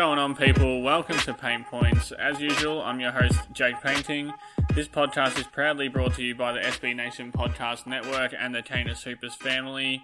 Going 0.00 0.18
on, 0.18 0.34
people? 0.34 0.80
Welcome 0.80 1.18
to 1.18 1.34
Paint 1.34 1.66
Points. 1.66 2.10
As 2.12 2.40
usual, 2.40 2.80
I'm 2.80 3.00
your 3.00 3.10
host, 3.10 3.38
Jake 3.52 3.82
Painting. 3.82 4.32
This 4.74 4.88
podcast 4.88 5.38
is 5.38 5.44
proudly 5.44 5.88
brought 5.88 6.14
to 6.14 6.22
you 6.22 6.34
by 6.34 6.54
the 6.54 6.60
SB 6.60 6.96
Nation 6.96 7.30
Podcast 7.30 7.86
Network 7.86 8.32
and 8.32 8.54
the 8.54 8.62
Canis 8.62 9.02
Hoopus 9.02 9.34
family. 9.34 10.02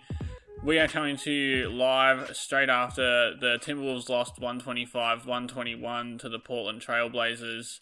We 0.62 0.78
are 0.78 0.87
coming 0.87 1.16
to 1.16 1.32
you 1.32 1.70
live 1.70 2.37
straight 2.37 2.68
after 2.68 3.34
the 3.40 3.59
Timberwolves 3.59 4.10
lost 4.10 4.38
125 4.38 5.24
121 5.24 6.18
to 6.18 6.28
the 6.28 6.40
Portland 6.40 6.82
Trailblazers. 6.82 7.80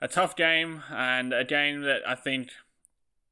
A 0.00 0.08
tough 0.08 0.34
game, 0.34 0.82
and 0.90 1.34
a 1.34 1.44
game 1.44 1.82
that 1.82 2.00
I 2.08 2.14
think 2.14 2.48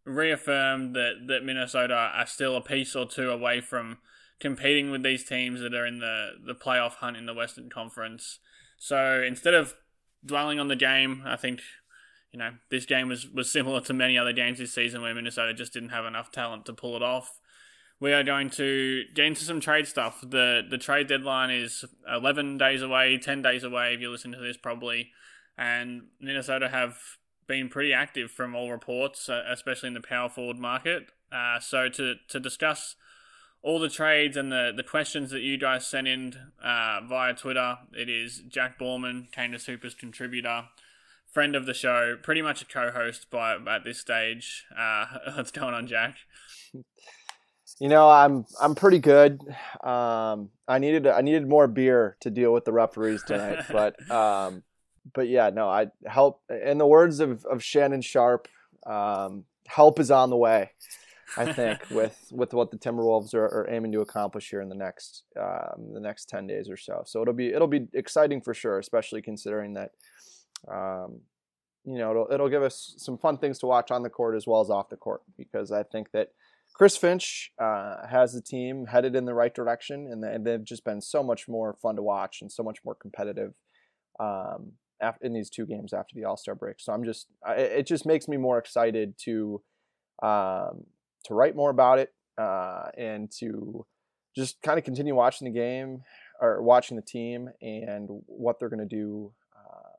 reaffirmed 0.04 0.94
that, 0.94 1.28
that 1.28 1.44
Minnesota 1.44 2.10
are 2.14 2.26
still 2.26 2.56
a 2.56 2.60
piece 2.60 2.94
or 2.94 3.06
two 3.06 3.30
away 3.30 3.62
from 3.62 3.96
competing 4.40 4.90
with 4.90 5.02
these 5.02 5.24
teams 5.24 5.60
that 5.60 5.74
are 5.74 5.86
in 5.86 5.98
the, 5.98 6.30
the 6.44 6.54
playoff 6.54 6.94
hunt 6.94 7.16
in 7.16 7.26
the 7.26 7.34
Western 7.34 7.68
Conference. 7.68 8.38
So 8.78 9.22
instead 9.26 9.54
of 9.54 9.74
dwelling 10.24 10.60
on 10.60 10.68
the 10.68 10.76
game, 10.76 11.22
I 11.26 11.36
think 11.36 11.60
you 12.32 12.38
know 12.38 12.52
this 12.70 12.86
game 12.86 13.08
was, 13.08 13.28
was 13.28 13.50
similar 13.50 13.80
to 13.82 13.92
many 13.92 14.18
other 14.18 14.32
games 14.32 14.58
this 14.58 14.74
season 14.74 15.02
where 15.02 15.14
Minnesota 15.14 15.54
just 15.54 15.72
didn't 15.72 15.88
have 15.90 16.04
enough 16.04 16.30
talent 16.30 16.66
to 16.66 16.72
pull 16.72 16.96
it 16.96 17.02
off. 17.02 17.40
We 18.00 18.12
are 18.12 18.22
going 18.22 18.50
to 18.50 19.02
get 19.14 19.26
into 19.26 19.42
some 19.42 19.60
trade 19.60 19.88
stuff. 19.88 20.20
the 20.20 20.62
The 20.68 20.78
trade 20.78 21.08
deadline 21.08 21.50
is 21.50 21.84
eleven 22.08 22.56
days 22.56 22.82
away, 22.82 23.18
ten 23.18 23.42
days 23.42 23.64
away. 23.64 23.94
If 23.94 24.00
you 24.00 24.10
listen 24.10 24.32
to 24.32 24.38
this, 24.38 24.56
probably, 24.56 25.10
and 25.56 26.02
Minnesota 26.20 26.68
have 26.68 26.98
been 27.48 27.68
pretty 27.68 27.92
active 27.92 28.30
from 28.30 28.54
all 28.54 28.70
reports, 28.70 29.28
uh, 29.28 29.42
especially 29.48 29.88
in 29.88 29.94
the 29.94 30.00
power 30.00 30.28
forward 30.28 30.58
market. 30.58 31.10
Uh, 31.32 31.58
so 31.58 31.88
to 31.88 32.14
to 32.28 32.38
discuss 32.38 32.94
all 33.62 33.78
the 33.78 33.88
trades 33.88 34.36
and 34.36 34.52
the, 34.52 34.72
the 34.74 34.82
questions 34.82 35.30
that 35.30 35.40
you 35.40 35.58
guys 35.58 35.86
sent 35.86 36.06
in 36.06 36.34
uh, 36.62 37.00
via 37.08 37.34
Twitter. 37.34 37.78
It 37.92 38.08
is 38.08 38.42
Jack 38.48 38.78
Borman, 38.78 39.30
Canis 39.32 39.66
Hoopus 39.66 39.94
contributor, 39.94 40.64
friend 41.32 41.56
of 41.56 41.66
the 41.66 41.74
show, 41.74 42.16
pretty 42.22 42.42
much 42.42 42.62
a 42.62 42.64
co-host 42.64 43.30
by 43.30 43.54
at 43.54 43.84
this 43.84 43.98
stage. 43.98 44.64
Uh, 44.76 45.06
what's 45.34 45.50
going 45.50 45.74
on, 45.74 45.86
Jack? 45.86 46.16
You 47.80 47.88
know, 47.88 48.08
I'm 48.08 48.44
I'm 48.60 48.74
pretty 48.74 48.98
good. 48.98 49.40
Um, 49.84 50.50
I 50.66 50.78
needed 50.78 51.06
I 51.06 51.20
needed 51.20 51.48
more 51.48 51.68
beer 51.68 52.16
to 52.20 52.30
deal 52.30 52.52
with 52.52 52.64
the 52.64 52.72
referees 52.72 53.22
tonight, 53.22 53.66
but 53.70 54.10
um, 54.10 54.64
but 55.14 55.28
yeah, 55.28 55.50
no, 55.50 55.68
I 55.68 55.88
help. 56.06 56.42
In 56.50 56.78
the 56.78 56.86
words 56.86 57.20
of, 57.20 57.44
of 57.44 57.62
Shannon 57.62 58.02
Sharpe, 58.02 58.48
um, 58.84 59.44
help 59.66 60.00
is 60.00 60.10
on 60.10 60.30
the 60.30 60.36
way. 60.36 60.70
I 61.36 61.52
think 61.52 61.80
with 61.90 62.16
with 62.30 62.54
what 62.54 62.70
the 62.70 62.78
Timberwolves 62.78 63.34
are, 63.34 63.44
are, 63.44 63.66
aiming 63.70 63.92
to 63.92 64.00
accomplish 64.00 64.48
here 64.50 64.60
in 64.60 64.68
the 64.68 64.74
next 64.74 65.24
um, 65.38 65.92
the 65.92 66.00
next 66.00 66.28
ten 66.28 66.46
days 66.46 66.68
or 66.68 66.76
so. 66.76 67.02
So 67.06 67.22
it'll 67.22 67.34
be 67.34 67.48
it'll 67.48 67.66
be 67.66 67.88
exciting 67.92 68.40
for 68.40 68.54
sure, 68.54 68.78
especially 68.78 69.22
considering 69.22 69.74
that 69.74 69.90
um, 70.70 71.20
you 71.84 71.98
know 71.98 72.10
it'll 72.10 72.28
it'll 72.32 72.48
give 72.48 72.62
us 72.62 72.94
some 72.98 73.18
fun 73.18 73.38
things 73.38 73.58
to 73.60 73.66
watch 73.66 73.90
on 73.90 74.02
the 74.02 74.10
court 74.10 74.36
as 74.36 74.46
well 74.46 74.60
as 74.60 74.70
off 74.70 74.88
the 74.88 74.96
court 74.96 75.22
because 75.36 75.70
I 75.72 75.82
think 75.82 76.10
that 76.12 76.28
Chris 76.74 76.96
Finch 76.96 77.52
uh, 77.60 78.06
has 78.06 78.32
the 78.32 78.42
team 78.42 78.86
headed 78.86 79.16
in 79.16 79.24
the 79.24 79.34
right 79.34 79.54
direction 79.54 80.08
and 80.10 80.46
they've 80.46 80.64
just 80.64 80.84
been 80.84 81.00
so 81.00 81.22
much 81.22 81.48
more 81.48 81.74
fun 81.74 81.96
to 81.96 82.02
watch 82.02 82.38
and 82.40 82.50
so 82.50 82.62
much 82.62 82.78
more 82.84 82.94
competitive. 82.94 83.54
Um, 84.20 84.72
in 85.22 85.32
these 85.32 85.48
two 85.48 85.64
games 85.64 85.92
after 85.92 86.16
the 86.16 86.24
All 86.24 86.36
Star 86.36 86.56
break, 86.56 86.80
so 86.80 86.92
I'm 86.92 87.04
just 87.04 87.28
it 87.46 87.86
just 87.86 88.04
makes 88.04 88.26
me 88.26 88.36
more 88.36 88.58
excited 88.58 89.14
to 89.18 89.62
um, 90.24 90.86
to 91.24 91.34
write 91.34 91.56
more 91.56 91.70
about 91.70 91.98
it 91.98 92.12
uh, 92.36 92.86
and 92.96 93.30
to 93.38 93.86
just 94.36 94.60
kind 94.62 94.78
of 94.78 94.84
continue 94.84 95.14
watching 95.14 95.46
the 95.46 95.58
game 95.58 96.02
or 96.40 96.62
watching 96.62 96.96
the 96.96 97.02
team 97.02 97.50
and 97.60 98.08
what 98.26 98.58
they're 98.58 98.68
going 98.68 98.86
to 98.86 98.96
do. 98.96 99.32
Uh, 99.56 99.90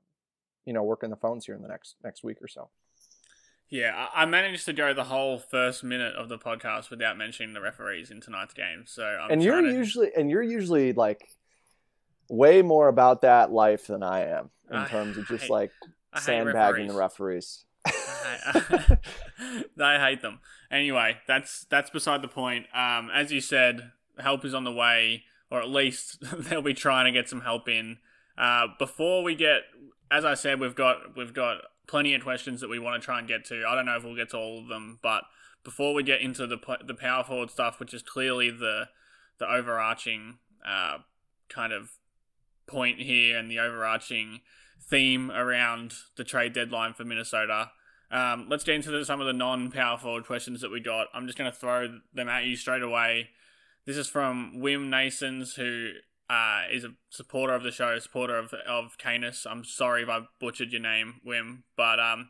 you 0.66 0.74
know, 0.74 0.84
working 0.84 1.10
the 1.10 1.16
phones 1.16 1.46
here 1.46 1.56
in 1.56 1.62
the 1.62 1.68
next 1.68 1.96
next 2.04 2.24
week 2.24 2.38
or 2.42 2.48
so. 2.48 2.70
Yeah, 3.70 4.08
I 4.16 4.26
managed 4.26 4.66
to 4.66 4.74
go 4.74 4.94
the 4.94 5.04
whole 5.04 5.38
first 5.38 5.84
minute 5.84 6.16
of 6.16 6.28
the 6.28 6.40
podcast 6.40 6.90
without 6.90 7.18
mentioning 7.18 7.54
the 7.54 7.62
referees 7.62 8.10
in 8.10 8.20
tonight's 8.20 8.56
game. 8.56 8.86
So, 8.88 9.04
I'm 9.04 9.30
and 9.30 9.44
you're 9.44 9.62
to... 9.62 9.72
usually 9.72 10.10
and 10.16 10.30
you're 10.30 10.42
usually 10.42 10.94
like 10.94 11.30
way 12.30 12.64
more 12.64 12.88
about 12.88 13.22
that 13.22 13.52
life 13.52 13.88
than 13.88 14.02
I 14.02 14.26
am 14.26 14.50
in 14.72 14.78
I 14.78 14.88
terms 14.88 15.18
of 15.18 15.28
just 15.28 15.44
hate, 15.44 15.52
like 15.52 15.72
sandbagging 16.16 16.88
the 16.88 16.96
referees. 16.96 17.66
I, 18.46 18.98
I 19.82 20.10
hate 20.10 20.22
them. 20.22 20.40
Anyway, 20.72 21.18
that's 21.28 21.66
that's 21.70 21.90
beside 21.90 22.22
the 22.22 22.28
point. 22.28 22.66
Um, 22.74 23.10
as 23.14 23.32
you 23.32 23.42
said, 23.42 23.92
help 24.20 24.46
is 24.46 24.54
on 24.54 24.64
the 24.64 24.72
way, 24.72 25.24
or 25.52 25.60
at 25.60 25.70
least 25.70 26.18
they'll 26.38 26.62
be 26.62 26.74
trying 26.74 27.06
to 27.06 27.12
get 27.12 27.30
some 27.30 27.42
help 27.42 27.68
in. 27.68 27.98
Uh, 28.38 28.68
before 28.78 29.24
we 29.24 29.36
get, 29.36 29.62
as 30.12 30.26
I 30.26 30.34
said, 30.34 30.60
we've 30.60 30.76
got 30.76 31.18
we've 31.18 31.34
got 31.34 31.58
plenty 31.88 32.14
of 32.14 32.24
questions 32.24 32.62
that 32.62 32.70
we 32.70 32.80
want 32.80 33.02
to 33.02 33.06
try 33.06 33.20
and 33.20 33.28
get 33.28 33.46
to. 33.46 33.66
I 33.68 33.76
don't 33.76 33.86
know 33.86 33.98
if 33.98 34.04
we'll 34.04 34.16
get 34.16 34.30
to 34.30 34.38
all 34.38 34.60
of 34.60 34.68
them, 34.68 35.00
but 35.02 35.24
before 35.64 35.94
we 35.94 36.04
get 36.04 36.22
into 36.22 36.48
the 36.48 36.58
the 36.86 36.94
power 36.94 37.24
forward 37.24 37.50
stuff, 37.50 37.80
which 37.80 37.94
is 37.94 38.02
clearly 38.02 38.52
the 38.52 38.90
the 39.40 39.52
overarching 39.52 40.38
uh, 40.66 41.00
kind 41.50 41.74
of 41.74 41.92
point 42.68 43.00
here 43.00 43.38
and 43.38 43.50
the 43.50 43.60
overarching 43.60 44.42
theme 44.82 45.32
around 45.32 45.94
the 46.16 46.24
trade 46.24 46.54
deadline 46.54 46.94
for 46.94 47.04
Minnesota. 47.04 47.72
Um, 48.12 48.48
let's 48.50 48.64
get 48.64 48.76
into 48.76 48.92
the, 48.92 49.06
some 49.06 49.22
of 49.22 49.28
the 49.28 49.34
non-power 49.34 49.98
forward 50.00 50.26
questions 50.26 50.62
that 50.62 50.72
we 50.72 50.80
got. 50.80 51.08
I'm 51.14 51.28
just 51.28 51.38
going 51.38 51.52
to 51.52 51.58
throw 51.58 52.00
them 52.14 52.30
at 52.30 52.46
you 52.46 52.56
straight 52.56 52.82
away. 52.82 53.30
This 53.86 53.98
is 53.98 54.10
from 54.10 54.56
Wim 54.58 54.90
Nasons, 54.90 55.56
who 55.56 55.92
uh, 56.30 56.64
is 56.72 56.84
a 56.84 56.94
supporter 57.10 57.54
of 57.54 57.64
the 57.64 57.72
show, 57.72 57.98
supporter 58.00 58.38
of 58.38 58.54
of 58.68 58.98
Canis. 58.98 59.46
I'm 59.50 59.64
sorry 59.64 60.04
if 60.04 60.10
I 60.10 60.22
butchered 60.40 60.72
your 60.72 60.82
name, 60.82 61.22
Wim, 61.26 61.64
but 61.76 62.00
um, 62.00 62.30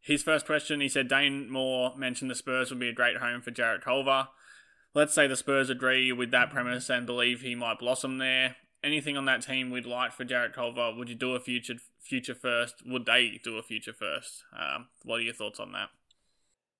his 0.00 0.22
first 0.22 0.46
question, 0.46 0.80
he 0.80 0.88
said 0.88 1.08
Dane 1.08 1.50
Moore 1.50 1.94
mentioned 1.96 2.30
the 2.30 2.34
Spurs 2.34 2.70
would 2.70 2.80
be 2.80 2.88
a 2.88 2.94
great 2.94 3.18
home 3.18 3.42
for 3.42 3.50
Jarrett 3.50 3.82
Culver. 3.82 4.28
Let's 4.94 5.14
say 5.14 5.26
the 5.26 5.36
Spurs 5.36 5.70
agree 5.70 6.12
with 6.12 6.30
that 6.32 6.50
premise 6.50 6.90
and 6.90 7.06
believe 7.06 7.42
he 7.42 7.54
might 7.54 7.78
blossom 7.78 8.18
there. 8.18 8.56
Anything 8.82 9.16
on 9.16 9.26
that 9.26 9.42
team 9.42 9.70
we'd 9.70 9.86
like 9.86 10.12
for 10.12 10.24
Jarrett 10.24 10.54
Culver? 10.54 10.92
Would 10.96 11.08
you 11.08 11.14
do 11.14 11.34
a 11.34 11.40
future 11.40 11.76
future 12.00 12.34
first? 12.34 12.76
Would 12.86 13.06
they 13.06 13.40
do 13.42 13.58
a 13.58 13.62
future 13.62 13.92
first? 13.92 14.44
Um, 14.58 14.88
what 15.04 15.20
are 15.20 15.22
your 15.22 15.34
thoughts 15.34 15.60
on 15.60 15.72
that? 15.72 15.90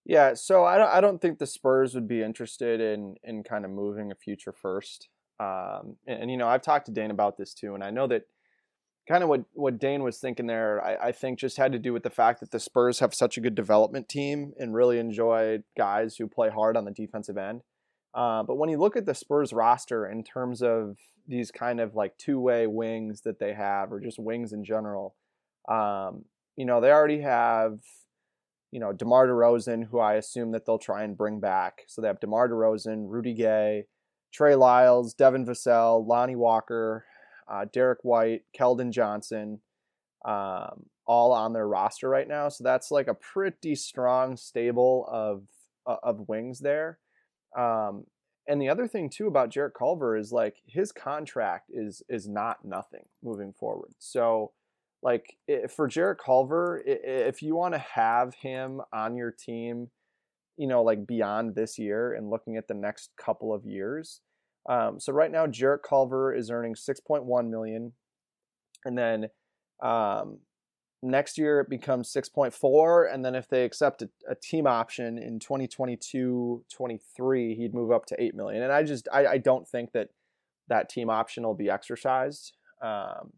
Yeah, 0.05 0.35
so 0.35 0.65
I 0.65 0.79
don't, 0.79 0.89
I 0.89 1.01
don't 1.01 1.21
think 1.21 1.39
the 1.39 1.47
Spurs 1.47 1.95
would 1.95 2.09
be 2.09 2.23
interested 2.23 2.81
in 2.81 3.17
in 3.23 3.43
kind 3.43 3.65
of 3.65 3.71
moving 3.71 4.11
a 4.11 4.15
future 4.15 4.53
first. 4.53 5.09
Um, 5.39 5.97
and, 6.07 6.23
and, 6.23 6.31
you 6.31 6.37
know, 6.37 6.49
I've 6.49 6.63
talked 6.63 6.87
to 6.87 6.93
Dane 6.93 7.11
about 7.11 7.39
this 7.39 7.55
too, 7.55 7.75
and 7.75 7.83
I 7.83 7.91
know 7.91 8.07
that 8.09 8.25
kind 9.09 9.23
of 9.23 9.29
what 9.29 9.45
what 9.53 9.79
Dane 9.79 10.03
was 10.03 10.19
thinking 10.19 10.47
there, 10.47 10.83
I, 10.85 11.09
I 11.09 11.13
think 11.13 11.39
just 11.39 11.57
had 11.57 11.73
to 11.73 11.79
do 11.79 11.93
with 11.93 12.03
the 12.03 12.11
fact 12.11 12.41
that 12.41 12.51
the 12.51 12.61
Spurs 12.61 13.01
have 13.01 13.15
such 13.15 13.37
a 13.37 13.41
good 13.41 13.55
development 13.55 14.09
team 14.09 14.53
and 14.59 14.75
really 14.75 14.99
enjoy 14.99 15.63
guys 15.77 16.17
who 16.17 16.27
play 16.27 16.49
hard 16.49 16.77
on 16.77 16.85
the 16.85 16.91
defensive 16.91 17.37
end. 17.37 17.63
Uh, 18.15 18.43
but 18.43 18.57
when 18.57 18.71
you 18.71 18.79
look 18.79 18.97
at 18.97 19.07
the 19.07 19.15
Spurs 19.15 19.53
roster 19.53 20.07
in 20.07 20.25
terms 20.25 20.63
of 20.63 20.97
these 21.31 21.51
kind 21.51 21.81
of 21.81 21.95
like 21.95 22.19
two 22.19 22.39
way 22.39 22.67
wings 22.67 23.23
that 23.23 23.39
they 23.39 23.55
have, 23.55 23.93
or 23.93 24.01
just 24.01 24.19
wings 24.19 24.53
in 24.53 24.65
general, 24.65 25.15
um, 25.69 26.25
you 26.57 26.67
know, 26.67 26.81
they 26.81 26.91
already 26.91 27.21
have, 27.23 27.79
you 28.73 28.81
know, 28.81 28.93
DeMar 28.93 29.29
DeRozan, 29.29 29.87
who 29.89 29.99
I 29.99 30.15
assume 30.15 30.53
that 30.53 30.67
they'll 30.67 30.79
try 30.79 31.05
and 31.05 31.17
bring 31.17 31.41
back. 31.41 31.85
So 31.87 32.03
they 32.03 32.09
have 32.09 32.21
DeMar 32.21 32.49
DeRozan, 32.49 33.05
Rudy 33.09 33.35
Gay, 33.35 33.87
Trey 34.33 34.55
Lyles, 34.55 35.15
Devin 35.15 35.47
Vassell, 35.47 36.07
Lonnie 36.07 36.37
Walker, 36.37 37.05
uh, 37.51 37.67
Derrick 37.73 38.01
White, 38.03 38.43
Keldon 38.59 38.91
Johnson, 38.93 39.61
um, 40.25 40.87
all 41.07 41.33
on 41.33 41.53
their 41.53 41.67
roster 41.67 42.09
right 42.09 42.29
now. 42.29 42.49
So 42.49 42.63
that's 42.63 42.91
like 42.91 43.09
a 43.09 43.15
pretty 43.15 43.75
strong 43.75 44.37
stable 44.37 45.09
of 45.11 45.43
uh, 45.87 45.97
of 46.03 46.29
wings 46.29 46.61
there. 46.61 46.99
Um, 47.57 48.05
and 48.51 48.61
the 48.61 48.69
other 48.69 48.89
thing 48.89 49.09
too 49.09 49.29
about 49.29 49.51
Jarrett 49.51 49.75
Culver 49.75 50.17
is 50.17 50.33
like 50.33 50.57
his 50.67 50.91
contract 50.91 51.71
is 51.73 52.03
is 52.09 52.29
not 52.29 52.65
nothing 52.65 53.05
moving 53.23 53.53
forward. 53.53 53.93
So 54.01 54.51
like 55.03 55.37
for 55.69 55.87
Jarrett 55.87 56.19
Culver, 56.19 56.83
if 56.85 57.43
you 57.43 57.55
want 57.55 57.75
to 57.75 57.79
have 57.79 58.35
him 58.35 58.83
on 58.93 59.17
your 59.17 59.31
team, 59.31 59.89
you 60.57 60.67
know, 60.67 60.83
like 60.83 61.07
beyond 61.07 61.55
this 61.55 61.79
year 61.79 62.13
and 62.13 62.29
looking 62.29 62.57
at 62.57 62.67
the 62.67 62.75
next 62.75 63.11
couple 63.17 63.55
of 63.55 63.65
years. 63.65 64.21
Um, 64.69 64.99
so 64.99 65.13
right 65.13 65.31
now, 65.31 65.47
Jarrett 65.47 65.85
Culver 65.89 66.35
is 66.35 66.51
earning 66.51 66.75
6.1 66.75 67.49
million, 67.49 67.93
and 68.85 68.99
then 68.99 69.29
um, 69.81 70.39
next 71.03 71.39
year 71.39 71.61
it 71.61 71.71
becomes 71.71 72.13
6.4, 72.13 73.13
and 73.13 73.25
then 73.25 73.35
if 73.35 73.49
they 73.49 73.65
accept 73.65 74.03
a, 74.03 74.09
a 74.29 74.35
team 74.35 74.67
option 74.67 75.19
in 75.19 75.39
2022, 75.39 76.65
23, 76.73 77.55
he'd 77.55 77.75
move 77.75 77.91
up 77.91 78.07
to 78.07 78.23
8 78.23 78.35
million. 78.35 78.63
And 78.63 78.73
I 78.73 78.83
just 78.83 79.09
I, 79.13 79.27
I 79.27 79.39
don't 79.39 79.69
think 79.69 79.93
that 79.93 80.09
that 80.69 80.89
team 80.89 81.11
option 81.11 81.45
will 81.45 81.55
be 81.55 81.71
exercised. 81.71 82.53
Um, 82.83 83.33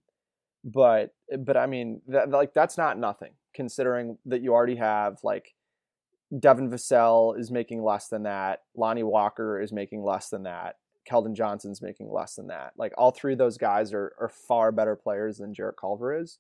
but 0.65 1.15
but 1.41 1.57
I 1.57 1.67
mean 1.67 2.03
that 2.07 2.31
like 2.31 2.55
that's 2.55 2.79
not 2.79 2.99
nothing 2.99 3.33
considering 3.55 4.19
that 4.27 4.43
you 4.43 4.53
already 4.53 4.77
have 4.77 5.19
like 5.25 5.55
Devin 6.39 6.71
Vassell 6.71 7.39
is 7.39 7.51
making 7.51 7.83
less 7.83 8.09
than 8.09 8.23
that, 8.23 8.61
Lonnie 8.77 9.03
Walker 9.03 9.61
is 9.61 9.73
making 9.73 10.03
less 10.03 10.29
than 10.31 10.45
that, 10.45 10.77
Keldon 11.11 11.35
Johnson's 11.35 11.83
making 11.83 12.11
less 12.11 12.37
than 12.37 12.47
that. 12.47 12.73
Like 12.77 12.93
all 12.97 13.11
three 13.11 13.33
of 13.33 13.39
those 13.39 13.59
guys 13.59 13.93
are 13.93 14.13
are 14.21 14.29
far 14.29 14.73
better 14.73 14.97
players 14.97 15.39
than 15.39 15.53
Jarrett 15.53 15.77
Culver 15.77 16.17
is. 16.19 16.39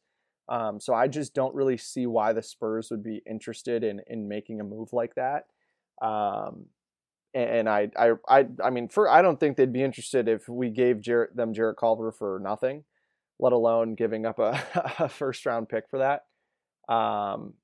Um, 0.48 0.80
so 0.80 0.94
I 0.94 1.08
just 1.08 1.34
don't 1.34 1.54
really 1.54 1.76
see 1.76 2.06
why 2.06 2.32
the 2.32 2.42
Spurs 2.42 2.90
would 2.90 3.02
be 3.02 3.22
interested 3.28 3.84
in 3.84 4.00
in 4.06 4.28
making 4.28 4.60
a 4.60 4.64
move 4.64 4.92
like 4.92 5.14
that. 5.14 5.44
Um, 6.06 6.66
and 7.34 7.66
I, 7.66 7.88
I, 7.96 8.10
I, 8.28 8.46
I 8.62 8.68
mean, 8.68 8.88
for 8.88 9.08
I 9.08 9.22
don't 9.22 9.40
think 9.40 9.56
they'd 9.56 9.72
be 9.72 9.82
interested 9.82 10.28
if 10.28 10.48
we 10.48 10.68
gave 10.68 11.00
Jarrett, 11.00 11.34
them 11.34 11.54
Jarrett 11.54 11.78
Culver 11.78 12.12
for 12.12 12.38
nothing 12.42 12.84
let 13.42 13.52
alone 13.52 13.94
giving 13.94 14.24
up 14.24 14.38
a, 14.38 14.62
a 14.98 15.08
first 15.08 15.44
round 15.44 15.68
pick 15.68 15.84
for 15.90 15.98
that. 15.98 16.92
Um, 16.94 17.54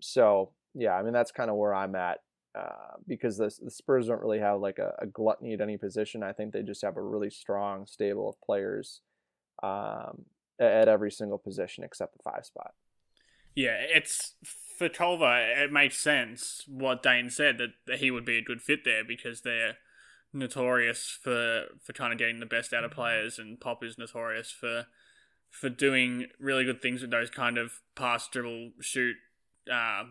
so 0.00 0.52
yeah, 0.74 0.94
I 0.94 1.02
mean 1.02 1.12
that's 1.12 1.32
kind 1.32 1.50
of 1.50 1.56
where 1.56 1.74
I'm 1.74 1.94
at 1.96 2.18
uh, 2.58 2.96
because 3.06 3.36
the, 3.36 3.52
the, 3.62 3.70
Spurs 3.70 4.06
don't 4.06 4.20
really 4.20 4.38
have 4.38 4.60
like 4.60 4.78
a, 4.78 4.94
a, 5.00 5.06
gluttony 5.06 5.54
at 5.54 5.60
any 5.60 5.76
position. 5.76 6.22
I 6.22 6.32
think 6.32 6.52
they 6.52 6.62
just 6.62 6.82
have 6.84 6.96
a 6.96 7.02
really 7.02 7.30
strong 7.30 7.84
stable 7.86 8.28
of 8.28 8.40
players 8.40 9.00
um, 9.62 10.24
at 10.58 10.88
every 10.88 11.10
single 11.10 11.38
position 11.38 11.84
except 11.84 12.16
the 12.16 12.22
five 12.22 12.44
spot. 12.44 12.72
Yeah, 13.54 13.76
it's 13.80 14.34
for 14.78 14.88
Culver. 14.88 15.38
It 15.62 15.72
makes 15.72 15.98
sense 15.98 16.64
what 16.66 17.02
Dane 17.02 17.30
said 17.30 17.58
that 17.86 17.98
he 17.98 18.10
would 18.10 18.24
be 18.24 18.38
a 18.38 18.42
good 18.42 18.60
fit 18.60 18.80
there 18.84 19.04
because 19.04 19.42
they're 19.42 19.76
notorious 20.32 21.18
for 21.22 21.66
for 21.82 21.92
kind 21.92 22.12
of 22.12 22.18
getting 22.18 22.40
the 22.40 22.46
best 22.46 22.72
out 22.72 22.84
of 22.84 22.90
players, 22.90 23.38
and 23.38 23.60
Pop 23.60 23.84
is 23.84 23.98
notorious 23.98 24.50
for 24.50 24.86
for 25.50 25.68
doing 25.68 26.26
really 26.40 26.64
good 26.64 26.82
things 26.82 27.00
with 27.00 27.12
those 27.12 27.30
kind 27.30 27.58
of 27.58 27.80
pass, 27.94 28.28
dribble, 28.28 28.72
shoot 28.80 29.14
uh, 29.72 30.02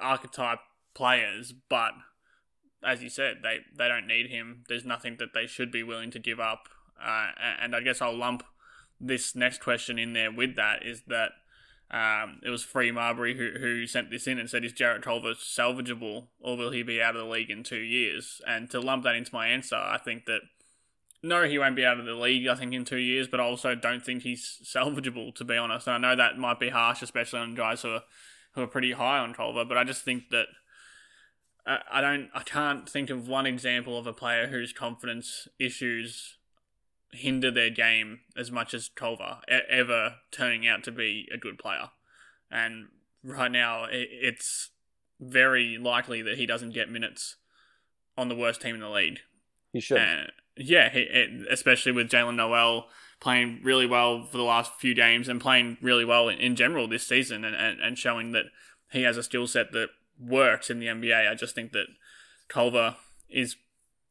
archetype 0.00 0.60
players. 0.94 1.52
But 1.68 1.92
as 2.84 3.02
you 3.02 3.08
said, 3.08 3.38
they, 3.42 3.58
they 3.76 3.88
don't 3.88 4.06
need 4.06 4.30
him. 4.30 4.62
There's 4.68 4.84
nothing 4.84 5.16
that 5.18 5.34
they 5.34 5.48
should 5.48 5.72
be 5.72 5.82
willing 5.82 6.12
to 6.12 6.20
give 6.20 6.38
up. 6.38 6.68
Uh, 7.04 7.30
and 7.60 7.74
I 7.74 7.80
guess 7.80 8.00
I'll 8.00 8.16
lump 8.16 8.44
this 9.02 9.34
next 9.34 9.60
question 9.60 9.98
in 9.98 10.12
there 10.12 10.30
with 10.32 10.56
that 10.56 10.84
is 10.84 11.02
that 11.08 11.32
um, 11.90 12.40
it 12.42 12.48
was 12.48 12.62
Free 12.62 12.90
Marbury 12.90 13.36
who, 13.36 13.58
who 13.58 13.86
sent 13.86 14.10
this 14.10 14.26
in 14.26 14.38
and 14.38 14.48
said, 14.48 14.64
Is 14.64 14.72
Jarrett 14.72 15.02
Culver 15.02 15.34
salvageable 15.34 16.28
or 16.40 16.56
will 16.56 16.70
he 16.70 16.82
be 16.82 17.02
out 17.02 17.14
of 17.14 17.22
the 17.22 17.28
league 17.28 17.50
in 17.50 17.62
two 17.62 17.80
years? 17.80 18.40
And 18.46 18.70
to 18.70 18.80
lump 18.80 19.04
that 19.04 19.14
into 19.14 19.34
my 19.34 19.48
answer, 19.48 19.76
I 19.76 19.98
think 19.98 20.24
that 20.24 20.40
no, 21.22 21.44
he 21.44 21.58
won't 21.58 21.76
be 21.76 21.84
out 21.84 22.00
of 22.00 22.06
the 22.06 22.14
league, 22.14 22.48
I 22.48 22.56
think, 22.56 22.72
in 22.72 22.84
two 22.84 22.96
years, 22.96 23.28
but 23.28 23.38
I 23.38 23.44
also 23.44 23.74
don't 23.74 24.04
think 24.04 24.22
he's 24.22 24.60
salvageable, 24.64 25.34
to 25.36 25.44
be 25.44 25.56
honest. 25.56 25.86
And 25.86 25.94
I 26.04 26.10
know 26.10 26.16
that 26.16 26.38
might 26.38 26.58
be 26.58 26.70
harsh, 26.70 27.02
especially 27.02 27.40
on 27.40 27.54
guys 27.54 27.82
who 27.82 27.90
are, 27.90 28.02
who 28.54 28.62
are 28.62 28.66
pretty 28.66 28.92
high 28.92 29.18
on 29.18 29.34
Culver, 29.34 29.64
but 29.64 29.78
I 29.78 29.84
just 29.84 30.02
think 30.02 30.30
that 30.30 30.46
I 31.64 32.00
don't, 32.00 32.28
I 32.34 32.42
can't 32.42 32.88
think 32.88 33.08
of 33.08 33.28
one 33.28 33.46
example 33.46 33.96
of 33.96 34.08
a 34.08 34.12
player 34.12 34.48
whose 34.48 34.72
confidence 34.72 35.46
issues 35.60 36.38
hinder 37.12 37.50
their 37.50 37.70
game 37.70 38.20
as 38.36 38.50
much 38.50 38.74
as 38.74 38.88
Culver 38.94 39.38
ever 39.68 40.16
turning 40.30 40.66
out 40.66 40.82
to 40.84 40.90
be 40.90 41.28
a 41.32 41.36
good 41.36 41.58
player. 41.58 41.90
And 42.50 42.88
right 43.22 43.50
now, 43.50 43.86
it's 43.90 44.70
very 45.20 45.78
likely 45.78 46.22
that 46.22 46.38
he 46.38 46.46
doesn't 46.46 46.72
get 46.72 46.90
minutes 46.90 47.36
on 48.16 48.28
the 48.28 48.34
worst 48.34 48.60
team 48.60 48.74
in 48.74 48.80
the 48.80 48.90
league. 48.90 49.20
He 49.72 49.80
should. 49.80 49.98
And, 49.98 50.32
yeah, 50.56 50.90
he, 50.90 51.44
especially 51.50 51.92
with 51.92 52.10
Jaylen 52.10 52.36
Nowell 52.36 52.86
playing 53.20 53.60
really 53.62 53.86
well 53.86 54.24
for 54.24 54.36
the 54.36 54.42
last 54.42 54.72
few 54.80 54.94
games 54.94 55.28
and 55.28 55.40
playing 55.40 55.78
really 55.80 56.04
well 56.04 56.28
in, 56.28 56.38
in 56.38 56.56
general 56.56 56.88
this 56.88 57.06
season 57.06 57.44
and, 57.44 57.54
and, 57.54 57.80
and 57.80 57.96
showing 57.96 58.32
that 58.32 58.46
he 58.90 59.02
has 59.02 59.16
a 59.16 59.22
skill 59.22 59.46
set 59.46 59.72
that 59.72 59.88
works 60.18 60.70
in 60.70 60.78
the 60.78 60.86
NBA. 60.86 61.30
I 61.30 61.34
just 61.34 61.54
think 61.54 61.72
that 61.72 61.86
Culver 62.48 62.96
is 63.30 63.56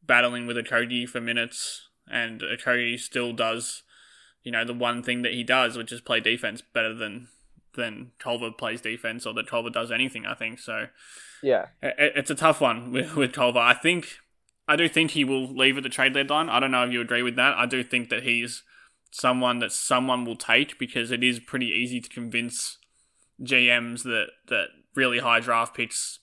battling 0.03 0.47
with 0.47 0.57
Okogie 0.57 1.07
for 1.07 1.21
minutes 1.21 1.89
and 2.09 2.41
Okogie 2.41 2.99
still 2.99 3.33
does, 3.33 3.83
you 4.43 4.51
know, 4.51 4.65
the 4.65 4.73
one 4.73 5.03
thing 5.03 5.21
that 5.21 5.33
he 5.33 5.43
does, 5.43 5.77
which 5.77 5.91
is 5.91 6.01
play 6.01 6.19
defense 6.19 6.61
better 6.61 6.93
than 6.93 7.27
than 7.75 8.11
Culver 8.19 8.51
plays 8.51 8.81
defense 8.81 9.25
or 9.25 9.33
that 9.33 9.47
Culver 9.47 9.69
does 9.69 9.91
anything, 9.91 10.25
I 10.25 10.33
think. 10.33 10.59
So, 10.59 10.87
yeah, 11.41 11.67
it, 11.81 12.13
it's 12.15 12.31
a 12.31 12.35
tough 12.35 12.59
one 12.59 12.91
with, 12.91 13.15
with 13.15 13.33
Culver. 13.33 13.59
I 13.59 13.73
think 13.73 14.17
I 14.67 14.75
do 14.75 14.87
think 14.87 15.11
he 15.11 15.23
will 15.23 15.47
leave 15.47 15.77
at 15.77 15.83
the 15.83 15.89
trade 15.89 16.13
deadline. 16.13 16.49
I 16.49 16.59
don't 16.59 16.71
know 16.71 16.85
if 16.85 16.91
you 16.91 17.01
agree 17.01 17.23
with 17.23 17.35
that. 17.35 17.57
I 17.57 17.65
do 17.65 17.83
think 17.83 18.09
that 18.09 18.23
he's 18.23 18.63
someone 19.11 19.59
that 19.59 19.71
someone 19.71 20.23
will 20.23 20.37
take 20.37 20.79
because 20.79 21.11
it 21.11 21.23
is 21.23 21.39
pretty 21.39 21.67
easy 21.67 21.99
to 21.99 22.09
convince 22.09 22.77
GMs 23.41 24.03
that 24.03 24.27
that 24.47 24.67
really 24.95 25.19
high 25.19 25.39
draft 25.39 25.75
picks 25.75 26.19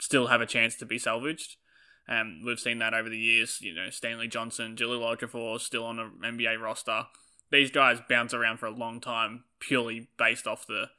still 0.00 0.28
have 0.28 0.40
a 0.40 0.46
chance 0.46 0.76
to 0.76 0.86
be 0.86 0.98
salvaged. 0.98 1.56
Um, 2.08 2.42
we've 2.44 2.60
seen 2.60 2.78
that 2.78 2.94
over 2.94 3.08
the 3.08 3.18
years. 3.18 3.60
You 3.60 3.74
know, 3.74 3.90
Stanley 3.90 4.28
Johnson, 4.28 4.76
Jahlil 4.76 5.16
Okafor 5.16 5.60
still 5.60 5.84
on 5.84 5.98
an 5.98 6.12
NBA 6.22 6.60
roster. 6.60 7.06
These 7.50 7.70
guys 7.70 8.00
bounce 8.08 8.34
around 8.34 8.58
for 8.58 8.66
a 8.66 8.70
long 8.70 9.00
time 9.00 9.44
purely 9.60 10.08
based 10.18 10.46
off 10.46 10.66
the 10.66 10.90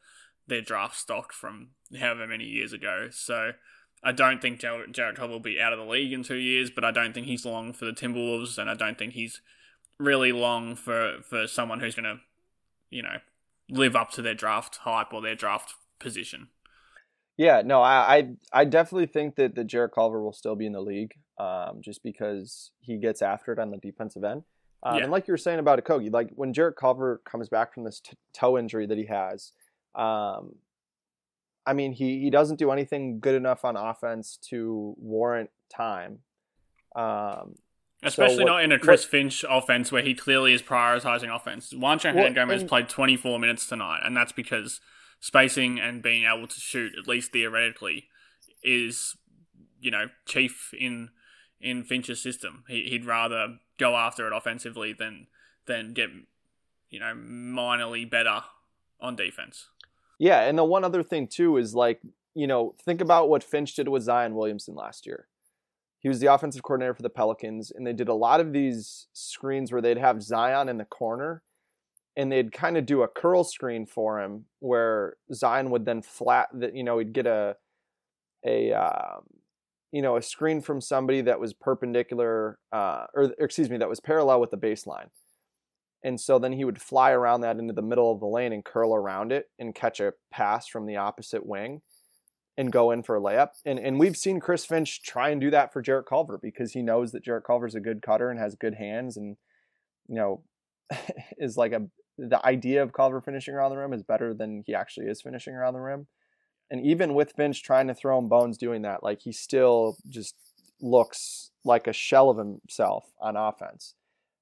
their 0.48 0.62
draft 0.62 0.96
stock 0.96 1.34
from 1.34 1.70
however 2.00 2.28
many 2.28 2.46
years 2.46 2.72
ago. 2.72 3.08
So 3.12 3.54
I 4.04 4.12
don't 4.12 4.42
think 4.42 4.60
Jared 4.60 4.94
Jarrett 4.94 5.20
will 5.20 5.40
be 5.40 5.60
out 5.60 5.74
of 5.74 5.80
the 5.80 5.86
league 5.86 6.14
in 6.14 6.24
two 6.24 6.36
years, 6.36 6.70
but 6.70 6.86
I 6.86 6.92
don't 6.92 7.14
think 7.14 7.26
he's 7.26 7.46
long 7.46 7.74
for 7.74 7.86
the 7.86 7.92
Timberwolves, 7.92 8.58
and 8.58 8.70
I 8.70 8.76
don't 8.76 8.98
think 8.98 9.14
he's 9.14 9.42
really 9.98 10.32
long 10.32 10.76
for, 10.76 11.18
for 11.28 11.48
someone 11.48 11.80
who's 11.80 11.96
going 11.96 12.04
to, 12.04 12.20
you 12.90 13.02
know, 13.02 13.18
live 13.70 13.96
up 13.96 14.12
to 14.12 14.22
their 14.22 14.36
draft 14.36 14.78
hype 14.78 15.14
or 15.14 15.22
their 15.22 15.36
draft 15.36 15.74
position. 16.00 16.50
Yeah, 17.38 17.64
no, 17.66 17.82
I, 17.82 18.16
I, 18.16 18.30
I 18.62 18.66
definitely 18.66 19.08
think 19.08 19.36
that 19.36 19.56
the 19.56 19.64
Jarrett 19.64 19.94
Culver 19.94 20.22
will 20.22 20.32
still 20.32 20.56
be 20.56 20.66
in 20.66 20.72
the 20.72 20.82
league, 20.82 21.14
um, 21.38 21.82
just 21.82 22.02
because 22.02 22.72
he 22.80 22.98
gets 22.98 23.22
after 23.22 23.52
it 23.52 23.60
on 23.60 23.72
the 23.72 23.78
defensive 23.78 24.24
end. 24.24 24.44
Um, 24.84 24.98
yeah. 24.98 25.04
And 25.04 25.12
like 25.12 25.28
you 25.28 25.34
were 25.34 25.38
saying 25.38 25.60
about 25.60 25.84
Okogie, 25.84 26.14
like 26.14 26.30
when 26.36 26.54
Jarrett 26.54 26.78
Culver 26.78 27.22
comes 27.26 27.50
back 27.50 27.74
from 27.74 27.84
this 27.84 28.00
t- 28.00 28.16
toe 28.34 28.58
injury 28.58 28.86
that 28.86 28.98
he 28.98 29.06
has, 29.08 29.52
um, 29.96 30.56
I 31.66 31.74
mean, 31.74 31.92
he 31.92 32.20
he 32.20 32.30
doesn't 32.30 32.60
do 32.60 32.72
anything 32.72 33.20
good 33.20 33.36
enough 33.36 33.66
on 33.66 33.76
offense 33.76 34.38
to 34.50 34.94
warrant 34.98 35.50
time. 35.76 36.20
Um, 36.96 37.56
Especially 38.04 38.36
so 38.36 38.44
what, 38.44 38.50
not 38.50 38.64
in 38.64 38.72
a 38.72 38.78
Chris 38.78 39.04
what, 39.04 39.12
Finch 39.12 39.44
offense 39.50 39.92
where 39.92 40.04
he 40.04 40.14
clearly 40.14 40.54
is 40.54 40.62
prioritizing 40.62 41.36
offense. 41.36 41.74
Juancho 41.74 42.14
Hernangomez 42.14 42.62
and, 42.62 42.70
played 42.70 42.88
24 42.88 43.40
minutes 43.40 43.66
tonight, 43.66 44.02
and 44.04 44.16
that's 44.16 44.32
because 44.32 44.80
spacing 45.20 45.80
and 45.80 46.04
being 46.04 46.26
able 46.26 46.48
to 46.48 46.60
shoot, 46.60 46.94
at 46.98 47.08
least 47.08 47.32
theoretically, 47.32 48.08
is 48.64 49.16
you 49.80 49.92
know 49.92 50.08
chief 50.26 50.74
in 50.78 51.10
in 51.60 51.84
Finch's 51.84 52.22
system. 52.22 52.64
He, 52.68 52.84
he'd 52.84 53.06
rather 53.06 53.58
go 53.78 53.96
after 53.96 54.28
it 54.28 54.34
offensively 54.36 54.94
than 54.94 55.28
than 55.66 55.94
get 55.94 56.10
you 56.90 57.00
know 57.00 57.14
minorly 57.16 58.10
better 58.10 58.42
on 59.00 59.16
defense. 59.16 59.70
Yeah, 60.18 60.42
and 60.42 60.58
the 60.58 60.64
one 60.64 60.84
other 60.84 61.04
thing 61.04 61.28
too 61.28 61.58
is 61.58 61.76
like, 61.76 62.02
you 62.34 62.48
know, 62.48 62.76
think 62.82 63.02
about 63.02 63.30
what 63.30 63.44
Finch 63.44 63.76
did 63.76 63.90
with 63.90 64.04
Zion 64.04 64.36
Williamson 64.36 64.76
last 64.76 65.06
year. 65.06 65.28
He 66.00 66.08
was 66.08 66.20
the 66.20 66.32
offensive 66.32 66.64
coordinator 66.64 66.94
for 66.94 67.02
the 67.02 67.10
Pelicans, 67.10 67.72
and 67.72 67.86
they 67.86 67.94
did 67.94 68.08
a 68.08 68.14
lot 68.14 68.40
of 68.40 68.54
these 68.54 69.08
screens 69.12 69.72
where 69.72 69.82
they'd 69.82 69.98
have 69.98 70.22
Zion 70.22 70.70
in 70.70 70.78
the 70.78 70.86
corner, 70.86 71.42
and 72.18 72.32
they'd 72.32 72.52
kind 72.52 72.78
of 72.78 72.86
do 72.86 73.04
a 73.04 73.08
curl 73.08 73.44
screen 73.44 73.86
for 73.86 74.22
him, 74.22 74.46
where 74.60 75.18
Zion 75.34 75.70
would 75.72 75.86
then 75.86 76.02
flat 76.02 76.50
that 76.54 76.76
you 76.76 76.84
know 76.84 76.98
he'd 77.00 77.14
get 77.14 77.28
a 77.28 77.56
a 78.46 78.74
um, 78.74 79.24
you 79.92 80.02
know 80.02 80.18
a 80.18 80.22
screen 80.22 80.62
from 80.62 80.82
somebody 80.82 81.22
that 81.22 81.40
was 81.40 81.54
perpendicular, 81.54 82.60
uh, 82.72 83.06
or, 83.14 83.34
or 83.40 83.46
excuse 83.46 83.70
me, 83.70 83.78
that 83.78 83.90
was 83.90 84.00
parallel 84.00 84.42
with 84.42 84.52
the 84.52 84.58
baseline 84.58 85.10
and 86.06 86.22
so 86.22 86.38
then 86.38 86.54
he 86.54 86.64
would 86.64 86.80
fly 86.80 87.10
around 87.10 87.42
that 87.42 87.58
into 87.58 87.74
the 87.74 87.82
middle 87.82 88.12
of 88.12 88.20
the 88.20 88.28
lane 88.28 88.54
and 88.54 88.64
curl 88.64 88.94
around 88.94 89.32
it 89.32 89.50
and 89.58 89.74
catch 89.74 90.00
a 90.00 90.14
pass 90.32 90.68
from 90.68 90.86
the 90.86 90.98
opposite 90.98 91.44
wing. 91.44 91.82
and 92.58 92.72
go 92.72 92.92
in 92.92 93.04
for 93.04 93.18
a 93.18 93.20
layup. 93.20 93.50
And 93.66 93.80
and 93.80 94.00
we've 94.00 94.16
seen 94.16 94.40
Chris 94.40 94.66
Finch 94.66 95.02
try 95.04 95.30
and 95.30 95.42
do 95.42 95.50
that 95.50 95.74
for 95.74 95.82
Jarrett 95.82 96.06
Culver 96.06 96.40
because 96.42 96.72
he 96.74 96.84
knows 96.84 97.12
that 97.12 97.24
Jarrett 97.24 97.44
Culver's 97.44 97.76
a 97.76 97.82
good 97.82 98.02
cutter 98.02 98.30
and 98.30 98.40
has 98.40 98.56
good 98.56 98.76
hands 98.76 99.18
and 99.18 99.36
you 100.08 100.16
know 100.16 100.44
is 101.40 101.58
like 101.58 101.74
a 101.74 101.88
the 102.18 102.44
idea 102.46 102.82
of 102.82 102.94
Culver 102.94 103.22
finishing 103.22 103.54
around 103.54 103.72
the 103.72 103.78
rim 103.78 103.94
is 103.94 104.04
better 104.04 104.34
than 104.34 104.64
he 104.66 104.74
actually 104.74 105.08
is 105.08 105.22
finishing 105.22 105.54
around 105.54 105.74
the 105.74 105.82
rim. 105.82 106.08
And 106.72 106.86
even 106.86 107.14
with 107.14 107.34
Finch 107.34 107.62
trying 107.62 107.88
to 107.88 107.94
throw 107.94 108.18
him 108.18 108.28
bones 108.28 108.58
doing 108.58 108.82
that, 108.84 109.04
like 109.04 109.22
he 109.22 109.32
still 109.32 109.98
just 110.10 110.36
looks 110.82 111.52
like 111.64 111.88
a 111.88 111.94
shell 111.94 112.30
of 112.30 112.38
himself 112.38 113.12
on 113.20 113.36
offense. 113.36 113.94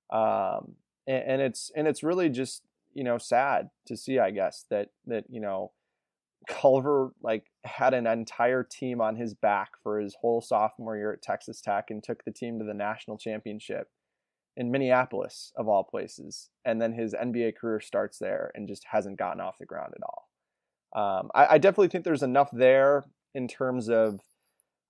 Um, 0.10 0.76
and, 1.08 1.24
and 1.24 1.42
it's 1.42 1.72
and 1.76 1.88
it's 1.88 2.04
really 2.04 2.30
just 2.30 2.64
you 2.94 3.04
know 3.04 3.18
sad 3.18 3.70
to 3.88 3.98
see, 3.98 4.20
I 4.20 4.32
guess 4.32 4.66
that 4.70 4.90
that 5.08 5.26
you 5.30 5.42
know 5.42 5.72
Culver 6.48 7.14
like 7.22 7.46
had 7.66 7.94
an 7.94 8.08
entire 8.08 8.64
team 8.64 9.02
on 9.02 9.16
his 9.16 9.34
back 9.34 9.72
for 9.82 10.00
his 10.00 10.16
whole 10.22 10.42
sophomore 10.42 10.96
year 10.96 11.12
at 11.14 11.22
Texas 11.22 11.62
Tech 11.62 11.86
and 11.90 12.04
took 12.04 12.24
the 12.24 12.32
team 12.32 12.60
to 12.60 12.66
the 12.66 12.74
national 12.74 13.18
championship 13.18 13.90
in 14.56 14.72
Minneapolis 14.72 15.52
of 15.56 15.68
all 15.68 15.84
places, 15.84 16.50
and 16.66 16.82
then 16.82 16.94
his 16.94 17.14
NBA 17.14 17.56
career 17.58 17.80
starts 17.80 18.20
there 18.20 18.52
and 18.54 18.68
just 18.68 18.86
hasn't 18.92 19.18
gotten 19.18 19.42
off 19.42 19.58
the 19.60 19.66
ground 19.66 19.94
at 19.96 20.04
all. 20.04 20.30
Um, 20.96 21.32
I, 21.34 21.56
I, 21.56 21.58
definitely 21.58 21.88
think 21.88 22.04
there's 22.04 22.22
enough 22.22 22.50
there 22.54 23.04
in 23.34 23.48
terms 23.48 23.90
of 23.90 24.20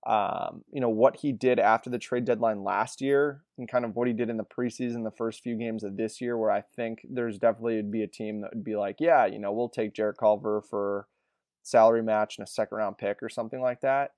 um, 0.06 0.62
you 0.70 0.82
know 0.82 0.90
what 0.90 1.16
he 1.16 1.32
did 1.32 1.58
after 1.58 1.88
the 1.88 1.98
trade 1.98 2.26
deadline 2.26 2.62
last 2.62 3.00
year 3.00 3.42
and 3.56 3.66
kind 3.66 3.86
of 3.86 3.96
what 3.96 4.06
he 4.06 4.12
did 4.12 4.28
in 4.28 4.36
the 4.36 4.44
preseason, 4.44 5.02
the 5.02 5.10
first 5.10 5.42
few 5.42 5.56
games 5.56 5.82
of 5.82 5.96
this 5.96 6.20
year, 6.20 6.36
where 6.36 6.50
I 6.50 6.60
think 6.60 7.06
there's 7.08 7.38
definitely 7.38 7.76
would 7.76 7.90
be 7.90 8.02
a 8.02 8.06
team 8.06 8.42
that 8.42 8.54
would 8.54 8.64
be 8.64 8.76
like, 8.76 8.96
yeah, 9.00 9.24
you 9.24 9.38
know, 9.38 9.52
we'll 9.52 9.70
take 9.70 9.94
Jarrett 9.94 10.18
Culver 10.18 10.60
for 10.60 11.08
salary 11.62 12.02
match 12.02 12.36
and 12.36 12.46
a 12.46 12.50
second 12.50 12.76
round 12.76 12.98
pick 12.98 13.22
or 13.22 13.30
something 13.30 13.62
like 13.62 13.80
that. 13.80 14.10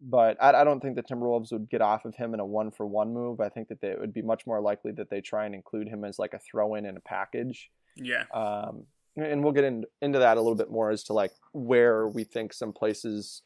But 0.00 0.36
I, 0.42 0.60
I 0.60 0.64
don't 0.64 0.80
think 0.80 0.96
the 0.96 1.02
Timberwolves 1.02 1.52
would 1.52 1.68
get 1.70 1.80
off 1.80 2.04
of 2.04 2.14
him 2.14 2.34
in 2.34 2.40
a 2.40 2.46
one 2.46 2.70
for 2.70 2.86
one 2.86 3.12
move. 3.12 3.40
I 3.40 3.48
think 3.48 3.68
that 3.68 3.80
they, 3.80 3.88
it 3.88 4.00
would 4.00 4.12
be 4.12 4.22
much 4.22 4.46
more 4.46 4.60
likely 4.60 4.92
that 4.92 5.10
they 5.10 5.20
try 5.20 5.46
and 5.46 5.54
include 5.54 5.88
him 5.88 6.04
as 6.04 6.18
like 6.18 6.34
a 6.34 6.38
throw 6.38 6.74
in 6.74 6.86
in 6.86 6.96
a 6.96 7.00
package. 7.00 7.70
Yeah. 7.96 8.24
Um, 8.34 8.84
and 9.16 9.44
we'll 9.44 9.52
get 9.52 9.64
in, 9.64 9.84
into 10.00 10.18
that 10.20 10.36
a 10.36 10.40
little 10.40 10.56
bit 10.56 10.70
more 10.70 10.90
as 10.90 11.04
to 11.04 11.12
like 11.12 11.32
where 11.52 12.08
we 12.08 12.24
think 12.24 12.52
some 12.52 12.72
places 12.72 13.42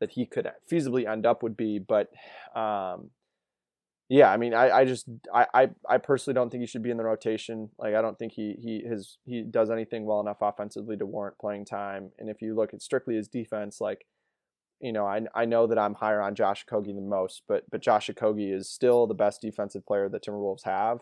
that 0.00 0.10
he 0.10 0.26
could 0.26 0.50
feasibly 0.70 1.10
end 1.10 1.26
up 1.26 1.42
would 1.42 1.56
be. 1.56 1.78
But 1.78 2.10
um, 2.54 3.10
yeah, 4.08 4.30
I 4.30 4.36
mean, 4.36 4.54
I, 4.54 4.70
I 4.70 4.84
just 4.84 5.08
I, 5.32 5.46
I, 5.52 5.68
I 5.88 5.98
personally 5.98 6.34
don't 6.34 6.50
think 6.50 6.60
he 6.60 6.66
should 6.66 6.82
be 6.82 6.90
in 6.90 6.96
the 6.96 7.04
rotation. 7.04 7.70
Like 7.78 7.94
I 7.94 8.02
don't 8.02 8.18
think 8.18 8.32
he 8.32 8.56
he 8.60 8.82
his 8.86 9.18
he 9.24 9.42
does 9.42 9.70
anything 9.70 10.04
well 10.04 10.20
enough 10.20 10.38
offensively 10.40 10.96
to 10.98 11.06
warrant 11.06 11.38
playing 11.38 11.64
time. 11.64 12.10
And 12.18 12.28
if 12.28 12.40
you 12.42 12.54
look 12.54 12.72
at 12.74 12.82
strictly 12.82 13.16
his 13.16 13.28
defense, 13.28 13.80
like 13.80 14.06
you 14.80 14.92
know, 14.92 15.06
I 15.06 15.22
I 15.34 15.44
know 15.44 15.66
that 15.66 15.78
I'm 15.78 15.94
higher 15.94 16.20
on 16.20 16.34
Josh 16.34 16.64
Okogie 16.66 16.94
than 16.94 17.08
most, 17.08 17.42
but 17.48 17.64
but 17.70 17.80
Josh 17.80 18.08
Okogie 18.08 18.54
is 18.54 18.68
still 18.70 19.06
the 19.06 19.14
best 19.14 19.40
defensive 19.40 19.86
player 19.86 20.08
the 20.08 20.20
Timberwolves 20.20 20.64
have. 20.64 21.00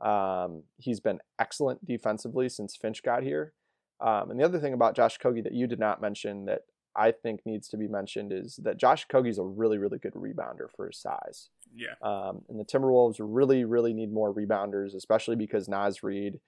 Um, 0.00 0.64
he's 0.76 1.00
been 1.00 1.20
excellent 1.38 1.84
defensively 1.86 2.48
since 2.48 2.76
Finch 2.76 3.02
got 3.02 3.22
here. 3.22 3.52
Um, 4.00 4.30
and 4.30 4.38
the 4.38 4.44
other 4.44 4.58
thing 4.58 4.74
about 4.74 4.94
Josh 4.94 5.18
Okogie 5.18 5.44
that 5.44 5.54
you 5.54 5.66
did 5.66 5.78
not 5.78 6.02
mention 6.02 6.44
that 6.46 6.62
I 6.94 7.12
think 7.12 7.40
needs 7.44 7.68
to 7.68 7.76
be 7.76 7.88
mentioned 7.88 8.32
is 8.32 8.58
that 8.62 8.78
Josh 8.78 9.06
Okogie 9.06 9.30
is 9.30 9.38
a 9.38 9.44
really, 9.44 9.78
really 9.78 9.98
good 9.98 10.14
rebounder 10.14 10.68
for 10.74 10.86
his 10.86 11.00
size. 11.00 11.48
Yeah. 11.74 11.94
Um, 12.02 12.42
and 12.48 12.58
the 12.60 12.64
Timberwolves 12.64 13.16
really, 13.20 13.64
really 13.64 13.92
need 13.92 14.12
more 14.12 14.34
rebounders, 14.34 14.94
especially 14.94 15.36
because 15.36 15.68
Naz 15.68 16.02
Reid 16.02 16.40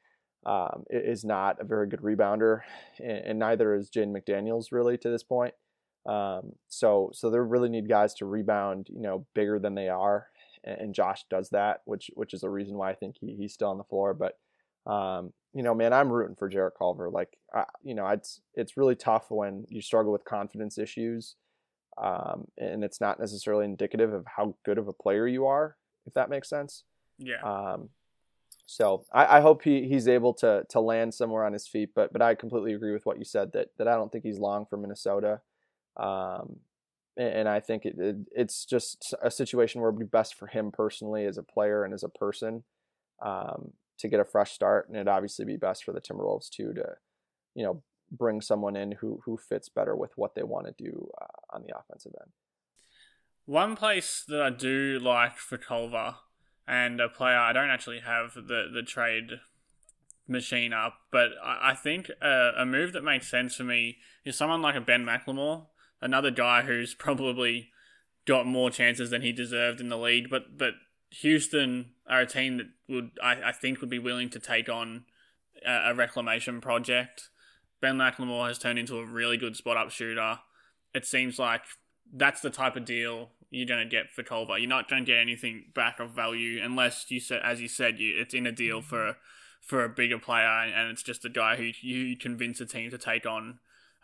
um, 0.46 0.84
is 0.90 1.24
not 1.24 1.60
a 1.60 1.64
very 1.64 1.86
good 1.88 2.00
rebounder, 2.00 2.60
and, 2.98 3.18
and 3.18 3.38
neither 3.38 3.74
is 3.74 3.90
Jaden 3.90 4.16
McDaniels 4.16 4.66
really 4.72 4.96
to 4.98 5.10
this 5.10 5.22
point. 5.22 5.54
Um, 6.08 6.52
so, 6.68 7.10
so 7.12 7.28
they 7.28 7.38
really 7.38 7.68
need 7.68 7.88
guys 7.88 8.14
to 8.14 8.24
rebound, 8.24 8.88
you 8.90 9.02
know, 9.02 9.26
bigger 9.34 9.58
than 9.58 9.74
they 9.74 9.90
are, 9.90 10.28
and, 10.64 10.80
and 10.80 10.94
Josh 10.94 11.24
does 11.28 11.50
that, 11.50 11.82
which 11.84 12.10
which 12.14 12.32
is 12.32 12.42
a 12.42 12.48
reason 12.48 12.76
why 12.76 12.90
I 12.90 12.94
think 12.94 13.16
he, 13.20 13.34
he's 13.36 13.52
still 13.52 13.68
on 13.68 13.76
the 13.76 13.84
floor. 13.84 14.14
But 14.14 14.38
um, 14.90 15.34
you 15.52 15.62
know, 15.62 15.74
man, 15.74 15.92
I'm 15.92 16.10
rooting 16.10 16.36
for 16.36 16.48
Jarrett 16.48 16.78
Culver. 16.78 17.10
Like, 17.10 17.36
I, 17.54 17.64
you 17.82 17.94
know, 17.94 18.08
it's 18.08 18.40
it's 18.54 18.78
really 18.78 18.94
tough 18.94 19.26
when 19.30 19.66
you 19.68 19.82
struggle 19.82 20.10
with 20.10 20.24
confidence 20.24 20.78
issues, 20.78 21.36
um, 21.98 22.46
and 22.56 22.82
it's 22.82 23.02
not 23.02 23.20
necessarily 23.20 23.66
indicative 23.66 24.14
of 24.14 24.24
how 24.26 24.54
good 24.64 24.78
of 24.78 24.88
a 24.88 24.94
player 24.94 25.26
you 25.26 25.44
are, 25.46 25.76
if 26.06 26.14
that 26.14 26.30
makes 26.30 26.48
sense. 26.48 26.84
Yeah. 27.18 27.42
Um, 27.42 27.90
so 28.64 29.04
I, 29.12 29.38
I 29.38 29.40
hope 29.40 29.62
he, 29.62 29.88
he's 29.88 30.08
able 30.08 30.32
to 30.34 30.64
to 30.70 30.80
land 30.80 31.12
somewhere 31.12 31.44
on 31.44 31.52
his 31.52 31.68
feet. 31.68 31.90
But 31.94 32.14
but 32.14 32.22
I 32.22 32.34
completely 32.34 32.72
agree 32.72 32.92
with 32.92 33.04
what 33.04 33.18
you 33.18 33.24
said 33.24 33.52
that 33.52 33.68
that 33.76 33.88
I 33.88 33.94
don't 33.94 34.10
think 34.10 34.24
he's 34.24 34.38
long 34.38 34.64
for 34.64 34.78
Minnesota. 34.78 35.40
Um, 35.98 36.56
and, 37.16 37.28
and 37.28 37.48
I 37.48 37.60
think 37.60 37.84
it, 37.84 37.96
it, 37.98 38.16
it's 38.32 38.64
just 38.64 39.14
a 39.22 39.30
situation 39.30 39.80
where 39.80 39.90
it 39.90 39.94
would 39.94 40.00
be 40.00 40.06
best 40.06 40.34
for 40.34 40.46
him 40.46 40.70
personally 40.70 41.26
as 41.26 41.38
a 41.38 41.42
player 41.42 41.84
and 41.84 41.92
as 41.92 42.02
a 42.02 42.08
person. 42.08 42.64
Um, 43.20 43.72
to 43.98 44.08
get 44.08 44.20
a 44.20 44.24
fresh 44.24 44.52
start, 44.52 44.88
and 44.88 44.96
it'd 44.96 45.08
obviously 45.08 45.44
be 45.44 45.56
best 45.56 45.84
for 45.84 45.92
the 45.92 46.00
Timberwolves 46.00 46.48
too 46.48 46.72
to, 46.74 46.84
you 47.54 47.64
know, 47.64 47.82
bring 48.10 48.40
someone 48.40 48.76
in 48.76 48.92
who 48.92 49.20
who 49.24 49.36
fits 49.36 49.68
better 49.68 49.94
with 49.94 50.16
what 50.16 50.34
they 50.34 50.42
want 50.42 50.66
to 50.66 50.84
do 50.84 51.10
uh, 51.20 51.56
on 51.56 51.62
the 51.62 51.76
offensive 51.76 52.12
end. 52.20 52.30
One 53.44 53.76
place 53.76 54.24
that 54.28 54.40
I 54.40 54.50
do 54.50 54.98
like 54.98 55.36
for 55.36 55.58
Culver 55.58 56.16
and 56.66 57.00
a 57.00 57.08
player 57.08 57.38
I 57.38 57.52
don't 57.52 57.70
actually 57.70 58.00
have 58.00 58.34
the 58.34 58.68
the 58.72 58.82
trade 58.82 59.40
machine 60.26 60.72
up, 60.72 60.94
but 61.10 61.30
I, 61.42 61.70
I 61.70 61.74
think 61.74 62.10
a, 62.22 62.52
a 62.58 62.66
move 62.66 62.92
that 62.92 63.02
makes 63.02 63.30
sense 63.30 63.56
for 63.56 63.64
me 63.64 63.96
is 64.24 64.36
someone 64.36 64.62
like 64.62 64.76
a 64.76 64.80
Ben 64.80 65.04
McLemore, 65.04 65.66
another 66.00 66.30
guy 66.30 66.62
who's 66.62 66.94
probably 66.94 67.70
got 68.26 68.46
more 68.46 68.70
chances 68.70 69.10
than 69.10 69.22
he 69.22 69.32
deserved 69.32 69.80
in 69.80 69.88
the 69.88 69.98
league, 69.98 70.28
but 70.30 70.56
but 70.58 70.74
Houston 71.10 71.92
are 72.06 72.20
a 72.20 72.26
team 72.26 72.58
that 72.58 72.66
would 72.88 73.10
I, 73.22 73.48
I 73.48 73.52
think 73.52 73.80
would 73.80 73.90
be 73.90 73.98
willing 73.98 74.30
to 74.30 74.38
take 74.38 74.68
on 74.68 75.04
a, 75.66 75.90
a 75.90 75.94
reclamation 75.94 76.60
project. 76.60 77.30
Ben 77.80 77.96
McLemore 77.96 78.48
has 78.48 78.58
turned 78.58 78.78
into 78.78 78.98
a 78.98 79.06
really 79.06 79.36
good 79.36 79.56
spot 79.56 79.76
up 79.76 79.90
shooter. 79.90 80.40
It 80.94 81.06
seems 81.06 81.38
like 81.38 81.62
that's 82.12 82.40
the 82.40 82.50
type 82.50 82.76
of 82.76 82.84
deal 82.84 83.30
you're 83.50 83.66
going 83.66 83.82
to 83.82 83.88
get 83.88 84.12
for 84.12 84.22
Culver. 84.22 84.58
You're 84.58 84.68
not 84.68 84.88
going 84.88 85.04
to 85.04 85.10
get 85.10 85.20
anything 85.20 85.66
back 85.74 86.00
of 86.00 86.10
value 86.10 86.60
unless 86.62 87.10
you 87.10 87.20
said, 87.20 87.40
as 87.42 87.60
you 87.60 87.68
said, 87.68 87.98
you 87.98 88.20
it's 88.20 88.34
in 88.34 88.46
a 88.46 88.52
deal 88.52 88.82
for 88.82 89.16
for 89.60 89.84
a 89.84 89.88
bigger 89.88 90.18
player, 90.18 90.46
and 90.46 90.90
it's 90.90 91.02
just 91.02 91.24
a 91.24 91.28
guy 91.28 91.56
who 91.56 91.70
you 91.80 92.16
convince 92.16 92.60
a 92.60 92.66
team 92.66 92.90
to 92.90 92.98
take 92.98 93.26
on 93.26 93.58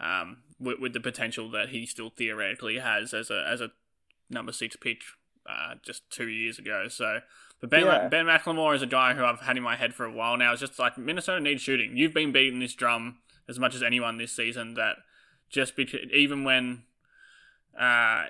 um, 0.05 0.39
with, 0.61 0.79
with 0.79 0.93
the 0.93 1.01
potential 1.01 1.51
that 1.51 1.71
he 1.71 1.87
still 1.87 2.11
theoretically 2.11 2.79
has 2.79 3.15
as 3.15 3.31
a 3.31 3.45
as 3.49 3.61
a 3.61 3.71
number 4.31 4.53
six 4.53 4.77
pick 4.77 5.03
uh, 5.49 5.75
just 5.83 6.09
two 6.11 6.29
years 6.29 6.59
ago. 6.59 6.87
So, 6.89 7.21
but 7.61 7.71
Ben 7.71 7.87
yeah. 7.87 8.09
Ben 8.09 8.27
McLemore 8.27 8.75
is 8.75 8.83
a 8.83 8.87
guy 8.87 9.15
who 9.15 9.25
I've 9.25 9.41
had 9.41 9.57
in 9.57 9.63
my 9.63 9.77
head 9.77 9.95
for 9.95 10.05
a 10.05 10.13
while 10.13 10.37
now. 10.37 10.53
It's 10.53 10.61
just 10.61 10.79
like 10.79 10.99
Minnesota 10.99 11.41
needs 11.41 11.63
shooting. 11.63 11.97
You've 11.97 12.15
been 12.15 12.33
beating 12.33 12.61
this 12.61 12.75
drum 12.75 13.19
as 13.49 13.59
much 13.59 13.75
as 13.75 13.83
anyone 13.83 14.19
this 14.19 14.37
season. 14.37 14.75
That 14.75 14.97
just 15.49 15.75
because 15.75 16.01
even 16.13 16.45
when. 16.45 16.83
Uh, 17.79 18.27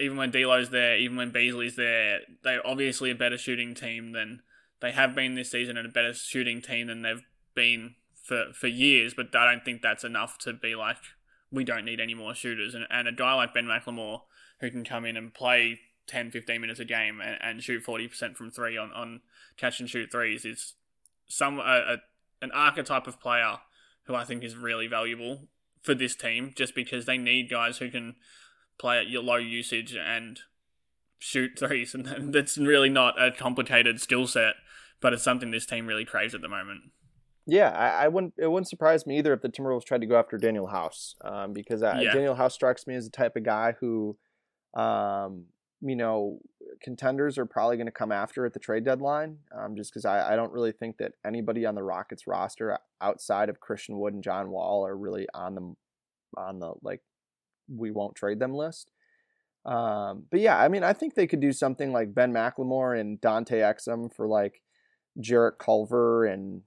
even 0.00 0.16
when 0.16 0.32
D'Lo's 0.32 0.70
there, 0.70 0.96
even 0.96 1.16
when 1.16 1.30
Beasley's 1.30 1.76
there, 1.76 2.18
they're 2.42 2.66
obviously 2.66 3.12
a 3.12 3.14
better 3.14 3.38
shooting 3.38 3.74
team 3.74 4.10
than 4.10 4.42
they 4.80 4.90
have 4.90 5.14
been 5.14 5.36
this 5.36 5.52
season, 5.52 5.76
and 5.76 5.86
a 5.86 5.90
better 5.90 6.12
shooting 6.12 6.60
team 6.60 6.88
than 6.88 7.02
they've 7.02 7.24
been 7.54 7.94
for 8.24 8.46
for 8.52 8.66
years. 8.66 9.14
But 9.14 9.34
I 9.36 9.50
don't 9.50 9.64
think 9.64 9.82
that's 9.82 10.02
enough 10.02 10.38
to 10.38 10.52
be 10.52 10.74
like 10.74 10.96
we 11.52 11.62
don't 11.62 11.84
need 11.84 12.00
any 12.00 12.14
more 12.14 12.34
shooters. 12.34 12.74
And, 12.74 12.86
and 12.90 13.06
a 13.06 13.12
guy 13.12 13.34
like 13.34 13.54
Ben 13.54 13.66
McLemore 13.66 14.22
who 14.60 14.70
can 14.70 14.84
come 14.84 15.04
in 15.04 15.16
and 15.16 15.32
play 15.32 15.78
10, 16.06 16.30
15 16.30 16.60
minutes 16.60 16.80
a 16.80 16.84
game 16.84 17.20
and, 17.20 17.38
and 17.40 17.62
shoot 17.62 17.84
40% 17.84 18.36
from 18.36 18.50
three 18.50 18.76
on, 18.76 18.92
on 18.92 19.20
catch 19.56 19.80
and 19.80 19.88
shoot 19.88 20.10
threes 20.10 20.44
is 20.44 20.74
some 21.26 21.58
a, 21.58 21.62
a, 21.62 21.96
an 22.42 22.50
archetype 22.52 23.06
of 23.06 23.20
player 23.20 23.58
who 24.04 24.14
I 24.14 24.24
think 24.24 24.42
is 24.42 24.56
really 24.56 24.86
valuable 24.86 25.48
for 25.82 25.94
this 25.94 26.14
team 26.14 26.52
just 26.56 26.74
because 26.74 27.06
they 27.06 27.18
need 27.18 27.50
guys 27.50 27.78
who 27.78 27.90
can 27.90 28.16
play 28.78 28.98
at 28.98 29.08
your 29.08 29.22
low 29.22 29.36
usage 29.36 29.94
and 29.94 30.40
shoot 31.18 31.52
threes. 31.58 31.94
And 31.94 32.32
that's 32.32 32.58
really 32.58 32.90
not 32.90 33.20
a 33.20 33.30
complicated 33.30 34.00
skill 34.00 34.26
set, 34.26 34.54
but 35.00 35.12
it's 35.12 35.22
something 35.22 35.50
this 35.50 35.66
team 35.66 35.86
really 35.86 36.04
craves 36.04 36.34
at 36.34 36.40
the 36.40 36.48
moment. 36.48 36.90
Yeah, 37.46 37.70
I, 37.70 38.04
I, 38.04 38.08
wouldn't. 38.08 38.34
It 38.38 38.50
wouldn't 38.50 38.68
surprise 38.68 39.06
me 39.06 39.18
either 39.18 39.34
if 39.34 39.42
the 39.42 39.50
Timberwolves 39.50 39.84
tried 39.84 40.00
to 40.00 40.06
go 40.06 40.18
after 40.18 40.38
Danuel 40.38 40.70
House, 40.70 41.14
um, 41.22 41.52
because 41.52 41.82
uh, 41.82 41.98
yeah. 42.00 42.14
Danuel 42.14 42.36
House 42.36 42.54
strikes 42.54 42.86
me 42.86 42.94
as 42.94 43.04
the 43.04 43.10
type 43.10 43.36
of 43.36 43.44
guy 43.44 43.74
who, 43.80 44.16
um, 44.74 45.44
you 45.82 45.94
know, 45.94 46.38
contenders 46.82 47.36
are 47.36 47.44
probably 47.44 47.76
going 47.76 47.86
to 47.86 47.92
come 47.92 48.12
after 48.12 48.46
at 48.46 48.54
the 48.54 48.58
trade 48.60 48.84
deadline, 48.84 49.38
um, 49.54 49.76
just 49.76 49.92
because 49.92 50.06
I, 50.06 50.32
I 50.32 50.36
don't 50.36 50.52
really 50.52 50.72
think 50.72 50.96
that 50.98 51.12
anybody 51.24 51.66
on 51.66 51.74
the 51.74 51.82
Rockets 51.82 52.26
roster 52.26 52.78
outside 53.02 53.50
of 53.50 53.60
Christian 53.60 53.98
Wood 53.98 54.14
and 54.14 54.22
John 54.22 54.50
Wall 54.50 54.86
are 54.86 54.96
really 54.96 55.26
on 55.34 55.54
the 55.54 55.74
on 56.38 56.60
the 56.60 56.72
like 56.82 57.02
we 57.68 57.90
won't 57.90 58.16
trade 58.16 58.38
them 58.38 58.54
list. 58.54 58.90
Um, 59.66 60.24
but 60.30 60.40
yeah, 60.40 60.58
I 60.58 60.68
mean, 60.68 60.82
I 60.82 60.94
think 60.94 61.14
they 61.14 61.26
could 61.26 61.40
do 61.40 61.52
something 61.52 61.92
like 61.92 62.14
Ben 62.14 62.32
McLemore 62.32 62.98
and 62.98 63.20
Dante 63.20 63.60
Exum 63.60 64.14
for 64.14 64.26
like 64.26 64.62
Jarrett 65.20 65.58
Culver 65.58 66.24
and 66.24 66.62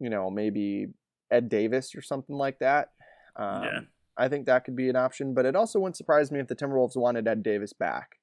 you 0.00 0.10
know 0.10 0.30
maybe 0.30 0.88
Ed 1.30 1.48
Davis 1.48 1.94
or 1.94 2.02
something 2.02 2.36
like 2.36 2.58
that. 2.60 2.90
Um, 3.36 3.62
yeah. 3.64 3.80
I 4.16 4.28
think 4.28 4.46
that 4.46 4.64
could 4.64 4.76
be 4.76 4.88
an 4.88 4.96
option, 4.96 5.34
but 5.34 5.44
it 5.44 5.54
also 5.54 5.78
wouldn't 5.78 5.96
surprise 5.96 6.30
me 6.30 6.40
if 6.40 6.48
the 6.48 6.56
Timberwolves 6.56 6.96
wanted 6.96 7.28
Ed 7.28 7.42
Davis 7.42 7.72
back 7.72 8.16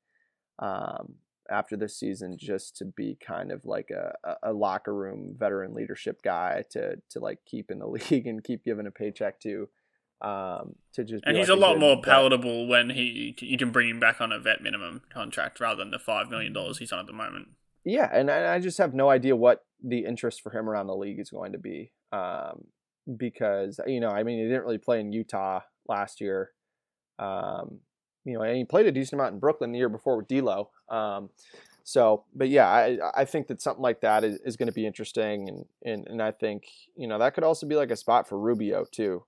um, 0.59 1.15
after 1.51 1.77
this 1.77 1.97
season, 1.99 2.37
just 2.39 2.75
to 2.77 2.85
be 2.85 3.17
kind 3.25 3.51
of 3.51 3.63
like 3.65 3.91
a, 3.91 4.13
a 4.41 4.53
locker 4.53 4.93
room 4.93 5.35
veteran 5.37 5.73
leadership 5.73 6.21
guy 6.23 6.63
to 6.71 6.97
to 7.11 7.19
like 7.19 7.39
keep 7.45 7.69
in 7.69 7.79
the 7.79 7.87
league 8.09 8.27
and 8.27 8.43
keep 8.43 8.63
giving 8.63 8.87
a 8.87 8.91
paycheck 8.91 9.39
to. 9.41 9.69
Um, 10.21 10.75
to 10.93 11.03
just 11.03 11.25
and 11.25 11.35
he's 11.35 11.49
like 11.49 11.57
a, 11.57 11.59
lot 11.59 11.79
more 11.79 12.01
palatable 12.01 12.65
when 12.65 12.91
he 12.91 13.35
you 13.41 13.57
can 13.57 13.71
bring 13.71 13.89
him 13.89 13.99
back 13.99 14.21
on 14.21 14.31
a 14.31 14.39
vet 14.39 14.61
minimum 14.63 15.01
contract 15.13 15.59
rather 15.59 15.79
than 15.79 15.91
the 15.91 15.99
five 15.99 16.29
million 16.29 16.53
dollars 16.53 16.77
he's 16.77 16.93
on 16.93 16.99
at 16.99 17.07
the 17.07 17.13
moment. 17.13 17.49
Yeah, 17.83 18.09
and 18.11 18.31
I, 18.31 18.55
I 18.55 18.59
just 18.59 18.77
have 18.77 18.93
no 18.93 19.09
idea 19.09 19.35
what 19.35 19.65
the 19.83 20.05
interest 20.05 20.41
for 20.41 20.51
him 20.51 20.69
around 20.69 20.87
the 20.87 20.95
league 20.95 21.19
is 21.19 21.29
going 21.29 21.51
to 21.51 21.57
be. 21.57 21.91
Um, 22.11 22.65
because 23.17 23.79
you 23.85 23.99
know, 23.99 24.09
I 24.09 24.23
mean, 24.23 24.39
he 24.39 24.45
didn't 24.45 24.63
really 24.63 24.77
play 24.77 24.99
in 24.99 25.11
Utah 25.11 25.61
last 25.87 26.21
year. 26.21 26.51
Um, 27.19 27.79
you 28.25 28.33
know, 28.33 28.41
and 28.41 28.55
he 28.55 28.63
played 28.63 28.85
a 28.85 28.91
decent 28.91 29.19
amount 29.19 29.33
in 29.33 29.39
Brooklyn 29.39 29.71
the 29.71 29.77
year 29.77 29.89
before 29.89 30.17
with 30.17 30.27
D'Lo. 30.27 30.69
Um, 30.89 31.29
so, 31.83 32.23
but 32.33 32.49
yeah, 32.49 32.69
I 32.69 32.97
I 33.13 33.25
think 33.25 33.47
that 33.47 33.61
something 33.61 33.83
like 33.83 34.01
that 34.01 34.23
is, 34.23 34.39
is 34.45 34.55
going 34.55 34.67
to 34.67 34.73
be 34.73 34.87
interesting, 34.87 35.49
and, 35.49 35.65
and 35.83 36.07
and 36.07 36.21
I 36.21 36.31
think 36.31 36.63
you 36.95 37.07
know 37.07 37.19
that 37.19 37.33
could 37.33 37.43
also 37.43 37.67
be 37.67 37.75
like 37.75 37.91
a 37.91 37.97
spot 37.97 38.27
for 38.27 38.39
Rubio 38.39 38.85
too, 38.89 39.23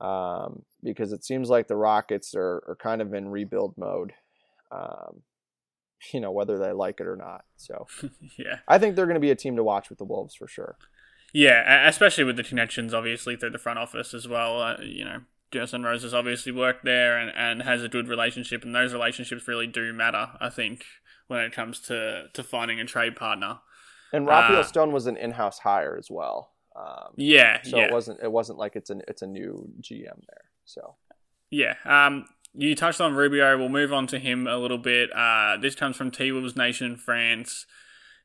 um, 0.00 0.62
because 0.82 1.12
it 1.12 1.24
seems 1.24 1.50
like 1.50 1.66
the 1.66 1.76
Rockets 1.76 2.34
are 2.36 2.62
are 2.68 2.78
kind 2.80 3.02
of 3.02 3.14
in 3.14 3.28
rebuild 3.28 3.74
mode. 3.76 4.12
Um, 4.70 5.22
you 6.12 6.20
know 6.20 6.30
whether 6.30 6.58
they 6.58 6.72
like 6.72 7.00
it 7.00 7.06
or 7.06 7.16
not. 7.16 7.44
So 7.56 7.86
yeah, 8.38 8.60
I 8.66 8.78
think 8.78 8.96
they're 8.96 9.06
going 9.06 9.14
to 9.14 9.20
be 9.20 9.30
a 9.30 9.36
team 9.36 9.56
to 9.56 9.64
watch 9.64 9.88
with 9.88 9.98
the 9.98 10.04
Wolves 10.04 10.34
for 10.34 10.48
sure. 10.48 10.76
Yeah, 11.32 11.86
especially 11.86 12.24
with 12.24 12.36
the 12.36 12.42
connections, 12.42 12.94
obviously 12.94 13.36
through 13.36 13.50
the 13.50 13.58
front 13.58 13.78
office 13.78 14.14
as 14.14 14.26
well. 14.26 14.62
Uh, 14.62 14.76
you 14.80 15.04
know, 15.04 15.20
Gersson 15.52 15.84
Rosas 15.84 16.04
has 16.04 16.14
obviously 16.14 16.52
worked 16.52 16.84
there 16.84 17.18
and, 17.18 17.30
and 17.36 17.62
has 17.62 17.82
a 17.82 17.88
good 17.88 18.08
relationship, 18.08 18.64
and 18.64 18.74
those 18.74 18.92
relationships 18.94 19.46
really 19.46 19.66
do 19.66 19.92
matter. 19.92 20.30
I 20.40 20.48
think 20.48 20.84
when 21.28 21.40
it 21.40 21.52
comes 21.52 21.80
to 21.80 22.28
to 22.32 22.42
finding 22.42 22.80
a 22.80 22.84
trade 22.84 23.14
partner. 23.14 23.60
And 24.12 24.26
Rafael 24.26 24.60
uh, 24.60 24.62
Stone 24.62 24.92
was 24.92 25.06
an 25.06 25.18
in-house 25.18 25.58
hire 25.58 25.96
as 25.98 26.10
well. 26.10 26.52
Um, 26.74 27.12
yeah, 27.16 27.60
so 27.62 27.76
yeah. 27.76 27.84
it 27.84 27.92
wasn't 27.92 28.20
it 28.22 28.32
wasn't 28.32 28.58
like 28.58 28.74
it's 28.74 28.90
an 28.90 29.02
it's 29.06 29.22
a 29.22 29.26
new 29.26 29.70
GM 29.80 30.02
there. 30.02 30.44
So 30.64 30.96
yeah, 31.50 31.74
um, 31.84 32.24
you 32.54 32.74
touched 32.74 33.00
on 33.00 33.14
Rubio. 33.14 33.56
We'll 33.58 33.68
move 33.68 33.92
on 33.92 34.06
to 34.08 34.18
him 34.18 34.46
a 34.46 34.56
little 34.56 34.78
bit. 34.78 35.10
Uh, 35.14 35.56
this 35.60 35.74
comes 35.74 35.96
from 35.96 36.10
T 36.10 36.32
Wolves 36.32 36.56
Nation 36.56 36.96
France. 36.96 37.66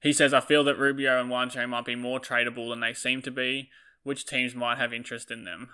He 0.01 0.12
says, 0.12 0.34
I 0.34 0.42
feel 0.42 0.63
that 0.65 0.77
Rubio 0.77 1.22
and 1.22 1.30
Juancho 1.30 1.68
might 1.68 1.86
be 1.86 1.96
more 1.96 2.20
tradable 2.20 2.70
than 2.70 2.82
they 2.82 2.94
seem 2.94 3.22
to 3.22 3.32
be. 3.32 3.70
Which 4.03 4.25
teams 4.25 4.53
might 4.53 4.77
have 4.77 4.92
interest 4.92 5.32
in 5.32 5.46
them? 5.46 5.70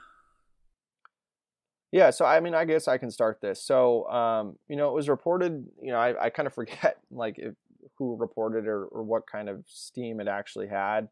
Yeah, 1.91 2.12
so 2.12 2.25
I 2.25 2.39
mean, 2.39 2.53
I 2.53 2.65
guess 2.65 2.88
I 2.88 3.00
can 3.00 3.10
start 3.10 3.41
this. 3.41 3.63
So, 3.63 4.08
um, 4.10 4.58
you 4.68 4.75
know, 4.75 4.89
it 4.89 4.94
was 4.94 5.10
reported. 5.10 5.65
You 5.82 5.91
know, 5.91 5.98
I, 5.98 6.25
I 6.25 6.29
kind 6.29 6.46
of 6.46 6.53
forget 6.56 6.98
like 7.10 7.36
if, 7.39 7.56
who 7.98 8.15
reported 8.18 8.68
or, 8.68 8.86
or 8.86 9.03
what 9.03 9.25
kind 9.25 9.50
of 9.50 9.63
steam 9.68 10.20
it 10.20 10.27
actually 10.27 10.68
had. 10.68 11.10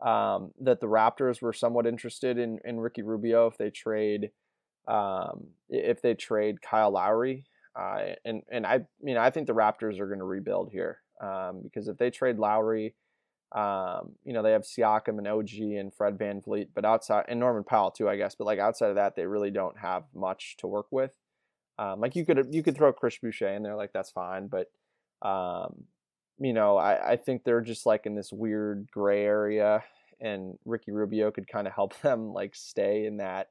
Um, 0.00 0.50
that 0.60 0.80
the 0.80 0.88
Raptors 0.88 1.40
were 1.40 1.52
somewhat 1.52 1.86
interested 1.86 2.38
in 2.38 2.58
in 2.64 2.80
Ricky 2.80 3.02
Rubio 3.02 3.46
if 3.46 3.56
they 3.56 3.70
trade, 3.70 4.30
um, 4.88 5.48
if 5.68 6.02
they 6.02 6.14
trade 6.14 6.62
Kyle 6.62 6.90
Lowry. 6.90 7.46
Uh, 7.74 8.14
and 8.24 8.42
and 8.50 8.66
I, 8.66 8.80
you 9.02 9.14
know 9.14 9.20
I 9.20 9.30
think 9.30 9.46
the 9.46 9.54
Raptors 9.54 9.98
are 9.98 10.06
going 10.06 10.18
to 10.18 10.26
rebuild 10.26 10.70
here 10.70 10.98
um, 11.22 11.60
because 11.62 11.88
if 11.88 11.96
they 11.96 12.10
trade 12.10 12.38
Lowry, 12.38 12.94
um, 13.54 14.12
you 14.24 14.32
know, 14.32 14.42
they 14.42 14.52
have 14.52 14.62
Siakam 14.62 15.18
and 15.18 15.28
OG 15.28 15.50
and 15.78 15.92
Fred 15.92 16.18
Van 16.18 16.40
VanVleet, 16.40 16.68
but 16.74 16.84
outside, 16.84 17.26
and 17.28 17.38
Norman 17.38 17.64
Powell 17.64 17.90
too, 17.90 18.08
I 18.08 18.16
guess, 18.16 18.34
but 18.34 18.46
like 18.46 18.58
outside 18.58 18.88
of 18.88 18.96
that, 18.96 19.14
they 19.14 19.26
really 19.26 19.50
don't 19.50 19.78
have 19.78 20.04
much 20.14 20.56
to 20.58 20.66
work 20.66 20.86
with. 20.90 21.12
Um, 21.78 22.00
like 22.00 22.16
you 22.16 22.24
could, 22.24 22.48
you 22.50 22.62
could 22.62 22.76
throw 22.76 22.92
Chris 22.92 23.18
Boucher 23.18 23.48
in 23.48 23.62
there, 23.62 23.76
like 23.76 23.92
that's 23.92 24.10
fine, 24.10 24.48
but, 24.48 24.70
um, 25.26 25.84
you 26.38 26.54
know, 26.54 26.78
I, 26.78 27.12
I 27.12 27.16
think 27.16 27.44
they're 27.44 27.60
just 27.60 27.84
like 27.84 28.06
in 28.06 28.14
this 28.14 28.32
weird 28.32 28.88
gray 28.90 29.22
area 29.22 29.84
and 30.20 30.58
Ricky 30.64 30.90
Rubio 30.90 31.30
could 31.30 31.46
kind 31.46 31.66
of 31.66 31.74
help 31.74 31.98
them 32.00 32.32
like 32.32 32.54
stay 32.54 33.04
in 33.04 33.18
that, 33.18 33.48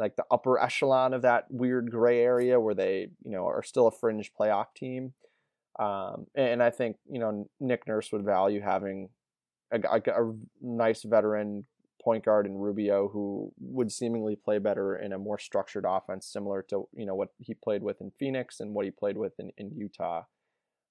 like 0.00 0.16
the 0.16 0.24
upper 0.30 0.58
echelon 0.58 1.12
of 1.12 1.22
that 1.22 1.44
weird 1.50 1.90
gray 1.90 2.20
area 2.20 2.58
where 2.58 2.74
they, 2.74 3.08
you 3.22 3.30
know, 3.30 3.46
are 3.46 3.62
still 3.62 3.86
a 3.86 3.92
fringe 3.92 4.32
playoff 4.38 4.74
team. 4.74 5.12
Um, 5.78 6.26
and 6.34 6.62
I 6.62 6.70
think 6.70 6.96
you 7.08 7.20
know 7.20 7.48
Nick 7.60 7.86
Nurse 7.86 8.10
would 8.12 8.24
value 8.24 8.60
having 8.60 9.10
a, 9.72 9.78
a, 9.78 9.98
a, 9.98 10.34
nice 10.60 11.04
veteran 11.04 11.64
point 12.02 12.24
guard 12.24 12.46
in 12.46 12.56
Rubio 12.56 13.08
who 13.08 13.52
would 13.60 13.92
seemingly 13.92 14.36
play 14.36 14.58
better 14.58 14.96
in 14.96 15.12
a 15.12 15.18
more 15.18 15.38
structured 15.38 15.84
offense, 15.86 16.26
similar 16.26 16.62
to 16.70 16.88
you 16.94 17.06
know 17.06 17.14
what 17.14 17.28
he 17.38 17.54
played 17.54 17.82
with 17.82 18.00
in 18.00 18.10
Phoenix 18.18 18.58
and 18.60 18.74
what 18.74 18.84
he 18.84 18.90
played 18.90 19.16
with 19.16 19.38
in, 19.38 19.52
in 19.58 19.70
Utah. 19.76 20.24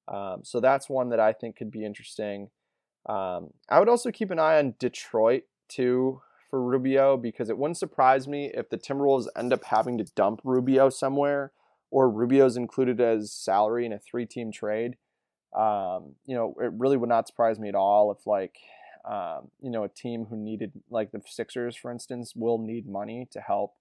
Um, 0.07 0.41
so 0.43 0.59
that's 0.59 0.89
one 0.89 1.09
that 1.09 1.19
I 1.19 1.33
think 1.33 1.57
could 1.57 1.71
be 1.71 1.85
interesting. 1.85 2.49
Um, 3.07 3.49
I 3.69 3.79
would 3.79 3.89
also 3.89 4.11
keep 4.11 4.31
an 4.31 4.39
eye 4.39 4.57
on 4.57 4.75
Detroit 4.79 5.43
too 5.67 6.21
for 6.49 6.61
Rubio 6.61 7.17
because 7.17 7.49
it 7.49 7.57
wouldn't 7.57 7.77
surprise 7.77 8.27
me 8.27 8.51
if 8.53 8.69
the 8.69 8.77
Timberwolves 8.77 9.27
end 9.35 9.53
up 9.53 9.63
having 9.65 9.97
to 9.97 10.05
dump 10.15 10.41
Rubio 10.43 10.89
somewhere 10.89 11.51
or 11.91 12.09
Rubio's 12.09 12.57
included 12.57 12.99
as 12.99 13.31
salary 13.31 13.85
in 13.85 13.93
a 13.93 13.99
three 13.99 14.25
team 14.25 14.51
trade, 14.51 14.97
um, 15.57 16.15
you 16.25 16.35
know, 16.35 16.53
it 16.59 16.71
really 16.77 16.97
would 16.97 17.09
not 17.09 17.27
surprise 17.27 17.59
me 17.59 17.69
at 17.69 17.75
all 17.75 18.11
if 18.11 18.27
like, 18.27 18.57
um, 19.09 19.49
you 19.61 19.71
know, 19.71 19.83
a 19.83 19.89
team 19.89 20.25
who 20.29 20.37
needed 20.37 20.71
like 20.89 21.11
the 21.11 21.21
Sixers, 21.25 21.75
for 21.75 21.91
instance, 21.91 22.33
will 22.35 22.59
need 22.59 22.87
money 22.87 23.27
to 23.31 23.39
help, 23.39 23.73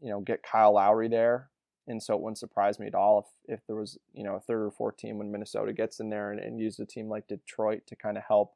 you 0.00 0.10
know, 0.10 0.20
get 0.20 0.42
Kyle 0.42 0.74
Lowry 0.74 1.08
there. 1.08 1.50
And 1.88 2.02
so 2.02 2.14
it 2.14 2.20
wouldn't 2.20 2.38
surprise 2.38 2.78
me 2.78 2.86
at 2.86 2.94
all 2.94 3.30
if, 3.46 3.58
if 3.58 3.66
there 3.66 3.76
was, 3.76 3.98
you 4.12 4.24
know, 4.24 4.34
a 4.34 4.40
third 4.40 4.64
or 4.64 4.70
fourth 4.70 4.96
team 4.96 5.18
when 5.18 5.30
Minnesota 5.30 5.72
gets 5.72 6.00
in 6.00 6.10
there 6.10 6.32
and, 6.32 6.40
and 6.40 6.58
use 6.58 6.78
a 6.80 6.86
team 6.86 7.08
like 7.08 7.28
Detroit 7.28 7.82
to 7.86 7.96
kind 7.96 8.16
of 8.16 8.24
help, 8.26 8.54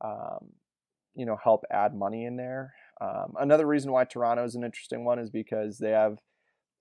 um, 0.00 0.52
you 1.14 1.26
know, 1.26 1.36
help 1.42 1.64
add 1.70 1.94
money 1.94 2.24
in 2.24 2.36
there. 2.36 2.74
Um, 3.00 3.34
another 3.38 3.66
reason 3.66 3.92
why 3.92 4.04
Toronto 4.04 4.44
is 4.44 4.54
an 4.54 4.64
interesting 4.64 5.04
one 5.04 5.18
is 5.18 5.30
because 5.30 5.78
they 5.78 5.90
have– 5.90 6.18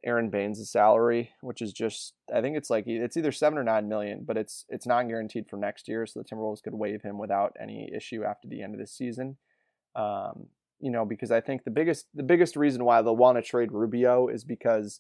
Aron 0.06 0.30
Baynes' 0.30 0.70
salary, 0.70 1.32
which 1.42 1.62
is 1.62 1.72
just 1.72 2.14
I 2.34 2.42
think 2.42 2.58
it's 2.58 2.70
like 2.70 2.86
it's 2.88 3.16
either 3.16 3.32
seven 3.32 3.58
or 3.58 3.64
nine 3.64 3.88
million, 3.88 4.24
but 4.26 4.38
it's 4.38 4.66
it's 4.70 4.86
non 4.86 5.08
guaranteed 5.08 5.48
for 5.50 5.58
next 5.58 5.88
year, 5.88 6.06
so 6.06 6.20
the 6.20 6.26
Timberwolves 6.26 6.62
could 6.62 6.74
waive 6.74 7.02
him 7.02 7.18
without 7.18 7.56
any 7.60 7.90
issue 7.96 8.24
after 8.24 8.48
the 8.48 8.62
end 8.62 8.74
of 8.74 8.80
the 8.80 8.88
season. 8.88 9.38
Um, 9.96 10.48
you 10.80 10.92
know, 10.92 11.06
because 11.06 11.32
I 11.32 11.40
think 11.40 11.64
the 11.64 11.72
biggest 11.72 12.08
the 12.14 12.24
biggest 12.24 12.56
reason 12.58 12.84
why 12.84 13.02
they'll 13.02 13.16
want 13.16 13.38
to 13.38 13.42
trade 13.42 13.72
Rubio 13.72 14.28
is 14.28 14.44
because 14.44 15.00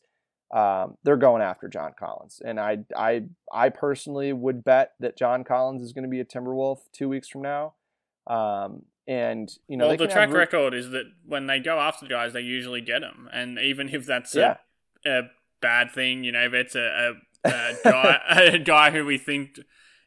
um, 0.56 0.98
they're 1.04 1.18
going 1.18 1.42
after 1.42 1.68
John 1.68 1.92
Collins, 2.00 2.42
and 2.44 2.58
I 2.58 2.80
I 2.96 3.24
I 3.52 3.70
personally 3.70 4.32
would 4.32 4.64
bet 4.64 4.94
that 5.02 5.18
John 5.18 5.44
Collins 5.44 5.82
is 5.82 5.92
going 5.92 6.06
to 6.06 6.10
be 6.10 6.22
a 6.22 6.26
Timberwolf 6.26 6.78
two 6.94 7.10
weeks 7.10 7.28
from 7.28 7.42
now. 7.42 7.74
Um, 8.26 8.84
and 9.08 9.52
you 9.68 9.78
know, 9.78 9.88
well, 9.88 9.98
the 9.98 10.08
track 10.08 10.32
record 10.32 10.74
is 10.74 10.92
that 10.92 11.06
when 11.26 11.48
they 11.48 11.60
go 11.60 11.80
after 11.80 12.06
the 12.06 12.10
guys, 12.10 12.34
they 12.34 12.42
usually 12.42 12.82
get 12.82 13.02
them, 13.02 13.30
and 13.34 13.60
even 13.60 13.90
if 13.90 14.06
that's 14.06 14.34
yeah. 14.36 14.58
a 15.06 15.20
a 15.20 15.22
bad 15.62 15.92
thing. 15.92 16.24
You 16.24 16.32
know, 16.32 16.46
if 16.46 16.54
it's 16.54 16.76
a, 16.76 17.16
a, 17.44 17.50
a 17.50 17.76
guy 17.84 18.20
a 18.54 18.60
guy 18.60 18.92
who 18.92 19.06
we 19.06 19.18
think 19.18 19.60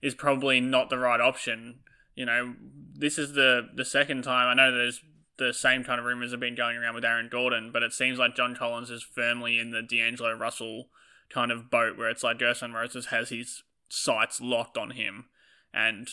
is 0.02 0.14
probably 0.14 0.60
not 0.60 0.90
the 0.90 0.98
right 0.98 1.20
option. 1.20 1.80
You 2.14 2.26
know, 2.26 2.54
this 2.94 3.18
is 3.18 3.32
the 3.32 3.68
the 3.74 3.84
second 3.84 4.22
time. 4.22 4.48
I 4.48 4.54
know 4.54 4.72
there's 4.72 5.00
the 5.38 5.52
same 5.52 5.84
kind 5.84 5.98
of 5.98 6.06
rumors 6.06 6.30
have 6.30 6.40
been 6.40 6.54
going 6.54 6.76
around 6.76 6.94
with 6.94 7.04
Aaron 7.04 7.28
Gordon, 7.30 7.70
but 7.72 7.82
it 7.82 7.92
seems 7.92 8.18
like 8.18 8.36
John 8.36 8.56
Collins 8.56 8.90
is 8.90 9.02
firmly 9.02 9.58
in 9.58 9.70
the 9.70 9.82
D'Angelo 9.82 10.32
Russell 10.32 10.88
kind 11.28 11.50
of 11.50 11.70
boat 11.70 11.98
where 11.98 12.08
it's 12.08 12.22
like 12.22 12.38
Gersson 12.38 12.72
Rosas 12.72 13.06
has 13.06 13.28
his 13.28 13.62
sights 13.90 14.40
locked 14.40 14.78
on 14.78 14.92
him. 14.92 15.26
And, 15.74 16.08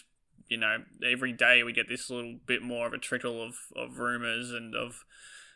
you 0.49 0.57
know, 0.57 0.77
every 1.05 1.31
day 1.31 1.63
we 1.63 1.73
get 1.73 1.89
this 1.89 2.09
little 2.09 2.35
bit 2.45 2.61
more 2.61 2.87
of 2.87 2.93
a 2.93 2.97
trickle 2.97 3.41
of, 3.41 3.55
of 3.75 3.99
rumors 3.99 4.51
and 4.51 4.75
of 4.75 5.05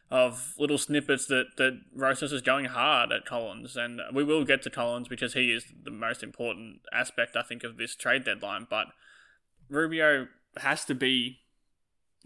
of 0.09 0.53
little 0.57 0.77
snippets 0.77 1.25
that 1.25 1.57
that 1.57 1.81
Rosas 1.93 2.31
is 2.31 2.41
going 2.41 2.65
hard 2.65 3.11
at 3.11 3.25
Collins, 3.25 3.75
and 3.75 4.01
we 4.13 4.23
will 4.23 4.45
get 4.45 4.61
to 4.63 4.69
Collins 4.69 5.07
because 5.07 5.33
he 5.33 5.51
is 5.51 5.65
the 5.83 5.91
most 5.91 6.23
important 6.23 6.79
aspect, 6.93 7.35
I 7.35 7.43
think, 7.43 7.63
of 7.63 7.77
this 7.77 7.95
trade 7.95 8.23
deadline. 8.23 8.67
But 8.69 8.87
Rubio 9.69 10.27
has 10.57 10.85
to 10.85 10.95
be 10.95 11.39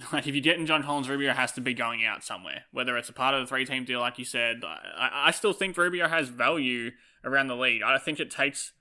like 0.13 0.27
if 0.27 0.35
you're 0.35 0.43
getting 0.43 0.65
John 0.65 0.83
Collins, 0.83 1.09
Rubio 1.09 1.33
has 1.33 1.51
to 1.53 1.61
be 1.61 1.73
going 1.73 2.05
out 2.05 2.23
somewhere, 2.23 2.63
whether 2.71 2.97
it's 2.97 3.09
a 3.09 3.13
part 3.13 3.33
of 3.33 3.41
the 3.41 3.47
three 3.47 3.65
team 3.65 3.85
deal, 3.85 3.99
like 3.99 4.19
you 4.19 4.25
said. 4.25 4.61
I, 4.63 5.27
I 5.27 5.31
still 5.31 5.53
think 5.53 5.77
Rubio 5.77 6.07
has 6.07 6.29
value 6.29 6.91
around 7.23 7.47
the 7.47 7.55
league. 7.55 7.81
I 7.83 7.97
think 7.97 8.19
it 8.19 8.31
takes 8.31 8.73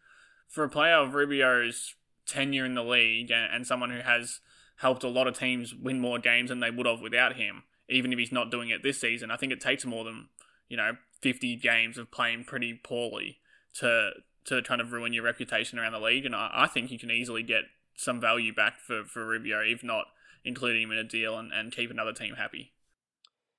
for 0.48 0.64
a 0.64 0.68
player 0.68 0.94
of 0.94 1.14
Rubio's 1.14 1.94
tenure 2.30 2.64
in 2.64 2.74
the 2.74 2.84
league 2.84 3.30
and, 3.30 3.52
and 3.52 3.66
someone 3.66 3.90
who 3.90 4.00
has 4.00 4.40
helped 4.76 5.04
a 5.04 5.08
lot 5.08 5.26
of 5.26 5.38
teams 5.38 5.74
win 5.74 6.00
more 6.00 6.18
games 6.18 6.48
than 6.48 6.60
they 6.60 6.70
would 6.70 6.86
have 6.86 7.00
without 7.00 7.36
him 7.36 7.64
even 7.90 8.12
if 8.12 8.18
he's 8.18 8.32
not 8.32 8.50
doing 8.50 8.70
it 8.70 8.82
this 8.82 9.00
season. 9.00 9.30
I 9.30 9.36
think 9.36 9.52
it 9.52 9.60
takes 9.60 9.84
more 9.84 10.04
than 10.04 10.28
you 10.68 10.76
know 10.76 10.92
50 11.20 11.56
games 11.56 11.98
of 11.98 12.10
playing 12.10 12.44
pretty 12.44 12.74
poorly 12.74 13.38
to 13.74 14.10
to 14.46 14.62
kind 14.62 14.80
of 14.80 14.92
ruin 14.92 15.12
your 15.12 15.24
reputation 15.24 15.78
around 15.78 15.92
the 15.92 16.00
league. 16.00 16.24
And 16.24 16.34
I, 16.34 16.50
I 16.52 16.66
think 16.66 16.90
you 16.90 16.98
can 16.98 17.10
easily 17.10 17.42
get 17.42 17.64
some 17.94 18.20
value 18.20 18.54
back 18.54 18.80
for, 18.80 19.04
for 19.04 19.26
Rubio, 19.26 19.60
if 19.60 19.84
not 19.84 20.06
including 20.44 20.82
him 20.82 20.92
in 20.92 20.98
a 20.98 21.04
deal 21.04 21.38
and, 21.38 21.52
and 21.52 21.70
keep 21.70 21.90
another 21.90 22.14
team 22.14 22.36
happy. 22.36 22.72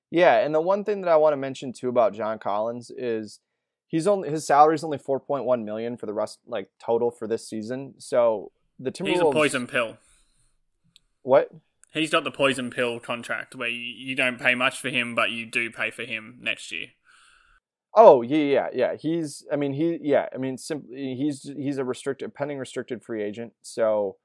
Yeah, 0.10 0.40
and 0.40 0.54
the 0.54 0.62
one 0.62 0.84
thing 0.84 1.02
that 1.02 1.12
I 1.12 1.16
want 1.18 1.34
to 1.34 1.38
mention 1.38 1.72
too 1.72 1.90
about 1.90 2.14
John 2.14 2.40
Collins 2.40 2.92
is 2.98 3.40
he's 3.88 4.08
only 4.08 4.30
his 4.30 4.48
salary 4.48 4.76
is 4.76 4.84
only 4.84 4.98
4.1 4.98 5.64
million 5.64 5.98
for 5.98 6.08
the 6.08 6.14
rest 6.14 6.40
like 6.48 6.70
total 6.84 7.12
for 7.12 7.28
this 7.28 7.48
season. 7.48 7.94
So 8.00 8.52
the 8.82 8.92
Timberwolves 8.92 9.10
He's 9.10 9.20
a 9.20 9.32
poison 9.32 9.68
pill. 9.68 9.98
What? 11.24 11.50
He's 11.94 12.10
got 12.10 12.24
the 12.24 12.32
poison 12.32 12.72
pill 12.72 13.00
contract 13.00 13.56
where 13.56 13.68
you, 13.68 13.80
you 13.80 14.16
don't 14.16 14.40
pay 14.40 14.56
much 14.56 14.80
for 14.80 14.90
him, 14.90 15.14
but 15.14 15.32
you 15.32 15.46
do 15.46 15.70
pay 15.70 15.92
for 15.92 16.04
him 16.04 16.40
next 16.42 16.72
year. 16.72 16.88
Oh 17.94 18.22
yeah, 18.22 18.38
yeah, 18.38 18.68
yeah. 18.74 18.96
He's, 18.96 19.46
I 19.52 19.58
mean, 19.58 19.74
he, 19.74 20.00
yeah, 20.02 20.28
I 20.34 20.38
mean, 20.38 20.58
simply, 20.58 21.16
he's 21.16 21.44
he's 21.44 21.78
a 21.78 21.84
restricted, 21.84 22.34
pending 22.34 22.58
restricted 22.58 23.04
free 23.04 23.22
agent. 23.22 23.52
So, 23.62 24.16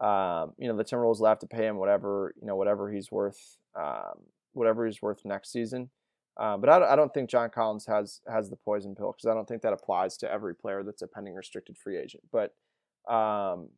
um, 0.00 0.52
you 0.58 0.66
know, 0.66 0.76
the 0.76 0.84
Timberwolves 0.84 1.20
will 1.20 1.28
have 1.28 1.38
to 1.38 1.46
pay 1.46 1.66
him 1.66 1.76
whatever, 1.76 2.34
you 2.40 2.46
know, 2.46 2.56
whatever 2.56 2.90
he's 2.90 3.12
worth, 3.12 3.56
um, 3.76 4.18
whatever 4.52 4.84
he's 4.84 5.00
worth 5.00 5.24
next 5.24 5.52
season. 5.52 5.90
Uh, 6.36 6.56
but 6.56 6.68
I, 6.68 6.92
I 6.92 6.96
don't 6.96 7.14
think 7.14 7.30
John 7.30 7.50
Collins 7.50 7.86
has 7.86 8.20
has 8.26 8.50
the 8.50 8.56
poison 8.56 8.96
pill 8.96 9.12
because 9.12 9.30
I 9.30 9.34
don't 9.34 9.46
think 9.46 9.62
that 9.62 9.72
applies 9.72 10.16
to 10.16 10.30
every 10.30 10.56
player 10.56 10.82
that's 10.82 11.02
a 11.02 11.06
pending 11.06 11.34
restricted 11.34 11.78
free 11.78 11.96
agent. 11.96 12.24
But, 12.32 12.52
um, 13.08 13.68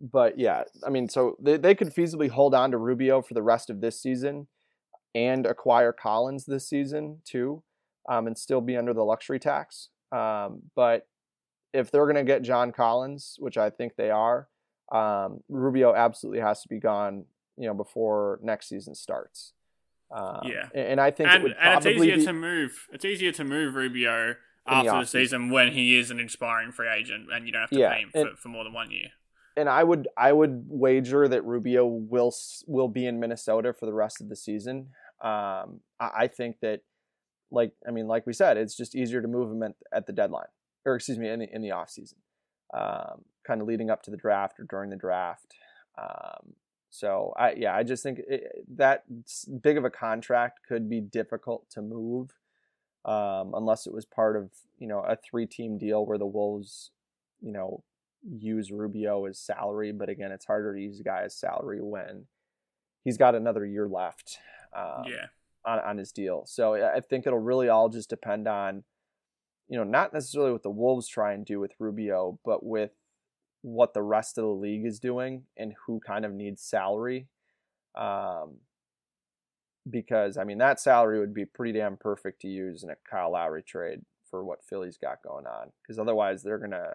but 0.00 0.38
yeah, 0.38 0.64
I 0.86 0.90
mean, 0.90 1.08
so 1.08 1.36
they 1.40 1.56
they 1.56 1.74
could 1.74 1.94
feasibly 1.94 2.28
hold 2.28 2.54
on 2.54 2.70
to 2.72 2.78
Rubio 2.78 3.22
for 3.22 3.34
the 3.34 3.42
rest 3.42 3.70
of 3.70 3.80
this 3.80 4.00
season, 4.00 4.46
and 5.14 5.46
acquire 5.46 5.92
Collins 5.92 6.44
this 6.44 6.68
season 6.68 7.20
too 7.24 7.62
um, 8.08 8.26
and 8.26 8.36
still 8.36 8.60
be 8.60 8.76
under 8.76 8.94
the 8.94 9.02
luxury 9.02 9.38
tax. 9.38 9.88
Um, 10.12 10.62
but 10.74 11.06
if 11.72 11.90
they're 11.90 12.04
going 12.04 12.16
to 12.16 12.24
get 12.24 12.42
John 12.42 12.72
Collins, 12.72 13.36
which 13.38 13.58
I 13.58 13.70
think 13.70 13.96
they 13.96 14.10
are, 14.10 14.48
um, 14.92 15.40
Rubio 15.48 15.94
absolutely 15.94 16.40
has 16.40 16.62
to 16.62 16.68
be 16.68 16.78
gone, 16.78 17.24
you 17.56 17.66
know, 17.66 17.74
before 17.74 18.38
next 18.42 18.68
season 18.68 18.94
starts. 18.94 19.52
Um, 20.14 20.42
yeah, 20.44 20.68
and 20.72 21.00
I 21.00 21.10
think 21.10 21.30
and, 21.30 21.46
it 21.46 21.56
and 21.60 21.78
it's 21.78 21.86
easier 21.86 22.16
be, 22.16 22.24
to 22.24 22.32
move. 22.32 22.86
It's 22.92 23.04
easier 23.04 23.32
to 23.32 23.44
move 23.44 23.74
Rubio 23.74 24.36
after 24.64 24.90
the, 24.92 25.00
the 25.00 25.06
season 25.06 25.50
when 25.50 25.72
he 25.72 25.98
is 25.98 26.12
an 26.12 26.20
inspiring 26.20 26.70
free 26.70 26.88
agent, 26.88 27.26
and 27.32 27.46
you 27.46 27.52
don't 27.52 27.62
have 27.62 27.70
to 27.70 27.78
yeah, 27.78 27.92
pay 27.92 28.02
him 28.02 28.10
and, 28.14 28.28
for, 28.30 28.36
for 28.36 28.48
more 28.48 28.62
than 28.62 28.72
one 28.72 28.92
year. 28.92 29.08
And 29.56 29.68
I 29.68 29.84
would 29.84 30.08
I 30.16 30.32
would 30.32 30.66
wager 30.68 31.28
that 31.28 31.44
Rubio 31.44 31.86
will 31.86 32.34
will 32.66 32.88
be 32.88 33.06
in 33.06 33.18
Minnesota 33.18 33.72
for 33.72 33.86
the 33.86 33.94
rest 33.94 34.20
of 34.20 34.28
the 34.28 34.36
season. 34.36 34.88
Um, 35.22 35.80
I, 35.98 36.10
I 36.18 36.28
think 36.28 36.60
that 36.60 36.82
like 37.50 37.72
I 37.86 37.90
mean, 37.90 38.06
like 38.06 38.26
we 38.26 38.32
said, 38.32 38.56
it's 38.56 38.76
just 38.76 38.94
easier 38.94 39.22
to 39.22 39.28
move 39.28 39.50
him 39.50 39.62
at, 39.62 39.74
at 39.92 40.06
the 40.06 40.12
deadline, 40.12 40.48
or 40.84 40.96
excuse 40.96 41.18
me, 41.18 41.28
in 41.28 41.40
the 41.40 41.48
in 41.54 41.62
the 41.62 41.70
off 41.70 41.90
season, 41.90 42.18
um, 42.74 43.24
kind 43.46 43.60
of 43.60 43.66
leading 43.66 43.90
up 43.90 44.02
to 44.04 44.10
the 44.10 44.16
draft 44.16 44.58
or 44.60 44.64
during 44.64 44.90
the 44.90 44.96
draft. 44.96 45.54
Um, 45.98 46.54
so 46.90 47.32
I 47.36 47.52
yeah, 47.52 47.74
I 47.74 47.82
just 47.82 48.02
think 48.02 48.20
it, 48.28 48.64
that 48.76 49.04
big 49.62 49.76
of 49.76 49.84
a 49.84 49.90
contract 49.90 50.60
could 50.68 50.88
be 50.88 51.00
difficult 51.00 51.68
to 51.70 51.82
move, 51.82 52.30
um, 53.04 53.52
unless 53.54 53.86
it 53.86 53.92
was 53.92 54.04
part 54.04 54.36
of 54.36 54.50
you 54.78 54.88
know 54.88 55.00
a 55.00 55.16
three 55.16 55.46
team 55.46 55.78
deal 55.78 56.04
where 56.04 56.18
the 56.18 56.26
Wolves, 56.26 56.90
you 57.40 57.52
know, 57.52 57.82
use 58.38 58.70
Rubio 58.70 59.26
as 59.26 59.38
salary. 59.38 59.92
But 59.92 60.08
again, 60.08 60.32
it's 60.32 60.46
harder 60.46 60.74
to 60.74 60.80
use 60.80 61.00
a 61.00 61.04
guy 61.04 61.22
as 61.24 61.36
salary 61.36 61.80
when 61.80 62.26
he's 63.04 63.18
got 63.18 63.34
another 63.34 63.64
year 63.64 63.88
left. 63.88 64.38
Um, 64.74 65.04
yeah 65.06 65.26
on, 65.66 65.80
on 65.80 65.98
his 65.98 66.12
deal. 66.12 66.44
So 66.46 66.74
I 66.74 67.00
think 67.00 67.26
it'll 67.26 67.38
really 67.38 67.68
all 67.68 67.88
just 67.88 68.08
depend 68.08 68.46
on, 68.46 68.84
you 69.68 69.76
know, 69.76 69.84
not 69.84 70.14
necessarily 70.14 70.52
what 70.52 70.62
the 70.62 70.70
Wolves 70.70 71.08
try 71.08 71.32
and 71.32 71.44
do 71.44 71.58
with 71.58 71.72
Rubio, 71.78 72.38
but 72.44 72.64
with 72.64 72.92
what 73.62 73.92
the 73.92 74.02
rest 74.02 74.38
of 74.38 74.44
the 74.44 74.50
league 74.50 74.86
is 74.86 75.00
doing 75.00 75.42
and 75.56 75.74
who 75.86 76.00
kind 76.00 76.24
of 76.24 76.32
needs 76.32 76.62
salary. 76.62 77.26
Um, 77.96 78.58
because 79.88 80.36
I 80.36 80.44
mean 80.44 80.58
that 80.58 80.80
salary 80.80 81.18
would 81.18 81.34
be 81.34 81.44
pretty 81.44 81.78
damn 81.78 81.96
perfect 81.96 82.40
to 82.42 82.48
use 82.48 82.82
in 82.82 82.90
a 82.90 82.96
Kyle 83.08 83.32
Lowry 83.32 83.62
trade 83.62 84.02
for 84.30 84.44
what 84.44 84.64
Philly's 84.64 84.98
got 84.98 85.22
going 85.22 85.46
on. 85.46 85.72
Because 85.82 85.98
otherwise 85.98 86.42
they're 86.42 86.58
gonna, 86.58 86.94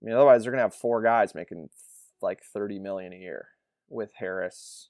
I 0.00 0.06
mean, 0.06 0.14
otherwise 0.14 0.42
they're 0.42 0.52
gonna 0.52 0.62
have 0.62 0.74
four 0.74 1.02
guys 1.02 1.34
making 1.34 1.68
like 2.22 2.42
thirty 2.42 2.78
million 2.78 3.12
a 3.12 3.16
year 3.16 3.48
with 3.88 4.10
Harris, 4.16 4.88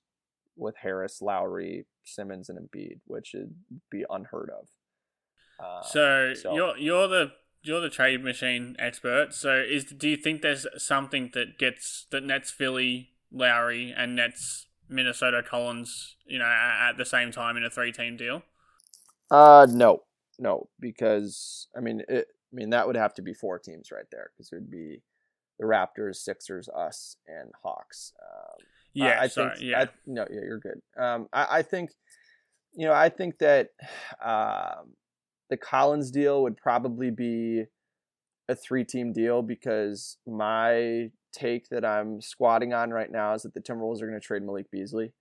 with 0.57 0.77
Harris, 0.77 1.21
Lowry, 1.23 1.87
Simmons, 2.05 2.49
and 2.49 2.59
Embiid, 2.59 3.01
which 3.07 3.33
would 3.35 3.55
be 3.91 4.05
unheard 4.09 4.51
of. 4.51 4.69
Uh, 5.59 5.83
so, 5.83 6.35
so, 6.35 6.55
you're 6.55 6.77
you're 6.77 7.09
the 7.09 7.33
you're 7.63 7.81
the 7.81 7.91
trade 7.91 8.23
machine 8.23 8.77
expert. 8.79 9.35
So 9.35 9.57
is 9.57 9.85
do 9.85 10.09
you 10.09 10.17
think 10.17 10.43
there's 10.43 10.67
something 10.77 11.31
that 11.35 11.59
gets 11.59 12.07
that 12.11 12.23
nets 12.23 12.51
Philly, 12.51 13.11
Lowry, 13.33 13.95
and 13.97 14.17
nets 14.17 14.67
Minnesota 14.89 15.43
Collins, 15.43 16.17
you 16.27 16.39
know, 16.39 16.47
at, 16.47 16.91
at 16.91 16.97
the 16.97 17.05
same 17.05 17.33
time 17.33 17.57
in 17.57 17.65
a 17.65 17.71
three 17.71 17.93
team 17.93 18.17
deal? 18.17 18.43
Uh, 19.31 19.67
no, 19.71 20.03
no, 20.39 20.69
because 20.81 21.69
I 21.77 21.81
mean, 21.81 22.03
it, 22.09 22.29
I 22.53 22.57
mean 22.57 22.71
that 22.71 22.87
would 22.87 22.97
have 22.97 23.15
to 23.15 23.23
be 23.23 23.33
four 23.33 23.59
teams 23.59 23.91
right 23.91 24.07
there 24.11 24.31
because 24.33 24.51
it 24.53 24.57
would 24.57 24.71
be 24.71 25.03
the 25.61 25.67
Raptors, 25.67 26.17
Sixers, 26.17 26.69
us, 26.69 27.17
and 27.29 27.51
Hawks. 27.63 28.13
Um, 28.21 28.67
yeah, 28.95 29.19
I, 29.21 29.25
I 29.25 29.29
sorry, 29.29 29.57
think. 29.57 29.71
yeah. 29.71 29.81
I, 29.83 29.89
no, 30.07 30.27
yeah, 30.31 30.41
you're 30.43 30.59
good. 30.59 30.81
Um, 30.99 31.29
I, 31.33 31.59
I 31.59 31.63
think, 31.63 31.91
you 32.73 32.87
know, 32.87 32.95
I 32.95 33.11
think 33.11 33.39
that 33.39 33.69
um, 34.25 34.95
the 35.51 35.57
Collins 35.57 36.11
deal 36.11 36.43
would 36.43 36.57
probably 36.57 37.11
be 37.11 37.65
a 38.49 38.55
three-team 38.55 39.13
deal 39.13 39.43
because 39.43 40.17
my 40.27 41.11
take 41.33 41.69
that 41.69 41.85
I'm 41.85 42.21
squatting 42.21 42.73
on 42.73 42.91
right 42.91 43.11
now 43.11 43.35
is 43.35 43.43
that 43.43 43.55
the 43.55 43.61
Timberwolves 43.61 44.03
are 44.03 44.09
going 44.09 44.21
to 44.21 44.27
trade 44.27 44.43
Malik 44.43 44.71
Beasley, 44.73 45.13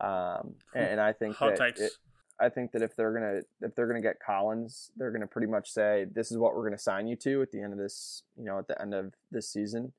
um, 0.00 0.54
and, 0.74 0.84
and, 0.84 1.00
I 1.00 1.12
think 1.12 1.36
Hot 1.36 1.56
that 1.56 1.78
it, 1.78 1.92
I 2.40 2.48
think 2.48 2.72
that 2.72 2.82
if 2.82 2.96
they're 2.96 3.12
gonna 3.12 3.40
if 3.60 3.74
they're 3.74 3.86
gonna 3.86 4.00
get 4.00 4.20
Collins, 4.24 4.90
they're 4.96 5.10
gonna 5.10 5.26
pretty 5.26 5.46
much 5.46 5.70
say 5.70 6.06
this 6.12 6.30
is 6.30 6.38
what 6.38 6.54
we're 6.54 6.64
gonna 6.64 6.78
sign 6.78 7.06
you 7.06 7.16
to 7.16 7.42
at 7.42 7.50
the 7.52 7.60
end 7.60 7.72
of 7.72 7.78
this, 7.78 8.22
you 8.36 8.44
know, 8.44 8.58
at 8.58 8.68
the 8.68 8.80
end 8.80 8.94
of 8.94 9.14
this 9.30 9.48
season. 9.48 9.92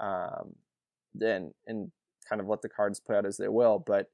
Um, 0.00 0.54
then 1.14 1.54
and 1.66 1.90
kind 2.28 2.40
of 2.40 2.48
let 2.48 2.62
the 2.62 2.68
cards 2.68 3.00
play 3.00 3.16
out 3.16 3.26
as 3.26 3.36
they 3.36 3.48
will. 3.48 3.78
But 3.78 4.10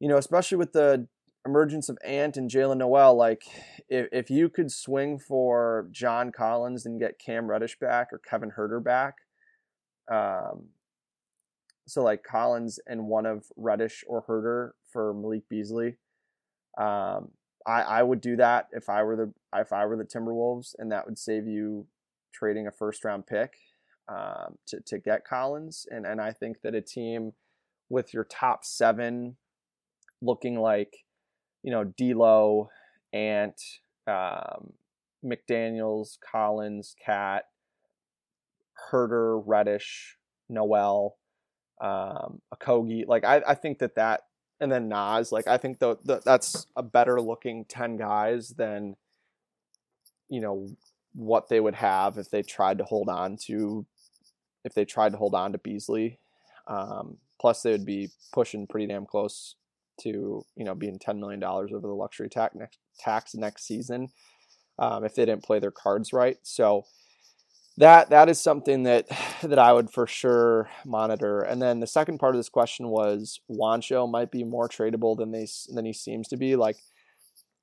you 0.00 0.08
know, 0.08 0.16
especially 0.16 0.58
with 0.58 0.72
the 0.72 1.06
emergence 1.44 1.88
of 1.88 1.98
Ant 2.04 2.36
and 2.36 2.50
Jaylen 2.50 2.78
Nowell, 2.78 3.14
like 3.14 3.44
if, 3.88 4.08
if 4.12 4.30
you 4.30 4.48
could 4.48 4.72
swing 4.72 5.18
for 5.18 5.88
John 5.92 6.32
Collins 6.32 6.86
and 6.86 7.00
get 7.00 7.18
Cam 7.18 7.48
Reddish 7.48 7.78
back 7.78 8.08
or 8.12 8.18
Kevin 8.18 8.52
Huerter 8.56 8.82
back, 8.82 9.14
um, 10.10 10.68
so 11.86 12.02
like 12.02 12.24
Collins 12.24 12.80
and 12.86 13.06
one 13.06 13.26
of 13.26 13.46
Reddish 13.56 14.04
or 14.08 14.24
Huerter 14.24 14.72
for 14.92 15.14
Malik 15.14 15.48
Beasley, 15.48 15.96
um, 16.76 17.30
I 17.66 17.82
I 17.82 18.02
would 18.02 18.20
do 18.20 18.36
that 18.36 18.68
if 18.72 18.88
I 18.88 19.02
were 19.02 19.16
the 19.16 19.32
if 19.54 19.72
I 19.72 19.86
were 19.86 19.96
the 19.96 20.04
Timberwolves, 20.04 20.74
and 20.78 20.90
that 20.92 21.06
would 21.06 21.18
save 21.18 21.46
you 21.46 21.86
trading 22.32 22.66
a 22.66 22.72
first 22.72 23.04
round 23.04 23.26
pick 23.26 23.54
um, 24.08 24.56
to 24.66 24.80
to 24.86 24.98
get 24.98 25.24
Collins, 25.24 25.86
and 25.90 26.06
and 26.06 26.20
I 26.20 26.32
think 26.32 26.60
that 26.62 26.74
a 26.74 26.80
team 26.80 27.32
with 27.88 28.12
your 28.12 28.24
top 28.24 28.64
seven 28.64 29.36
looking 30.22 30.58
like 30.58 31.04
you 31.62 31.70
know 31.70 31.84
D'Lo, 31.84 32.68
Ant, 33.12 33.60
um, 34.06 34.72
McDaniel's, 35.24 36.18
Collins, 36.30 36.94
KAT, 37.04 37.44
Huerter, 38.90 39.42
Reddish, 39.44 40.16
Nowell, 40.48 41.16
um, 41.80 42.40
Okogie. 42.54 43.06
Like 43.06 43.24
I, 43.24 43.42
I 43.46 43.54
think 43.54 43.78
that 43.78 43.96
that 43.96 44.22
and 44.60 44.70
then 44.70 44.88
Naz. 44.88 45.32
Like 45.32 45.46
I 45.46 45.56
think 45.56 45.78
that 45.80 46.22
that's 46.24 46.66
a 46.76 46.82
better 46.82 47.20
looking 47.20 47.64
ten 47.64 47.96
guys 47.96 48.50
than 48.50 48.96
you 50.28 50.40
know 50.40 50.68
what 51.14 51.48
they 51.48 51.60
would 51.60 51.74
have 51.74 52.18
if 52.18 52.30
they 52.30 52.42
tried 52.42 52.78
to 52.78 52.84
hold 52.84 53.08
on 53.08 53.36
to 53.46 53.86
if 54.64 54.74
they 54.74 54.84
tried 54.84 55.12
to 55.12 55.18
hold 55.18 55.34
on 55.34 55.52
to 55.52 55.58
Beasley. 55.58 56.18
Um, 56.66 57.18
plus, 57.40 57.62
they 57.62 57.72
would 57.72 57.86
be 57.86 58.10
pushing 58.32 58.66
pretty 58.66 58.86
damn 58.86 59.06
close 59.06 59.54
to 60.00 60.44
you 60.56 60.64
know 60.64 60.74
being 60.74 60.98
ten 60.98 61.20
million 61.20 61.40
dollars 61.40 61.70
over 61.72 61.86
the 61.86 61.94
luxury 61.94 62.28
tax 62.28 62.54
next 62.54 62.78
tax 62.98 63.34
next 63.34 63.66
season 63.66 64.08
um, 64.78 65.04
if 65.04 65.14
they 65.14 65.24
didn't 65.24 65.44
play 65.44 65.58
their 65.58 65.70
cards 65.70 66.12
right. 66.12 66.36
So 66.42 66.84
that 67.78 68.10
that 68.10 68.28
is 68.28 68.40
something 68.40 68.84
that 68.84 69.06
that 69.42 69.58
I 69.58 69.72
would 69.72 69.90
for 69.90 70.06
sure 70.06 70.68
monitor. 70.84 71.40
And 71.40 71.60
then 71.60 71.80
the 71.80 71.86
second 71.86 72.18
part 72.18 72.34
of 72.34 72.38
this 72.38 72.48
question 72.48 72.88
was 72.88 73.40
Juancho 73.50 74.10
might 74.10 74.30
be 74.30 74.44
more 74.44 74.68
tradable 74.68 75.16
than 75.16 75.32
they 75.32 75.46
than 75.72 75.84
he 75.84 75.92
seems 75.92 76.28
to 76.28 76.36
be. 76.36 76.56
Like 76.56 76.76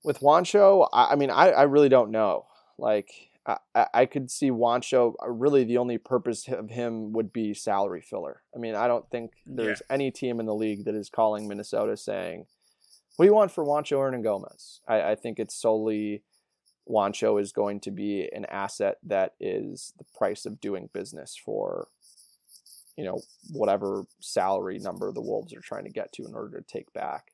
with 0.04 0.20
Juancho, 0.20 0.88
I, 0.94 1.12
I 1.12 1.16
mean, 1.16 1.30
I, 1.30 1.50
I 1.50 1.64
really 1.64 1.90
don't 1.90 2.12
know. 2.12 2.46
Like 2.78 3.12
I, 3.46 3.88
I 3.94 4.06
could 4.06 4.32
see 4.32 4.50
Juancho. 4.50 5.16
Uh, 5.22 5.30
really, 5.30 5.64
the 5.64 5.78
only 5.78 5.98
purpose 5.98 6.48
of 6.48 6.70
him 6.70 7.12
would 7.14 7.34
be 7.34 7.54
salary 7.54 8.02
filler. 8.02 8.42
I 8.56 8.60
mean, 8.60 8.76
I 8.76 8.88
don't 8.88 9.10
think 9.10 9.32
there's 9.46 9.82
yeah. 9.90 9.94
any 9.94 10.12
team 10.12 10.40
in 10.40 10.46
the 10.46 10.56
league 10.56 10.86
that 10.86 10.96
is 10.96 11.10
calling 11.10 11.48
Minnesota 11.48 11.98
saying, 11.98 12.46
"What 13.16 13.26
do 13.26 13.30
you 13.30 13.36
want 13.36 13.52
for 13.52 13.66
Juancho 13.66 13.98
Hernangomez?" 13.98 14.80
I, 14.88 15.12
I 15.12 15.16
think 15.16 15.40
it's 15.40 15.56
solely 15.56 16.24
Juancho 16.90 17.40
is 17.42 17.52
going 17.52 17.80
to 17.82 17.92
be 17.92 18.30
an 18.34 18.46
asset 18.46 18.98
that 19.04 19.34
is 19.40 19.94
the 19.98 20.06
price 20.18 20.46
of 20.46 20.60
doing 20.60 20.90
business 20.94 21.36
for, 21.44 21.88
you 22.98 23.06
know, 23.06 23.22
whatever 23.52 24.06
salary 24.20 24.80
number 24.80 25.12
the 25.12 25.22
Wolves 25.22 25.54
are 25.54 25.62
trying 25.62 25.86
to 25.86 25.90
get 25.92 26.12
to 26.14 26.26
in 26.26 26.34
order 26.36 26.60
to 26.60 26.66
take 26.68 26.92
back 26.94 27.32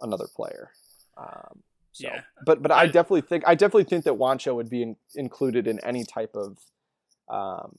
another 0.00 0.26
player. 0.34 0.70
Um, 1.16 1.62
so, 1.92 2.08
Yeah. 2.08 2.22
but 2.44 2.62
but 2.62 2.70
I 2.70 2.82
I- 2.82 2.86
definitely 2.86 3.22
think 3.22 3.44
I 3.46 3.54
definitely 3.54 3.84
think 3.84 4.04
that 4.04 4.14
Juancho 4.14 4.54
would 4.54 4.68
be 4.70 4.82
in, 4.82 4.96
included 5.14 5.66
in 5.66 5.80
any 5.84 6.04
type 6.04 6.36
of 6.36 6.58
um, 7.28 7.76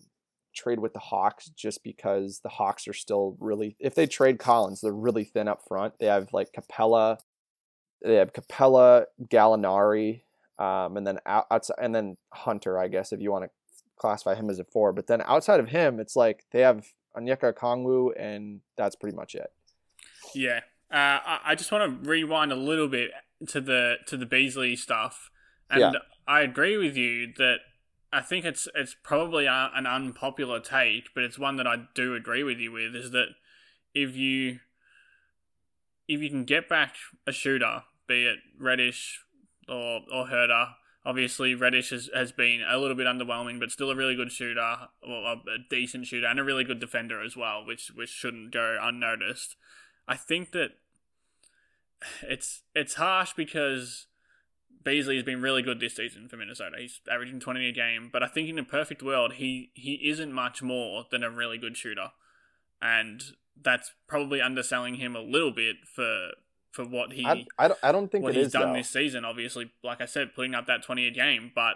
trade 0.54 0.80
with 0.80 0.94
the 0.94 1.00
Hawks, 1.00 1.50
just 1.50 1.84
because 1.84 2.40
the 2.42 2.50
Hawks 2.50 2.88
are 2.88 2.94
still 2.94 3.38
really. 3.40 3.76
If 3.80 3.96
they 3.96 4.08
trade 4.08 4.40
Collins, 4.40 4.82
they're 4.82 4.92
really 4.92 5.24
thin 5.24 5.48
up 5.48 5.62
front. 5.68 5.94
They 6.00 6.08
have 6.08 6.34
like 6.34 6.52
Capela, 6.52 7.20
they 8.02 8.16
have 8.16 8.34
Capela, 8.34 9.06
Gallinari, 9.24 10.22
um, 10.60 10.98
and 10.98 11.08
then 11.08 11.20
out, 11.26 11.48
outside, 11.50 11.78
and 11.82 11.96
then 11.96 12.18
Hunter, 12.34 12.78
I 12.78 12.90
guess, 12.90 13.12
if 13.12 13.22
you 13.22 13.32
want 13.32 13.46
to 13.46 13.50
classify 13.98 14.36
him 14.36 14.50
as 14.50 14.60
a 14.60 14.66
four. 14.66 14.94
But 14.94 15.08
then 15.08 15.22
outside 15.26 15.60
of 15.60 15.70
him, 15.70 16.00
it's 16.00 16.16
like 16.16 16.44
they 16.52 16.62
have 16.62 16.86
Onyeka 17.18 17.54
Okongwu, 17.54 18.12
and 18.20 18.62
that's 18.78 18.96
pretty 18.96 19.16
much 19.16 19.36
it. 19.36 19.52
Yeah, 20.36 20.60
uh, 20.92 21.20
I, 21.26 21.40
I 21.46 21.56
just 21.56 21.72
want 21.72 22.04
to 22.04 22.10
rewind 22.10 22.52
a 22.52 22.56
little 22.56 22.88
bit 22.90 23.12
to 23.48 23.62
the 23.62 23.96
to 24.08 24.18
the 24.18 24.26
Beasley 24.26 24.76
stuff, 24.76 25.32
and 25.70 25.80
Yeah. 25.80 25.92
I 26.28 26.42
agree 26.42 26.78
with 26.78 26.96
you 26.96 27.34
that 27.38 27.60
I 28.12 28.22
think 28.22 28.46
it's 28.46 28.68
it's 28.76 28.96
probably 29.02 29.46
a, 29.46 29.72
an 29.74 29.88
unpopular 29.88 30.60
take, 30.60 31.10
but 31.16 31.24
it's 31.24 31.40
one 31.40 31.56
that 31.56 31.68
I 31.68 31.88
do 31.96 32.16
agree 32.16 32.44
with 32.44 32.58
you 32.60 32.72
with. 32.72 32.96
Is 32.96 33.12
that 33.12 33.30
if 33.94 34.16
you 34.16 34.60
if 36.08 36.22
you 36.22 36.30
can 36.30 36.44
get 36.44 36.68
back 36.68 36.96
a 37.26 37.32
shooter, 37.32 37.84
be 38.08 38.26
it 38.26 38.40
Reddish 38.60 39.24
or 39.70 40.02
or 40.12 40.28
Huerter. 40.28 40.74
Obviously, 41.06 41.56
Reddish 41.56 41.92
has, 41.92 42.10
has 42.14 42.34
been 42.34 42.62
a 42.62 42.78
little 42.78 42.96
bit 42.96 43.08
underwhelming, 43.08 43.60
but 43.60 43.72
still 43.72 43.90
a 43.90 43.96
really 43.96 44.16
good 44.16 44.34
shooter, 44.34 44.90
or 45.02 45.34
a, 45.34 45.38
decent 45.70 46.06
shooter, 46.06 46.28
and 46.28 46.40
a 46.40 46.44
really 46.44 46.66
good 46.66 46.80
defender 46.80 47.24
as 47.24 47.38
well, 47.38 47.66
which 47.66 47.92
which 47.96 48.10
shouldn't 48.10 48.52
go 48.52 48.78
unnoticed. 48.82 49.56
I 50.08 50.18
think 50.18 50.52
that 50.52 50.72
it's 52.22 52.64
it's 52.76 52.96
harsh 52.96 53.34
because 53.34 54.08
Beasley 54.84 55.16
has 55.16 55.26
been 55.26 55.42
really 55.42 55.62
good 55.62 55.80
this 55.80 55.96
season 55.96 56.28
for 56.28 56.38
Minnesota. 56.38 56.78
He's 56.80 57.00
averaging 57.10 57.40
twenty 57.40 57.68
a 57.70 57.72
game, 57.72 58.10
but 58.12 58.24
I 58.24 58.28
think 58.28 58.50
in 58.50 58.60
a 58.60 58.64
perfect 58.64 59.02
world, 59.02 59.34
he 59.34 59.72
he 59.74 60.00
isn't 60.10 60.34
much 60.34 60.62
more 60.62 61.06
than 61.12 61.24
a 61.24 61.30
really 61.30 61.58
good 61.58 61.78
shooter, 61.78 62.12
and 62.82 63.22
that's 63.62 63.92
probably 64.08 64.42
underselling 64.42 64.96
him 64.96 65.16
a 65.16 65.22
little 65.22 65.52
bit 65.52 65.78
for 65.86 66.32
for 66.72 66.86
what 66.86 67.14
he 67.14 67.26
I, 67.26 67.46
I 67.58 67.68
don't 67.68 67.80
I 67.84 67.92
don't 67.92 68.12
think 68.12 68.24
what 68.24 68.36
he's 68.36 68.48
is 68.48 68.54
done 68.54 68.74
though. 68.74 68.78
this 68.80 68.90
season. 68.90 69.26
Obviously, 69.26 69.72
like 69.84 70.02
I 70.02 70.06
said, 70.06 70.34
putting 70.36 70.54
up 70.56 70.68
that 70.68 70.84
twenty 70.84 71.08
a 71.08 71.12
game, 71.12 71.52
but 71.56 71.76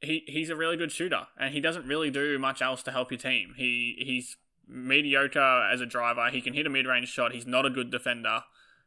he 0.00 0.24
he's 0.26 0.50
a 0.50 0.56
really 0.56 0.76
good 0.76 0.92
shooter, 0.92 1.26
and 1.38 1.52
he 1.54 1.60
doesn't 1.60 1.86
really 1.86 2.10
do 2.10 2.38
much 2.38 2.60
else 2.62 2.82
to 2.84 2.90
help 2.90 3.10
your 3.10 3.18
team. 3.18 3.54
He 3.56 3.96
he's 3.98 4.36
mediocre 4.66 5.68
as 5.72 5.80
a 5.80 5.86
driver. 5.86 6.28
He 6.30 6.40
can 6.40 6.54
hit 6.54 6.66
a 6.66 6.70
mid 6.70 6.86
range 6.86 7.08
shot. 7.08 7.32
He's 7.32 7.46
not 7.46 7.66
a 7.66 7.70
good 7.70 7.90
defender. 7.90 8.42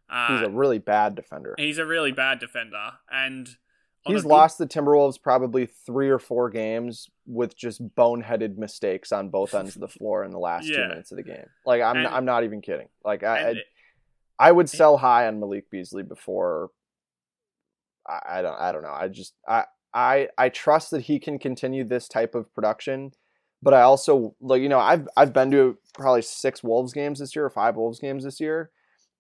Uh, 0.09 0.27
He's 0.39 0.47
a 0.47 0.51
really 0.51 0.77
bad 0.79 1.15
defender. 1.15 1.55
he's 1.57 1.77
a 1.77 1.85
really 1.85 2.11
bad 2.11 2.39
defender, 2.39 2.91
and 3.09 3.47
He's 4.05 4.23
good- 4.23 4.29
lost 4.29 4.57
the 4.57 4.65
Timberwolves 4.67 5.21
probably 5.21 5.67
three 5.67 6.09
or 6.09 6.19
four 6.19 6.49
games 6.49 7.09
with 7.25 7.55
just 7.55 7.95
boneheaded 7.95 8.57
mistakes 8.57 9.11
on 9.11 9.29
both 9.29 9.53
ends 9.53 9.75
of 9.75 9.79
the 9.81 9.87
floor 9.87 10.23
in 10.25 10.31
the 10.31 10.39
last 10.39 10.67
two 10.67 10.75
minutes 10.87 11.11
of 11.11 11.17
the 11.17 11.23
game. 11.23 11.45
Like 11.65 11.81
I'm, 11.81 11.95
And- 11.97 12.07
I'm 12.07 12.25
not 12.25 12.43
even 12.43 12.61
kidding. 12.61 12.87
Like 13.05 13.23
I, 13.23 13.51
I, 14.41 14.51
would 14.51 14.69
sell 14.69 14.97
high 14.97 15.27
on 15.27 15.39
Malik 15.39 15.69
Beasley 15.69 16.03
before. 16.03 16.69
I, 18.07 18.19
I 18.25 18.41
don't, 18.41 18.59
I 18.59 18.71
don't 18.71 18.83
know. 18.83 18.93
I 18.93 19.07
just, 19.07 19.33
I, 19.47 19.65
I, 19.93 20.29
I 20.37 20.49
trust 20.49 20.91
that 20.91 21.03
he 21.03 21.19
can 21.19 21.39
continue 21.39 21.83
this 21.83 22.07
type 22.07 22.35
of 22.35 22.53
production, 22.53 23.11
but 23.61 23.73
I 23.73 23.81
also 23.81 24.35
like, 24.41 24.61
you 24.61 24.69
know, 24.69 24.79
I've, 24.79 25.07
I've 25.15 25.33
been 25.33 25.51
to 25.51 25.77
probably 25.93 26.21
six 26.21 26.63
Wolves 26.63 26.93
games 26.93 27.19
this 27.19 27.35
year 27.35 27.45
or 27.45 27.49
five 27.49 27.75
Wolves 27.75 27.99
games 27.99 28.23
this 28.23 28.39
year, 28.39 28.71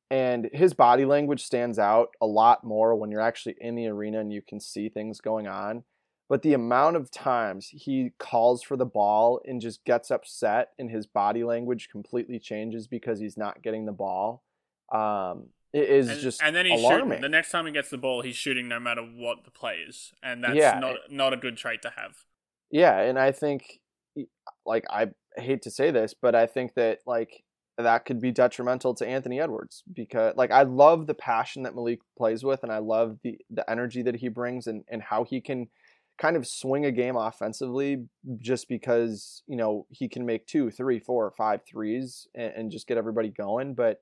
and 0.09 0.49
his 0.53 0.73
body 0.73 1.05
language 1.05 1.43
stands 1.43 1.79
out 1.79 2.09
a 2.21 2.25
lot 2.25 2.63
more 2.63 2.95
when 2.95 3.11
you're 3.11 3.21
actually 3.21 3.55
in 3.61 3.75
the 3.75 3.87
arena 3.87 4.19
and 4.19 4.33
you 4.33 4.41
can 4.41 4.59
see 4.59 4.89
things 4.89 5.21
going 5.21 5.47
on. 5.47 5.83
But 6.27 6.41
the 6.43 6.53
amount 6.53 6.95
of 6.95 7.11
times 7.11 7.67
he 7.67 8.11
calls 8.17 8.63
for 8.63 8.77
the 8.77 8.85
ball 8.85 9.41
and 9.45 9.59
just 9.59 9.83
gets 9.83 10.09
upset 10.09 10.69
and 10.79 10.89
his 10.89 11.05
body 11.05 11.43
language 11.43 11.89
completely 11.91 12.39
changes 12.39 12.87
because 12.87 13.19
he's 13.19 13.35
not 13.35 13.61
getting 13.61 13.85
the 13.85 13.91
ball, 13.91 14.41
um, 14.91 15.47
it 15.73 15.89
is 15.89 16.09
and, 16.09 16.19
just 16.19 16.41
and 16.43 16.55
then 16.55 16.65
he's 16.65 16.79
alarming. 16.79 17.07
shooting. 17.09 17.21
The 17.21 17.29
next 17.29 17.51
time 17.51 17.65
he 17.65 17.71
gets 17.71 17.89
the 17.89 17.97
ball, 17.97 18.21
he's 18.21 18.35
shooting 18.35 18.67
no 18.67 18.79
matter 18.79 19.01
what 19.01 19.45
the 19.45 19.51
play 19.51 19.77
is, 19.87 20.11
and 20.21 20.43
that's 20.43 20.55
Yeah. 20.55 20.79
not 20.79 20.97
not 21.09 21.33
a 21.33 21.37
good 21.37 21.57
trait 21.57 21.81
to 21.83 21.91
have. 21.91 22.25
Yeah, 22.69 22.99
and 22.99 23.17
I 23.19 23.31
think, 23.31 23.79
like, 24.65 24.85
I 24.89 25.07
hate 25.37 25.61
to 25.63 25.71
say 25.71 25.91
this, 25.91 26.13
but 26.13 26.35
I 26.35 26.45
think 26.45 26.73
that 26.75 26.99
like 27.05 27.43
that 27.77 28.05
could 28.05 28.19
be 28.21 28.31
detrimental 28.31 28.93
to 28.95 29.07
Anthony 29.07 29.39
Edwards 29.39 29.83
because, 29.91 30.35
like, 30.35 30.51
I 30.51 30.63
love 30.63 31.07
the 31.07 31.13
passion 31.13 31.63
that 31.63 31.73
Malik 31.73 31.99
plays 32.17 32.43
with, 32.43 32.63
and 32.63 32.71
I 32.71 32.79
love 32.79 33.19
the 33.23 33.37
the 33.49 33.69
energy 33.69 34.01
that 34.03 34.15
he 34.15 34.27
brings, 34.27 34.67
and 34.67 34.83
and 34.89 35.01
how 35.01 35.23
he 35.23 35.39
can 35.41 35.67
kind 36.17 36.35
of 36.35 36.45
swing 36.45 36.85
a 36.85 36.91
game 36.91 37.15
offensively 37.15 38.05
just 38.37 38.67
because 38.67 39.41
you 39.47 39.55
know 39.55 39.87
he 39.89 40.09
can 40.09 40.25
make 40.25 40.45
two, 40.47 40.69
three, 40.69 40.99
four, 40.99 41.31
five 41.31 41.61
threes 41.65 42.27
and, 42.35 42.53
and 42.55 42.71
just 42.71 42.87
get 42.87 42.97
everybody 42.97 43.29
going. 43.29 43.73
But 43.73 44.01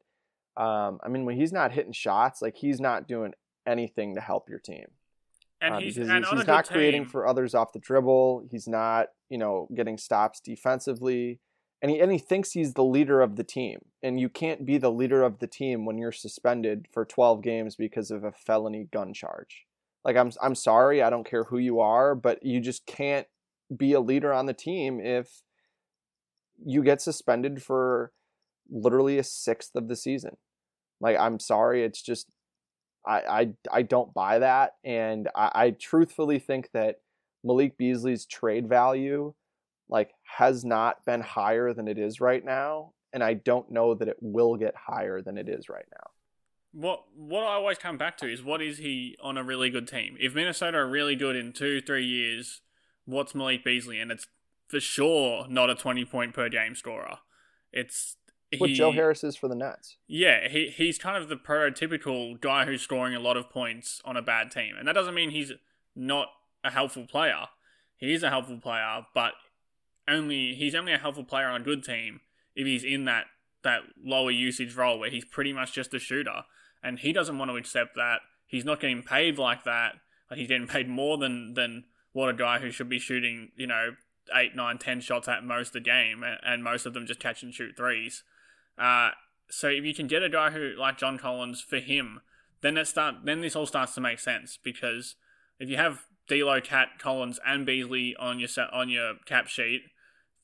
um, 0.58 1.00
I 1.04 1.08
mean, 1.10 1.26
when 1.26 1.36
he's 1.36 1.54
not 1.54 1.72
hitting 1.72 1.94
shots, 1.94 2.42
like 2.42 2.56
he's 2.56 2.80
not 2.80 3.08
doing 3.08 3.34
anything 3.66 4.16
to 4.16 4.22
help 4.22 4.50
your 4.50 4.60
team. 4.60 4.86
And 5.62 5.76
Uh, 5.76 5.80
he's 5.80 5.98
and 5.98 6.12
he's, 6.12 6.30
he's 6.30 6.48
not 6.48 6.68
creating 6.70 7.04
team- 7.04 7.10
for 7.10 7.28
others 7.28 7.54
off 7.54 7.74
the 7.74 7.80
dribble. 7.80 8.48
He's 8.50 8.68
not, 8.68 9.08
you 9.30 9.38
know, 9.38 9.68
getting 9.76 9.98
stops 9.98 10.40
defensively, 10.40 11.40
and 11.82 11.92
he 11.92 12.00
and 12.00 12.12
he 12.12 12.18
thinks 12.18 12.52
he's 12.52 12.74
the 12.74 12.84
leader 12.84 13.22
of 13.22 13.36
the 13.36 13.44
team. 13.44 13.80
And 14.02 14.20
you 14.20 14.30
can't 14.30 14.66
be 14.66 14.78
the 14.78 14.92
leader 14.92 15.24
of 15.24 15.40
the 15.40 15.48
team 15.48 15.86
when 15.86 15.98
you're 15.98 16.14
suspended 16.14 16.88
for 16.94 17.04
12 17.04 17.42
games 17.42 17.76
because 17.76 18.12
of 18.12 18.24
a 18.24 18.32
felony 18.32 18.88
gun 18.92 19.14
charge. 19.14 19.66
Like 20.06 20.16
I'm 20.16 20.32
I'm 20.42 20.56
sorry, 20.56 21.02
I 21.04 21.10
don't 21.10 21.30
care 21.30 21.44
who 21.46 21.58
you 21.58 21.80
are, 21.82 22.16
but 22.16 22.44
you 22.44 22.62
just 22.62 22.86
can't 22.86 23.28
be 23.76 23.94
a 23.94 24.00
leader 24.00 24.34
on 24.34 24.46
the 24.46 24.54
team 24.54 25.00
if 25.02 25.42
you 26.66 26.84
get 26.84 27.02
suspended 27.02 27.62
for 27.62 28.12
literally 28.72 29.18
a 29.18 29.24
sixth 29.24 29.76
of 29.76 29.88
the 29.88 29.96
season. 29.96 30.38
Like 31.02 31.18
I'm 31.18 31.40
sorry, 31.40 31.84
it's 31.84 32.02
just 32.02 32.28
I 33.06 33.20
I, 33.20 33.54
I 33.72 33.82
don't 33.82 34.14
buy 34.14 34.40
that, 34.40 34.74
and 34.84 35.30
I, 35.36 35.52
I 35.54 35.72
truthfully 35.72 36.40
think 36.40 36.70
that 36.74 36.98
Malik 37.44 37.78
Beasley's 37.78 38.26
trade 38.26 38.68
value 38.68 39.34
like 39.90 40.12
has 40.24 40.64
not 40.64 41.04
been 41.06 41.22
higher 41.22 41.74
than 41.74 41.88
it 41.88 41.98
is 41.98 42.22
right 42.22 42.44
now, 42.44 42.92
and 43.12 43.24
I 43.24 43.34
don't 43.34 43.72
know 43.72 43.96
that 43.96 44.08
it 44.08 44.18
will 44.22 44.56
get 44.56 44.76
higher 44.76 45.22
than 45.22 45.38
it 45.38 45.50
is 45.50 45.70
right 45.70 45.88
now. 45.92 46.12
What 46.72 47.06
what 47.16 47.44
I 47.44 47.54
always 47.54 47.80
come 47.80 47.98
back 47.98 48.18
to 48.18 48.32
is 48.32 48.44
what 48.44 48.62
is 48.62 48.78
he 48.78 49.18
on 49.22 49.38
a 49.38 49.44
really 49.44 49.70
good 49.70 49.88
team? 49.88 50.16
If 50.20 50.36
Minnesota 50.36 50.78
are 50.78 50.88
really 50.88 51.16
good 51.16 51.36
in 51.36 51.52
two 51.54 51.82
three 51.82 52.06
years, 52.06 52.62
what's 53.06 53.34
Malik 53.34 53.64
Beasley? 53.64 54.00
And 54.00 54.12
it's 54.12 54.28
for 54.68 54.80
sure 54.80 55.48
not 55.50 55.72
a 55.72 55.76
twenty 55.76 56.06
point 56.06 56.36
per 56.36 56.48
game 56.50 56.76
scorer. 56.76 57.20
It's 57.72 58.18
What 58.58 58.72
he, 58.72 58.76
Joe 58.76 58.92
Harris 58.92 59.24
is 59.24 59.36
for 59.36 59.48
the 59.48 59.56
Nets. 59.56 59.98
Yeah, 60.08 60.48
he 60.48 60.70
he's 60.70 60.98
kind 60.98 61.18
of 61.22 61.30
the 61.30 61.36
prototypical 61.36 62.40
guy 62.40 62.66
who's 62.66 62.82
scoring 62.82 63.14
a 63.14 63.20
lot 63.20 63.38
of 63.38 63.50
points 63.50 64.02
on 64.06 64.18
a 64.18 64.22
bad 64.22 64.52
team, 64.52 64.76
and 64.78 64.88
that 64.88 64.94
doesn't 64.94 65.14
mean 65.14 65.30
he's 65.30 65.52
not 65.96 66.30
a 66.64 66.72
helpful 66.72 67.06
player. 67.06 67.46
He 67.96 68.14
is 68.14 68.24
a 68.24 68.30
helpful 68.30 68.58
player, 68.58 69.06
but 69.14 69.34
only 70.08 70.56
he's 70.56 70.74
only 70.74 70.94
a 70.94 70.98
helpful 70.98 71.24
player 71.24 71.48
on 71.48 71.62
a 71.62 71.64
good 71.64 71.84
team 71.84 72.22
if 72.56 72.66
he's 72.66 72.84
in 72.84 73.06
that 73.06 73.26
that 73.64 73.82
lower 74.04 74.32
usage 74.32 74.76
role 74.76 74.98
where 74.98 75.10
he's 75.10 75.26
pretty 75.26 75.54
much 75.54 75.74
just 75.74 75.94
a 75.94 76.00
shooter, 76.00 76.44
and 76.82 77.00
he 77.00 77.14
doesn't 77.14 77.38
want 77.38 77.52
to 77.52 77.58
accept 77.58 77.96
that. 77.96 78.22
He's 78.48 78.66
not 78.66 78.80
getting 78.80 79.04
paid 79.04 79.38
like 79.38 79.64
that. 79.66 79.96
Like 80.30 80.40
he's 80.40 80.48
getting 80.48 80.68
paid 80.68 80.88
more 80.90 81.18
than 81.18 81.54
than 81.54 81.84
what 82.14 82.30
a 82.30 82.34
guy 82.34 82.60
who 82.60 82.72
should 82.72 82.90
be 82.90 83.00
shooting, 83.00 83.52
you 83.56 83.68
know, 83.68 83.92
eight, 84.34 84.56
nine, 84.56 84.78
ten 84.78 85.02
shots 85.02 85.28
at 85.28 85.44
most 85.44 85.76
a 85.76 85.80
game, 85.80 86.24
and, 86.24 86.40
and 86.44 86.64
most 86.64 86.86
of 86.86 86.94
them 86.94 87.06
just 87.06 87.20
catch 87.20 87.44
and 87.44 87.54
shoot 87.54 87.76
threes. 87.78 88.24
Uh, 88.80 89.12
so 89.50 89.68
if 89.68 89.84
you 89.84 89.94
can 89.94 90.08
get 90.08 90.24
a 90.24 90.30
guy 90.30 90.52
who 90.52 90.74
like 90.78 90.98
John 90.98 91.18
Collins 91.18 91.62
for 91.62 91.78
him, 91.78 92.22
then 92.62 92.76
that 92.76 92.88
start 92.88 93.16
then 93.24 93.42
this 93.42 93.56
all 93.56 93.66
starts 93.66 93.94
to 93.96 94.02
make 94.02 94.20
sense 94.20 94.58
because 94.62 95.16
if 95.60 95.70
you 95.70 95.78
have 95.78 96.06
D'Lo, 96.28 96.62
KAT, 96.62 97.00
Collins, 97.00 97.40
and 97.46 97.66
Beasley 97.66 98.16
on 98.18 98.40
your 98.40 98.50
on 98.72 98.90
your 98.90 99.16
cap 99.26 99.48
sheet, 99.48 99.82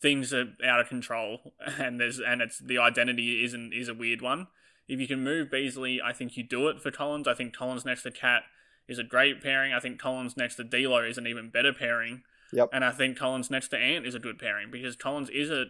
things 0.02 0.34
are 0.34 0.54
out 0.66 0.82
of 0.82 0.90
control, 0.90 1.54
and 1.80 2.00
there's 2.00 2.20
and 2.20 2.42
it's 2.42 2.60
the 2.60 2.78
identity 2.78 3.44
isn't 3.44 3.74
is 3.74 3.88
a 3.88 3.94
weird 3.94 4.22
one. 4.22 4.48
If 4.88 5.00
you 5.00 5.08
can 5.08 5.24
move 5.24 5.50
Beasley, 5.50 6.02
I 6.02 6.14
think 6.14 6.38
you 6.38 6.44
do 6.44 6.68
it 6.68 6.82
for 6.82 6.92
Collins. 6.92 7.28
I 7.28 7.34
think 7.34 7.56
Collins 7.56 7.86
next 7.86 8.04
to 8.04 8.12
KAT 8.12 8.44
is 8.88 9.00
a 9.00 9.04
great 9.04 9.42
pairing. 9.42 9.74
I 9.74 9.80
think 9.80 10.00
Collins 10.00 10.38
next 10.38 10.56
to 10.56 10.64
D'Lo 10.64 11.04
is 11.04 11.18
an 11.18 11.26
even 11.26 11.50
better 11.50 11.74
pairing. 11.74 12.22
Yep. 12.54 12.70
And 12.72 12.86
I 12.86 12.92
think 12.92 13.18
Collins 13.18 13.50
next 13.50 13.70
to 13.70 13.78
Ant 13.78 14.06
is 14.06 14.14
a 14.14 14.20
good 14.20 14.38
pairing 14.38 14.70
because 14.70 14.96
Collins 14.96 15.30
is 15.30 15.50
a, 15.50 15.66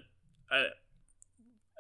a 0.52 0.66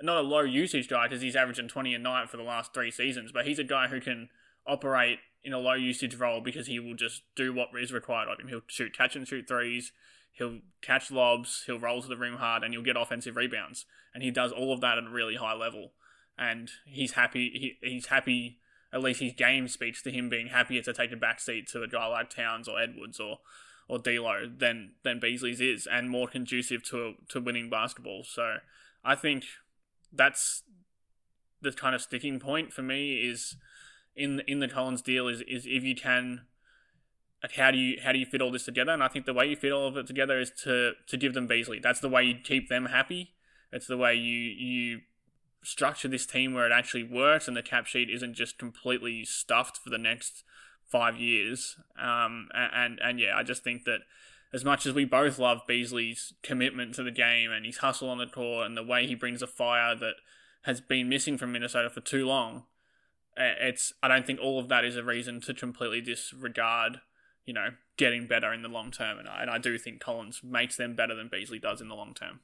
not 0.01 0.17
a 0.17 0.27
low 0.27 0.41
usage 0.41 0.89
guy 0.89 1.07
because 1.07 1.21
he's 1.21 1.35
averaging 1.35 1.67
20 1.67 1.93
a 1.95 1.99
night 1.99 2.29
for 2.29 2.37
the 2.37 2.43
last 2.43 2.73
three 2.73 2.91
seasons, 2.91 3.31
but 3.31 3.45
he's 3.45 3.59
a 3.59 3.63
guy 3.63 3.87
who 3.87 3.99
can 3.99 4.29
operate 4.67 5.19
in 5.43 5.53
a 5.53 5.59
low 5.59 5.73
usage 5.73 6.15
role 6.15 6.41
because 6.41 6.67
he 6.67 6.79
will 6.79 6.95
just 6.95 7.21
do 7.35 7.53
what 7.53 7.69
is 7.79 7.93
required 7.93 8.27
of 8.27 8.39
him. 8.39 8.47
He'll 8.47 8.61
shoot 8.67 8.95
catch 8.95 9.15
and 9.15 9.27
shoot 9.27 9.47
threes, 9.47 9.91
he'll 10.33 10.59
catch 10.81 11.11
lobs, 11.11 11.63
he'll 11.65 11.79
roll 11.79 12.01
to 12.01 12.07
the 12.07 12.17
rim 12.17 12.37
hard, 12.37 12.63
and 12.63 12.73
he'll 12.73 12.83
get 12.83 12.97
offensive 12.97 13.35
rebounds. 13.35 13.85
And 14.13 14.23
he 14.23 14.31
does 14.31 14.51
all 14.51 14.73
of 14.73 14.81
that 14.81 14.97
at 14.97 15.05
a 15.05 15.09
really 15.09 15.35
high 15.35 15.55
level. 15.55 15.91
And 16.37 16.69
he's 16.85 17.13
happy. 17.13 17.77
He, 17.81 17.87
he's 17.87 18.07
happy 18.07 18.59
at 18.95 19.03
least 19.03 19.19
his 19.19 19.33
game 19.33 19.67
speaks 19.67 20.01
to 20.03 20.11
him 20.11 20.29
being 20.29 20.47
happier 20.47 20.81
to 20.81 20.93
take 20.93 21.11
a 21.11 21.17
back 21.17 21.41
seat 21.41 21.67
to 21.67 21.83
a 21.83 21.87
guy 21.87 22.07
like 22.07 22.29
Towns 22.29 22.67
or 22.67 22.79
Edwards 22.79 23.19
or 23.19 23.39
or 23.87 23.99
D'Lo 23.99 24.49
than 24.57 24.93
than 25.03 25.19
Beasley's 25.19 25.61
is, 25.61 25.85
and 25.85 26.09
more 26.09 26.27
conducive 26.27 26.83
to 26.85 27.15
to 27.29 27.41
winning 27.41 27.69
basketball. 27.69 28.23
So 28.23 28.57
I 29.03 29.15
think 29.15 29.43
that's 30.15 30.63
the 31.61 31.71
kind 31.71 31.95
of 31.95 32.01
sticking 32.01 32.39
point 32.39 32.73
for 32.73 32.81
me 32.81 33.27
is 33.27 33.55
in 34.15 34.41
in 34.47 34.59
the 34.59 34.67
Collins 34.67 35.01
deal 35.01 35.27
is 35.27 35.41
is 35.41 35.65
if 35.65 35.83
you 35.83 35.95
can 35.95 36.45
like 37.43 37.55
how 37.55 37.71
do 37.71 37.77
you 37.77 37.99
how 38.03 38.11
do 38.11 38.19
you 38.19 38.25
fit 38.25 38.41
all 38.41 38.51
this 38.51 38.65
together? 38.65 38.91
And 38.91 39.03
I 39.03 39.07
think 39.07 39.25
the 39.25 39.33
way 39.33 39.47
you 39.47 39.55
fit 39.55 39.71
all 39.71 39.87
of 39.87 39.97
it 39.97 40.07
together 40.07 40.39
is 40.39 40.51
to 40.63 40.93
to 41.07 41.17
give 41.17 41.33
them 41.33 41.47
Beasley. 41.47 41.79
That's 41.79 41.99
the 41.99 42.09
way 42.09 42.23
you 42.23 42.35
keep 42.43 42.69
them 42.69 42.87
happy. 42.87 43.33
It's 43.71 43.87
the 43.87 43.97
way 43.97 44.15
you 44.15 44.39
you 44.39 45.01
structure 45.63 46.07
this 46.07 46.25
team 46.25 46.53
where 46.53 46.65
it 46.65 46.71
actually 46.71 47.03
works 47.03 47.47
and 47.47 47.57
the 47.57 47.63
cap 47.63 47.87
sheet 47.87 48.09
isn't 48.09 48.35
just 48.35 48.59
completely 48.59 49.25
stuffed 49.25 49.77
for 49.77 49.89
the 49.89 49.97
next 49.97 50.43
five 50.91 51.17
years. 51.17 51.75
Um, 52.01 52.49
and 52.53 52.99
and 53.03 53.19
yeah, 53.19 53.35
I 53.35 53.43
just 53.43 53.63
think 53.63 53.83
that 53.85 53.99
as 54.55 54.63
much 54.63 54.85
as 54.85 54.93
we 54.93 55.03
both 55.03 55.37
love 55.37 55.67
Beasley's 55.67 56.31
commitment 56.41 56.95
to 56.95 57.03
the 57.03 57.11
game 57.11 57.51
and 57.51 57.65
his 57.65 57.79
hustle 57.79 58.09
on 58.09 58.19
the 58.19 58.25
court 58.25 58.65
and 58.65 58.77
the 58.77 58.83
way 58.83 59.05
he 59.05 59.13
brings 59.13 59.41
a 59.41 59.47
fire 59.47 59.93
that 59.97 60.13
has 60.61 60.79
been 60.79 61.09
missing 61.09 61.37
from 61.37 61.51
Minnesota 61.51 61.89
for 61.89 61.99
too 61.99 62.25
long, 62.25 62.63
it's 63.35 63.91
I 64.01 64.07
don't 64.07 64.25
think 64.25 64.39
all 64.39 64.57
of 64.57 64.69
that 64.69 64.85
is 64.85 64.95
a 64.95 65.03
reason 65.03 65.41
to 65.41 65.53
completely 65.53 65.99
disregard, 65.99 67.01
you 67.45 67.53
know, 67.53 67.71
getting 67.97 68.27
better 68.27 68.53
in 68.53 68.61
the 68.61 68.69
long 68.69 68.91
term. 68.91 69.19
And 69.19 69.27
I, 69.27 69.41
and 69.41 69.51
I 69.51 69.57
do 69.57 69.77
think 69.77 69.99
Collins 69.99 70.39
makes 70.41 70.77
them 70.77 70.95
better 70.95 71.13
than 71.13 71.27
Beasley 71.29 71.59
does 71.59 71.81
in 71.81 71.89
the 71.89 71.95
long 71.95 72.13
term. 72.13 72.39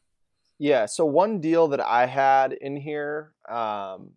Yeah. 0.59 0.87
So 0.87 1.05
one 1.05 1.39
deal 1.39 1.69
that 1.69 1.79
I 1.79 2.07
had 2.07 2.51
in 2.51 2.75
here, 2.75 3.31
um, 3.49 4.11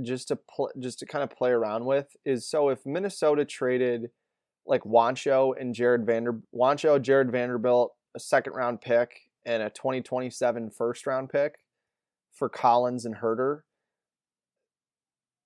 just 0.00 0.28
to 0.28 0.36
pl- 0.36 0.70
just 0.78 1.00
to 1.00 1.06
kind 1.06 1.24
of 1.24 1.30
play 1.30 1.50
around 1.50 1.86
with 1.86 2.16
is 2.24 2.48
so 2.48 2.68
if 2.68 2.86
Minnesota 2.86 3.44
traded 3.44 4.10
like 4.66 4.82
Juancho 4.82 5.54
and 5.58 5.74
Jared 5.74 6.06
Vander 6.06 6.40
Juancho, 6.54 7.00
Jared 7.00 7.32
Vanderbilt, 7.32 7.92
a 8.14 8.20
second 8.20 8.52
round 8.54 8.80
pick 8.80 9.20
and 9.44 9.62
a 9.62 9.70
2027 9.70 10.70
first 10.70 11.06
round 11.06 11.30
pick 11.30 11.56
for 12.32 12.48
Collins 12.48 13.04
and 13.04 13.16
Huerter. 13.16 13.60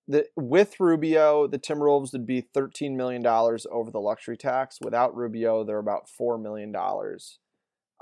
The, 0.08 0.26
with 0.36 0.78
Rubio, 0.78 1.48
the 1.48 1.58
Timberwolves 1.58 2.12
would 2.12 2.26
be 2.26 2.42
$13 2.56 2.94
million 2.94 3.26
over 3.26 3.90
the 3.90 4.00
luxury 4.00 4.36
tax. 4.36 4.78
Without 4.80 5.16
Rubio, 5.16 5.64
they're 5.64 5.78
about 5.78 6.08
$4 6.20 6.40
million 6.40 6.72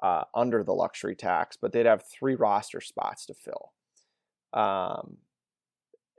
uh, 0.02 0.24
under 0.34 0.62
the 0.62 0.74
luxury 0.74 1.16
tax, 1.16 1.56
but 1.56 1.72
they'd 1.72 1.86
have 1.86 2.04
three 2.06 2.34
roster 2.34 2.82
spots 2.82 3.24
to 3.26 3.34
fill. 3.34 3.72
Um, 4.52 5.16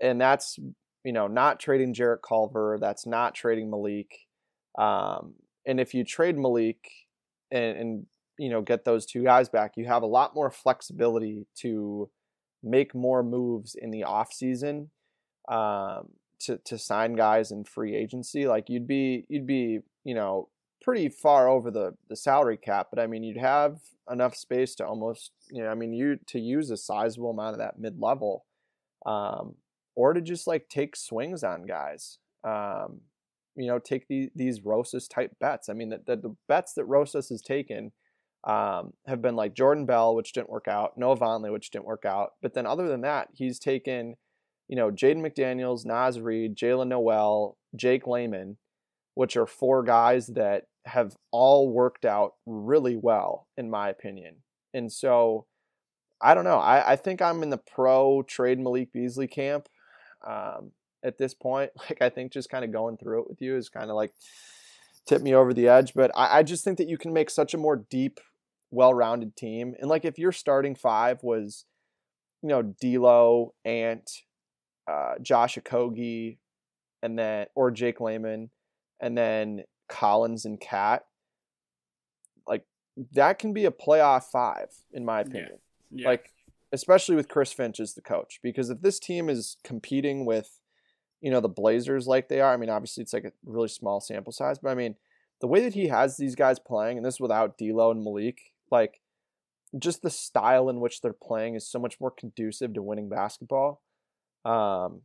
and 0.02 0.20
that's, 0.20 0.58
you 1.04 1.14
know, 1.14 1.28
not 1.28 1.60
trading 1.60 1.94
Jarrett 1.94 2.22
Culver. 2.28 2.78
That's 2.82 3.06
not 3.06 3.36
trading 3.36 3.70
Malik. 3.70 4.26
Um, 4.78 5.34
and 5.66 5.80
if 5.80 5.94
you 5.94 6.04
trade 6.04 6.38
Malik 6.38 6.92
and, 7.52 7.78
and, 7.78 8.06
you 8.38 8.50
know, 8.50 8.62
get 8.62 8.86
those 8.86 9.06
two 9.06 9.24
guys 9.24 9.50
back, 9.50 9.74
you 9.78 9.86
have 9.86 10.04
a 10.04 10.08
lot 10.08 10.36
more 10.36 10.52
flexibility 10.52 11.48
to 11.62 12.10
make 12.64 12.96
more 12.96 13.24
moves 13.24 13.76
in 13.76 13.92
the 13.92 14.04
off 14.04 14.34
season 14.34 14.90
um, 15.48 16.10
to 16.40 16.58
to 16.66 16.78
sign 16.78 17.14
guys 17.14 17.52
in 17.52 17.64
free 17.64 17.96
agency. 17.96 18.48
Like 18.48 18.70
you'd 18.70 18.88
be 18.88 19.26
you'd 19.30 19.48
be 19.48 19.80
you 20.04 20.16
know 20.16 20.50
pretty 20.82 21.10
far 21.10 21.48
over 21.48 21.72
the 21.72 21.94
the 22.10 22.16
salary 22.16 22.58
cap, 22.58 22.88
but 22.92 23.00
I 23.00 23.08
mean 23.08 23.24
you'd 23.24 23.38
have 23.38 23.80
enough 24.12 24.36
space 24.36 24.76
to 24.76 24.86
almost 24.86 25.32
you 25.52 25.64
know 25.64 25.70
I 25.70 25.76
mean 25.76 25.94
you 25.94 26.18
to 26.28 26.40
use 26.40 26.70
a 26.72 26.78
sizable 26.78 27.32
amount 27.32 27.54
of 27.54 27.60
that 27.60 27.80
mid 27.80 28.00
level, 28.00 28.46
um, 29.06 29.56
or 29.96 30.14
to 30.14 30.22
just 30.22 30.48
like 30.48 30.68
take 30.68 30.96
swings 30.96 31.44
on 31.44 31.66
guys. 31.66 32.18
Um, 32.44 33.02
you 33.56 33.68
know, 33.68 33.80
take 33.80 34.08
the, 34.08 34.30
these 34.36 34.62
Rosas 34.62 35.08
type 35.08 35.32
bets. 35.40 35.70
I 35.70 35.74
mean, 35.74 35.90
the, 35.90 36.02
the, 36.06 36.16
the 36.16 36.36
bets 36.48 36.74
that 36.74 36.86
Rosas 36.86 37.30
has 37.30 37.42
taken 37.42 37.92
um, 38.44 38.94
have 39.08 39.22
been 39.22 39.36
like 39.36 39.56
Jordan 39.56 39.86
Bell, 39.86 40.16
which 40.16 40.34
didn't 40.34 40.50
work 40.50 40.68
out, 40.68 40.98
Noah 40.98 41.18
Vonleh, 41.18 41.52
which 41.52 41.72
didn't 41.72 41.86
work 41.86 42.06
out. 42.06 42.34
But 42.42 42.54
then 42.54 42.66
other 42.66 42.88
than 42.88 43.02
that, 43.02 43.30
he's 43.34 43.60
taken, 43.60 44.16
you 44.68 44.76
know, 44.76 44.92
Jaden 44.92 45.18
McDaniels, 45.26 45.86
Naz 45.86 46.20
Reid, 46.20 46.56
Jaylen 46.56 46.88
Nowell, 46.88 47.58
Jake 47.76 48.06
Layman, 48.06 48.58
which 49.16 49.36
are 49.36 49.48
four 49.48 49.84
guys 49.84 50.28
that 50.28 50.64
have 50.86 51.16
all 51.32 51.72
worked 51.72 52.06
out 52.06 52.34
really 52.46 52.96
well, 52.96 53.48
in 53.58 53.70
my 53.70 53.90
opinion. 53.90 54.36
And 54.74 54.92
so 54.92 55.48
I 56.22 56.34
don't 56.34 56.44
know. 56.44 56.60
I, 56.60 56.94
I 56.94 56.96
think 56.96 57.22
I'm 57.22 57.44
in 57.44 57.50
the 57.50 57.58
pro 57.58 58.22
trade 58.24 58.60
Malik 58.60 58.94
Beasley 58.94 59.28
camp 59.28 59.68
um, 60.26 60.72
at 61.06 61.18
this 61.18 61.34
point. 61.34 61.72
Like, 61.90 62.02
I 62.02 62.10
think 62.10 62.32
just 62.32 62.50
kind 62.50 62.66
of 62.66 62.72
going 62.72 62.98
through 62.98 63.22
it 63.22 63.30
with 63.30 63.42
you 63.42 63.56
is 63.56 63.70
kind 63.70 63.90
of 63.90 63.96
like 63.96 64.14
tip 65.08 65.22
me 65.22 65.36
over 65.36 65.54
the 65.54 65.68
edge. 65.68 65.94
But 65.94 66.12
I, 66.16 66.40
I 66.40 66.44
just 66.44 66.64
think 66.64 66.80
that 66.80 66.90
you 66.90 66.98
can 66.98 67.14
make 67.14 67.30
such 67.30 67.54
a 67.54 67.60
more 67.60 67.76
deep 67.76 68.20
well-rounded 68.72 69.36
team. 69.36 69.76
And 69.80 69.90
like 69.90 70.04
if 70.04 70.18
your 70.18 70.32
starting 70.32 70.76
five 70.76 71.22
was, 71.22 71.66
you 72.42 72.50
know, 72.50 72.62
D'Lo, 72.64 73.54
Ant, 73.64 74.10
uh, 74.92 75.16
Josh 75.22 75.58
Okogie, 75.58 76.38
and 77.04 77.20
then 77.20 77.46
or 77.54 77.70
Jake 77.70 78.02
Layman, 78.02 78.50
and 79.00 79.16
then 79.16 79.64
Collins 79.88 80.46
and 80.46 80.60
KAT, 80.60 81.04
like 82.48 82.64
that 83.14 83.38
can 83.38 83.54
be 83.54 83.66
a 83.66 83.72
playoff 83.72 84.24
five 84.24 84.70
in 84.92 85.06
my 85.06 85.22
opinion. 85.22 85.60
Yeah. 85.92 86.02
Yeah. 86.02 86.08
Like 86.10 86.32
especially 86.72 87.16
with 87.16 87.30
Chris 87.30 87.54
Finch 87.54 87.80
as 87.80 87.94
the 87.94 88.02
coach, 88.02 88.40
because 88.44 88.70
if 88.70 88.82
this 88.82 89.00
team 89.00 89.30
is 89.30 89.58
competing 89.64 90.26
with, 90.26 90.60
you 91.26 91.32
know, 91.32 91.42
the 91.42 91.50
Blazers 91.50 92.06
like 92.06 92.30
they 92.30 92.40
are, 92.40 92.54
I 92.54 92.58
mean, 92.58 92.70
obviously 92.70 93.02
it's 93.02 93.12
like 93.12 93.24
a 93.24 93.32
really 93.44 93.68
small 93.68 94.00
sample 94.00 94.32
size, 94.32 94.60
but 94.60 94.70
I 94.70 94.76
mean, 94.76 94.94
the 95.42 95.48
way 95.48 95.60
that 95.64 95.74
he 95.74 95.88
has 95.88 96.18
these 96.18 96.36
guys 96.36 96.60
playing, 96.60 96.98
and 96.98 97.06
this 97.06 97.20
without 97.20 97.58
D'Lo 97.58 97.90
and 97.90 98.04
Malik, 98.04 98.54
like 98.70 99.02
just 99.80 100.04
the 100.04 100.12
style 100.12 100.70
in 100.70 100.80
which 100.80 101.02
they're 101.02 101.14
playing 101.14 101.56
is 101.56 101.68
so 101.68 101.80
much 101.80 102.00
more 102.00 102.12
conducive 102.12 102.76
to 102.76 102.84
winning 102.84 103.10
basketball. 103.10 103.82
Um, 104.46 105.02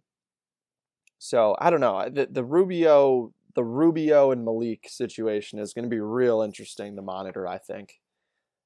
so 1.19 1.57
I 1.59 1.71
don't 1.71 1.81
know 1.81 2.07
the 2.11 2.29
the 2.31 2.45
Rubio 2.45 3.33
the 3.55 3.65
Rubio 3.65 4.31
and 4.31 4.45
Malik 4.45 4.89
situation 4.91 5.59
is 5.59 5.73
going 5.73 5.85
to 5.85 5.89
be 5.89 6.01
real 6.01 6.43
interesting 6.43 6.97
to 6.97 7.03
monitor. 7.03 7.49
I 7.49 7.57
think 7.57 7.95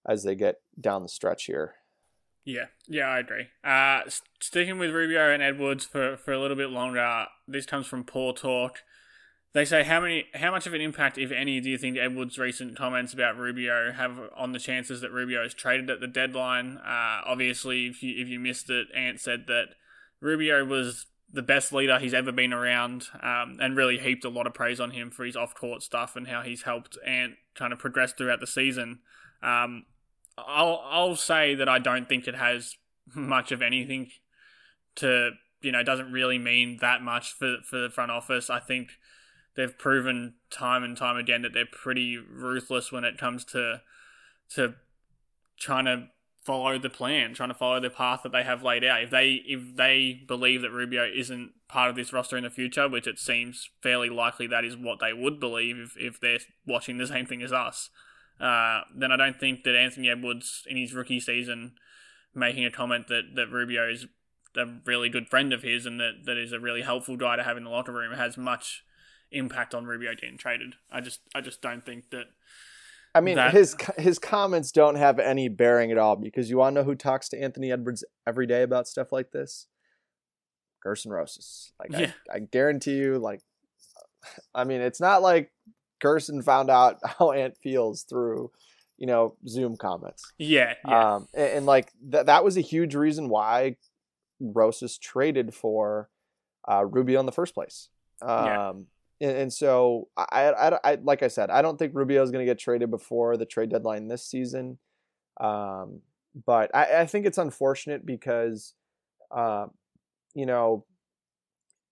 as 0.09 0.25
they 0.25 0.35
get 0.35 0.57
down 0.81 1.05
the 1.05 1.09
stretch 1.09 1.45
here. 1.45 1.77
Yeah, 2.45 2.67
yeah, 2.87 3.07
I 3.07 3.21
agree. 3.21 3.47
Uh, 3.65 4.03
sticking 4.41 4.79
with 4.79 4.91
Rubio 4.91 5.33
and 5.33 5.43
Edwards 5.43 5.85
for, 5.87 6.17
for 6.17 6.33
a 6.33 6.39
little 6.39 6.57
bit 6.57 6.71
longer. 6.71 7.27
This 7.49 7.65
comes 7.65 7.87
from 7.87 8.05
Poor 8.05 8.35
Talk. 8.35 8.83
They 9.55 9.65
say 9.65 9.85
how 9.85 10.01
many, 10.01 10.27
how 10.35 10.51
much 10.51 10.67
of 10.67 10.75
an 10.75 10.81
impact, 10.81 11.17
if 11.17 11.31
any, 11.31 11.61
do 11.61 11.71
you 11.71 11.79
think 11.79 11.97
Edwards' 11.97 12.39
recent 12.39 12.77
comments 12.77 13.15
about 13.15 13.39
Rubio 13.39 13.93
have 13.93 14.19
on 14.37 14.53
the 14.53 14.59
chances 14.59 15.01
that 15.01 15.13
Rubio 15.13 15.45
is 15.45 15.55
traded 15.55 15.89
at 15.89 16.01
the 16.01 16.09
deadline? 16.09 16.79
Uh, 16.79 17.21
obviously, 17.25 17.87
if 17.87 18.03
you 18.03 18.21
if 18.21 18.29
you 18.29 18.41
missed 18.41 18.69
it, 18.69 18.89
Ant 18.95 19.21
said 19.21 19.47
that 19.47 19.69
Rubio 20.21 20.65
was 20.65 21.07
the 21.33 21.43
best 21.43 21.73
leader 21.73 21.99
he's 21.99 22.15
ever 22.15 22.33
been 22.33 22.53
around, 22.53 23.09
um, 23.23 23.59
and 23.61 23.77
really 23.77 23.99
heaped 23.99 24.25
a 24.25 24.29
lot 24.29 24.47
of 24.47 24.55
praise 24.55 24.81
on 24.81 24.91
him 24.91 25.11
for 25.11 25.25
his 25.25 25.37
off-court 25.37 25.83
stuff 25.83 26.15
and 26.17 26.29
how 26.29 26.43
he's 26.43 26.63
helped 26.63 26.99
Ant 27.07 27.35
kind 27.55 27.73
of 27.73 27.79
progress 27.79 28.13
throughout 28.13 28.41
the 28.41 28.47
season. 28.47 28.99
Um, 29.43 29.87
I'll 30.37 30.83
I'll 30.85 31.16
say 31.16 31.55
that 31.55 31.68
I 31.68 31.79
don't 31.79 32.09
think 32.09 32.27
it 32.27 32.35
has 32.35 32.77
much 33.14 33.53
of 33.53 33.62
anything 33.62 34.11
to 34.97 35.31
you 35.61 35.73
know 35.73 35.83
doesn't 35.83 36.12
really 36.12 36.38
mean 36.38 36.79
that 36.81 37.03
much 37.03 37.33
for 37.33 37.57
for 37.64 37.79
the 37.79 37.90
front 37.90 38.11
office. 38.11 38.51
I 38.51 38.61
think 38.61 38.90
they've 39.57 39.77
proven 39.77 40.35
time 40.51 40.83
and 40.83 40.97
time 40.97 41.16
again 41.16 41.42
that 41.42 41.53
they're 41.53 41.66
pretty 41.66 42.16
ruthless 42.16 42.90
when 42.90 43.05
it 43.05 43.18
comes 43.18 43.44
to 43.47 43.83
to 44.51 44.75
trying 45.59 45.85
to 45.85 46.09
follow 46.44 46.79
the 46.79 46.90
plan, 46.90 47.33
trying 47.33 47.49
to 47.49 47.55
follow 47.55 47.81
the 47.81 47.88
path 47.88 48.23
that 48.23 48.33
they 48.33 48.42
have 48.42 48.62
laid 48.62 48.85
out. 48.85 49.03
If 49.03 49.11
they 49.11 49.42
if 49.47 49.77
they 49.77 50.23
believe 50.27 50.62
that 50.62 50.70
Rubio 50.70 51.05
isn't 51.05 51.53
part 51.68 51.90
of 51.90 51.97
this 51.97 52.12
roster 52.12 52.37
in 52.37 52.44
the 52.44 52.51
future, 52.51 52.88
which 52.88 53.07
it 53.07 53.18
seems 53.18 53.70
fairly 53.83 54.11
likely 54.11 54.47
that 54.49 54.64
is 54.64 54.77
what 54.77 55.01
they 55.01 55.12
would 55.12 55.40
believe 55.40 55.79
if, 55.79 55.97
if 55.97 56.20
they're 56.20 56.38
watching 56.66 56.99
the 56.99 57.07
same 57.07 57.27
thing 57.27 57.42
as 57.42 57.53
us, 57.53 57.88
uh, 58.40 58.81
then 58.94 59.12
I 59.12 59.16
don't 59.16 59.38
think 59.38 59.64
that 59.64 59.77
Anthony 59.77 60.11
Edwards 60.11 60.64
in 60.66 60.77
his 60.77 60.92
rookie 60.92 61.20
season 61.20 61.73
making 62.35 62.65
a 62.65 62.71
comment 62.71 63.09
that, 63.09 63.35
that 63.37 63.50
Rubio 63.50 63.88
is 63.88 64.06
a 64.56 64.67
really 64.85 65.09
good 65.09 65.29
friend 65.29 65.52
of 65.52 65.63
his 65.63 65.87
and 65.87 66.00
that, 66.00 66.25
that 66.27 66.37
is 66.37 66.52
a 66.52 66.61
really 66.61 66.83
helpful 66.83 67.17
guy 67.17 67.37
to 67.37 67.42
have 67.42 67.56
in 67.56 67.65
the 67.65 67.71
locker 67.71 67.92
room 67.92 68.13
has 68.13 68.37
much 68.37 68.85
impact 69.31 69.75
on 69.75 69.85
Rubio 69.85 70.15
getting 70.15 70.38
traded. 70.38 70.75
I 70.90 71.00
just 71.00 71.21
I 71.35 71.40
just 71.40 71.61
don't 71.61 71.85
think 71.85 72.11
that. 72.11 72.27
I 73.15 73.21
mean, 73.21 73.37
that... 73.37 73.52
his 73.52 73.77
his 73.98 74.19
comments 74.19 74.73
don't 74.73 74.96
have 74.96 75.19
any 75.19 75.48
bearing 75.48 75.90
at 75.90 75.98
all 75.98 76.17
because 76.17 76.50
you 76.50 76.59
want 76.59 76.75
to 76.75 76.81
know 76.81 76.85
who 76.85 76.94
talks 76.94 77.29
to 77.31 77.40
Anthony 77.40 77.71
Edwards 77.73 78.04
every 78.27 78.46
day 78.46 78.63
about 78.63 78.88
stuff 78.88 79.13
like 79.13 79.31
this? 79.33 79.67
Gersson 80.85 81.11
Rosas. 81.11 81.73
Like 81.79 81.92
yeah. 81.92 82.13
I, 82.31 82.37
I 82.37 82.38
guarantee 82.40 82.96
you, 82.96 83.19
like, 83.19 83.40
I 84.54 84.65
mean, 84.65 84.81
it's 84.81 85.00
not 85.00 85.23
like 85.23 85.50
Gersson 86.03 86.42
found 86.45 86.71
out 86.71 86.99
how 87.05 87.33
Ant 87.33 87.57
feels 87.63 88.03
through, 88.03 88.51
you 88.99 89.07
know, 89.07 89.37
Zoom 89.47 89.77
comments. 89.77 90.33
Yeah. 90.38 90.75
yeah. 90.87 91.15
Um, 91.15 91.29
and, 91.35 91.51
and 91.51 91.67
like 91.67 91.92
that 92.09 92.27
that 92.27 92.45
was 92.45 92.57
a 92.57 92.63
huge 92.63 92.95
reason 92.95 93.29
why 93.29 93.77
Rosas 94.40 94.99
traded 94.99 95.55
for 95.55 96.09
uh, 96.69 96.85
Rubio 96.85 97.21
in 97.21 97.27
the 97.27 97.33
first 97.33 97.55
place 97.55 97.88
Um, 98.23 98.87
yeah. 99.21 99.29
and, 99.29 99.38
and, 99.38 99.53
so 99.53 100.09
I, 100.17 100.51
I, 100.51 100.79
I, 100.85 100.95
like 100.97 101.23
I 101.23 101.29
said, 101.29 101.51
I 101.51 101.63
don't 101.63 101.79
think 101.79 101.95
Rubio 101.95 102.23
is 102.23 102.31
going 102.31 102.45
to 102.45 102.51
get 102.51 102.59
traded 102.59 102.90
before 102.90 103.37
the 103.37 103.47
trade 103.47 103.71
deadline 103.71 104.09
this 104.09 104.25
season. 104.25 104.79
Um, 105.40 106.01
but 106.47 106.75
I, 106.75 107.01
I 107.01 107.07
think 107.07 107.27
it's 107.27 107.38
unfortunate 107.38 108.05
because, 108.07 108.75
uh, 109.31 109.67
you 110.35 110.47
know, 110.47 110.85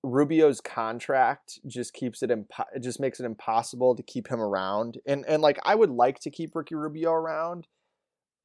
Rubio's 0.03 0.61
contract 0.61 1.61
just 1.66 1.92
keeps 1.92 2.22
it 2.22 2.30
impo- 2.30 2.66
it 2.74 2.80
just 2.80 3.00
makes 3.00 3.20
it 3.20 3.26
impossible 3.26 3.94
to 3.94 4.03
keep 4.03 4.28
him 4.28 4.40
around. 4.40 4.98
And 5.07 5.24
and 5.26 5.42
like 5.42 5.59
I 5.64 5.74
would 5.74 5.90
like 5.90 6.18
to 6.20 6.30
keep 6.30 6.55
Ricky 6.55 6.74
Rubio 6.74 7.12
around 7.12 7.68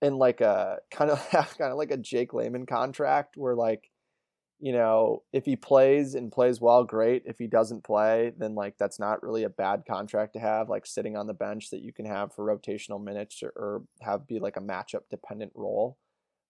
in 0.02 0.18
like 0.18 0.42
a 0.42 0.80
kind 0.92 1.12
of 1.12 1.30
kind 1.32 1.72
of 1.72 1.78
like 1.78 1.92
a 1.92 1.98
Jake 1.98 2.34
Layman 2.34 2.66
contract 2.66 3.38
where 3.38 3.56
like 3.56 3.90
you 4.60 4.72
know, 4.72 5.22
if 5.32 5.46
he 5.46 5.56
plays 5.56 6.16
and 6.16 6.32
plays 6.32 6.60
well, 6.60 6.84
great. 6.84 7.24
If 7.26 7.38
he 7.38 7.46
doesn't 7.48 7.84
play, 7.84 8.34
then 8.38 8.56
like 8.56 8.76
that's 8.80 9.00
not 9.00 9.22
really 9.22 9.44
a 9.44 9.50
bad 9.50 9.84
contract 9.88 10.34
to 10.34 10.40
have, 10.40 10.68
like 10.68 10.86
sitting 10.86 11.16
on 11.16 11.28
the 11.28 11.34
bench 11.34 11.70
that 11.70 11.82
you 11.82 11.94
can 11.94 12.06
have 12.06 12.34
for 12.34 12.44
rotational 12.44 13.04
minutes 13.04 13.44
or, 13.44 13.50
or 13.56 13.84
have 14.02 14.28
be 14.28 14.40
like 14.40 14.58
a 14.58 14.62
matchup 14.62 15.04
dependent 15.12 15.52
role. 15.54 15.98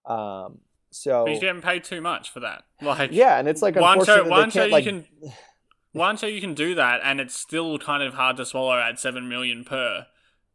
Um, 0.06 0.60
so 0.90 1.24
but 1.24 1.32
he's 1.32 1.40
getting 1.40 1.62
paid 1.62 1.84
too 1.84 2.00
much 2.00 2.30
for 2.30 2.40
that. 2.40 2.64
Like 2.82 3.10
yeah, 3.12 3.38
and 3.38 3.48
it's 3.48 3.62
like 3.62 3.76
one 3.76 4.04
show, 4.04 4.26
one 4.28 4.50
show 4.50 4.64
you 4.64 4.72
like... 4.72 4.84
can 4.84 5.06
one 5.92 6.16
show 6.16 6.26
you 6.26 6.40
can 6.40 6.54
do 6.54 6.74
that, 6.74 7.00
and 7.02 7.20
it's 7.20 7.34
still 7.34 7.78
kind 7.78 8.02
of 8.02 8.14
hard 8.14 8.36
to 8.36 8.46
swallow 8.46 8.78
at 8.78 8.98
seven 8.98 9.28
million 9.28 9.64
per. 9.64 10.06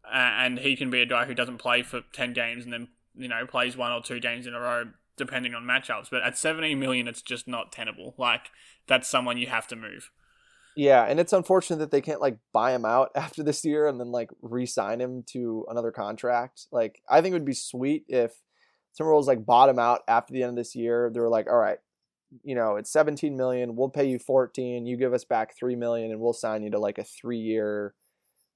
Uh, 0.06 0.16
and 0.16 0.60
he 0.60 0.76
can 0.76 0.90
be 0.90 1.02
a 1.02 1.06
guy 1.06 1.26
who 1.26 1.34
doesn't 1.34 1.58
play 1.58 1.82
for 1.82 2.02
ten 2.14 2.34
games 2.34 2.66
and 2.66 2.74
then 2.74 2.90
you 3.16 3.28
know 3.28 3.46
plays 3.46 3.78
one 3.78 3.92
or 3.92 4.02
two 4.02 4.20
games 4.20 4.46
in 4.46 4.54
a 4.54 4.60
row 4.60 4.86
depending 5.18 5.54
on 5.54 5.64
matchups. 5.64 6.10
But 6.10 6.24
at 6.24 6.38
seventeen 6.38 6.80
million, 6.80 7.08
it's 7.08 7.22
just 7.22 7.48
not 7.48 7.72
tenable. 7.72 8.16
Like 8.18 8.50
that's 8.88 9.10
someone 9.10 9.38
you 9.38 9.48
have 9.48 9.68
to 9.68 9.76
move. 9.76 10.12
Yeah, 10.76 11.06
and 11.06 11.20
it's 11.20 11.34
unfortunate 11.34 11.78
that 11.78 11.92
they 11.92 12.02
can't 12.02 12.22
like 12.22 12.38
buy 12.52 12.74
him 12.74 12.86
out 12.86 13.12
after 13.16 13.44
this 13.44 13.64
year 13.66 13.88
and 13.88 14.00
then 14.00 14.12
like 14.12 14.30
re-sign 14.42 15.00
him 15.02 15.24
to 15.28 15.66
another 15.70 15.92
contract. 15.92 16.68
Like 16.72 17.02
I 17.10 17.22
think 17.22 17.34
it 17.34 17.36
would 17.36 17.46
be 17.46 17.54
sweet 17.54 18.06
if 18.08 18.34
Timberwolves 19.00 19.26
like 19.26 19.46
bottom 19.46 19.80
out 19.80 20.02
after 20.08 20.34
the 20.34 20.44
end 20.44 20.52
of 20.52 20.56
this 20.56 20.76
year. 20.76 21.10
They 21.14 21.20
were 21.20 21.30
like, 21.30 21.48
all 21.48 21.58
right, 21.58 21.80
you 22.44 22.56
know, 22.56 22.76
it's 22.78 22.92
17 22.92 23.36
million. 23.36 23.76
We'll 23.76 23.90
pay 23.90 24.10
you 24.10 24.20
14. 24.20 24.86
You 24.86 24.98
give 24.98 25.14
us 25.14 25.26
back 25.26 25.56
3 25.58 25.76
million 25.76 26.12
and 26.12 26.20
we'll 26.20 26.34
sign 26.34 26.64
you 26.64 26.72
to 26.72 26.80
like 26.80 26.98
a 26.98 27.04
three 27.04 27.40
year, 27.40 27.94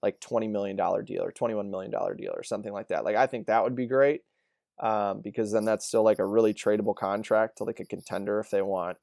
like 0.02 0.20
$20 0.20 0.50
million 0.50 0.76
deal 0.76 1.24
or 1.24 1.32
$21 1.32 1.70
million 1.70 1.92
deal 1.92 2.34
or 2.36 2.44
something 2.44 2.74
like 2.74 2.88
that. 2.90 3.04
Like, 3.04 3.16
I 3.16 3.28
think 3.28 3.48
that 3.48 3.64
would 3.64 3.76
be 3.76 3.88
great 3.88 4.22
um, 4.80 5.22
because 5.22 5.52
then 5.52 5.66
that's 5.66 5.88
still 5.88 6.04
like 6.04 6.20
a 6.20 6.26
really 6.26 6.54
tradable 6.54 6.96
contract 6.96 7.58
to 7.58 7.64
like 7.64 7.80
a 7.80 7.86
contender 7.86 8.40
if 8.40 8.50
they 8.50 8.62
want, 8.62 8.98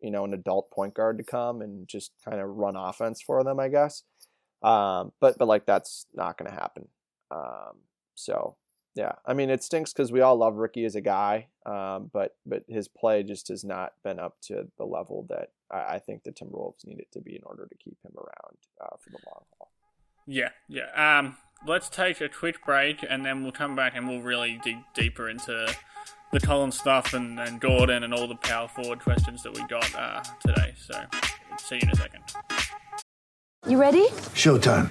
you 0.00 0.10
know, 0.10 0.24
an 0.24 0.34
adult 0.34 0.70
point 0.70 0.94
guard 0.94 1.18
to 1.18 1.24
come 1.24 1.62
and 1.62 1.88
just 1.88 2.12
kind 2.24 2.40
of 2.40 2.48
run 2.48 2.76
offense 2.76 3.22
for 3.22 3.42
them, 3.44 3.60
I 3.60 3.68
guess. 3.68 4.02
Um, 4.62 5.12
but, 5.20 5.38
but 5.38 5.48
like, 5.48 5.66
that's 5.66 6.06
not 6.14 6.38
going 6.38 6.50
to 6.50 6.56
happen. 6.56 6.88
Um, 7.30 7.80
so 8.14 8.56
yeah, 8.94 9.12
I 9.26 9.34
mean 9.34 9.50
it 9.50 9.62
stinks 9.62 9.92
because 9.92 10.12
we 10.12 10.20
all 10.20 10.36
love 10.36 10.56
Ricky 10.56 10.84
as 10.84 10.94
a 10.94 11.00
guy, 11.00 11.48
um, 11.66 12.10
but 12.12 12.36
but 12.46 12.64
his 12.68 12.88
play 12.88 13.22
just 13.22 13.48
has 13.48 13.64
not 13.64 13.92
been 14.02 14.18
up 14.18 14.36
to 14.42 14.68
the 14.78 14.84
level 14.84 15.26
that 15.30 15.50
I, 15.70 15.94
I 15.94 15.98
think 15.98 16.22
the 16.22 16.32
Timberwolves 16.32 16.86
need 16.86 17.00
it 17.00 17.10
to 17.12 17.20
be 17.20 17.34
in 17.34 17.42
order 17.44 17.66
to 17.66 17.76
keep 17.76 17.98
him 18.04 18.12
around 18.16 18.58
uh, 18.80 18.96
for 19.00 19.10
the 19.10 19.18
long 19.26 19.44
haul. 19.58 19.70
Yeah, 20.26 20.50
yeah. 20.68 21.18
Um, 21.18 21.36
let's 21.66 21.88
take 21.88 22.20
a 22.20 22.28
quick 22.28 22.64
break 22.64 23.04
and 23.08 23.24
then 23.24 23.42
we'll 23.42 23.52
come 23.52 23.76
back 23.76 23.94
and 23.96 24.08
we'll 24.08 24.22
really 24.22 24.60
dig 24.62 24.76
deeper 24.94 25.28
into 25.28 25.74
the 26.32 26.40
Collins 26.40 26.78
stuff 26.78 27.14
and, 27.14 27.38
and 27.38 27.60
Gordon 27.60 28.02
and 28.02 28.12
all 28.12 28.26
the 28.26 28.36
power 28.36 28.68
forward 28.68 29.00
questions 29.00 29.42
that 29.42 29.54
we 29.54 29.64
got 29.66 29.94
uh, 29.94 30.22
today. 30.46 30.74
So 30.76 30.94
see 31.58 31.76
you 31.76 31.82
in 31.82 31.90
a 31.90 31.96
second. 31.96 32.22
You 33.66 33.78
ready? 33.78 34.06
Showtime. 34.34 34.90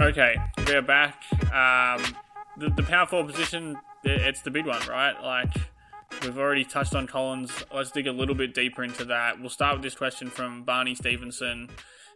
Okay, 0.00 0.36
we 0.64 0.74
are 0.74 0.82
back. 0.82 1.24
Um, 1.52 2.16
the, 2.56 2.70
the 2.70 2.84
power 2.84 3.04
forward 3.04 3.34
position, 3.34 3.76
it's 4.04 4.42
the 4.42 4.50
big 4.50 4.64
one, 4.64 4.80
right? 4.86 5.20
Like, 5.20 5.52
we've 6.22 6.38
already 6.38 6.64
touched 6.64 6.94
on 6.94 7.08
Collins. 7.08 7.50
Let's 7.74 7.90
dig 7.90 8.06
a 8.06 8.12
little 8.12 8.36
bit 8.36 8.54
deeper 8.54 8.84
into 8.84 9.04
that. 9.06 9.40
We'll 9.40 9.50
start 9.50 9.74
with 9.74 9.82
this 9.82 9.96
question 9.96 10.30
from 10.30 10.62
Barney 10.62 10.94
Stevenson. 10.94 11.68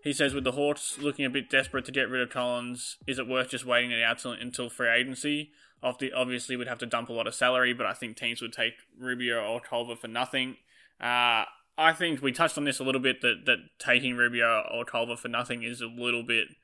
He 0.05 0.13
says, 0.13 0.33
with 0.33 0.45
the 0.45 0.53
Hawks 0.53 0.97
looking 1.01 1.25
a 1.25 1.31
bit 1.31 1.51
desperate 1.51 1.85
to 1.87 1.93
get 1.93 2.09
rid 2.09 2.23
of 2.23 2.31
Collins, 2.31 2.99
is 3.09 3.19
it 3.19 3.27
worth 3.27 3.49
just 3.49 3.67
waiting 3.67 3.91
it 3.91 4.01
out 4.01 4.25
until 4.25 4.71
free 4.71 4.89
agency? 4.89 5.51
Obviously, 5.83 6.55
we'd 6.55 6.69
have 6.69 6.79
to 6.79 6.87
dump 6.87 7.09
a 7.09 7.13
lot 7.13 7.27
of 7.27 7.35
salary, 7.35 7.75
but 7.75 7.87
I 7.87 7.95
think 7.95 8.17
teams 8.17 8.41
would 8.41 8.53
take 8.53 8.75
Rubio 8.97 9.45
or 9.45 9.61
Culver 9.61 9.97
for 9.97 10.07
nothing. 10.07 10.57
Uh, 11.01 11.47
I 11.77 11.93
think 11.99 12.23
we 12.23 12.31
touched 12.31 12.57
on 12.57 12.65
this 12.65 12.79
a 12.79 12.85
little 12.85 13.01
bit 13.01 13.23
that, 13.23 13.43
that 13.47 13.59
taking 13.81 14.15
Rubio 14.15 14.65
or 14.73 14.85
Culver 14.85 15.17
for 15.17 15.27
nothing 15.27 15.65
is 15.65 15.81
a 15.81 15.89
little 15.89 16.23
bit– 16.23 16.47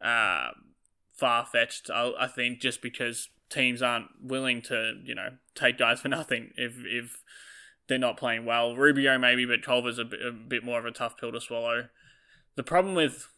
uh, 0.00 0.50
far 1.12 1.44
fetched. 1.44 1.90
I, 1.90 2.12
I 2.18 2.26
think 2.26 2.60
just 2.60 2.82
because 2.82 3.28
teams 3.48 3.82
aren't 3.82 4.08
willing 4.22 4.62
to, 4.62 4.94
you 5.04 5.14
know, 5.14 5.30
take 5.54 5.78
guys 5.78 6.00
for 6.00 6.08
nothing 6.10 6.52
if 6.56 6.74
if 6.84 7.22
they're 7.88 7.98
not 7.98 8.16
playing 8.16 8.44
well. 8.44 8.76
Rubio 8.76 9.18
maybe, 9.18 9.44
but 9.44 9.62
Culver's 9.62 9.98
a 9.98 10.04
bit, 10.04 10.20
a 10.24 10.30
bit 10.30 10.64
more 10.64 10.78
of 10.78 10.86
a 10.86 10.92
tough 10.92 11.16
pill 11.16 11.32
to 11.32 11.40
swallow. 11.40 11.88
The 12.54 12.62
problem 12.62 12.94
with 12.94 13.28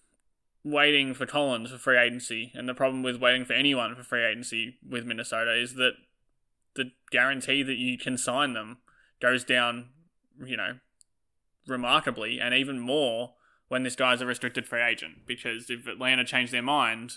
waiting 0.65 1.15
for 1.15 1.27
Collins 1.27 1.71
for 1.71 1.79
free 1.79 1.99
agency, 1.99 2.53
and 2.55 2.69
the 2.69 2.75
problem 2.75 3.03
with 3.03 3.17
waiting 3.17 3.45
for 3.45 3.55
anyone 3.55 3.95
for 3.97 4.03
free 4.03 4.25
agency 4.25 4.77
with 4.87 5.05
Minnesota 5.05 5.59
is 5.61 5.75
that 5.75 5.93
the 6.75 6.93
guarantee 7.11 7.63
that 7.63 7.77
you 7.77 7.99
can 7.99 8.17
sign 8.17 8.53
them 8.53 8.79
goes 9.21 9.45
down, 9.45 9.89
you 10.45 10.57
know, 10.57 10.79
remarkably, 11.67 12.41
and 12.41 12.55
even 12.55 12.79
more 12.79 13.35
when 13.73 13.85
this 13.85 13.97
guy's 13.97 14.21
a 14.21 14.27
restricted 14.27 14.67
free 14.67 14.83
agent 14.83 15.21
because 15.27 15.71
if 15.71 15.87
Atlanta 15.87 16.27
change 16.27 16.51
their 16.51 16.61
mind, 16.61 17.13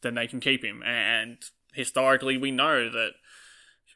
then 0.00 0.16
they 0.16 0.26
can 0.26 0.40
keep 0.40 0.64
him. 0.64 0.82
And 0.82 1.38
historically, 1.72 2.36
we 2.36 2.50
know 2.50 2.90
that 2.90 3.12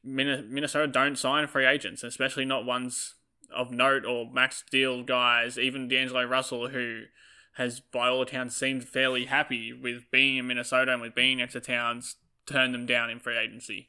Minnesota 0.04 0.86
don't 0.86 1.18
sign 1.18 1.48
free 1.48 1.66
agents, 1.66 2.04
especially 2.04 2.44
not 2.44 2.64
ones 2.64 3.16
of 3.52 3.72
note 3.72 4.04
or 4.04 4.30
max 4.32 4.62
deal 4.70 5.02
guys. 5.02 5.58
Even 5.58 5.88
D'Angelo 5.88 6.22
Russell, 6.22 6.68
who 6.68 7.00
has 7.54 7.80
by 7.80 8.06
all 8.06 8.22
accounts 8.22 8.56
seemed 8.56 8.84
fairly 8.84 9.24
happy 9.24 9.72
with 9.72 10.08
being 10.12 10.36
in 10.36 10.46
Minnesota 10.46 10.92
and 10.92 11.02
with 11.02 11.16
being 11.16 11.38
next 11.38 11.54
to 11.54 11.60
Towns, 11.60 12.14
turned 12.46 12.72
them 12.72 12.86
down 12.86 13.10
in 13.10 13.18
free 13.18 13.36
agency. 13.36 13.88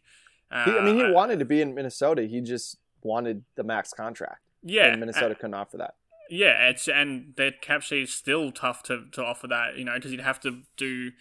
Uh, 0.50 0.66
he, 0.66 0.72
I 0.80 0.84
mean, 0.84 0.96
he 0.96 1.04
uh, 1.04 1.12
wanted 1.12 1.38
to 1.38 1.46
be 1.46 1.62
in 1.62 1.76
Minnesota. 1.76 2.24
He 2.24 2.42
just 2.42 2.78
wanted 3.04 3.44
the 3.54 3.64
max 3.64 3.94
contract. 3.94 4.42
Yeah, 4.64 4.86
and 4.86 5.00
Minnesota 5.00 5.36
uh, 5.36 5.36
couldn't 5.36 5.54
offer 5.54 5.78
that. 5.78 5.94
Yeah, 6.30 6.70
it's 6.70 6.88
and 6.88 7.34
their 7.38 7.52
cap 7.52 7.82
sheet 7.82 8.04
is 8.04 8.14
still 8.14 8.52
tough 8.52 8.84
to, 8.84 9.06
to 9.12 9.24
offer 9.24 9.48
that, 9.48 9.78
you 9.78 9.86
know, 9.86 9.96
because 9.96 10.12
you'd 10.12 10.22
have 10.22 10.40
to 10.42 10.64
do 10.78 11.12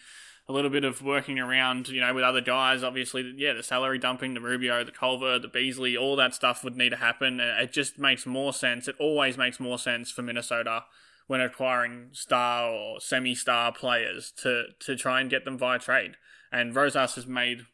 a 0.49 0.53
little 0.53 0.71
bit 0.71 0.85
of 0.85 1.03
working 1.03 1.39
around, 1.39 1.89
you 1.89 2.01
know, 2.01 2.13
with 2.13 2.25
other 2.25 2.41
guys. 2.41 2.83
Obviously, 2.83 3.35
yeah, 3.37 3.53
the 3.55 3.63
salary 3.63 3.99
dumping, 3.99 4.35
the 4.35 4.41
Rubio, 4.41 4.85
the 4.85 4.93
Culver, 4.93 5.39
the 5.39 5.49
Beasley, 5.49 5.97
all 5.97 6.17
that 6.17 6.35
stuff 6.35 6.63
would 6.65 6.77
need 6.77 6.91
to 6.91 6.97
happen. 6.97 7.41
It 7.41 7.73
just 7.73 7.99
makes 7.99 8.27
more 8.27 8.53
sense. 8.53 8.89
It 8.89 8.97
always 8.99 9.39
makes 9.39 9.59
more 9.59 9.79
sense 9.79 10.11
for 10.11 10.23
Minnesota 10.23 10.85
when 11.27 11.41
acquiring 11.41 12.09
star 12.13 12.71
or 12.71 13.01
semi-star 13.01 13.73
players 13.73 14.33
to 14.43 14.65
to 14.81 14.97
try 14.97 15.21
and 15.21 15.31
get 15.31 15.45
them 15.45 15.57
via 15.57 15.79
trade. 15.79 16.17
And 16.53 16.75
Rosas 16.75 17.15
has 17.15 17.27
made 17.27 17.67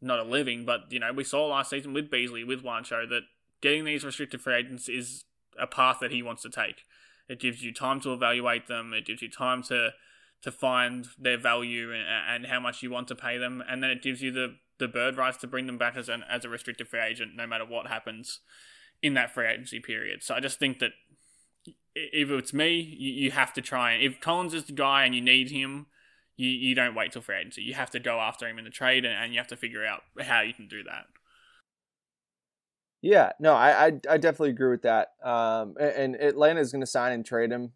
not 0.00 0.18
a 0.18 0.24
living, 0.24 0.64
but 0.64 0.90
you 0.90 0.98
know, 0.98 1.12
we 1.12 1.24
saw 1.24 1.46
last 1.46 1.70
season 1.70 1.92
with 1.92 2.10
Beasley, 2.10 2.44
with 2.44 2.62
Juancho, 2.62 3.08
that 3.08 3.22
getting 3.60 3.84
these 3.84 4.04
restricted 4.04 4.40
free 4.40 4.56
agents 4.56 4.88
is 4.88 5.24
a 5.58 5.66
path 5.66 5.98
that 6.00 6.10
he 6.10 6.22
wants 6.22 6.42
to 6.42 6.50
take. 6.50 6.84
It 7.28 7.40
gives 7.40 7.62
you 7.62 7.72
time 7.72 8.00
to 8.00 8.12
evaluate 8.12 8.66
them. 8.66 8.92
It 8.92 9.06
gives 9.06 9.22
you 9.22 9.30
time 9.30 9.62
to 9.64 9.90
to 10.42 10.52
find 10.52 11.06
their 11.18 11.38
value 11.38 11.90
and, 11.90 12.04
and 12.06 12.46
how 12.46 12.60
much 12.60 12.82
you 12.82 12.90
want 12.90 13.08
to 13.08 13.14
pay 13.14 13.38
them, 13.38 13.62
and 13.66 13.82
then 13.82 13.90
it 13.90 14.02
gives 14.02 14.20
you 14.22 14.30
the 14.30 14.56
the 14.78 14.88
bird 14.88 15.16
rights 15.16 15.38
to 15.38 15.46
bring 15.46 15.66
them 15.66 15.78
back 15.78 15.96
as 15.96 16.08
an 16.08 16.22
as 16.28 16.44
a 16.44 16.48
restricted 16.48 16.88
free 16.88 17.00
agent, 17.00 17.32
no 17.34 17.46
matter 17.46 17.64
what 17.64 17.86
happens 17.86 18.40
in 19.02 19.14
that 19.14 19.32
free 19.32 19.46
agency 19.46 19.80
period. 19.80 20.22
So 20.22 20.34
I 20.34 20.40
just 20.40 20.58
think 20.58 20.78
that 20.80 20.92
if 21.94 22.30
it's 22.30 22.52
me, 22.52 22.78
you, 22.80 23.12
you 23.12 23.30
have 23.30 23.52
to 23.54 23.60
try 23.60 23.94
if 23.94 24.20
Collins 24.20 24.54
is 24.54 24.64
the 24.64 24.72
guy 24.72 25.04
and 25.04 25.14
you 25.14 25.20
need 25.20 25.50
him, 25.50 25.86
you, 26.36 26.48
you 26.48 26.74
don't 26.74 26.94
wait 26.94 27.12
till 27.12 27.22
free 27.22 27.36
agency. 27.36 27.62
You 27.62 27.74
have 27.74 27.90
to 27.90 28.00
go 28.00 28.18
after 28.18 28.48
him 28.48 28.58
in 28.58 28.64
the 28.64 28.70
trade, 28.70 29.04
and, 29.04 29.14
and 29.14 29.32
you 29.32 29.38
have 29.38 29.48
to 29.48 29.56
figure 29.56 29.84
out 29.84 30.02
how 30.20 30.40
you 30.40 30.52
can 30.52 30.68
do 30.68 30.82
that. 30.84 31.06
Yeah, 33.04 33.32
no, 33.38 33.52
I 33.52 33.86
I, 33.86 33.86
I 34.08 34.16
definitely 34.16 34.50
agree 34.50 34.70
with 34.70 34.82
that. 34.82 35.12
Um, 35.22 35.74
a- 35.78 36.00
and, 36.00 36.14
Atlanta 36.16 36.60
is 36.60 36.72
going 36.72 36.80
to 36.80 36.86
sign 36.86 37.12
and 37.12 37.24
trade 37.24 37.52
him. 37.52 37.70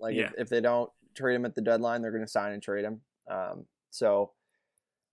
Like 0.00 0.16
Yeah. 0.16 0.24
if, 0.24 0.32
if 0.38 0.48
they 0.48 0.60
don't 0.60 0.90
trade 1.14 1.36
him 1.36 1.44
at 1.44 1.54
the 1.54 1.60
deadline, 1.60 2.02
they're 2.02 2.10
going 2.10 2.24
to 2.24 2.30
sign 2.30 2.52
and 2.52 2.60
trade 2.60 2.84
him. 2.84 3.00
Um, 3.30 3.66
so, 3.90 4.32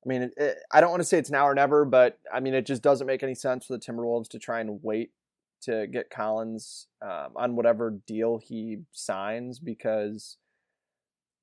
I 0.04 0.10
mean, 0.10 0.24
it, 0.24 0.34
it, 0.38 0.58
I 0.72 0.82
don't 0.82 0.90
want 0.90 1.02
to 1.02 1.08
say 1.08 1.20
it's 1.20 1.30
now 1.30 1.48
or 1.48 1.54
never, 1.54 1.86
but 1.86 2.18
I 2.34 2.40
mean, 2.40 2.56
it 2.56 2.66
just 2.66 2.82
doesn't 2.82 3.06
make 3.06 3.22
any 3.22 3.36
sense 3.36 3.68
for 3.68 3.74
the 3.74 3.80
Timberwolves 3.80 4.28
to 4.30 4.40
try 4.40 4.60
and 4.60 4.80
wait 4.82 5.12
to 5.62 5.86
get 5.86 6.10
Collins 6.10 6.88
um, 7.04 7.34
on 7.36 7.56
whatever 7.56 7.92
deal 8.08 8.40
he 8.40 8.80
signs 8.92 9.60
because, 9.60 10.38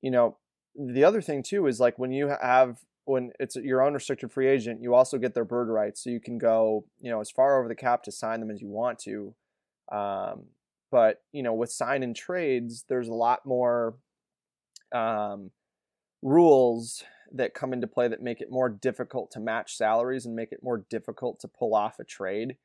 you 0.01 0.11
know, 0.11 0.35
the 0.75 1.05
other 1.05 1.21
thing 1.21 1.43
too 1.43 1.65
is 1.67 1.79
like 1.79 1.97
when 1.97 2.11
you 2.11 2.27
have 2.27 2.79
when 3.09 3.31
it's 3.39 3.55
your 3.55 3.83
unrestricted 3.85 4.31
free 4.31 4.47
agent, 4.47 4.83
you 4.83 4.93
also 4.93 5.17
get 5.17 5.33
their 5.33 5.43
bird 5.43 5.67
rights, 5.67 6.03
so 6.03 6.11
you 6.11 6.19
can 6.19 6.37
go, 6.37 6.85
you 6.99 7.09
know, 7.09 7.19
as 7.19 7.31
far 7.31 7.59
over 7.59 7.67
the 7.67 7.75
cap 7.75 8.03
to 8.03 8.11
sign 8.11 8.39
them 8.39 8.51
as 8.51 8.61
you 8.61 8.69
want 8.69 8.99
to. 8.99 9.33
Um, 9.91 10.45
but 10.91 11.23
you 11.31 11.41
know, 11.41 11.53
with 11.53 11.71
sign 11.71 12.03
and 12.03 12.15
trades, 12.15 12.85
there's 12.87 13.07
a 13.07 13.13
lot 13.13 13.45
more 13.45 13.95
um, 14.93 15.49
rules 16.21 17.03
that 17.31 17.55
come 17.55 17.73
into 17.73 17.87
play 17.87 18.07
that 18.07 18.21
make 18.21 18.41
it 18.41 18.51
more 18.51 18.69
difficult 18.69 19.31
to 19.31 19.39
match 19.39 19.75
salaries 19.75 20.27
and 20.27 20.35
make 20.35 20.51
it 20.51 20.59
more 20.61 20.85
difficult 20.89 21.39
to 21.39 21.47
pull 21.47 21.73
off 21.73 21.99
a 21.99 22.03
trade. 22.03 22.57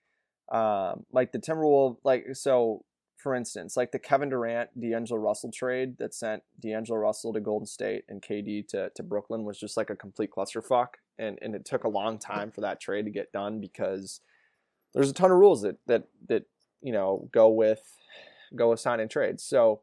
Um, 0.52 1.06
like 1.10 1.32
the 1.32 1.38
Timberwolves, 1.38 1.96
like 2.04 2.26
so, 2.34 2.84
for 3.16 3.34
instance, 3.34 3.76
like 3.76 3.92
the 3.92 3.98
Kevin 3.98 4.28
Durant 4.28 4.78
D'Angelo 4.78 5.20
Russell 5.20 5.50
trade 5.50 5.96
that 5.98 6.14
sent 6.14 6.42
D'Angelo 6.60 6.98
Russell 6.98 7.32
to 7.32 7.40
Golden 7.40 7.66
State 7.66 8.04
and 8.08 8.22
KD 8.22 8.68
to, 8.68 8.90
to 8.94 9.02
Brooklyn 9.02 9.44
was 9.44 9.58
just 9.58 9.76
like 9.76 9.90
a 9.90 9.96
complete 9.96 10.30
clusterfuck. 10.30 10.88
And, 11.18 11.38
and 11.40 11.54
it 11.54 11.64
took 11.64 11.84
a 11.84 11.88
long 11.88 12.18
time 12.18 12.50
for 12.50 12.60
that 12.62 12.80
trade 12.80 13.04
to 13.04 13.10
get 13.10 13.32
done 13.32 13.60
because 13.60 14.20
there's 14.92 15.10
a 15.10 15.14
ton 15.14 15.30
of 15.30 15.38
rules 15.38 15.62
that, 15.62 15.76
that, 15.86 16.04
that, 16.28 16.44
you 16.82 16.92
know, 16.92 17.28
go 17.32 17.48
with, 17.48 17.96
go 18.54 18.70
with 18.70 18.80
sign 18.80 19.00
and 19.00 19.10
trades. 19.10 19.42
So, 19.44 19.80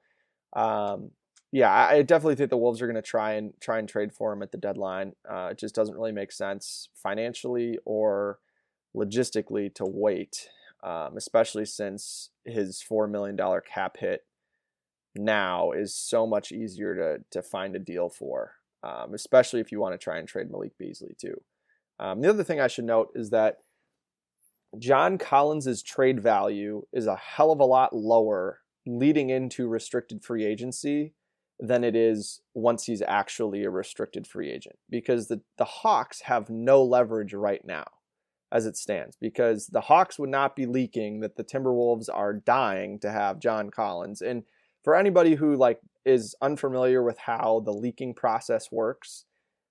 um, 0.53 1.11
yeah, 1.51 1.69
I 1.69 1.95
I 1.95 2.01
definitely 2.01 2.35
think 2.35 2.49
the 2.49 2.57
Wolves 2.57 2.81
are 2.81 2.87
going 2.87 2.95
to 2.95 3.01
try 3.01 3.33
and 3.33 3.53
try 3.59 3.79
and 3.79 3.87
trade 3.87 4.13
for 4.13 4.31
him 4.31 4.41
at 4.41 4.51
the 4.51 4.57
deadline. 4.57 5.13
Uh, 5.29 5.49
it 5.51 5.57
just 5.57 5.75
doesn't 5.75 5.95
really 5.95 6.13
make 6.13 6.31
sense 6.31 6.89
financially 6.95 7.77
or 7.85 8.39
logistically 8.95 9.73
to 9.75 9.85
wait, 9.85 10.49
um, 10.83 11.15
especially 11.17 11.65
since 11.65 12.29
his 12.45 12.81
four 12.81 13.07
million 13.07 13.35
dollar 13.35 13.61
cap 13.61 13.97
hit 13.97 14.21
now 15.15 15.71
is 15.71 15.95
so 15.95 16.25
much 16.25 16.51
easier 16.51 16.95
to 16.95 17.23
to 17.31 17.41
find 17.41 17.75
a 17.75 17.79
deal 17.79 18.09
for, 18.09 18.53
um, 18.83 19.13
especially 19.13 19.59
if 19.59 19.71
you 19.71 19.79
want 19.79 19.93
to 19.93 20.03
try 20.03 20.17
and 20.17 20.27
trade 20.27 20.49
Malik 20.49 20.77
Beasley 20.77 21.15
too. 21.19 21.41
Um, 21.99 22.21
the 22.21 22.29
other 22.29 22.43
thing 22.43 22.59
I 22.59 22.67
should 22.67 22.85
note 22.85 23.09
is 23.13 23.29
that 23.29 23.57
John 24.79 25.17
Collins's 25.17 25.83
trade 25.83 26.21
value 26.21 26.83
is 26.93 27.05
a 27.05 27.15
hell 27.15 27.51
of 27.51 27.59
a 27.59 27.65
lot 27.65 27.95
lower 27.95 28.61
leading 28.87 29.29
into 29.29 29.67
restricted 29.67 30.23
free 30.23 30.45
agency 30.45 31.13
than 31.59 31.83
it 31.83 31.95
is 31.95 32.41
once 32.55 32.85
he's 32.85 33.03
actually 33.03 33.63
a 33.63 33.69
restricted 33.69 34.25
free 34.25 34.49
agent 34.49 34.77
because 34.89 35.27
the, 35.27 35.41
the 35.57 35.65
Hawks 35.65 36.21
have 36.21 36.49
no 36.49 36.83
leverage 36.83 37.33
right 37.33 37.63
now 37.63 37.85
as 38.51 38.65
it 38.65 38.75
stands 38.75 39.15
because 39.19 39.67
the 39.67 39.81
Hawks 39.81 40.19
would 40.19 40.29
not 40.29 40.55
be 40.55 40.65
leaking 40.65 41.21
that 41.21 41.35
the 41.35 41.43
Timberwolves 41.43 42.09
are 42.11 42.33
dying 42.33 42.99
to 42.99 43.11
have 43.11 43.39
John 43.39 43.69
Collins 43.69 44.21
and 44.21 44.43
for 44.83 44.95
anybody 44.95 45.35
who 45.35 45.55
like 45.55 45.79
is 46.05 46.35
unfamiliar 46.41 47.03
with 47.03 47.17
how 47.19 47.61
the 47.65 47.73
leaking 47.73 48.13
process 48.13 48.71
works 48.71 49.25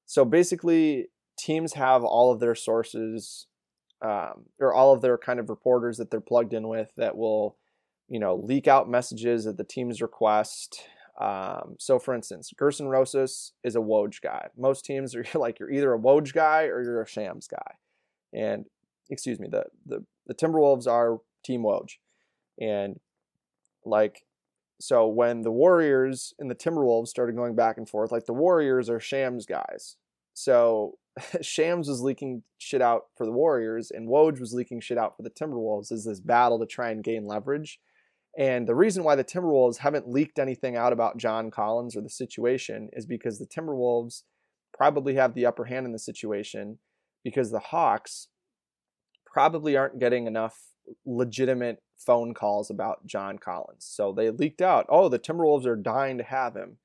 so 0.06 0.24
basically 0.24 1.08
teams 1.38 1.74
have 1.74 2.04
all 2.04 2.32
of 2.32 2.40
their 2.40 2.54
sources 2.54 3.46
um, 4.02 4.46
or 4.58 4.72
all 4.72 4.94
of 4.94 5.02
their 5.02 5.18
kind 5.18 5.38
of 5.38 5.50
reporters 5.50 5.98
that 5.98 6.10
they're 6.10 6.20
plugged 6.20 6.54
in 6.54 6.68
with 6.68 6.88
that 6.96 7.16
will 7.16 7.56
you 8.08 8.18
know 8.18 8.36
leak 8.36 8.66
out 8.66 8.88
messages 8.88 9.46
at 9.46 9.56
the 9.56 9.64
team's 9.64 10.00
request 10.00 10.82
um, 11.20 11.76
so, 11.78 11.98
for 11.98 12.14
instance, 12.14 12.50
Gersson 12.58 12.88
Rosas 12.88 13.52
is 13.62 13.76
a 13.76 13.80
Woj 13.80 14.22
guy. 14.22 14.48
Most 14.56 14.86
teams 14.86 15.14
are 15.14 15.24
like 15.34 15.58
you're 15.58 15.70
either 15.70 15.92
a 15.92 15.98
Woj 15.98 16.32
guy 16.32 16.64
or 16.64 16.82
you're 16.82 17.02
a 17.02 17.06
Shams 17.06 17.46
guy. 17.46 17.74
And 18.32 18.64
excuse 19.10 19.38
me, 19.40 19.48
the 19.50 19.64
the, 19.86 20.04
the 20.26 20.34
Timberwolves 20.34 20.86
are 20.86 21.18
Team 21.44 21.62
Woj, 21.62 21.96
and 22.60 23.00
like 23.84 24.22
so 24.80 25.06
when 25.06 25.42
the 25.42 25.50
Warriors 25.50 26.32
and 26.38 26.50
the 26.50 26.54
Timberwolves 26.54 27.08
started 27.08 27.36
going 27.36 27.54
back 27.54 27.76
and 27.76 27.88
forth, 27.88 28.10
like 28.10 28.26
the 28.26 28.32
Warriors 28.32 28.88
are 28.88 29.00
Shams 29.00 29.46
guys. 29.46 29.96
So 30.32 30.94
Shams 31.42 31.88
was 31.88 32.00
leaking 32.00 32.42
shit 32.58 32.80
out 32.80 33.04
for 33.16 33.26
the 33.26 33.32
Warriors, 33.32 33.90
and 33.90 34.08
Woj 34.08 34.40
was 34.40 34.54
leaking 34.54 34.80
shit 34.80 34.98
out 34.98 35.16
for 35.16 35.22
the 35.22 35.30
Timberwolves. 35.30 35.92
Is 35.92 36.04
this 36.04 36.20
battle 36.20 36.58
to 36.58 36.66
try 36.66 36.90
and 36.90 37.04
gain 37.04 37.26
leverage? 37.26 37.78
And 38.38 38.66
the 38.66 38.76
reason 38.76 39.02
why 39.02 39.16
the 39.16 39.24
Timberwolves 39.24 39.78
haven't 39.78 40.08
leaked 40.08 40.38
anything 40.38 40.76
out 40.76 40.92
about 40.92 41.18
John 41.18 41.50
Collins 41.50 41.96
or 41.96 42.00
the 42.00 42.08
situation 42.08 42.88
is 42.92 43.04
because 43.04 43.38
the 43.38 43.46
Timberwolves 43.46 44.22
probably 44.72 45.16
have 45.16 45.34
the 45.34 45.46
upper 45.46 45.64
hand 45.64 45.84
in 45.84 45.92
the 45.92 45.98
situation 45.98 46.78
because 47.24 47.50
the 47.50 47.58
Hawks 47.58 48.28
probably 49.26 49.76
aren't 49.76 49.98
getting 49.98 50.26
enough 50.26 50.58
legitimate 51.04 51.82
phone 51.96 52.34
calls 52.34 52.70
about 52.70 53.06
John 53.06 53.38
Collins. 53.38 53.86
So 53.88 54.12
they 54.12 54.30
leaked 54.30 54.62
out, 54.62 54.86
oh, 54.88 55.08
the 55.08 55.18
Timberwolves 55.18 55.66
are 55.66 55.76
dying 55.76 56.18
to 56.18 56.24
have 56.24 56.56
him, 56.56 56.78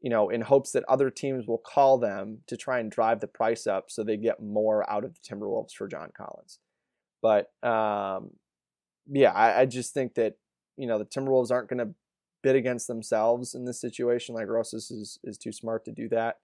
you 0.00 0.10
know, 0.10 0.28
in 0.28 0.42
hopes 0.42 0.72
that 0.72 0.84
other 0.88 1.10
teams 1.10 1.46
will 1.46 1.58
call 1.58 1.98
them 1.98 2.38
to 2.46 2.56
try 2.56 2.78
and 2.78 2.90
drive 2.90 3.20
the 3.20 3.26
price 3.26 3.66
up 3.66 3.90
so 3.90 4.04
they 4.04 4.16
get 4.16 4.42
more 4.42 4.88
out 4.90 5.04
of 5.04 5.14
the 5.14 5.20
Timberwolves 5.20 5.72
for 5.72 5.88
John 5.88 6.10
Collins. 6.16 6.58
But 7.22 7.50
um, 7.66 8.30
yeah, 9.10 9.32
I, 9.32 9.62
I 9.62 9.66
just 9.66 9.94
think 9.94 10.14
that 10.14 10.34
you 10.76 10.86
know 10.86 10.98
the 10.98 11.04
Timberwolves 11.04 11.50
aren't 11.50 11.68
going 11.68 11.86
to 11.86 11.94
bid 12.42 12.56
against 12.56 12.88
themselves 12.88 13.54
in 13.54 13.64
this 13.64 13.80
situation. 13.80 14.34
Like 14.34 14.48
Rosas 14.48 14.90
is 14.90 15.18
is 15.24 15.38
too 15.38 15.52
smart 15.52 15.84
to 15.84 15.92
do 15.92 16.08
that. 16.08 16.38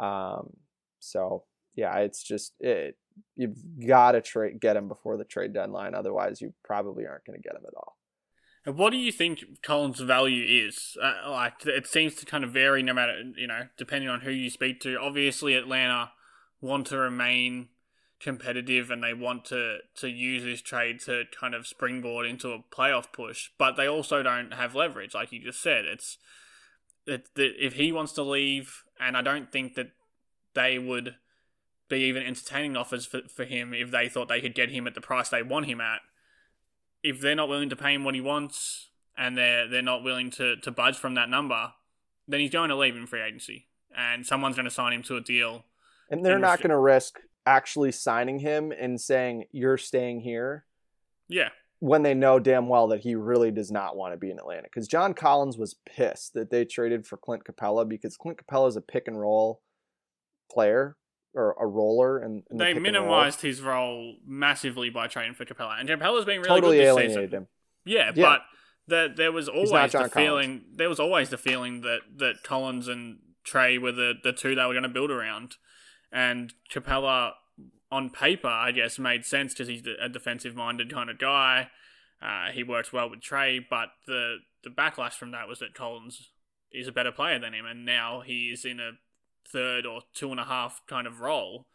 Um, 0.00 0.54
so 1.00 1.44
yeah, 1.74 1.96
it's 1.98 2.22
just 2.22 2.54
it. 2.60 2.96
You've 3.36 3.56
got 3.86 4.12
to 4.12 4.20
trade 4.20 4.60
get 4.60 4.76
him 4.76 4.88
before 4.88 5.16
the 5.16 5.24
trade 5.24 5.52
deadline. 5.52 5.94
Otherwise, 5.94 6.40
you 6.40 6.52
probably 6.64 7.06
aren't 7.06 7.24
going 7.24 7.40
to 7.40 7.42
get 7.42 7.56
him 7.56 7.64
at 7.66 7.74
all. 7.74 7.96
And 8.66 8.76
what 8.76 8.90
do 8.90 8.96
you 8.96 9.12
think 9.12 9.44
Collins' 9.62 10.00
value 10.00 10.66
is? 10.66 10.96
Uh, 11.02 11.30
like 11.30 11.66
it 11.66 11.86
seems 11.86 12.14
to 12.16 12.26
kind 12.26 12.44
of 12.44 12.52
vary 12.52 12.82
no 12.82 12.94
matter 12.94 13.22
you 13.36 13.46
know 13.46 13.68
depending 13.76 14.08
on 14.08 14.22
who 14.22 14.30
you 14.30 14.50
speak 14.50 14.80
to. 14.80 14.98
Obviously, 14.98 15.54
Atlanta 15.54 16.12
want 16.60 16.86
to 16.88 16.96
remain 16.96 17.68
competitive 18.20 18.90
and 18.90 19.02
they 19.02 19.12
want 19.12 19.44
to 19.44 19.78
to 19.96 20.08
use 20.08 20.42
this 20.42 20.62
trade 20.62 20.98
to 21.00 21.24
kind 21.38 21.54
of 21.54 21.66
springboard 21.66 22.26
into 22.26 22.52
a 22.52 22.62
playoff 22.74 23.12
push, 23.12 23.50
but 23.58 23.76
they 23.76 23.86
also 23.86 24.22
don't 24.22 24.54
have 24.54 24.74
leverage, 24.74 25.14
like 25.14 25.30
you 25.30 25.40
just 25.40 25.60
said. 25.60 25.84
It's 25.84 26.16
it, 27.06 27.28
if 27.36 27.74
he 27.74 27.92
wants 27.92 28.12
to 28.14 28.22
leave, 28.22 28.82
and 28.98 29.14
I 29.14 29.20
don't 29.20 29.52
think 29.52 29.74
that 29.74 29.90
they 30.54 30.78
would 30.78 31.16
be 31.88 32.00
even 32.00 32.22
entertaining 32.22 32.76
offers 32.76 33.06
for, 33.06 33.20
for 33.28 33.44
him 33.44 33.74
if 33.74 33.90
they 33.90 34.08
thought 34.08 34.28
they 34.28 34.40
could 34.40 34.54
get 34.54 34.70
him 34.70 34.86
at 34.86 34.94
the 34.94 35.00
price 35.00 35.28
they 35.28 35.42
want 35.42 35.66
him 35.66 35.80
at. 35.80 36.00
If 37.02 37.20
they're 37.20 37.34
not 37.34 37.48
willing 37.48 37.68
to 37.70 37.76
pay 37.76 37.94
him 37.94 38.04
what 38.04 38.14
he 38.14 38.20
wants 38.20 38.88
and 39.16 39.36
they're 39.36 39.68
they're 39.68 39.82
not 39.82 40.02
willing 40.02 40.30
to, 40.32 40.56
to 40.56 40.70
budge 40.70 40.96
from 40.96 41.14
that 41.14 41.28
number, 41.28 41.72
then 42.26 42.40
he's 42.40 42.50
going 42.50 42.70
to 42.70 42.76
leave 42.76 42.96
in 42.96 43.06
free 43.06 43.20
agency. 43.20 43.66
And 43.96 44.26
someone's 44.26 44.56
going 44.56 44.64
to 44.64 44.70
sign 44.70 44.92
him 44.92 45.02
to 45.04 45.16
a 45.16 45.20
deal. 45.20 45.64
And 46.10 46.24
they're 46.24 46.38
not 46.38 46.58
going 46.58 46.70
to 46.70 46.78
risk 46.78 47.20
actually 47.46 47.92
signing 47.92 48.38
him 48.38 48.72
and 48.72 49.00
saying 49.00 49.44
you're 49.52 49.76
staying 49.76 50.20
here 50.20 50.64
Yeah. 51.28 51.50
when 51.78 52.02
they 52.02 52.14
know 52.14 52.38
damn 52.38 52.68
well 52.68 52.88
that 52.88 53.00
he 53.00 53.14
really 53.14 53.50
does 53.50 53.70
not 53.70 53.96
want 53.96 54.12
to 54.14 54.16
be 54.16 54.30
in 54.30 54.38
Atlanta. 54.38 54.62
Because 54.64 54.88
John 54.88 55.12
Collins 55.14 55.58
was 55.58 55.76
pissed 55.86 56.32
that 56.34 56.50
they 56.50 56.64
traded 56.64 57.06
for 57.06 57.16
Clint 57.18 57.44
Capela 57.44 57.86
because 57.88 58.16
Clint 58.16 58.38
Capela 58.38 58.68
is 58.68 58.76
a 58.76 58.80
pick 58.80 59.06
and 59.06 59.20
roll 59.20 59.60
player 60.50 60.96
or 61.34 61.56
a 61.60 61.66
roller, 61.66 62.18
and, 62.18 62.42
and 62.50 62.60
the 62.60 62.64
They 62.64 62.72
roll 62.74 62.82
minimized 62.82 63.40
his 63.40 63.60
role 63.60 64.16
massively 64.26 64.90
by 64.90 65.06
trading 65.08 65.34
for 65.34 65.44
Capela. 65.44 65.78
And 65.80 65.88
Capela's 65.88 66.24
been 66.24 66.40
really 66.40 66.48
totally 66.60 66.76
good 66.78 66.82
this 66.86 66.88
alienated 66.96 67.30
season. 67.30 67.38
him. 67.42 67.48
Yeah, 67.84 68.12
Yeah. 68.14 68.22
but 68.24 68.40
the, 68.86 69.12
there 69.16 69.32
was 69.32 69.48
always 69.48 69.70
the 69.92 69.98
John 69.98 70.10
feeling 70.10 70.64
there 70.74 70.88
was 70.88 71.00
always 71.00 71.30
the 71.30 71.38
feeling 71.38 71.80
that, 71.82 72.00
that 72.16 72.42
Collins 72.44 72.86
and 72.88 73.18
Trey 73.42 73.78
were 73.78 73.92
the, 73.92 74.14
the 74.22 74.32
two 74.32 74.54
they 74.54 74.64
were 74.64 74.72
going 74.72 74.82
to 74.84 74.88
build 74.88 75.10
around. 75.10 75.56
And 76.12 76.52
Capela, 76.72 77.32
on 77.90 78.10
paper, 78.10 78.48
I 78.48 78.72
guess, 78.72 78.98
made 78.98 79.24
sense 79.24 79.52
because 79.52 79.68
he's 79.68 79.82
a 80.00 80.08
defensive 80.08 80.54
minded 80.54 80.92
kind 80.92 81.10
of 81.10 81.18
guy. 81.18 81.68
Uh, 82.22 82.50
he 82.52 82.62
works 82.62 82.92
well 82.92 83.10
with 83.10 83.20
Trey, 83.20 83.58
but 83.58 83.88
the, 84.06 84.36
the 84.62 84.70
backlash 84.70 85.12
from 85.12 85.32
that 85.32 85.48
was 85.48 85.58
that 85.58 85.74
Collins 85.74 86.30
is 86.72 86.88
a 86.88 86.92
better 86.92 87.12
player 87.12 87.38
than 87.38 87.52
him, 87.54 87.66
and 87.66 87.84
now 87.84 88.22
he 88.24 88.50
is 88.50 88.64
in 88.64 88.80
a 88.80 88.92
third 89.46 89.86
or 89.86 90.00
two 90.14 90.30
and 90.30 90.40
a 90.40 90.44
half 90.44 90.82
kind 90.86 91.06
of 91.06 91.20
role. 91.20 91.66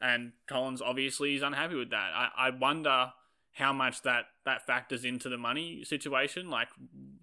And 0.00 0.32
Collins 0.46 0.82
obviously 0.82 1.34
is 1.34 1.42
unhappy 1.42 1.74
with 1.74 1.90
that. 1.90 2.10
I, 2.14 2.28
I 2.36 2.50
wonder 2.50 3.12
how 3.52 3.72
much 3.72 4.02
that, 4.02 4.26
that 4.44 4.66
factors 4.66 5.04
into 5.04 5.28
the 5.28 5.38
money 5.38 5.82
situation. 5.84 6.50
Like, 6.50 6.68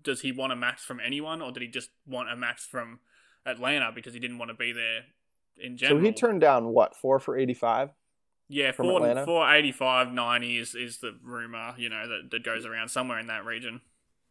does 0.01 0.21
he 0.21 0.31
want 0.31 0.51
a 0.51 0.55
max 0.55 0.83
from 0.83 0.99
anyone, 0.99 1.41
or 1.41 1.51
did 1.51 1.61
he 1.61 1.69
just 1.69 1.91
want 2.07 2.31
a 2.31 2.35
max 2.35 2.65
from 2.65 2.99
Atlanta 3.45 3.91
because 3.93 4.15
he 4.15 4.19
didn't 4.19 4.39
want 4.39 4.49
to 4.49 4.55
be 4.55 4.71
there 4.71 5.01
in 5.57 5.77
general? 5.77 6.01
So 6.01 6.05
he 6.05 6.11
turned 6.11 6.41
down 6.41 6.69
what 6.69 6.95
four 6.95 7.19
for 7.19 7.37
eighty 7.37 7.53
five. 7.53 7.91
Yeah, 8.49 8.71
from 8.71 8.87
four, 8.87 8.97
Atlanta? 8.97 9.25
485, 9.25 10.11
90 10.11 10.57
is, 10.57 10.75
is 10.75 10.97
the 10.99 11.17
rumor, 11.23 11.73
you 11.77 11.89
know, 11.89 12.07
that, 12.07 12.29
that 12.29 12.43
goes 12.43 12.65
around 12.65 12.89
somewhere 12.89 13.17
in 13.17 13.27
that 13.27 13.45
region. 13.45 13.81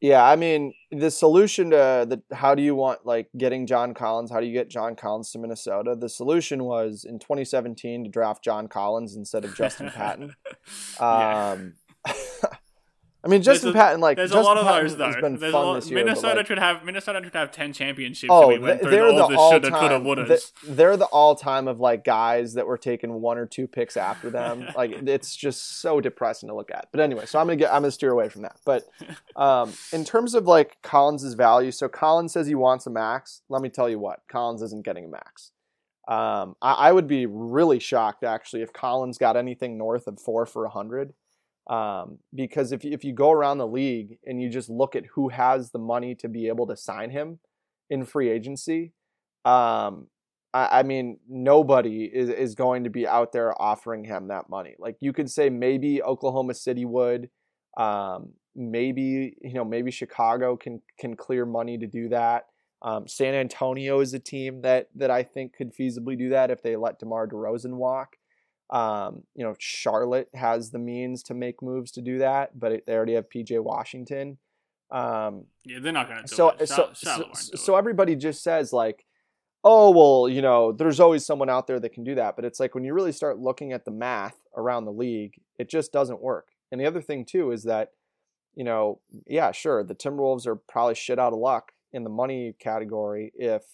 Yeah, 0.02 0.24
I 0.24 0.34
mean, 0.34 0.74
the 0.90 1.12
solution 1.12 1.70
to 1.70 2.04
the 2.08 2.20
how 2.34 2.56
do 2.56 2.62
you 2.62 2.74
want 2.74 3.06
like 3.06 3.28
getting 3.38 3.68
John 3.68 3.94
Collins? 3.94 4.32
How 4.32 4.40
do 4.40 4.46
you 4.46 4.52
get 4.52 4.68
John 4.68 4.96
Collins 4.96 5.30
to 5.30 5.38
Minnesota? 5.38 5.94
The 5.94 6.08
solution 6.08 6.64
was 6.64 7.04
in 7.08 7.20
2017 7.20 8.02
to 8.02 8.10
draft 8.10 8.42
John 8.42 8.66
Collins 8.66 9.14
instead 9.14 9.44
of 9.44 9.54
Justin 9.54 9.90
Patton. 9.90 10.34
Um, 11.00 11.74
I 13.24 13.28
mean, 13.28 13.42
Justin 13.42 13.72
There's 13.72 13.82
Patton 13.82 14.00
like 14.00 14.16
There's 14.16 14.32
Justin 14.32 14.42
a 14.42 14.46
lot 14.46 14.58
of 14.58 14.66
Patton 14.66 14.86
those 14.88 14.96
though. 14.96 15.06
has 15.06 15.16
been 15.16 15.36
There's 15.36 15.52
fun 15.52 15.64
lot, 15.66 15.74
this 15.74 15.90
year. 15.90 16.04
Minnesota 16.04 16.36
like, 16.38 16.46
should 16.46 16.58
have 16.58 16.84
Minnesota 16.84 17.20
should 17.22 17.34
have 17.34 17.52
ten 17.52 17.72
championships. 17.72 18.30
Oh, 18.32 18.48
we 18.48 18.58
went 18.58 18.82
they're 18.82 19.06
all 19.06 19.28
the 19.28 19.36
the 19.36 19.36
shoulda, 19.36 19.70
coulda, 19.70 19.94
all-time. 19.94 20.26
wouldas. 20.26 20.52
They're 20.66 20.96
the 20.96 21.06
all-time 21.06 21.68
of 21.68 21.78
like 21.78 22.04
guys 22.04 22.54
that 22.54 22.66
were 22.66 22.78
taking 22.78 23.12
one 23.20 23.38
or 23.38 23.46
two 23.46 23.68
picks 23.68 23.96
after 23.96 24.28
them. 24.28 24.66
like 24.76 24.90
it's 24.90 25.36
just 25.36 25.80
so 25.80 26.00
depressing 26.00 26.48
to 26.48 26.54
look 26.54 26.70
at. 26.72 26.88
But 26.90 27.00
anyway, 27.00 27.26
so 27.26 27.38
I'm 27.38 27.46
gonna 27.46 27.56
get 27.56 27.72
I'm 27.72 27.82
gonna 27.82 27.92
steer 27.92 28.10
away 28.10 28.28
from 28.28 28.42
that. 28.42 28.56
But 28.64 28.88
um, 29.36 29.72
in 29.92 30.04
terms 30.04 30.34
of 30.34 30.46
like 30.46 30.78
Collins's 30.82 31.34
value, 31.34 31.70
so 31.70 31.88
Collins 31.88 32.32
says 32.32 32.48
he 32.48 32.56
wants 32.56 32.86
a 32.86 32.90
max. 32.90 33.42
Let 33.48 33.62
me 33.62 33.68
tell 33.68 33.88
you 33.88 34.00
what, 34.00 34.20
Collins 34.28 34.62
isn't 34.62 34.84
getting 34.84 35.04
a 35.04 35.08
max. 35.08 35.52
Um, 36.08 36.56
I, 36.60 36.72
I 36.72 36.92
would 36.92 37.06
be 37.06 37.26
really 37.26 37.78
shocked 37.78 38.24
actually 38.24 38.62
if 38.62 38.72
Collins 38.72 39.18
got 39.18 39.36
anything 39.36 39.78
north 39.78 40.08
of 40.08 40.20
four 40.20 40.44
for 40.46 40.64
a 40.64 40.70
hundred. 40.70 41.14
Um, 41.68 42.18
because 42.34 42.72
if 42.72 42.84
if 42.84 43.04
you 43.04 43.12
go 43.12 43.30
around 43.30 43.58
the 43.58 43.66
league 43.66 44.18
and 44.26 44.42
you 44.42 44.48
just 44.48 44.68
look 44.68 44.96
at 44.96 45.06
who 45.14 45.28
has 45.28 45.70
the 45.70 45.78
money 45.78 46.14
to 46.16 46.28
be 46.28 46.48
able 46.48 46.66
to 46.66 46.76
sign 46.76 47.10
him 47.10 47.38
in 47.88 48.04
free 48.04 48.30
agency, 48.30 48.92
um, 49.44 50.08
I, 50.52 50.80
I 50.80 50.82
mean 50.82 51.18
nobody 51.28 52.04
is 52.04 52.28
is 52.30 52.54
going 52.56 52.84
to 52.84 52.90
be 52.90 53.06
out 53.06 53.32
there 53.32 53.60
offering 53.60 54.04
him 54.04 54.28
that 54.28 54.50
money. 54.50 54.74
Like 54.78 54.96
you 55.00 55.12
could 55.12 55.30
say 55.30 55.50
maybe 55.50 56.02
Oklahoma 56.02 56.54
City 56.54 56.84
would, 56.84 57.30
um, 57.76 58.32
maybe 58.56 59.36
you 59.40 59.54
know 59.54 59.64
maybe 59.64 59.92
Chicago 59.92 60.56
can 60.56 60.82
can 60.98 61.14
clear 61.14 61.46
money 61.46 61.78
to 61.78 61.86
do 61.86 62.08
that. 62.08 62.46
Um, 62.82 63.06
San 63.06 63.34
Antonio 63.34 64.00
is 64.00 64.14
a 64.14 64.18
team 64.18 64.62
that 64.62 64.88
that 64.96 65.12
I 65.12 65.22
think 65.22 65.54
could 65.54 65.72
feasibly 65.72 66.18
do 66.18 66.30
that 66.30 66.50
if 66.50 66.60
they 66.60 66.74
let 66.74 66.98
DeMar 66.98 67.28
DeRozan 67.28 67.74
walk. 67.74 68.16
Um, 68.72 69.24
you 69.34 69.44
know, 69.44 69.54
Charlotte 69.58 70.30
has 70.34 70.70
the 70.70 70.78
means 70.78 71.22
to 71.24 71.34
make 71.34 71.60
moves 71.60 71.92
to 71.92 72.00
do 72.00 72.18
that, 72.18 72.58
but 72.58 72.72
it, 72.72 72.86
they 72.86 72.94
already 72.94 73.12
have 73.14 73.28
PJ 73.28 73.62
Washington. 73.62 74.38
Um, 74.90 75.44
yeah, 75.66 75.78
they're 75.78 75.92
not 75.92 76.08
going 76.08 76.22
to 76.22 76.26
do 76.26 76.34
so 76.34 76.48
it. 76.50 76.68
so 76.68 76.90
so, 76.94 77.28
so 77.32 77.74
it. 77.74 77.78
everybody 77.78 78.16
just 78.16 78.42
says 78.42 78.72
like, 78.72 79.04
oh 79.62 79.90
well, 79.90 80.26
you 80.26 80.40
know, 80.40 80.72
there's 80.72 81.00
always 81.00 81.24
someone 81.24 81.50
out 81.50 81.66
there 81.66 81.78
that 81.80 81.92
can 81.92 82.02
do 82.02 82.14
that, 82.14 82.34
but 82.34 82.46
it's 82.46 82.58
like 82.58 82.74
when 82.74 82.82
you 82.82 82.94
really 82.94 83.12
start 83.12 83.38
looking 83.38 83.72
at 83.74 83.84
the 83.84 83.90
math 83.90 84.36
around 84.56 84.86
the 84.86 84.92
league, 84.92 85.34
it 85.58 85.68
just 85.68 85.92
doesn't 85.92 86.22
work. 86.22 86.48
And 86.70 86.80
the 86.80 86.86
other 86.86 87.02
thing 87.02 87.26
too 87.26 87.52
is 87.52 87.64
that, 87.64 87.90
you 88.54 88.64
know, 88.64 89.00
yeah, 89.26 89.52
sure, 89.52 89.84
the 89.84 89.94
Timberwolves 89.94 90.46
are 90.46 90.56
probably 90.56 90.94
shit 90.94 91.18
out 91.18 91.34
of 91.34 91.38
luck 91.38 91.72
in 91.92 92.04
the 92.04 92.10
money 92.10 92.54
category 92.58 93.32
if, 93.34 93.64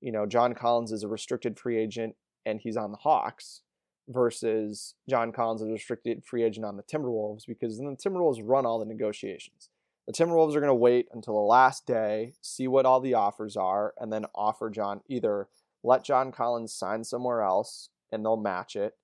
you 0.00 0.12
know, 0.12 0.26
John 0.26 0.54
Collins 0.54 0.92
is 0.92 1.02
a 1.02 1.08
restricted 1.08 1.58
free 1.58 1.76
agent 1.76 2.14
and 2.46 2.60
he's 2.60 2.76
on 2.76 2.92
the 2.92 2.98
Hawks 2.98 3.62
versus 4.08 4.94
John 5.08 5.32
Collins 5.32 5.62
is 5.62 5.68
a 5.68 5.72
restricted 5.72 6.24
free 6.24 6.42
agent 6.42 6.66
on 6.66 6.76
the 6.76 6.82
Timberwolves 6.82 7.46
because 7.46 7.78
then 7.78 7.86
the 7.86 8.10
Timberwolves 8.10 8.40
run 8.42 8.66
all 8.66 8.78
the 8.78 8.84
negotiations. 8.84 9.68
The 10.06 10.12
Timberwolves 10.12 10.56
are 10.56 10.60
going 10.60 10.66
to 10.66 10.74
wait 10.74 11.06
until 11.12 11.34
the 11.34 11.40
last 11.40 11.86
day, 11.86 12.34
see 12.40 12.66
what 12.66 12.86
all 12.86 13.00
the 13.00 13.14
offers 13.14 13.56
are, 13.56 13.94
and 13.98 14.12
then 14.12 14.26
offer 14.34 14.68
John 14.68 15.00
either 15.08 15.48
let 15.84 16.04
John 16.04 16.32
Collins 16.32 16.72
sign 16.72 17.04
somewhere 17.04 17.42
else 17.42 17.88
and 18.10 18.24
they'll 18.24 18.36
match 18.36 18.76
it, 18.76 18.94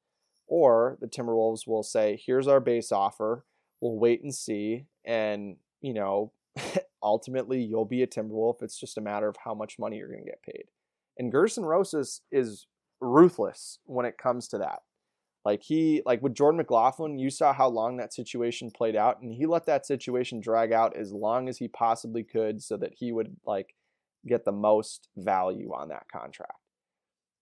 or 0.46 0.96
the 1.00 1.06
Timberwolves 1.06 1.66
will 1.66 1.82
say, 1.82 2.20
here's 2.24 2.48
our 2.48 2.60
base 2.60 2.92
offer. 2.92 3.44
We'll 3.80 3.98
wait 3.98 4.22
and 4.22 4.34
see. 4.34 4.86
And, 5.04 5.56
you 5.80 5.94
know, 5.94 6.32
ultimately 7.02 7.62
you'll 7.62 7.84
be 7.84 8.02
a 8.02 8.06
Timberwolf. 8.06 8.62
It's 8.62 8.78
just 8.78 8.98
a 8.98 9.02
matter 9.02 9.28
of 9.28 9.36
how 9.44 9.54
much 9.54 9.78
money 9.78 9.96
you're 9.96 10.08
going 10.08 10.24
to 10.24 10.30
get 10.30 10.42
paid. 10.42 10.64
And 11.16 11.32
Gersson 11.32 11.64
Rosas 11.64 12.22
is 12.30 12.66
ruthless 13.00 13.78
when 13.84 14.06
it 14.06 14.18
comes 14.18 14.48
to 14.48 14.58
that. 14.58 14.80
Like 15.48 15.62
he, 15.62 16.02
like 16.04 16.22
with 16.22 16.34
Jordan 16.34 16.58
McLaughlin, 16.58 17.18
you 17.18 17.30
saw 17.30 17.54
how 17.54 17.68
long 17.68 17.96
that 17.96 18.12
situation 18.12 18.70
played 18.70 18.94
out, 18.94 19.22
and 19.22 19.32
he 19.32 19.46
let 19.46 19.64
that 19.64 19.86
situation 19.86 20.40
drag 20.40 20.72
out 20.72 20.94
as 20.94 21.10
long 21.10 21.48
as 21.48 21.56
he 21.56 21.68
possibly 21.68 22.22
could, 22.22 22.62
so 22.62 22.76
that 22.76 22.92
he 22.98 23.12
would 23.12 23.34
like 23.46 23.74
get 24.26 24.44
the 24.44 24.52
most 24.52 25.08
value 25.16 25.72
on 25.72 25.88
that 25.88 26.04
contract. 26.12 26.60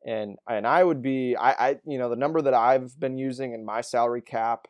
And 0.07 0.37
and 0.49 0.69
I 0.69 0.85
would 0.85 1.03
be, 1.03 1.35
I, 1.35 1.51
I 1.51 1.81
you 1.85 1.99
know, 1.99 2.09
the 2.09 2.15
number 2.15 2.41
that 2.43 2.55
I've 2.55 2.97
been 3.01 3.19
using 3.19 3.55
in 3.55 3.65
my 3.65 3.81
salary 3.81 4.23
cap 4.23 4.69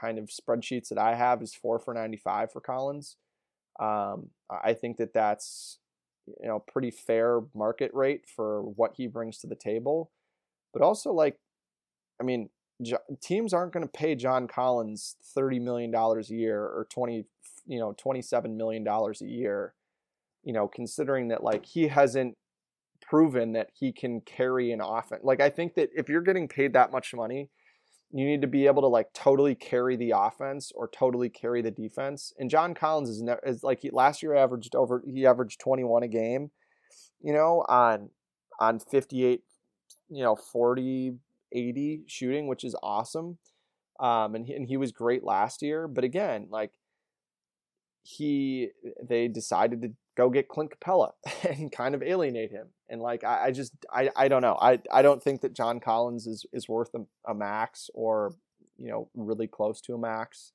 kind 0.00 0.18
of 0.18 0.28
spreadsheets 0.28 0.88
that 0.88 0.98
I 0.98 1.14
have 1.14 1.40
is 1.40 1.54
four 1.54 1.78
for 1.78 1.94
ninety 1.94 2.16
five 2.16 2.50
for 2.50 2.60
Collins. 2.60 3.16
Um, 3.78 4.30
I 4.50 4.74
think 4.74 4.96
that 4.96 5.14
that's 5.14 5.78
you 6.26 6.48
know 6.48 6.58
pretty 6.58 6.90
fair 6.90 7.42
market 7.54 7.92
rate 7.94 8.24
for 8.26 8.60
what 8.62 8.94
he 8.96 9.06
brings 9.06 9.38
to 9.38 9.46
the 9.46 9.54
table, 9.54 10.10
but 10.72 10.82
also 10.82 11.12
like, 11.12 11.38
I 12.20 12.24
mean, 12.24 12.48
teams 13.20 13.52
aren't 13.52 13.72
going 13.72 13.86
to 13.86 13.90
pay 13.90 14.14
John 14.14 14.48
Collins 14.48 15.16
thirty 15.34 15.58
million 15.58 15.90
dollars 15.90 16.30
a 16.30 16.34
year 16.34 16.60
or 16.60 16.86
twenty, 16.90 17.24
you 17.66 17.78
know, 17.78 17.94
twenty 17.96 18.22
seven 18.22 18.56
million 18.56 18.84
dollars 18.84 19.22
a 19.22 19.28
year. 19.28 19.74
You 20.44 20.52
know, 20.52 20.68
considering 20.68 21.28
that 21.28 21.44
like 21.44 21.64
he 21.66 21.88
hasn't 21.88 22.36
proven 23.00 23.52
that 23.52 23.70
he 23.74 23.92
can 23.92 24.20
carry 24.22 24.72
an 24.72 24.80
offense. 24.80 25.22
Like 25.24 25.40
I 25.40 25.50
think 25.50 25.74
that 25.74 25.90
if 25.94 26.08
you're 26.08 26.22
getting 26.22 26.48
paid 26.48 26.72
that 26.72 26.92
much 26.92 27.12
money, 27.14 27.50
you 28.12 28.26
need 28.26 28.42
to 28.42 28.46
be 28.46 28.66
able 28.66 28.82
to 28.82 28.88
like 28.88 29.12
totally 29.12 29.54
carry 29.54 29.96
the 29.96 30.12
offense 30.14 30.70
or 30.74 30.88
totally 30.88 31.30
carry 31.30 31.62
the 31.62 31.70
defense. 31.70 32.32
And 32.38 32.50
John 32.50 32.74
Collins 32.74 33.08
is, 33.08 33.22
is 33.44 33.62
like 33.62 33.80
he, 33.80 33.90
last 33.90 34.22
year 34.22 34.34
averaged 34.34 34.74
over 34.74 35.02
he 35.06 35.26
averaged 35.26 35.60
21 35.60 36.02
a 36.02 36.08
game, 36.08 36.50
you 37.22 37.32
know, 37.32 37.64
on 37.68 38.10
on 38.60 38.78
58, 38.78 39.42
you 40.10 40.22
know, 40.22 40.36
40 40.36 41.14
80 41.52 42.02
shooting, 42.06 42.46
which 42.46 42.64
is 42.64 42.76
awesome. 42.82 43.38
Um, 44.00 44.34
and 44.34 44.46
he, 44.46 44.54
and 44.54 44.66
he 44.66 44.76
was 44.76 44.90
great 44.90 45.22
last 45.22 45.62
year, 45.62 45.86
but 45.86 46.04
again, 46.04 46.48
like 46.50 46.72
he 48.02 48.70
they 49.00 49.28
decided 49.28 49.82
to 49.82 49.92
go 50.16 50.28
get 50.28 50.48
Clint 50.48 50.72
Capela 50.72 51.12
and 51.48 51.70
kind 51.70 51.94
of 51.94 52.02
alienate 52.02 52.50
him. 52.50 52.68
And 52.88 53.00
like 53.00 53.24
I, 53.24 53.46
I 53.46 53.50
just 53.50 53.72
I, 53.92 54.10
I 54.16 54.28
don't 54.28 54.42
know. 54.42 54.58
I, 54.60 54.80
I 54.92 55.02
don't 55.02 55.22
think 55.22 55.40
that 55.42 55.54
John 55.54 55.80
Collins 55.80 56.26
is, 56.26 56.44
is 56.52 56.68
worth 56.68 56.90
a, 56.94 57.04
a 57.30 57.34
max 57.34 57.90
or 57.94 58.34
you 58.76 58.88
know 58.88 59.08
really 59.14 59.46
close 59.46 59.80
to 59.82 59.94
a 59.94 59.98
max. 59.98 60.52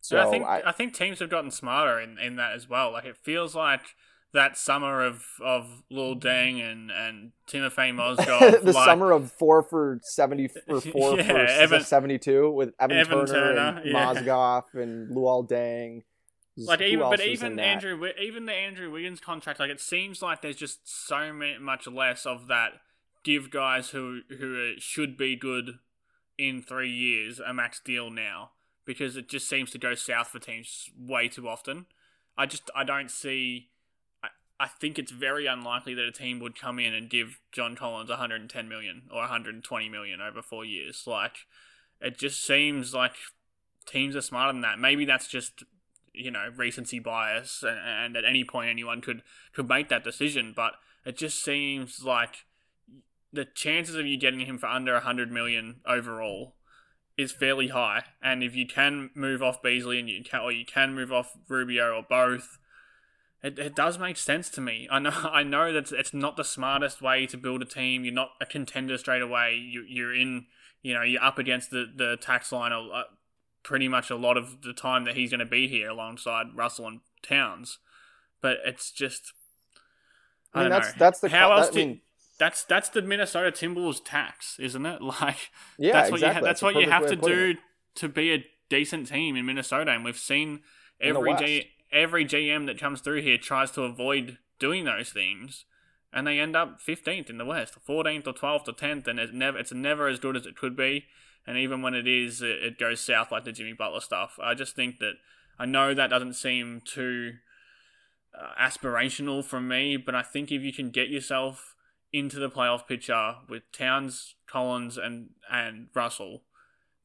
So 0.00 0.18
And 0.18 0.26
I 0.26 0.30
think 0.30 0.44
I, 0.44 0.62
I, 0.66 0.72
think 0.72 0.94
teams 0.94 1.20
have 1.20 1.30
gotten 1.30 1.50
smarter 1.50 2.00
in, 2.00 2.18
in 2.18 2.36
that 2.36 2.54
as 2.54 2.68
well. 2.68 2.92
Like 2.92 3.04
it 3.04 3.16
feels 3.16 3.54
like 3.54 3.94
that 4.32 4.56
summer 4.56 5.02
of 5.02 5.24
of 5.42 5.82
Luol 5.92 6.18
Deng 6.20 6.62
and 6.62 6.90
and 6.90 7.32
Timofey 7.46 7.92
Mozgov, 7.92 8.62
the 8.64 8.72
like, 8.72 8.84
summer 8.84 9.12
of 9.12 9.30
four 9.32 9.62
for 9.62 10.00
seventy 10.02 10.48
or 10.68 10.80
four 10.80 11.16
Yeah, 11.16 11.26
for 11.26 11.38
Evan- 11.38 11.84
seventy 11.84 12.18
two 12.18 12.50
with 12.50 12.72
Evan, 12.80 12.96
Evan 12.98 13.26
Turner, 13.26 13.26
Turner, 13.26 13.80
and 13.80 13.90
yeah. 13.90 14.14
Mozgov 14.14 14.74
and 14.74 15.14
Luol 15.14 15.48
Deng. 15.48 16.02
like 16.56 16.80
Who 16.80 16.86
even 16.86 17.10
but 17.10 17.20
even? 17.20 17.58
Andrew 17.58 18.06
even 18.20 18.46
the 18.46 18.52
Andrew 18.52 18.90
Wiggins 18.90 19.20
contract 19.20 19.60
like 19.60 19.70
it 19.70 19.80
seems 19.80 20.22
like 20.22 20.42
there's 20.42 20.56
just 20.56 20.80
so 20.84 21.32
much 21.60 21.86
less 21.86 22.26
of 22.26 22.46
that 22.48 22.72
give 23.24 23.50
guys 23.50 23.90
who 23.90 24.20
who 24.38 24.74
should 24.78 25.16
be 25.16 25.36
good 25.36 25.78
in 26.38 26.62
3 26.62 26.90
years 26.90 27.40
a 27.40 27.54
max 27.54 27.80
deal 27.80 28.10
now 28.10 28.50
because 28.84 29.16
it 29.16 29.28
just 29.28 29.48
seems 29.48 29.70
to 29.70 29.78
go 29.78 29.94
south 29.94 30.28
for 30.28 30.38
teams 30.38 30.90
way 30.98 31.28
too 31.28 31.48
often. 31.48 31.86
I 32.36 32.46
just 32.46 32.70
I 32.74 32.84
don't 32.84 33.10
see 33.10 33.68
I, 34.60 34.68
think 34.68 34.98
it's 34.98 35.12
very 35.12 35.46
unlikely 35.46 35.94
that 35.94 36.04
a 36.04 36.12
team 36.12 36.38
would 36.40 36.58
come 36.58 36.78
in 36.78 36.94
and 36.94 37.10
give 37.10 37.40
John 37.50 37.74
Collins 37.74 38.10
110 38.10 38.68
million 38.68 39.02
or 39.10 39.20
120 39.20 39.88
million 39.88 40.20
over 40.20 40.42
4 40.42 40.64
years 40.64 41.04
like 41.06 41.36
it 42.00 42.18
just 42.18 42.44
seems 42.44 42.94
like 42.94 43.14
teams 43.86 44.16
are 44.16 44.20
smarter 44.20 44.52
than 44.52 44.62
that. 44.62 44.78
Maybe 44.78 45.04
that's 45.04 45.28
just 45.28 45.64
you 46.12 46.30
know 46.30 46.48
recency 46.56 46.98
bias, 46.98 47.62
and, 47.62 47.78
and 47.78 48.16
at 48.16 48.24
any 48.24 48.44
point 48.44 48.70
anyone 48.70 49.00
could 49.00 49.22
could 49.54 49.68
make 49.68 49.88
that 49.88 50.04
decision. 50.04 50.52
But 50.54 50.74
it 51.04 51.16
just 51.16 51.42
seems 51.42 52.02
like 52.04 52.44
the 53.32 53.44
chances 53.44 53.94
of 53.94 54.06
you 54.06 54.18
getting 54.18 54.40
him 54.40 54.58
for 54.58 54.66
under 54.66 54.98
hundred 55.00 55.30
million 55.30 55.80
overall 55.86 56.54
is 57.16 57.32
fairly 57.32 57.68
high. 57.68 58.04
And 58.22 58.42
if 58.42 58.54
you 58.54 58.66
can 58.66 59.10
move 59.14 59.42
off 59.42 59.62
Beasley 59.62 59.98
and 59.98 60.08
you 60.08 60.22
can, 60.24 60.40
or 60.40 60.52
you 60.52 60.64
can 60.64 60.94
move 60.94 61.12
off 61.12 61.32
Rubio 61.48 61.96
or 61.96 62.02
both, 62.08 62.58
it, 63.42 63.58
it 63.58 63.74
does 63.74 63.98
make 63.98 64.16
sense 64.16 64.48
to 64.50 64.60
me. 64.60 64.88
I 64.90 64.98
know 64.98 65.10
I 65.32 65.42
know 65.42 65.72
that 65.72 65.92
it's 65.92 66.14
not 66.14 66.36
the 66.36 66.44
smartest 66.44 67.02
way 67.02 67.26
to 67.26 67.36
build 67.36 67.62
a 67.62 67.66
team. 67.66 68.04
You're 68.04 68.14
not 68.14 68.30
a 68.40 68.46
contender 68.46 68.96
straight 68.98 69.22
away. 69.22 69.54
You, 69.54 69.84
you're 69.88 70.14
in, 70.14 70.46
you 70.82 70.94
know, 70.94 71.02
you're 71.02 71.22
up 71.22 71.38
against 71.38 71.70
the 71.70 71.86
the 71.94 72.16
tax 72.20 72.52
line 72.52 72.72
a, 72.72 73.04
pretty 73.62 73.88
much 73.88 74.10
a 74.10 74.16
lot 74.16 74.36
of 74.36 74.62
the 74.62 74.72
time 74.72 75.04
that 75.04 75.14
he's 75.16 75.30
going 75.30 75.40
to 75.40 75.46
be 75.46 75.68
here 75.68 75.88
alongside 75.90 76.46
Russell 76.54 76.86
and 76.88 77.00
Towns. 77.22 77.78
But 78.40 78.58
it's 78.64 78.90
just, 78.90 79.32
I, 80.52 80.60
I 80.60 80.62
mean, 80.62 80.70
don't 80.70 80.80
that's 80.80 80.92
know. 80.94 80.98
that's 80.98 81.20
the 81.20 81.28
how 81.28 81.48
co- 81.48 81.54
else 81.56 81.66
that- 81.68 81.74
do 81.74 81.80
I 81.80 81.84
mean, 81.86 82.00
that's 82.38 82.64
that's 82.64 82.88
the 82.88 83.02
Minnesota 83.02 83.52
Timberwolves 83.52 84.00
tax, 84.04 84.58
isn't 84.58 84.84
it? 84.86 85.00
Like 85.20 85.50
Yeah, 85.78 85.92
that's 85.92 86.10
what 86.10 86.20
you 86.20 86.26
exactly. 86.26 86.34
ha- 86.34 86.40
that's 86.40 86.60
That's 86.60 86.62
what 86.62 86.74
you 86.82 86.90
have 86.90 87.06
to 87.06 87.16
do 87.16 87.54
to 87.96 88.08
be 88.08 88.32
a 88.34 88.44
decent 88.68 89.06
team 89.08 89.36
in 89.36 89.46
Minnesota, 89.46 89.92
and 89.92 90.04
we've 90.04 90.18
seen 90.18 90.60
every 91.00 91.32
West. 91.32 91.42
Every 91.92 92.24
GM 92.24 92.66
that 92.66 92.80
comes 92.80 93.00
through 93.00 93.22
here 93.22 93.38
tries 93.38 93.70
to 93.72 93.82
avoid 93.82 94.38
doing 94.58 94.84
those 94.84 95.10
things, 95.10 95.66
and 96.12 96.26
they 96.26 96.38
end 96.38 96.56
up 96.56 96.80
fifteenth 96.80 97.28
in 97.28 97.38
the 97.38 97.44
West, 97.44 97.74
fourteenth 97.74 98.26
or 98.26 98.32
twelfth 98.32 98.68
or 98.68 98.72
tenth, 98.72 99.06
and 99.06 99.18
it's 99.18 99.32
never 99.32 99.58
it's 99.58 99.72
never 99.72 100.08
as 100.08 100.18
good 100.18 100.36
as 100.36 100.46
it 100.46 100.56
could 100.56 100.76
be. 100.76 101.04
And 101.46 101.58
even 101.58 101.82
when 101.82 101.94
it 101.94 102.06
is, 102.06 102.40
it, 102.40 102.62
it 102.62 102.78
goes 102.78 103.00
south 103.00 103.32
like 103.32 103.44
the 103.44 103.52
Jimmy 103.52 103.72
Butler 103.72 104.00
stuff. 104.00 104.38
I 104.42 104.54
just 104.54 104.76
think 104.76 105.00
that 105.00 105.14
I 105.58 105.66
know 105.66 105.92
that 105.92 106.10
doesn't 106.10 106.34
seem 106.34 106.80
too 106.84 107.32
uh, 108.38 108.52
aspirational 108.60 109.44
from 109.44 109.68
me, 109.68 109.96
but 109.96 110.14
I 110.14 110.22
think 110.22 110.50
if 110.50 110.62
you 110.62 110.72
can 110.72 110.90
get 110.90 111.08
yourself 111.08 111.74
into 112.12 112.38
the 112.38 112.50
playoff 112.50 112.86
picture 112.86 113.36
with 113.48 113.70
Towns, 113.72 114.34
Collins, 114.46 114.96
and 114.96 115.30
and 115.50 115.88
Russell, 115.94 116.42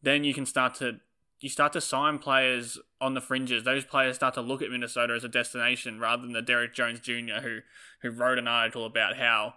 then 0.01 0.23
you 0.23 0.33
can 0.33 0.45
start 0.45 0.75
to 0.75 0.99
you 1.39 1.49
start 1.49 1.73
to 1.73 1.81
sign 1.81 2.17
players 2.19 2.79
on 2.99 3.13
the 3.13 3.21
fringes. 3.21 3.63
Those 3.63 3.85
players 3.85 4.15
start 4.15 4.33
to 4.35 4.41
look 4.41 4.61
at 4.61 4.71
Minnesota 4.71 5.13
as 5.13 5.23
a 5.23 5.29
destination 5.29 5.99
rather 5.99 6.23
than 6.23 6.33
the 6.33 6.41
Derrick 6.41 6.73
Jones 6.73 6.99
Jr. 6.99 7.41
who 7.41 7.59
who 8.01 8.09
wrote 8.09 8.37
an 8.39 8.47
article 8.47 8.85
about 8.85 9.17
how 9.17 9.53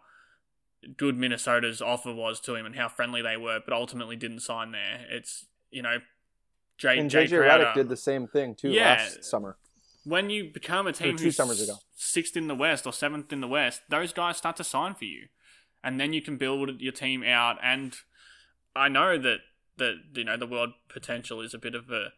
good 0.97 1.17
Minnesota's 1.17 1.83
offer 1.83 2.13
was 2.13 2.41
to 2.41 2.55
him 2.55 2.65
and 2.67 2.75
how 2.77 2.89
friendly 2.89 3.21
they 3.23 3.37
were, 3.37 3.61
but 3.65 3.75
ultimately 3.75 4.17
didn't 4.17 4.41
sign 4.41 4.73
there. 4.73 5.07
It's 5.11 5.47
you 5.71 5.83
know, 5.83 5.99
Jay, 6.79 6.99
and 6.99 7.11
JJ 7.11 7.31
Redick 7.31 7.75
did 7.75 7.89
the 7.89 7.97
same 7.97 8.27
thing 8.27 8.55
too 8.55 8.71
Yeah. 8.71 8.91
last 8.95 9.25
summer. 9.25 9.57
when 10.05 10.31
you 10.31 10.51
become 10.51 10.87
a 10.87 10.93
team 10.93 11.17
two 11.17 11.25
who's 11.25 11.37
summers 11.37 11.61
ago. 11.63 11.75
sixth 11.95 12.37
in 12.37 12.49
the 12.49 12.55
West 12.55 12.87
or 12.87 12.93
seventh 12.93 13.33
in 13.33 13.41
the 13.41 13.49
West, 13.49 13.83
those 13.89 14.13
guys 14.13 14.37
start 14.39 14.57
to 14.57 14.65
sign 14.65 14.95
for 14.95 15.05
you, 15.05 15.29
and 15.85 16.01
then 16.01 16.13
you 16.13 16.23
can 16.23 16.37
build 16.39 16.81
your 16.81 16.93
team 16.93 17.23
out. 17.23 17.59
And 17.63 17.95
I 18.75 18.89
know 18.89 19.19
that 19.19 19.41
that 19.81 19.97
you 20.15 20.25
know 20.25 20.37
the 20.37 20.47
world 20.47 20.71
potential 20.89 21.41
is 21.41 21.53
a 21.53 21.59
bit 21.59 21.75
of 21.75 21.91
a 21.91 22.13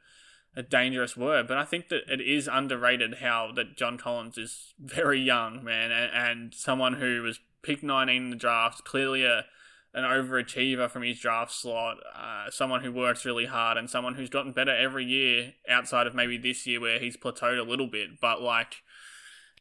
a 0.54 0.62
dangerous 0.62 1.16
word, 1.16 1.48
but 1.48 1.56
I 1.56 1.64
think 1.64 1.88
that 1.88 2.02
it 2.12 2.20
is 2.20 2.46
underrated 2.46 3.16
how 3.22 3.52
that 3.56 3.76
John 3.76 3.96
Collins 3.96 4.36
is 4.36 4.74
very 4.78 5.18
young, 5.18 5.64
man, 5.64 5.90
and, 5.90 6.10
and 6.12 6.54
someone 6.54 6.94
who 6.94 7.22
was 7.22 7.40
picked 7.62 7.82
19 7.82 8.14
in 8.14 8.30
the 8.30 8.36
draft, 8.36 8.84
clearly 8.84 9.24
a 9.24 9.46
an 9.94 10.04
overachiever 10.04 10.90
from 10.90 11.02
his 11.02 11.20
draft 11.20 11.52
slot, 11.52 11.98
uh, 12.16 12.50
someone 12.50 12.82
who 12.82 12.90
works 12.90 13.26
really 13.26 13.44
hard, 13.44 13.76
and 13.76 13.90
someone 13.90 14.14
who's 14.14 14.30
gotten 14.30 14.52
better 14.52 14.74
every 14.74 15.04
year 15.04 15.52
outside 15.68 16.06
of 16.06 16.14
maybe 16.14 16.38
this 16.38 16.66
year 16.66 16.80
where 16.80 16.98
he's 16.98 17.16
plateaued 17.16 17.58
a 17.58 17.68
little 17.68 17.86
bit. 17.86 18.18
But 18.20 18.40
like, 18.40 18.76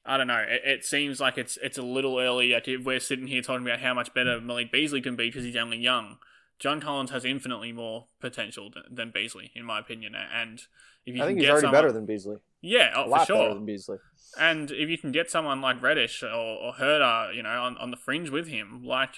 I 0.05 0.15
don't 0.15 0.27
know, 0.27 0.43
it, 0.47 0.61
it 0.63 0.85
seems 0.85 1.19
like 1.19 1.37
it's 1.37 1.57
it's 1.61 1.77
a 1.77 1.83
little 1.83 2.17
early. 2.17 2.53
Like 2.53 2.67
we're 2.83 3.01
sitting 3.01 3.27
here 3.27 3.41
talking 3.41 3.67
about 3.67 3.81
how 3.81 3.93
much 3.93 4.13
better 4.13 4.39
Malik 4.39 4.71
Beasley 4.71 5.01
can 5.01 5.17
be 5.17 5.27
because 5.27 5.43
he's 5.43 5.57
only 5.57 5.77
young. 5.77 6.17
John 6.61 6.79
Collins 6.79 7.09
has 7.09 7.25
infinitely 7.25 7.71
more 7.71 8.05
potential 8.19 8.69
than, 8.69 8.83
than 8.89 9.11
Beasley, 9.11 9.49
in 9.55 9.65
my 9.65 9.79
opinion. 9.79 10.13
And 10.15 10.61
if 11.07 11.15
you 11.15 11.23
I 11.23 11.25
can 11.25 11.27
think 11.29 11.39
he's 11.39 11.45
get 11.47 11.51
already 11.51 11.65
someone, 11.65 11.81
better 11.81 11.91
than 11.91 12.05
Beasley. 12.05 12.37
yeah, 12.61 12.93
oh, 12.95 13.11
A 13.11 13.19
for 13.19 13.25
sure. 13.25 13.37
better 13.37 13.53
than 13.55 13.65
Beasley. 13.65 13.97
And 14.39 14.69
if 14.69 14.87
you 14.87 14.97
can 14.99 15.11
get 15.11 15.31
someone 15.31 15.59
like 15.59 15.81
Reddish 15.81 16.21
or, 16.21 16.27
or 16.27 16.73
Huerter, 16.73 17.33
you 17.35 17.41
know, 17.41 17.49
on, 17.49 17.77
on 17.77 17.89
the 17.89 17.97
fringe 17.97 18.29
with 18.29 18.47
him, 18.47 18.83
like, 18.85 19.15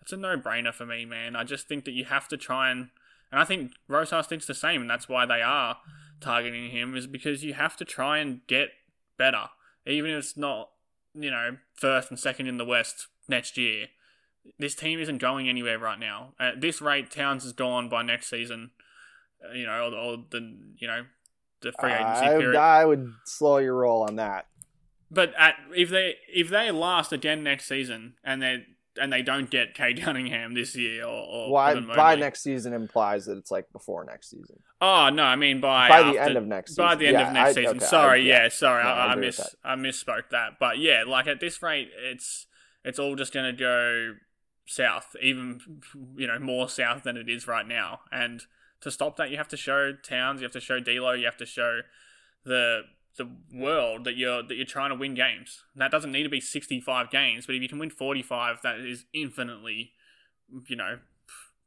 that's 0.00 0.12
a 0.12 0.16
no 0.16 0.38
brainer 0.38 0.72
for 0.72 0.86
me, 0.86 1.04
man. 1.04 1.36
I 1.36 1.44
just 1.44 1.68
think 1.68 1.84
that 1.84 1.92
you 1.92 2.06
have 2.06 2.28
to 2.28 2.38
try 2.38 2.70
and. 2.70 2.88
And 3.30 3.40
I 3.40 3.44
think 3.44 3.72
Rosas 3.88 4.26
thinks 4.26 4.46
the 4.46 4.54
same, 4.54 4.80
and 4.80 4.88
that's 4.88 5.08
why 5.08 5.26
they 5.26 5.42
are 5.42 5.78
targeting 6.20 6.70
him, 6.70 6.96
is 6.96 7.06
because 7.06 7.44
you 7.44 7.54
have 7.54 7.76
to 7.76 7.84
try 7.84 8.18
and 8.18 8.40
get 8.46 8.68
better. 9.18 9.46
Even 9.84 10.12
if 10.12 10.18
it's 10.18 10.36
not, 10.36 10.70
you 11.12 11.30
know, 11.30 11.58
first 11.74 12.08
and 12.08 12.18
second 12.18 12.46
in 12.46 12.56
the 12.56 12.64
West 12.64 13.08
next 13.28 13.58
year. 13.58 13.88
This 14.58 14.74
team 14.74 14.98
isn't 15.00 15.18
going 15.18 15.48
anywhere 15.48 15.78
right 15.78 15.98
now. 15.98 16.34
At 16.40 16.60
this 16.60 16.80
rate, 16.80 17.10
Towns 17.10 17.44
is 17.44 17.52
gone 17.52 17.88
by 17.88 18.02
next 18.02 18.28
season, 18.30 18.70
uh, 19.44 19.52
you 19.52 19.66
know, 19.66 19.90
or, 19.90 19.94
or 19.94 20.16
the, 20.30 20.56
you 20.78 20.86
know, 20.86 21.02
the 21.62 21.72
free 21.72 21.92
agency 21.92 22.24
I, 22.26 22.28
period. 22.38 22.56
I 22.56 22.84
would 22.84 23.12
slow 23.24 23.58
your 23.58 23.74
roll 23.74 24.02
on 24.02 24.16
that. 24.16 24.46
But 25.10 25.32
at, 25.38 25.54
if 25.74 25.90
they 25.90 26.16
if 26.32 26.48
they 26.48 26.70
last 26.70 27.12
again 27.12 27.42
next 27.44 27.66
season 27.68 28.14
and 28.24 28.42
they 28.42 28.64
and 29.00 29.12
they 29.12 29.22
don't 29.22 29.50
get 29.50 29.74
Cade 29.74 30.02
Cunningham 30.02 30.54
this 30.54 30.74
year 30.74 31.04
or, 31.04 31.08
or 31.08 31.52
Why 31.52 31.70
Evan 31.72 31.86
by 31.94 32.14
next 32.16 32.42
season 32.42 32.72
implies 32.72 33.26
that 33.26 33.36
it's 33.38 33.50
like 33.50 33.70
before 33.72 34.04
next 34.04 34.30
season. 34.30 34.56
Oh 34.80 35.08
no, 35.10 35.22
I 35.22 35.36
mean 35.36 35.60
by 35.60 35.88
By 35.88 36.02
the 36.10 36.18
end 36.18 36.36
of 36.36 36.46
next 36.46 36.74
By 36.76 36.94
season. 36.94 36.98
the 36.98 37.06
end 37.06 37.14
Yeah, 37.18 37.26
of 37.28 37.32
next 37.34 37.50
I- 37.50 37.52
season. 37.54 37.76
okay, 37.76 37.86
sorry, 37.86 38.20
I- 38.20 38.24
yeah, 38.24 38.42
yeah. 38.44 38.48
sorry, 38.48 38.82
No, 38.82 38.90
I 38.90 38.92
I, 38.92 39.06
I 39.06 39.12
agree 39.12 39.26
with 39.26 39.38
miss. 39.38 39.54
I 39.64 39.74
misspoke 39.76 40.30
that. 40.32 40.52
But 40.58 40.78
yeah, 40.78 41.04
like 41.06 41.26
at 41.28 41.38
this 41.40 41.62
rate, 41.62 41.90
it's 41.96 42.46
it's 42.84 42.98
all 42.98 43.14
just 43.14 43.32
gonna 43.32 43.52
go 43.52 44.14
south, 44.66 45.14
even 45.22 45.60
you 46.16 46.26
know 46.26 46.38
more 46.38 46.68
south 46.68 47.04
than 47.04 47.16
it 47.16 47.28
is 47.28 47.46
right 47.46 47.66
now. 47.66 48.00
And 48.12 48.42
to 48.80 48.90
stop 48.90 49.16
that, 49.16 49.30
you 49.30 49.36
have 49.36 49.48
to 49.48 49.56
show 49.56 49.92
Towns, 49.92 50.40
you 50.40 50.44
have 50.44 50.52
to 50.52 50.60
show 50.60 50.80
D'Lo, 50.80 51.12
you 51.12 51.24
have 51.24 51.36
to 51.38 51.46
show 51.46 51.80
the 52.44 52.82
the 53.16 53.30
world 53.52 54.04
that 54.04 54.16
you're 54.16 54.42
that 54.42 54.54
you're 54.54 54.66
trying 54.66 54.90
to 54.90 54.96
win 54.96 55.14
games. 55.14 55.64
And 55.74 55.80
that 55.80 55.90
doesn't 55.90 56.12
need 56.12 56.24
to 56.24 56.28
be 56.28 56.40
65 56.40 57.10
games, 57.10 57.46
but 57.46 57.54
if 57.54 57.62
you 57.62 57.68
can 57.68 57.78
win 57.78 57.90
45, 57.90 58.58
that 58.62 58.80
is 58.80 59.06
infinitely, 59.12 59.92
you 60.68 60.76
know, 60.76 60.98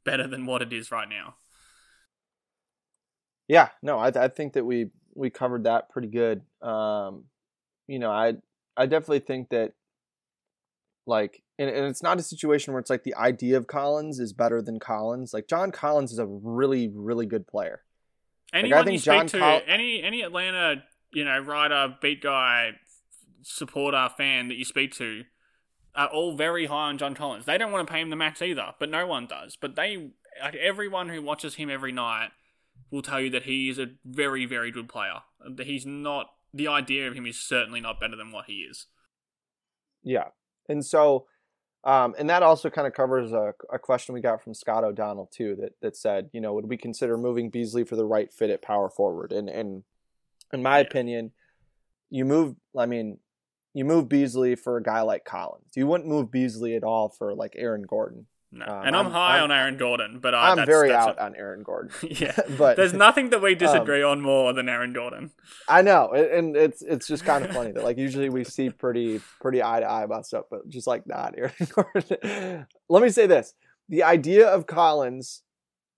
better 0.04 0.28
than 0.28 0.46
what 0.46 0.62
it 0.62 0.72
is 0.72 0.92
right 0.92 1.10
now. 1.10 1.36
Yeah, 3.48 3.70
no, 3.82 3.98
I, 3.98 4.10
I 4.10 4.28
think 4.28 4.54
that 4.54 4.66
we 4.66 4.92
we 5.16 5.30
covered 5.30 5.64
that 5.64 5.90
pretty 5.90 6.10
good. 6.10 6.44
Um, 6.62 7.24
you 7.88 7.98
know, 7.98 8.12
I 8.12 8.36
I 8.78 8.86
definitely 8.86 9.20
think 9.20 9.50
that 9.50 9.74
like, 11.10 11.42
and, 11.58 11.70
and 11.70 11.88
it's 11.88 12.04
not 12.04 12.20
a 12.20 12.24
situation 12.24 12.72
where 12.72 12.80
it's 12.80 12.90
like 12.90 13.04
the 13.04 13.16
idea 13.16 13.58
of 13.58 13.68
Collins 13.68 14.20
is 14.20 14.32
better 14.32 14.62
than 14.62 14.80
Collins. 14.80 15.34
Like 15.34 15.48
John 15.48 15.72
Collins 15.72 16.12
is 16.14 16.20
a 16.20 16.26
really 16.26 16.90
really 16.94 17.26
good 17.26 17.48
player. 17.48 17.82
Anyone 18.54 18.86
think 18.86 18.94
you 18.94 19.00
speak 19.00 19.14
John 19.14 19.28
to, 19.28 19.40
Col- 19.40 19.62
any 19.68 20.02
any 20.02 20.22
Atlanta, 20.22 20.84
you 21.12 21.26
know, 21.26 21.40
writer, 21.40 21.96
beat 22.02 22.22
guy, 22.22 22.72
supporter, 23.42 24.10
fan 24.16 24.48
that 24.48 24.56
you 24.56 24.66
speak 24.66 24.94
to, 24.96 25.24
are 25.96 26.08
all 26.08 26.36
very 26.38 26.68
high 26.68 26.90
on 26.90 26.98
John 26.98 27.16
Collins. 27.16 27.46
They 27.46 27.58
don't 27.58 27.72
want 27.72 27.88
to 27.88 27.92
pay 27.92 28.02
him 28.02 28.10
the 28.10 28.16
max 28.16 28.42
either, 28.42 28.74
but 28.80 28.90
no 28.90 29.06
one 29.06 29.26
does. 29.26 29.58
But 29.60 29.76
they, 29.76 30.12
like 30.42 30.56
everyone 30.56 31.10
who 31.10 31.22
watches 31.22 31.56
him 31.56 31.70
every 31.70 31.92
night, 31.92 32.30
will 32.92 33.02
tell 33.02 33.20
you 33.20 33.30
that 33.32 33.44
he 33.44 33.70
is 33.70 33.80
a 33.80 33.88
very 34.06 34.46
very 34.46 34.72
good 34.72 34.88
player. 34.88 35.22
That 35.56 35.66
He's 35.66 35.86
not. 35.86 36.28
The 36.52 36.68
idea 36.68 37.08
of 37.08 37.14
him 37.14 37.28
is 37.28 37.40
certainly 37.40 37.80
not 37.80 38.00
better 38.00 38.16
than 38.16 38.32
what 38.32 38.46
he 38.46 38.62
is. 38.62 38.88
Yeah, 40.02 40.30
and 40.70 40.86
so, 40.86 41.26
um, 41.84 42.16
and 42.18 42.30
that 42.30 42.44
also 42.44 42.70
kind 42.70 42.88
of 42.88 42.94
covers 42.94 43.32
a, 43.32 43.54
a 43.72 43.80
question 43.80 44.14
we 44.14 44.22
got 44.22 44.42
from 44.42 44.54
Scott 44.54 44.84
O'Donnell 44.84 45.30
too, 45.34 45.58
that 45.60 45.74
that 45.82 45.98
said, 45.98 46.30
you 46.32 46.42
know, 46.42 46.54
would 46.54 46.70
we 46.70 46.78
consider 46.78 47.18
moving 47.18 47.50
Beasley 47.50 47.84
for 47.84 47.96
the 47.96 48.06
right 48.06 48.32
fit 48.32 48.50
at 48.50 48.62
power 48.62 48.90
forward? 48.90 49.32
And 49.32 49.50
and 49.50 49.84
in 50.54 50.64
my 50.64 50.80
opinion, 50.80 51.32
you 52.10 52.26
move. 52.26 52.56
I 52.78 52.86
mean, 52.86 53.18
you 53.74 53.86
move 53.86 54.10
Beasley 54.10 54.56
for 54.56 54.78
a 54.78 54.84
guy 54.84 55.02
like 55.02 55.26
Collins. 55.26 55.72
You 55.76 55.88
wouldn't 55.88 56.10
move 56.10 56.32
Beasley 56.32 56.76
at 56.76 56.84
all 56.84 57.10
for 57.10 57.36
like 57.36 57.54
Aaron 57.56 57.84
Gordon. 57.84 58.28
No. 58.52 58.66
Um, 58.66 58.88
and 58.88 58.96
I'm, 58.96 59.06
I'm- 59.06 59.12
high 59.12 59.36
I'm- 59.36 59.44
on 59.46 59.52
Aaron 59.52 59.78
Gordon, 59.78 60.20
but 60.20 60.34
I, 60.34 60.50
I'm 60.50 60.58
that's, 60.58 60.68
very 60.68 60.90
that's 60.90 61.08
out 61.08 61.18
a- 61.18 61.24
on 61.26 61.36
Aaron 61.36 61.62
Gordon. 61.64 61.92
yeah, 62.10 62.36
but- 62.58 62.78
there's 62.78 62.94
nothing 62.94 63.30
that 63.30 63.42
we 63.42 63.52
um, 63.54 63.58
disagree 63.60 64.02
on 64.02 64.22
more 64.22 64.54
than 64.54 64.68
Aaron 64.68 64.92
Gordon. 64.94 65.32
I 65.68 65.82
know, 65.84 66.10
and- 66.14 66.26
and 66.32 66.58
it's 66.58 66.82
it's 66.82 67.08
just 67.08 67.26
kind 67.26 67.46
of 67.46 67.52
funny 67.52 67.72
that 67.74 67.84
like 67.84 67.98
usually 67.98 68.30
we 68.30 68.44
see 68.44 68.70
pretty 68.72 69.22
pretty 69.40 69.62
eye 69.62 69.82
to 69.82 69.86
eye 69.86 70.04
about 70.04 70.26
stuff, 70.26 70.46
but 70.50 70.68
just 70.68 70.88
like 70.88 71.06
not 71.06 71.36
Aaron 71.38 71.54
Gordon. 71.74 72.66
Let 72.90 73.04
me 73.04 73.10
say 73.10 73.28
this: 73.28 73.54
the 73.88 74.02
idea 74.04 74.48
of 74.48 74.66
Collins, 74.66 75.44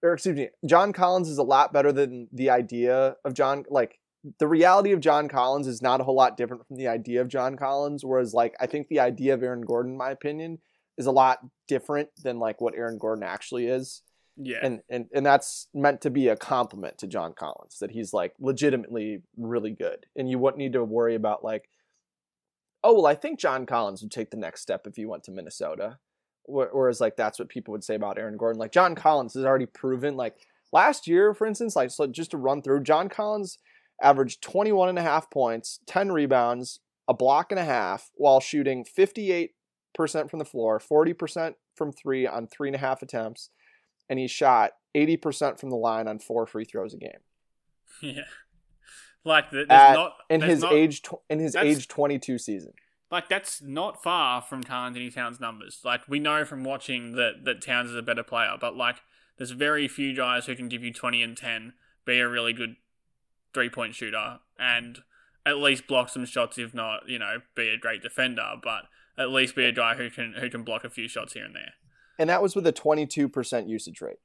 or 0.03 0.13
excuse 0.13 0.35
me, 0.35 0.49
John 0.65 0.91
Collins 0.91 1.29
is 1.29 1.37
a 1.37 1.43
lot 1.43 1.71
better 1.71 1.93
than 1.93 2.27
the 2.33 2.49
idea 2.49 3.15
of 3.23 3.33
John. 3.33 3.63
Like 3.69 3.99
the 4.39 4.47
reality 4.47 4.91
of 4.91 4.99
John 4.99 5.29
Collins 5.29 5.67
is 5.67 5.81
not 5.81 6.01
a 6.01 6.03
whole 6.03 6.15
lot 6.15 6.35
different 6.35 6.67
from 6.67 6.75
the 6.75 6.89
idea 6.89 7.21
of 7.21 7.29
John 7.29 7.55
Collins. 7.55 8.03
Whereas, 8.03 8.33
like 8.33 8.55
I 8.59 8.67
think 8.67 8.89
the 8.89 8.99
idea 8.99 9.33
of 9.33 9.41
Aaron 9.41 9.61
Gordon, 9.61 9.93
in 9.93 9.97
my 9.97 10.11
opinion, 10.11 10.59
is 11.01 11.07
a 11.07 11.11
lot 11.11 11.39
different 11.67 12.09
than 12.23 12.39
like 12.39 12.61
what 12.61 12.75
Aaron 12.75 12.99
Gordon 12.99 13.23
actually 13.23 13.65
is. 13.65 14.03
Yeah, 14.37 14.59
and 14.63 14.81
and 14.89 15.07
and 15.13 15.25
that's 15.25 15.67
meant 15.73 16.01
to 16.01 16.09
be 16.09 16.29
a 16.29 16.37
compliment 16.37 16.97
to 16.99 17.07
John 17.07 17.33
Collins 17.33 17.79
that 17.79 17.91
he's 17.91 18.13
like 18.13 18.33
legitimately 18.39 19.23
really 19.35 19.71
good, 19.71 20.05
and 20.15 20.29
you 20.29 20.39
wouldn't 20.39 20.59
need 20.59 20.73
to 20.73 20.83
worry 20.83 21.15
about 21.15 21.43
like, 21.43 21.69
oh 22.83 22.93
well, 22.93 23.07
I 23.07 23.15
think 23.15 23.39
John 23.39 23.65
Collins 23.65 24.01
would 24.01 24.11
take 24.11 24.31
the 24.31 24.37
next 24.37 24.61
step 24.61 24.87
if 24.87 24.95
he 24.95 25.05
went 25.05 25.23
to 25.25 25.31
Minnesota, 25.31 25.97
whereas 26.45 27.01
like 27.01 27.17
that's 27.17 27.39
what 27.39 27.49
people 27.49 27.73
would 27.73 27.83
say 27.83 27.95
about 27.95 28.17
Aaron 28.17 28.37
Gordon. 28.37 28.59
Like 28.59 28.71
John 28.71 28.95
Collins 28.95 29.33
has 29.33 29.43
already 29.43 29.65
proven 29.65 30.15
like 30.15 30.37
last 30.71 31.07
year, 31.07 31.33
for 31.33 31.45
instance, 31.45 31.75
like 31.75 31.91
so 31.91 32.07
just 32.07 32.31
to 32.31 32.37
run 32.37 32.61
through, 32.61 32.83
John 32.83 33.09
Collins 33.09 33.57
averaged 34.01 34.41
21 34.41 34.89
and 34.89 34.99
a 34.99 35.03
half 35.03 35.29
points, 35.29 35.79
10 35.87 36.11
rebounds, 36.11 36.79
a 37.07 37.13
block 37.13 37.51
and 37.51 37.59
a 37.59 37.65
half, 37.65 38.11
while 38.15 38.39
shooting 38.39 38.85
58% 38.85 39.49
from 39.95 40.39
the 40.39 40.45
floor, 40.45 40.79
40% 40.79 41.55
from 41.75 41.91
three 41.91 42.25
on 42.27 42.47
three 42.47 42.69
and 42.69 42.75
a 42.75 42.79
half 42.79 43.01
attempts, 43.01 43.49
and 44.09 44.19
he 44.19 44.27
shot 44.27 44.71
80% 44.95 45.59
from 45.59 45.69
the 45.69 45.75
line 45.75 46.07
on 46.07 46.19
four 46.19 46.45
free 46.45 46.65
throws 46.65 46.93
a 46.93 46.97
game. 46.97 47.19
yeah. 48.01 48.23
Like 49.23 49.51
the, 49.51 49.65
At- 49.69 49.93
not 49.93 50.13
in 50.29 50.41
his 50.41 50.61
not- 50.61 50.73
age 50.73 51.01
tw- 51.03 51.21
in 51.29 51.39
his 51.39 51.55
age 51.55 51.87
22 51.87 52.37
season. 52.37 52.73
like 53.11 53.29
that's 53.29 53.61
not 53.61 54.01
far 54.01 54.41
from 54.41 54.63
Karl-Anthony 54.63 55.11
Towns' 55.11 55.39
numbers. 55.39 55.81
Like 55.83 56.01
we 56.07 56.19
know 56.19 56.43
from 56.45 56.63
watching 56.63 57.13
that 57.13 57.45
that 57.45 57.61
Towns 57.61 57.91
is 57.91 57.95
a 57.95 58.01
better 58.01 58.23
player, 58.23 58.55
but 58.59 58.75
like 58.75 58.97
there's 59.37 59.51
very 59.51 59.87
few 59.87 60.15
guys 60.15 60.45
who 60.47 60.55
can 60.55 60.69
give 60.69 60.83
you 60.83 60.91
twenty 60.91 61.21
and 61.21 61.37
ten, 61.37 61.73
be 62.05 62.19
a 62.19 62.27
really 62.27 62.53
good 62.53 62.77
three 63.53 63.69
point 63.69 63.93
shooter, 63.93 64.39
and 64.57 64.99
at 65.45 65.57
least 65.57 65.87
block 65.87 66.09
some 66.09 66.25
shots, 66.25 66.57
if 66.57 66.73
not 66.73 67.07
you 67.07 67.19
know 67.19 67.37
be 67.53 67.69
a 67.69 67.77
great 67.77 68.01
defender, 68.01 68.53
but 68.63 68.85
at 69.17 69.29
least 69.29 69.55
be 69.55 69.65
a 69.65 69.71
guy 69.71 69.95
who 69.95 70.09
can 70.09 70.33
who 70.33 70.49
can 70.49 70.63
block 70.63 70.83
a 70.83 70.89
few 70.89 71.07
shots 71.07 71.33
here 71.33 71.45
and 71.45 71.55
there. 71.55 71.73
And 72.19 72.29
that 72.29 72.41
was 72.41 72.55
with 72.55 72.67
a 72.67 72.73
22% 72.73 73.67
usage 73.67 74.01
rate, 74.01 74.19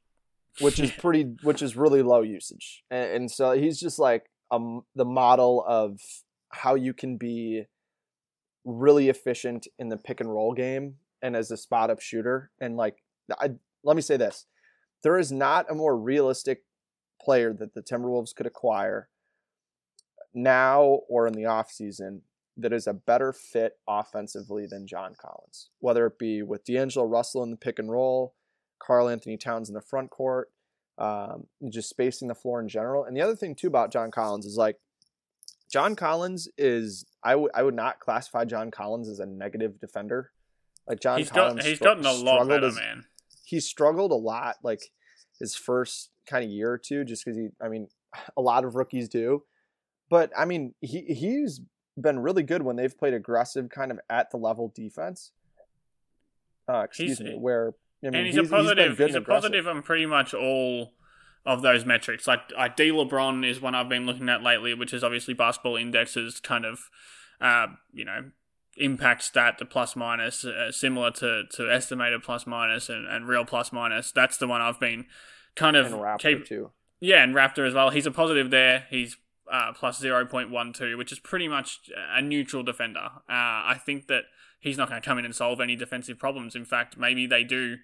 which 0.61 0.79
is 0.79 0.91
pretty, 0.99 1.23
which 1.43 1.63
is 1.63 1.77
really 1.77 2.03
low 2.03 2.21
usage. 2.21 2.85
And, 2.91 3.11
and 3.11 3.31
so 3.31 3.53
he's 3.53 3.81
just 3.81 3.99
like 3.99 4.27
um, 4.51 4.83
the 4.95 5.05
model 5.05 5.65
of 5.67 6.01
how 6.51 6.75
you 6.75 6.93
can 6.93 7.17
be 7.17 7.65
really 8.65 9.09
efficient 9.09 9.67
in 9.79 9.89
the 9.89 9.97
pick 9.97 10.21
and 10.21 10.31
roll 10.31 10.53
game 10.53 10.97
and 11.23 11.37
as 11.37 11.51
a 11.51 11.57
spot 11.57 11.91
up 11.91 12.01
shooter. 12.01 12.51
And 12.61 12.77
like, 12.77 12.97
I, 13.39 13.53
let 13.83 13.97
me 13.97 14.03
say 14.03 14.17
this 14.17 14.47
there 15.03 15.19
is 15.19 15.33
not 15.33 15.71
a 15.71 15.75
more 15.75 15.97
realistic 15.97 16.65
player 17.21 17.53
that 17.53 17.75
the 17.75 17.83
Timberwolves 17.83 18.35
could 18.35 18.47
acquire 18.47 19.09
now 20.35 21.01
or 21.09 21.27
in 21.27 21.33
the 21.33 21.45
offseason 21.45 22.21
that 22.57 22.73
is 22.73 22.87
a 22.87 22.95
better 22.95 23.33
fit 23.33 23.79
offensively 23.89 24.67
than 24.67 24.87
John 24.87 25.15
Collins, 25.21 25.69
whether 25.81 26.07
it 26.07 26.19
be 26.19 26.43
with 26.43 26.65
D'Angelo 26.65 27.05
Russell 27.07 27.43
in 27.43 27.51
the 27.51 27.57
pick 27.57 27.79
and 27.79 27.91
roll, 27.91 28.35
Karl-Anthony 28.79 29.37
Towns 29.37 29.69
in 29.69 29.75
the 29.75 29.81
front 29.81 30.11
court, 30.11 30.51
um, 30.99 31.47
just 31.69 31.89
spacing 31.91 32.29
the 32.29 32.35
floor 32.35 32.61
in 32.61 32.69
general. 32.69 33.05
And 33.05 33.17
the 33.17 33.21
other 33.21 33.37
thing 33.37 33.55
too 33.55 33.67
about 33.67 33.93
John 33.93 34.11
Collins 34.11 34.47
is 34.47 34.57
like 34.57 34.77
John 35.71 35.95
Collins 35.97 36.49
is 36.57 37.05
I, 37.23 37.33
w- 37.33 37.51
I 37.55 37.63
would 37.63 37.75
not 37.75 38.01
classify 38.01 38.45
John 38.45 38.71
Collins 38.71 39.09
as 39.09 39.21
a 39.21 39.27
negative 39.27 39.79
defender. 39.81 40.31
Like 40.89 41.01
John 41.01 41.19
he's 41.19 41.31
Collins, 41.31 41.57
got, 41.57 41.65
he's 41.67 41.77
str- 41.77 41.85
gotten 41.85 42.07
a 42.07 42.13
lot 42.13 42.49
better, 42.49 42.69
as- 42.69 42.77
man. 42.77 43.05
he 43.45 43.61
struggled 43.61 44.13
a 44.13 44.17
lot 44.17 44.57
like 44.63 44.81
his 45.39 45.55
first 45.55 46.11
kind 46.27 46.45
of 46.45 46.51
year 46.51 46.71
or 46.73 46.79
two 46.79 47.05
just 47.05 47.25
because 47.25 47.37
he 47.37 47.49
i 47.61 47.69
mean 47.69 47.89
a 48.37 48.41
lot 48.41 48.65
of 48.65 48.75
rookies 48.75 49.09
do 49.09 49.43
but 50.09 50.31
i 50.37 50.45
mean 50.45 50.75
he 50.81 51.03
he's 51.03 51.61
been 51.99 52.19
really 52.19 52.43
good 52.43 52.63
when 52.63 52.77
they've 52.77 52.97
played 52.99 53.15
aggressive 53.15 53.69
kind 53.71 53.91
of 53.91 53.99
at 54.11 54.31
the 54.31 54.37
level 54.37 54.71
defense 54.75 55.33
uh 56.69 56.81
excuse 56.81 57.19
He's- 57.19 57.33
me 57.33 57.39
where 57.39 57.75
I 58.05 58.11
mean, 58.11 58.15
and 58.17 58.27
he's, 58.27 58.37
a 58.37 58.43
been 58.43 58.51
positive. 58.51 58.97
good 58.99 59.07
He's, 59.09 59.17
a 59.17 59.21
positive 59.23 59.67
on 59.67 59.83
pretty 59.83 60.05
much 60.07 60.35
all 60.35 60.93
of 61.47 61.63
those 61.63 61.85
metrics. 61.87 62.27
Like, 62.27 62.41
like 62.57 62.77
D 62.77 62.91
LeBron 62.91 63.45
is 63.49 63.61
one 63.61 63.75
I've 63.75 63.89
been 63.89 64.05
looking 64.05 64.29
at 64.29 64.43
lately, 64.43 64.75
which 64.75 64.93
is 64.93 65.03
obviously 65.03 65.33
basketball 65.33 65.77
indexes 65.77 66.39
kind 66.39 66.67
of, 66.67 66.91
uh, 67.41 67.69
you 67.93 68.05
know, 68.05 68.31
impact 68.77 69.23
stat, 69.23 69.57
the 69.59 69.65
plus 69.65 69.97
minus, 69.97 70.45
uh, 70.45 70.71
similar 70.71 71.11
to 71.13 71.45
to 71.53 71.73
estimated 71.73 72.23
plus 72.23 72.47
minus 72.47 72.89
and, 72.91 73.09
and 73.09 73.27
real 73.27 73.47
plus 73.47 73.73
minus. 73.73 74.13
That's 74.13 74.37
the 74.37 74.47
one 74.47 74.61
I've 74.61 74.79
been 74.79 75.07
kind 75.57 75.75
of 75.75 75.87
and 75.87 75.95
Raptor 75.97 76.19
keep- 76.21 76.45
too 76.47 76.71
yeah, 77.01 77.23
and 77.25 77.35
Raptor 77.35 77.67
as 77.67 77.73
well. 77.75 77.91
He's 77.91 78.07
a 78.07 78.11
positive 78.11 78.51
there. 78.51 78.85
He's 78.91 79.17
uh, 79.51 79.73
plus 79.73 80.01
0.12, 80.01 80.99
which 80.99 81.13
is 81.13 81.19
pretty 81.19 81.49
much 81.49 81.91
a 82.15 82.23
neutral 82.23 82.63
defender. 82.63 83.09
Uh, 83.29 83.63
I 83.69 83.81
think 83.85 84.07
that 84.09 84.25
he's 84.61 84.77
not 84.77 84.89
going 84.89 85.01
to 85.01 85.07
come 85.07 85.19
in 85.19 85.25
and 85.25 85.35
solve 85.35 85.61
any 85.61 85.77
defensive 85.77 86.19
problems. 86.19 86.55
In 86.55 86.65
fact, 86.65 86.97
maybe 86.97 87.27
they 87.27 87.45
do 87.45 87.77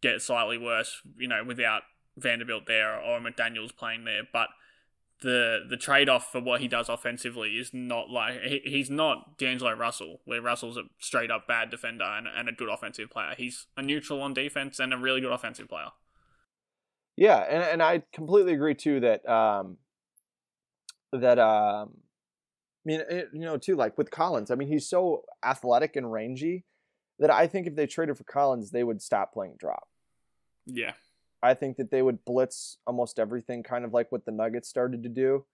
get 0.00 0.22
slightly 0.22 0.58
worse, 0.58 1.02
you 1.18 1.28
know, 1.28 1.44
without 1.44 1.82
Vanderbilt 2.16 2.64
there 2.66 2.98
or 2.98 3.20
McDaniels 3.20 3.74
playing 3.76 4.04
there. 4.04 4.22
But 4.32 4.48
the 5.22 5.60
the 5.68 5.76
trade 5.76 6.08
off 6.08 6.32
for 6.32 6.40
what 6.40 6.60
he 6.60 6.68
does 6.68 6.88
offensively 6.88 7.50
is 7.50 7.74
not 7.74 8.08
like 8.08 8.40
he, 8.40 8.62
he's 8.64 8.88
not 8.88 9.36
D'Angelo 9.38 9.72
Russell, 9.74 10.20
where 10.24 10.40
Russell's 10.40 10.76
a 10.76 10.84
straight 10.98 11.30
up 11.30 11.46
bad 11.46 11.70
defender 11.70 12.04
and, 12.04 12.26
and 12.26 12.48
a 12.48 12.52
good 12.52 12.70
offensive 12.70 13.10
player. 13.10 13.34
He's 13.36 13.66
a 13.76 13.82
neutral 13.82 14.22
on 14.22 14.34
defense 14.34 14.78
and 14.78 14.94
a 14.94 14.96
really 14.96 15.20
good 15.20 15.32
offensive 15.32 15.68
player. 15.68 15.88
Yeah, 17.16 17.38
and, 17.38 17.62
and 17.62 17.82
I 17.82 18.02
completely 18.12 18.54
agree 18.54 18.74
too 18.74 19.00
that 19.00 19.28
um 19.28 19.76
that 21.12 21.38
um 21.38 21.90
I 21.94 22.84
mean 22.84 23.00
it, 23.08 23.30
you 23.32 23.40
know 23.40 23.56
too 23.56 23.76
like 23.76 23.98
with 23.98 24.10
Collins, 24.10 24.50
I 24.50 24.54
mean 24.54 24.68
he's 24.68 24.88
so 24.88 25.24
athletic 25.44 25.96
and 25.96 26.10
rangy 26.10 26.64
that 27.18 27.30
I 27.30 27.46
think 27.46 27.66
if 27.66 27.76
they 27.76 27.86
traded 27.86 28.16
for 28.16 28.24
Collins, 28.24 28.70
they 28.70 28.82
would 28.82 29.02
stop 29.02 29.32
playing 29.32 29.56
drop. 29.58 29.86
Yeah. 30.66 30.92
I 31.42 31.54
think 31.54 31.76
that 31.76 31.90
they 31.90 32.02
would 32.02 32.24
blitz 32.24 32.78
almost 32.86 33.18
everything, 33.18 33.62
kind 33.62 33.84
of 33.84 33.92
like 33.92 34.10
what 34.10 34.24
the 34.24 34.32
Nuggets 34.32 34.68
started 34.68 35.02
to 35.02 35.08
do 35.08 35.44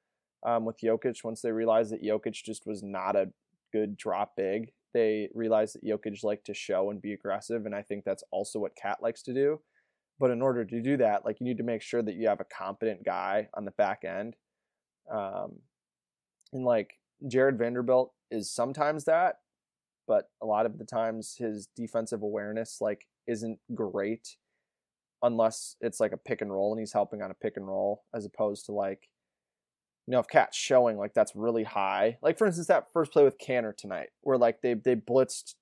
um, 0.44 0.64
with 0.64 0.80
Jokic. 0.80 1.22
Once 1.22 1.42
they 1.42 1.52
realized 1.52 1.92
that 1.92 2.02
Jokic 2.02 2.32
just 2.32 2.66
was 2.66 2.82
not 2.82 3.16
a 3.16 3.30
good 3.72 3.96
drop 3.96 4.34
big, 4.36 4.72
they 4.94 5.28
realized 5.34 5.74
that 5.74 5.84
Jokic 5.84 6.24
liked 6.24 6.46
to 6.46 6.54
show 6.54 6.90
and 6.90 7.02
be 7.02 7.12
aggressive, 7.12 7.66
and 7.66 7.74
I 7.74 7.82
think 7.82 8.04
that's 8.04 8.24
also 8.30 8.58
what 8.58 8.76
KAT 8.76 9.02
likes 9.02 9.22
to 9.24 9.34
do. 9.34 9.60
But 10.18 10.30
in 10.30 10.40
order 10.40 10.64
to 10.64 10.80
do 10.80 10.96
that, 10.96 11.24
like 11.24 11.40
you 11.40 11.46
need 11.46 11.58
to 11.58 11.64
make 11.64 11.82
sure 11.82 12.02
that 12.02 12.14
you 12.14 12.28
have 12.28 12.40
a 12.40 12.44
competent 12.44 13.04
guy 13.04 13.48
on 13.54 13.64
the 13.64 13.72
back 13.72 14.04
end, 14.04 14.34
um, 15.10 15.60
and 16.52 16.64
like 16.64 16.98
Jared 17.26 17.58
Vanderbilt 17.58 18.12
is 18.30 18.50
sometimes 18.50 19.04
that, 19.04 19.36
but 20.06 20.30
a 20.42 20.46
lot 20.46 20.66
of 20.66 20.78
the 20.78 20.84
times 20.84 21.36
his 21.38 21.68
defensive 21.76 22.22
awareness 22.22 22.78
like 22.80 23.06
isn't 23.26 23.58
great 23.74 24.36
unless 25.22 25.76
it's 25.80 25.98
like 25.98 26.12
a 26.12 26.16
pick 26.16 26.40
and 26.40 26.52
roll 26.52 26.72
and 26.72 26.80
he's 26.80 26.92
helping 26.92 27.22
on 27.22 27.30
a 27.30 27.34
pick 27.34 27.56
and 27.56 27.66
roll 27.66 28.04
as 28.14 28.24
opposed 28.24 28.66
to 28.66 28.72
like 28.72 29.08
you 30.06 30.12
know 30.12 30.20
if 30.20 30.28
KAT's 30.28 30.56
showing 30.56 30.96
like 30.96 31.14
that's 31.14 31.34
really 31.34 31.64
high. 31.64 32.18
Like 32.22 32.38
for 32.38 32.46
instance 32.46 32.68
that 32.68 32.92
first 32.92 33.12
play 33.12 33.24
with 33.24 33.38
Kanter 33.38 33.76
tonight 33.76 34.10
where 34.20 34.38
like 34.38 34.62
they 34.62 34.74
they 34.74 34.94
blitzed 34.94 35.54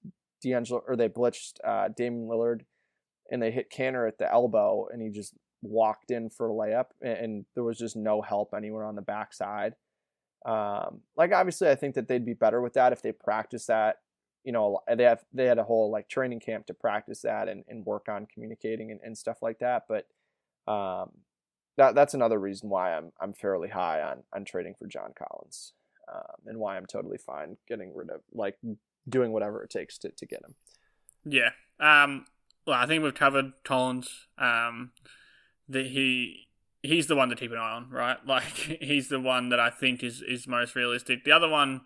D'Angelo 0.42 0.82
or 0.86 0.96
they 0.96 1.08
blitzed 1.08 1.54
uh 1.64 1.88
Damian 1.88 2.28
Lillard 2.28 2.62
and 3.30 3.42
they 3.42 3.50
hit 3.50 3.70
Kanter 3.70 4.06
at 4.06 4.18
the 4.18 4.30
elbow 4.30 4.86
and 4.92 5.00
he 5.00 5.08
just 5.08 5.34
walked 5.64 6.10
in 6.10 6.30
for 6.30 6.48
a 6.48 6.52
layup 6.52 6.86
and, 7.00 7.18
and 7.18 7.44
there 7.54 7.64
was 7.64 7.78
just 7.78 7.96
no 7.96 8.22
help 8.22 8.54
anywhere 8.56 8.84
on 8.84 8.94
the 8.94 9.02
backside 9.02 9.74
um 10.46 11.00
like 11.16 11.32
obviously 11.32 11.68
I 11.68 11.74
think 11.74 11.94
that 11.94 12.06
they'd 12.08 12.24
be 12.24 12.34
better 12.34 12.60
with 12.60 12.74
that 12.74 12.92
if 12.92 13.02
they 13.02 13.12
practice 13.12 13.66
that 13.66 13.96
you 14.44 14.52
know 14.52 14.80
they 14.94 15.04
have 15.04 15.24
they 15.32 15.46
had 15.46 15.58
a 15.58 15.64
whole 15.64 15.90
like 15.90 16.08
training 16.08 16.40
camp 16.40 16.66
to 16.66 16.74
practice 16.74 17.22
that 17.22 17.48
and, 17.48 17.64
and 17.68 17.86
work 17.86 18.08
on 18.08 18.26
communicating 18.32 18.90
and, 18.90 19.00
and 19.02 19.16
stuff 19.16 19.38
like 19.42 19.58
that 19.60 19.84
but 19.88 20.06
um 20.70 21.10
that 21.76 21.94
that's 21.94 22.14
another 22.14 22.38
reason 22.38 22.68
why 22.68 22.94
I'm 22.94 23.12
I'm 23.20 23.32
fairly 23.32 23.68
high 23.68 24.02
on 24.02 24.22
on 24.32 24.44
trading 24.44 24.74
for 24.78 24.86
John 24.86 25.12
Collins 25.18 25.72
um, 26.12 26.36
and 26.46 26.58
why 26.58 26.76
I'm 26.76 26.86
totally 26.86 27.18
fine 27.18 27.56
getting 27.66 27.94
rid 27.94 28.10
of 28.10 28.20
like 28.32 28.56
doing 29.08 29.32
whatever 29.32 29.62
it 29.62 29.70
takes 29.70 29.98
to, 29.98 30.10
to 30.10 30.26
get 30.26 30.44
him 30.44 30.54
Yeah. 31.24 31.50
Um. 31.80 32.26
Well, 32.66 32.76
I 32.78 32.86
think 32.86 33.02
we've 33.02 33.14
covered 33.14 33.52
Collins. 33.64 34.26
Um. 34.38 34.92
That 35.68 35.86
he 35.86 36.48
he's 36.82 37.06
the 37.06 37.16
one 37.16 37.30
to 37.30 37.36
keep 37.36 37.50
an 37.50 37.58
eye 37.58 37.72
on, 37.72 37.90
right? 37.90 38.18
Like 38.26 38.78
he's 38.80 39.08
the 39.08 39.20
one 39.20 39.48
that 39.48 39.60
I 39.60 39.70
think 39.70 40.02
is 40.02 40.22
is 40.22 40.46
most 40.46 40.74
realistic. 40.74 41.24
The 41.24 41.32
other 41.32 41.48
one 41.48 41.82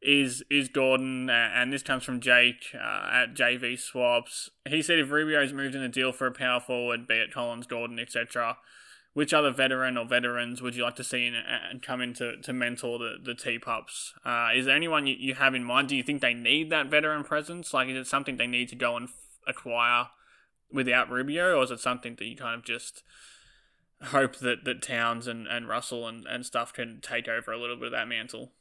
is 0.00 0.44
is 0.50 0.68
Gordon, 0.68 1.28
and 1.30 1.72
this 1.72 1.82
comes 1.82 2.04
from 2.04 2.20
Jake 2.20 2.66
uh, 2.74 3.10
at 3.12 3.34
JV 3.34 3.78
Swaps. 3.78 4.50
He 4.68 4.82
said 4.82 4.98
if 4.98 5.10
Rubio's 5.10 5.52
moved 5.52 5.74
in 5.74 5.82
a 5.82 5.88
deal 5.88 6.12
for 6.12 6.26
a 6.26 6.32
power 6.32 6.60
forward, 6.60 7.06
be 7.06 7.14
it 7.14 7.32
Collins, 7.32 7.66
Gordon, 7.66 7.98
etc., 7.98 8.58
which 9.14 9.34
other 9.34 9.50
veteran 9.50 9.96
or 9.96 10.04
veterans 10.04 10.62
would 10.62 10.76
you 10.76 10.84
like 10.84 10.94
to 10.96 11.04
see 11.04 11.26
in, 11.26 11.34
and 11.34 11.82
come 11.82 12.00
in 12.00 12.14
to, 12.14 12.36
to 12.40 12.52
mentor 12.52 12.98
the, 12.98 13.16
the 13.22 13.34
T 13.34 13.58
Pups? 13.58 14.14
Uh, 14.24 14.50
is 14.54 14.66
there 14.66 14.76
anyone 14.76 15.06
you, 15.06 15.16
you 15.18 15.34
have 15.34 15.54
in 15.54 15.64
mind? 15.64 15.88
Do 15.88 15.96
you 15.96 16.04
think 16.04 16.20
they 16.20 16.34
need 16.34 16.70
that 16.70 16.86
veteran 16.86 17.24
presence? 17.24 17.74
Like, 17.74 17.88
is 17.88 17.96
it 17.96 18.06
something 18.06 18.36
they 18.36 18.46
need 18.46 18.68
to 18.68 18.76
go 18.76 18.96
and 18.96 19.08
f- 19.08 19.14
acquire 19.46 20.06
without 20.72 21.10
Rubio, 21.10 21.58
or 21.58 21.64
is 21.64 21.70
it 21.70 21.80
something 21.80 22.16
that 22.16 22.26
you 22.26 22.36
kind 22.36 22.54
of 22.54 22.64
just 22.64 23.02
hope 24.04 24.36
that, 24.36 24.64
that 24.64 24.82
Towns 24.82 25.26
and, 25.26 25.46
and 25.46 25.68
Russell 25.68 26.06
and, 26.06 26.26
and 26.26 26.44
stuff 26.44 26.72
can 26.72 27.00
take 27.00 27.28
over 27.28 27.52
a 27.52 27.58
little 27.58 27.76
bit 27.76 27.86
of 27.86 27.92
that 27.92 28.08
mantle? 28.08 28.52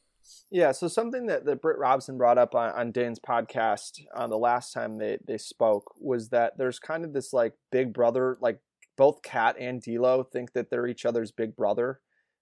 Yeah, 0.49 0.71
so 0.71 0.87
something 0.87 1.27
that, 1.27 1.45
that 1.45 1.61
Britt 1.61 1.77
Robson 1.77 2.17
brought 2.17 2.37
up 2.37 2.55
on, 2.55 2.71
on 2.71 2.91
Dane's 2.91 3.19
podcast 3.19 4.01
on 4.15 4.29
the 4.29 4.37
last 4.37 4.73
time 4.73 4.97
they, 4.97 5.17
they 5.25 5.37
spoke 5.37 5.93
was 5.99 6.29
that 6.29 6.57
there's 6.57 6.79
kind 6.79 7.05
of 7.05 7.13
this 7.13 7.33
like 7.33 7.53
big 7.71 7.93
brother, 7.93 8.37
like 8.41 8.59
both 8.97 9.21
KAT 9.21 9.57
and 9.59 9.81
D'Lo 9.81 10.23
think 10.23 10.53
that 10.53 10.69
they're 10.69 10.87
each 10.87 11.05
other's 11.05 11.31
big 11.31 11.55
brother, 11.55 11.99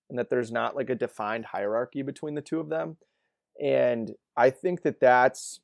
and 0.10 0.18
that 0.18 0.30
there's 0.30 0.52
not 0.52 0.76
like 0.76 0.90
a 0.90 0.96
defined 0.96 1.46
hierarchy 1.46 2.02
between 2.02 2.36
the 2.36 2.42
two 2.42 2.60
of 2.60 2.70
them. 2.70 2.98
And 3.62 4.12
I 4.36 4.50
think 4.50 4.84
that 4.84 5.00
that's 5.00 5.60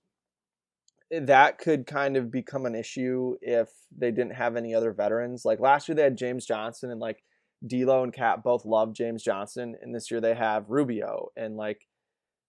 that 1.11 1.57
could 1.57 1.85
kind 1.85 2.15
of 2.15 2.31
become 2.31 2.65
an 2.65 2.75
issue 2.75 3.35
if 3.41 3.69
they 3.95 4.11
didn't 4.11 4.35
have 4.35 4.55
any 4.55 4.73
other 4.73 4.93
veterans. 4.93 5.43
Like 5.43 5.59
last 5.59 5.87
year 5.87 5.95
they 5.95 6.03
had 6.03 6.17
James 6.17 6.45
Johnson 6.45 6.89
and 6.89 6.99
like 6.99 7.23
D'Lo 7.65 8.03
and 8.03 8.13
KAT 8.13 8.43
both 8.43 8.65
love 8.65 8.93
James 8.93 9.21
Johnson, 9.21 9.75
and 9.81 9.93
this 9.93 10.09
year 10.09 10.21
they 10.21 10.33
have 10.33 10.69
Rubio 10.69 11.29
and 11.35 11.57
like 11.57 11.87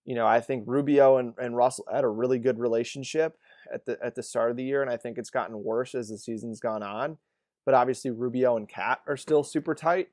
you 0.04 0.14
know, 0.14 0.26
I 0.26 0.40
think 0.40 0.64
Rubio 0.66 1.18
and, 1.18 1.34
and 1.38 1.56
Russell 1.56 1.86
had 1.92 2.04
a 2.04 2.08
really 2.08 2.38
good 2.38 2.58
relationship 2.58 3.36
at 3.72 3.86
the 3.86 3.98
at 4.02 4.14
the 4.14 4.22
start 4.22 4.50
of 4.50 4.56
the 4.56 4.64
year, 4.64 4.82
and 4.82 4.90
I 4.90 4.96
think 4.96 5.18
it's 5.18 5.30
gotten 5.30 5.62
worse 5.62 5.94
as 5.94 6.08
the 6.08 6.18
season's 6.18 6.60
gone 6.60 6.82
on. 6.82 7.18
But 7.64 7.74
obviously, 7.74 8.10
Rubio 8.10 8.56
and 8.56 8.68
KAT 8.68 9.00
are 9.06 9.16
still 9.16 9.44
super 9.44 9.74
tight, 9.74 10.08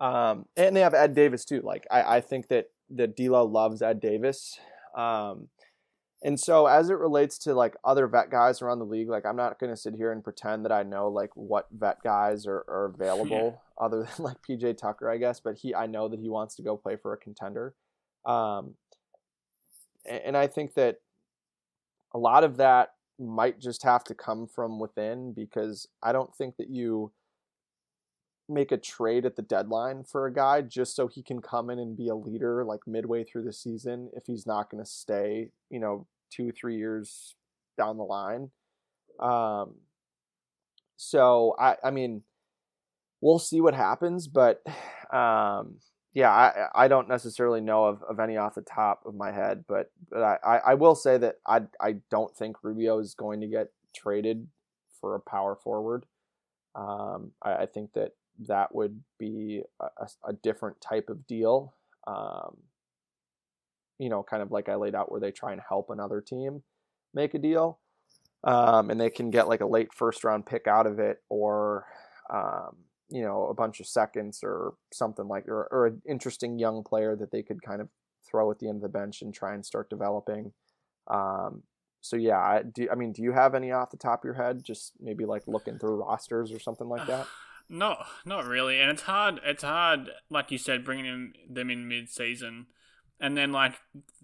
um, 0.00 0.46
and 0.56 0.74
they 0.74 0.80
have 0.80 0.94
Ed 0.94 1.14
Davis 1.14 1.44
too. 1.44 1.60
Like 1.62 1.86
I, 1.90 2.16
I 2.16 2.20
think 2.20 2.48
that 2.48 2.70
that 2.90 3.16
D'Lo 3.16 3.44
loves 3.44 3.80
Ed 3.80 4.00
Davis, 4.00 4.58
um, 4.96 5.48
And 6.22 6.38
so 6.38 6.66
as 6.66 6.90
it 6.90 6.98
relates 6.98 7.38
to 7.38 7.54
like 7.54 7.76
other 7.84 8.08
vet 8.08 8.30
guys 8.30 8.60
around 8.60 8.80
the 8.80 8.84
league, 8.84 9.08
like 9.08 9.24
I'm 9.24 9.36
not 9.36 9.60
going 9.60 9.72
to 9.72 9.76
sit 9.76 9.94
here 9.94 10.10
and 10.10 10.24
pretend 10.24 10.64
that 10.64 10.72
I 10.72 10.82
know 10.82 11.08
like 11.08 11.30
what 11.34 11.68
vet 11.70 12.02
guys 12.02 12.46
are, 12.46 12.64
are 12.68 12.92
available 12.94 13.62
other 13.80 13.98
than 14.02 14.08
like 14.24 14.36
PJ 14.42 14.78
Tucker, 14.78 15.08
I 15.08 15.16
guess, 15.16 15.38
but 15.40 15.56
he 15.58 15.74
I 15.74 15.86
know 15.86 16.08
that 16.08 16.18
he 16.18 16.28
wants 16.28 16.56
to 16.56 16.62
go 16.62 16.76
play 16.76 16.96
for 16.96 17.12
a 17.12 17.16
contender. 17.18 17.74
Um 18.26 18.74
a- 20.06 20.26
and 20.26 20.36
I 20.36 20.48
think 20.48 20.74
that 20.74 20.96
a 22.12 22.18
lot 22.18 22.42
of 22.42 22.56
that 22.56 22.94
might 23.20 23.60
just 23.60 23.82
have 23.84 24.02
to 24.04 24.14
come 24.14 24.46
from 24.46 24.78
within 24.80 25.32
because 25.32 25.86
I 26.02 26.12
don't 26.12 26.34
think 26.34 26.56
that 26.56 26.70
you 26.70 27.12
make 28.48 28.72
a 28.72 28.78
trade 28.78 29.26
at 29.26 29.36
the 29.36 29.42
deadline 29.42 30.04
for 30.04 30.26
a 30.26 30.32
guy 30.32 30.62
just 30.62 30.96
so 30.96 31.06
he 31.06 31.22
can 31.22 31.40
come 31.40 31.70
in 31.70 31.78
and 31.78 31.96
be 31.96 32.08
a 32.08 32.14
leader 32.14 32.64
like 32.64 32.80
midway 32.86 33.24
through 33.24 33.44
the 33.44 33.52
season 33.52 34.10
if 34.14 34.24
he's 34.26 34.46
not 34.46 34.70
going 34.70 34.82
to 34.82 34.88
stay, 34.88 35.50
you 35.70 35.78
know, 35.78 36.06
two, 36.30 36.50
three 36.52 36.76
years 36.76 37.34
down 37.76 37.96
the 37.96 38.04
line. 38.04 38.50
Um, 39.20 39.74
so 40.96 41.54
I, 41.58 41.76
I 41.84 41.90
mean, 41.90 42.22
we'll 43.20 43.38
see 43.38 43.60
what 43.60 43.74
happens, 43.74 44.28
but 44.28 44.62
um, 45.12 45.76
yeah, 46.14 46.30
I, 46.30 46.84
I 46.84 46.88
don't 46.88 47.08
necessarily 47.08 47.60
know 47.60 47.84
of, 47.84 48.02
of 48.02 48.18
any 48.18 48.36
off 48.36 48.54
the 48.54 48.62
top 48.62 49.02
of 49.06 49.14
my 49.14 49.30
head, 49.30 49.64
but 49.68 49.90
but 50.10 50.22
I, 50.22 50.60
I, 50.66 50.74
will 50.74 50.94
say 50.94 51.18
that 51.18 51.36
I 51.46 51.60
I 51.80 51.96
don't 52.10 52.34
think 52.36 52.56
Rubio 52.62 52.98
is 52.98 53.14
going 53.14 53.40
to 53.40 53.46
get 53.46 53.68
traded 53.94 54.48
for 55.00 55.14
a 55.14 55.20
power 55.20 55.54
forward. 55.54 56.06
Um, 56.74 57.32
I, 57.42 57.54
I 57.54 57.66
think 57.66 57.92
that 57.92 58.12
that 58.46 58.74
would 58.74 59.00
be 59.18 59.62
a, 59.80 60.08
a- 60.24 60.32
different 60.32 60.80
type 60.80 61.08
of 61.08 61.26
deal. 61.26 61.74
Um, 62.06 62.56
you 63.98 64.08
know, 64.08 64.22
kind 64.22 64.42
of 64.42 64.52
like 64.52 64.68
I 64.68 64.76
laid 64.76 64.94
out 64.94 65.10
where 65.10 65.20
they 65.20 65.32
try 65.32 65.52
and 65.52 65.60
help 65.66 65.90
another 65.90 66.20
team 66.20 66.62
make 67.14 67.34
a 67.34 67.38
deal. 67.38 67.78
Um, 68.44 68.90
and 68.90 69.00
they 69.00 69.10
can 69.10 69.30
get 69.30 69.48
like 69.48 69.60
a 69.60 69.66
late 69.66 69.92
first 69.92 70.22
round 70.22 70.46
pick 70.46 70.68
out 70.68 70.86
of 70.86 71.00
it 71.00 71.22
or, 71.28 71.86
um, 72.32 72.76
you 73.10 73.22
know, 73.22 73.46
a 73.46 73.54
bunch 73.54 73.80
of 73.80 73.86
seconds 73.86 74.40
or 74.44 74.74
something 74.92 75.26
like, 75.26 75.48
or, 75.48 75.66
or 75.72 75.86
an 75.86 76.02
interesting 76.08 76.58
young 76.58 76.84
player 76.84 77.16
that 77.16 77.32
they 77.32 77.42
could 77.42 77.62
kind 77.62 77.80
of 77.80 77.88
throw 78.24 78.50
at 78.50 78.60
the 78.60 78.68
end 78.68 78.76
of 78.76 78.82
the 78.82 78.88
bench 78.88 79.22
and 79.22 79.34
try 79.34 79.54
and 79.54 79.66
start 79.66 79.90
developing. 79.90 80.52
Um, 81.08 81.62
so 82.00 82.16
yeah, 82.16 82.62
do, 82.72 82.88
I 82.90 82.94
mean, 82.94 83.12
do 83.12 83.22
you 83.22 83.32
have 83.32 83.54
any 83.54 83.72
off 83.72 83.90
the 83.90 83.96
top 83.96 84.20
of 84.20 84.24
your 84.24 84.34
head? 84.34 84.62
Just 84.62 84.92
maybe 85.00 85.24
like 85.24 85.42
looking 85.48 85.78
through 85.78 85.96
rosters 85.96 86.52
or 86.52 86.60
something 86.60 86.88
like 86.88 87.06
that? 87.08 87.26
No, 87.68 88.04
not 88.24 88.46
really. 88.46 88.80
And 88.80 88.90
it's 88.90 89.02
hard. 89.02 89.40
It's 89.44 89.62
hard, 89.62 90.10
like 90.30 90.50
you 90.50 90.58
said, 90.58 90.84
bringing 90.84 91.06
in, 91.06 91.32
them 91.48 91.70
in 91.70 91.86
mid-season, 91.86 92.66
and 93.20 93.36
then 93.36 93.52
like 93.52 93.74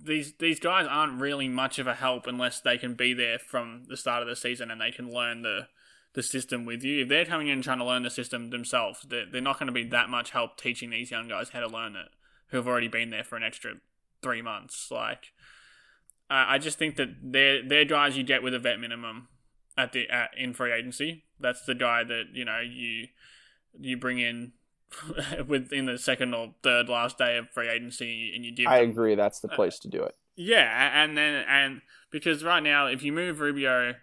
these 0.03 0.35
these 0.39 0.61
guys 0.61 0.87
aren't 0.89 1.21
really 1.21 1.49
much 1.49 1.79
of 1.79 1.87
a 1.87 1.95
help 1.95 2.27
unless 2.27 2.61
they 2.61 2.79
can 2.79 2.95
be 2.95 3.13
there 3.13 3.39
from 3.39 3.85
the 3.89 3.97
start 3.97 4.23
of 4.23 4.29
the 4.29 4.37
season 4.37 4.71
and 4.71 4.81
they 4.81 4.91
can 4.91 5.13
learn 5.13 5.43
the 5.43 5.69
the 6.15 6.23
system 6.23 6.65
with 6.65 6.83
you. 6.83 7.03
If 7.03 7.09
they're 7.09 7.25
coming 7.25 7.49
in 7.49 7.61
trying 7.61 7.79
to 7.79 7.85
learn 7.85 8.05
the 8.05 8.11
system 8.11 8.51
themselves, 8.51 9.05
they're, 9.09 9.27
they're 9.31 9.41
not 9.41 9.59
going 9.59 9.67
to 9.67 9.73
be 9.73 9.85
that 9.89 10.09
much 10.09 10.31
help 10.31 10.57
teaching 10.57 10.91
these 10.91 11.11
young 11.11 11.29
guys 11.29 11.51
how 11.51 11.61
to 11.61 11.67
learn 11.67 11.97
it 11.97 12.09
who 12.49 12.57
have 12.57 12.69
already 12.69 12.89
been 12.89 13.11
there 13.11 13.25
for 13.25 13.37
an 13.37 13.43
extra 13.43 13.75
three 14.23 14.41
months. 14.41 14.91
Like, 14.91 15.33
I 16.31 16.55
I 16.55 16.59
just 16.59 16.79
think 16.79 16.97
that 16.97 17.09
they're 17.23 17.67
they're 17.67 17.85
guys 17.85 18.17
you 18.17 18.23
get 18.23 18.43
with 18.43 18.55
a 18.55 18.59
vet 18.59 18.81
minimum 18.81 19.29
at 19.77 19.93
the 19.93 20.09
at, 20.09 20.31
in 20.37 20.55
free 20.55 20.73
agency. 20.73 21.24
That's 21.41 21.65
the 21.65 21.75
guy 21.75 22.05
that 22.05 22.25
you 22.33 22.45
know 22.45 22.61
you 22.61 23.09
you 23.79 23.97
bring 23.97 24.19
in 24.19 24.53
within 25.47 25.87
the 25.87 25.99
second 25.99 26.35
or 26.35 26.55
third 26.63 26.89
last 26.89 27.19
day 27.19 27.37
of 27.37 27.51
free 27.51 27.69
agency, 27.69 28.33
and 28.35 28.45
you 28.45 28.53
give. 28.53 28.67
I 28.67 28.81
them- 28.81 28.91
agree. 28.91 29.15
That's 29.15 29.45
uh, 29.45 29.49
the 29.49 29.55
place 29.55 29.79
to 29.81 29.89
do 29.89 30.03
it. 30.03 30.15
Yeah, 30.37 31.03
and 31.03 31.17
then 31.17 31.45
and 31.49 31.81
because 32.11 32.43
right 32.43 32.63
now, 32.63 32.87
if 32.87 33.03
you 33.03 33.13
move 33.13 33.41
Rubio, 33.41 33.95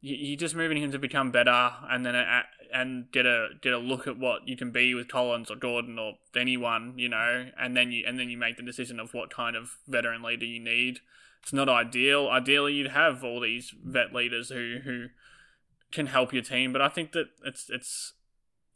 you, 0.00 0.16
you're 0.16 0.38
just 0.38 0.54
moving 0.54 0.78
him 0.82 0.92
to 0.92 0.98
become 0.98 1.30
better, 1.30 1.72
and 1.90 2.04
then 2.04 2.14
a, 2.14 2.42
and 2.72 3.10
get 3.12 3.26
a 3.26 3.48
get 3.60 3.72
a 3.72 3.78
look 3.78 4.06
at 4.06 4.18
what 4.18 4.48
you 4.48 4.56
can 4.56 4.70
be 4.70 4.94
with 4.94 5.08
Collins 5.08 5.50
or 5.50 5.56
Gordon 5.56 5.98
or 5.98 6.14
anyone, 6.36 6.94
you 6.96 7.08
know, 7.08 7.46
and 7.58 7.76
then 7.76 7.92
you 7.92 8.04
and 8.06 8.18
then 8.18 8.28
you 8.30 8.38
make 8.38 8.56
the 8.56 8.62
decision 8.62 8.98
of 8.98 9.12
what 9.14 9.30
kind 9.30 9.56
of 9.56 9.78
veteran 9.86 10.22
leader 10.22 10.46
you 10.46 10.60
need. 10.60 11.00
It's 11.42 11.52
not 11.52 11.68
ideal. 11.68 12.28
Ideally, 12.28 12.72
you'd 12.74 12.90
have 12.92 13.22
all 13.22 13.40
these 13.40 13.74
vet 13.84 14.14
leaders 14.14 14.48
who 14.48 14.78
who 14.84 15.06
can 15.94 16.06
help 16.06 16.32
your 16.32 16.42
team, 16.42 16.72
but 16.72 16.82
I 16.82 16.88
think 16.88 17.12
that 17.12 17.26
it's 17.44 17.70
it's 17.70 18.12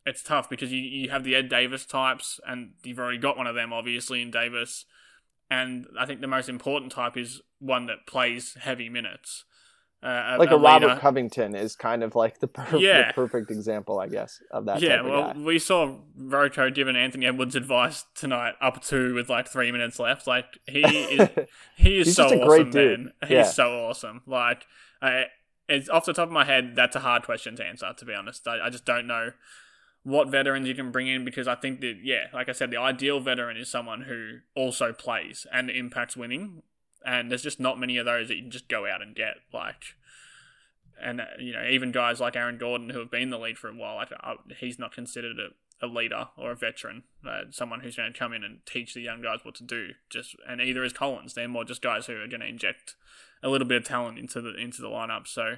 it's 0.06 0.22
tough 0.22 0.48
because 0.48 0.72
you, 0.72 0.78
you 0.80 1.10
have 1.10 1.24
the 1.24 1.34
Ed 1.34 1.48
Davis 1.50 1.84
types, 1.84 2.40
and 2.46 2.70
you've 2.82 2.98
already 2.98 3.18
got 3.18 3.36
one 3.36 3.46
of 3.46 3.54
them, 3.54 3.72
obviously, 3.72 4.22
in 4.22 4.30
Davis. 4.30 4.86
And 5.50 5.86
I 5.98 6.06
think 6.06 6.20
the 6.20 6.26
most 6.26 6.48
important 6.48 6.92
type 6.92 7.16
is 7.16 7.40
one 7.58 7.86
that 7.86 8.06
plays 8.06 8.54
heavy 8.60 8.88
minutes. 8.88 9.44
Uh, 10.02 10.36
Like 10.38 10.50
a, 10.52 10.56
Robert 10.56 10.86
leader- 10.88 11.00
Covington 11.00 11.54
is 11.56 11.74
kind 11.74 12.02
of 12.04 12.14
like 12.14 12.38
the, 12.38 12.46
per- 12.46 12.76
Yeah. 12.78 13.08
the 13.08 13.14
perfect 13.14 13.50
example, 13.50 13.98
I 13.98 14.06
guess, 14.08 14.40
of 14.52 14.66
that 14.66 14.80
yeah, 14.80 14.96
type 14.96 15.04
of 15.06 15.10
well, 15.10 15.32
guy. 15.34 15.40
we 15.40 15.58
saw 15.58 15.96
Rocho 16.16 16.70
giving 16.70 16.94
Anthony 16.96 17.26
Edwards 17.26 17.56
advice 17.56 18.04
tonight, 18.14 18.54
up 18.60 18.80
two 18.82 19.14
with 19.14 19.28
like 19.28 19.48
three 19.48 19.72
minutes 19.72 19.98
left. 19.98 20.26
Like 20.26 20.58
he 20.66 20.82
is, 20.82 21.28
he 21.76 21.98
is 21.98 22.06
He's 22.08 22.16
so 22.16 22.24
a 22.24 22.26
awesome, 22.26 22.46
great 22.48 22.70
dude. 22.70 23.00
man. 23.00 23.12
He's 23.22 23.30
Yeah. 23.30 23.42
so 23.44 23.86
awesome. 23.88 24.22
Like, 24.26 24.66
I, 25.02 25.24
it's 25.68 25.88
off 25.88 26.06
the 26.06 26.12
top 26.12 26.28
of 26.28 26.32
my 26.32 26.44
head, 26.44 26.74
that's 26.74 26.96
a 26.96 27.00
hard 27.00 27.22
question 27.22 27.56
to 27.56 27.64
answer. 27.64 27.92
To 27.96 28.04
be 28.04 28.14
honest, 28.14 28.46
I, 28.48 28.66
I 28.66 28.70
just 28.70 28.84
don't 28.84 29.06
know 29.06 29.32
what 30.02 30.28
veterans 30.28 30.66
you 30.66 30.74
can 30.74 30.90
bring 30.90 31.08
in 31.08 31.24
because 31.24 31.46
I 31.46 31.54
think 31.54 31.80
that 31.80 31.98
yeah, 32.02 32.26
like 32.32 32.48
I 32.48 32.52
said, 32.52 32.70
the 32.70 32.78
ideal 32.78 33.20
veteran 33.20 33.56
is 33.56 33.70
someone 33.70 34.02
who 34.02 34.38
also 34.54 34.92
plays 34.92 35.46
and 35.52 35.70
impacts 35.70 36.16
winning, 36.16 36.62
and 37.04 37.30
there's 37.30 37.42
just 37.42 37.60
not 37.60 37.78
many 37.78 37.98
of 37.98 38.06
those 38.06 38.28
that 38.28 38.36
you 38.36 38.42
can 38.42 38.50
just 38.50 38.68
go 38.68 38.86
out 38.86 39.02
and 39.02 39.14
get. 39.14 39.36
Like, 39.52 39.96
and 41.00 41.20
uh, 41.20 41.24
you 41.38 41.52
know, 41.52 41.66
even 41.68 41.92
guys 41.92 42.20
like 42.20 42.36
Aaron 42.36 42.58
Gordon 42.58 42.90
who 42.90 42.98
have 43.00 43.10
been 43.10 43.30
the 43.30 43.38
lead 43.38 43.58
for 43.58 43.68
a 43.68 43.74
while, 43.74 43.96
like 43.96 44.12
uh, 44.22 44.34
he's 44.58 44.78
not 44.78 44.94
considered 44.94 45.36
a, 45.38 45.86
a 45.86 45.88
leader 45.88 46.28
or 46.38 46.52
a 46.52 46.56
veteran, 46.56 47.02
uh, 47.28 47.42
someone 47.50 47.80
who's 47.80 47.96
going 47.96 48.12
to 48.12 48.18
come 48.18 48.32
in 48.32 48.44
and 48.44 48.60
teach 48.64 48.94
the 48.94 49.02
young 49.02 49.20
guys 49.20 49.40
what 49.42 49.56
to 49.56 49.64
do. 49.64 49.90
Just 50.08 50.36
and 50.48 50.60
either 50.60 50.84
is 50.84 50.94
Collins, 50.94 51.34
they're 51.34 51.48
more 51.48 51.64
just 51.64 51.82
guys 51.82 52.06
who 52.06 52.14
are 52.14 52.28
going 52.28 52.40
to 52.40 52.48
inject 52.48 52.94
a 53.42 53.48
little 53.48 53.66
bit 53.66 53.76
of 53.76 53.84
talent 53.84 54.18
into 54.18 54.40
the 54.40 54.54
into 54.54 54.82
the 54.82 54.88
lineup. 54.88 55.26
So 55.26 55.56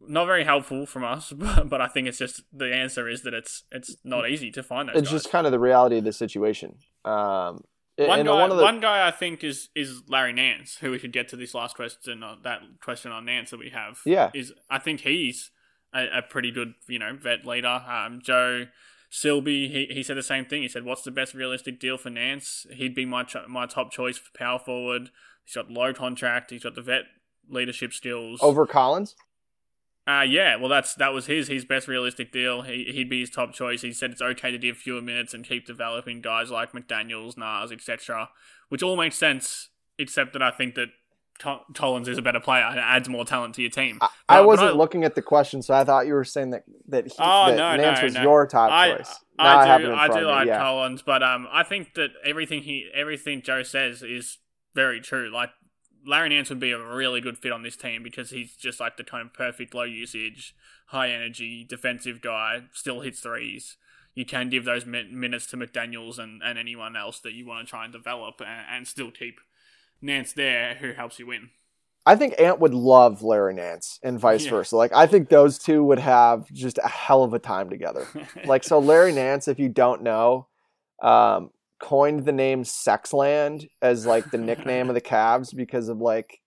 not 0.00 0.26
very 0.26 0.44
helpful 0.44 0.86
from 0.86 1.04
us, 1.04 1.32
but, 1.36 1.68
but 1.68 1.80
I 1.80 1.88
think 1.88 2.08
it's 2.08 2.18
just 2.18 2.42
the 2.52 2.72
answer 2.72 3.08
is 3.08 3.22
that 3.22 3.34
it's 3.34 3.64
it's 3.70 3.96
not 4.04 4.28
easy 4.28 4.50
to 4.52 4.62
find 4.62 4.88
those. 4.88 4.96
It's 4.96 5.08
guys. 5.08 5.22
just 5.22 5.30
kind 5.30 5.46
of 5.46 5.52
the 5.52 5.58
reality 5.60 5.98
of 5.98 6.04
the 6.04 6.12
situation. 6.12 6.76
Um, 7.04 7.64
One 7.96 8.24
guy, 8.24 8.32
one 8.32 8.50
of 8.50 8.56
the, 8.56 8.62
one 8.62 8.80
guy 8.80 9.06
I 9.06 9.10
think 9.10 9.42
is 9.42 9.68
is 9.74 10.02
Larry 10.08 10.32
Nance, 10.32 10.76
who 10.80 10.90
we 10.90 10.98
should 10.98 11.12
get 11.12 11.28
to 11.28 11.36
this 11.36 11.54
last 11.54 11.76
question, 11.76 12.22
on, 12.22 12.38
that 12.42 12.60
question 12.82 13.12
on 13.12 13.24
Nance 13.24 13.50
that 13.50 13.58
we 13.58 13.70
have. 13.70 14.00
Yeah. 14.04 14.30
is 14.34 14.52
I 14.68 14.78
think 14.78 15.00
he's 15.00 15.50
a, 15.94 16.18
a 16.18 16.22
pretty 16.22 16.50
good, 16.50 16.74
you 16.88 16.98
know, 16.98 17.16
vet 17.16 17.46
leader. 17.46 17.82
Um, 17.88 18.20
Joe 18.22 18.66
Silby, 19.10 19.70
he, 19.70 19.86
he 19.90 20.02
said 20.02 20.16
the 20.16 20.22
same 20.22 20.44
thing. 20.44 20.62
He 20.62 20.68
said, 20.68 20.84
"What's 20.84 21.02
the 21.02 21.10
best 21.10 21.32
realistic 21.32 21.80
deal 21.80 21.96
for 21.96 22.10
Nance? 22.10 22.66
He'd 22.72 22.94
be 22.94 23.06
my 23.06 23.22
ch- 23.22 23.48
my 23.48 23.66
top 23.66 23.92
choice 23.92 24.18
for 24.18 24.36
power 24.36 24.58
forward. 24.58 25.10
He's 25.46 25.54
got 25.54 25.70
low 25.70 25.94
contract. 25.94 26.50
He's 26.50 26.64
got 26.64 26.74
the 26.74 26.82
vet 26.82 27.04
leadership 27.48 27.92
skills. 27.94 28.40
over 28.42 28.66
Collins. 28.66 29.14
Uh, 30.08 30.22
yeah, 30.22 30.54
well, 30.56 30.68
that's 30.68 30.94
that 30.96 31.12
was 31.12 31.26
his 31.26 31.48
his 31.48 31.64
best 31.64 31.88
realistic 31.88 32.30
deal. 32.30 32.62
He 32.62 32.84
he'd 32.92 33.08
be 33.10 33.20
his 33.20 33.30
top 33.30 33.52
choice. 33.52 33.82
He 33.82 33.92
said 33.92 34.10
it's 34.12 34.22
okay 34.22 34.50
to 34.52 34.58
give 34.58 34.76
fewer 34.76 35.00
minutes 35.02 35.34
and 35.34 35.44
keep 35.44 35.66
developing 35.66 36.20
guys 36.20 36.50
like 36.50 36.72
McDaniels, 36.72 37.36
Naz, 37.36 37.72
etc. 37.72 38.28
Which 38.68 38.82
all 38.84 38.96
makes 38.96 39.16
sense, 39.16 39.70
except 39.98 40.32
that 40.34 40.42
I 40.42 40.50
think 40.52 40.76
that 40.76 40.88
Co- 41.40 41.62
Collins 41.74 42.06
is 42.06 42.18
a 42.18 42.22
better 42.22 42.38
player 42.38 42.62
and 42.62 42.78
adds 42.78 43.08
more 43.08 43.24
talent 43.24 43.56
to 43.56 43.62
your 43.62 43.70
team. 43.70 43.98
I, 44.00 44.08
I 44.28 44.36
but 44.38 44.46
wasn't 44.46 44.70
I- 44.70 44.74
looking 44.74 45.02
at 45.02 45.16
the 45.16 45.22
question, 45.22 45.60
so 45.60 45.74
I 45.74 45.82
thought 45.82 46.06
you 46.06 46.14
were 46.14 46.24
saying 46.24 46.50
that 46.50 46.62
that, 46.88 47.06
he, 47.06 47.12
Oh 47.18 47.46
that 47.50 47.56
no, 47.56 47.76
Nance 47.76 47.98
no, 47.98 48.04
was 48.04 48.14
no. 48.14 48.22
your 48.22 48.46
top 48.46 48.70
I, 48.70 48.96
choice. 48.96 49.14
I 49.40 49.78
do, 49.78 49.92
I 49.92 50.08
do 50.08 50.20
like 50.26 50.46
yeah. 50.46 50.58
Collins, 50.58 51.02
but 51.02 51.22
um, 51.24 51.48
I 51.52 51.64
think 51.64 51.94
that 51.94 52.10
everything 52.24 52.62
he, 52.62 52.88
everything 52.94 53.42
Joe 53.42 53.64
says 53.64 54.02
is 54.04 54.38
very 54.76 55.00
true. 55.00 55.28
Like 55.32 55.50
Larry 56.06 56.28
Nance 56.28 56.50
would 56.50 56.60
be 56.60 56.70
a 56.70 56.78
really 56.78 57.20
good 57.20 57.36
fit 57.38 57.50
on 57.50 57.64
this 57.64 57.74
team 57.76 58.04
because 58.04 58.30
he's 58.30 58.54
just 58.54 58.78
like 58.78 58.96
the 58.96 59.02
kind 59.02 59.26
of 59.26 59.34
perfect 59.34 59.74
low 59.74 59.82
usage, 59.82 60.54
high 60.88 61.10
energy 61.10 61.66
defensive 61.68 62.20
guy. 62.20 62.60
Still 62.72 63.00
hits 63.00 63.18
threes. 63.18 63.76
You 64.14 64.24
can 64.24 64.48
give 64.48 64.64
those 64.64 64.86
min- 64.86 65.18
minutes 65.18 65.46
to 65.48 65.56
McDaniels 65.56 66.18
and, 66.18 66.40
and 66.44 66.56
anyone 66.58 66.94
else 66.96 67.18
that 67.20 67.32
you 67.32 67.44
want 67.44 67.66
to 67.66 67.70
try 67.70 67.84
and 67.84 67.92
develop, 67.92 68.36
and, 68.40 68.64
and 68.70 68.86
still 68.88 69.10
keep 69.10 69.40
Nance 70.00 70.32
there, 70.32 70.76
who 70.76 70.92
helps 70.92 71.18
you 71.18 71.26
win. 71.26 71.50
I 72.08 72.14
think 72.14 72.40
Ant 72.40 72.60
would 72.60 72.72
love 72.72 73.22
Larry 73.22 73.52
Nance 73.54 73.98
and 74.02 74.18
vice 74.20 74.44
Yeah. 74.44 74.50
versa. 74.52 74.76
Like 74.76 74.92
I 74.94 75.06
think 75.08 75.28
those 75.28 75.58
two 75.58 75.82
would 75.84 75.98
have 75.98 76.48
just 76.52 76.78
a 76.78 76.88
hell 76.88 77.24
of 77.24 77.34
a 77.34 77.38
time 77.40 77.68
together. 77.68 78.06
like 78.44 78.62
so 78.62 78.78
Larry 78.78 79.12
Nance, 79.12 79.48
if 79.48 79.58
you 79.58 79.68
don't 79.68 80.02
know, 80.02 80.46
um, 81.02 81.50
coined 81.80 82.24
the 82.24 82.32
name 82.32 82.62
Sexland 82.62 83.68
as 83.82 84.06
like 84.06 84.30
the 84.30 84.38
nickname 84.38 84.88
of 84.88 84.94
the 84.94 85.00
Cavs 85.00 85.54
because 85.54 85.88
of 85.88 85.98
like 85.98 86.40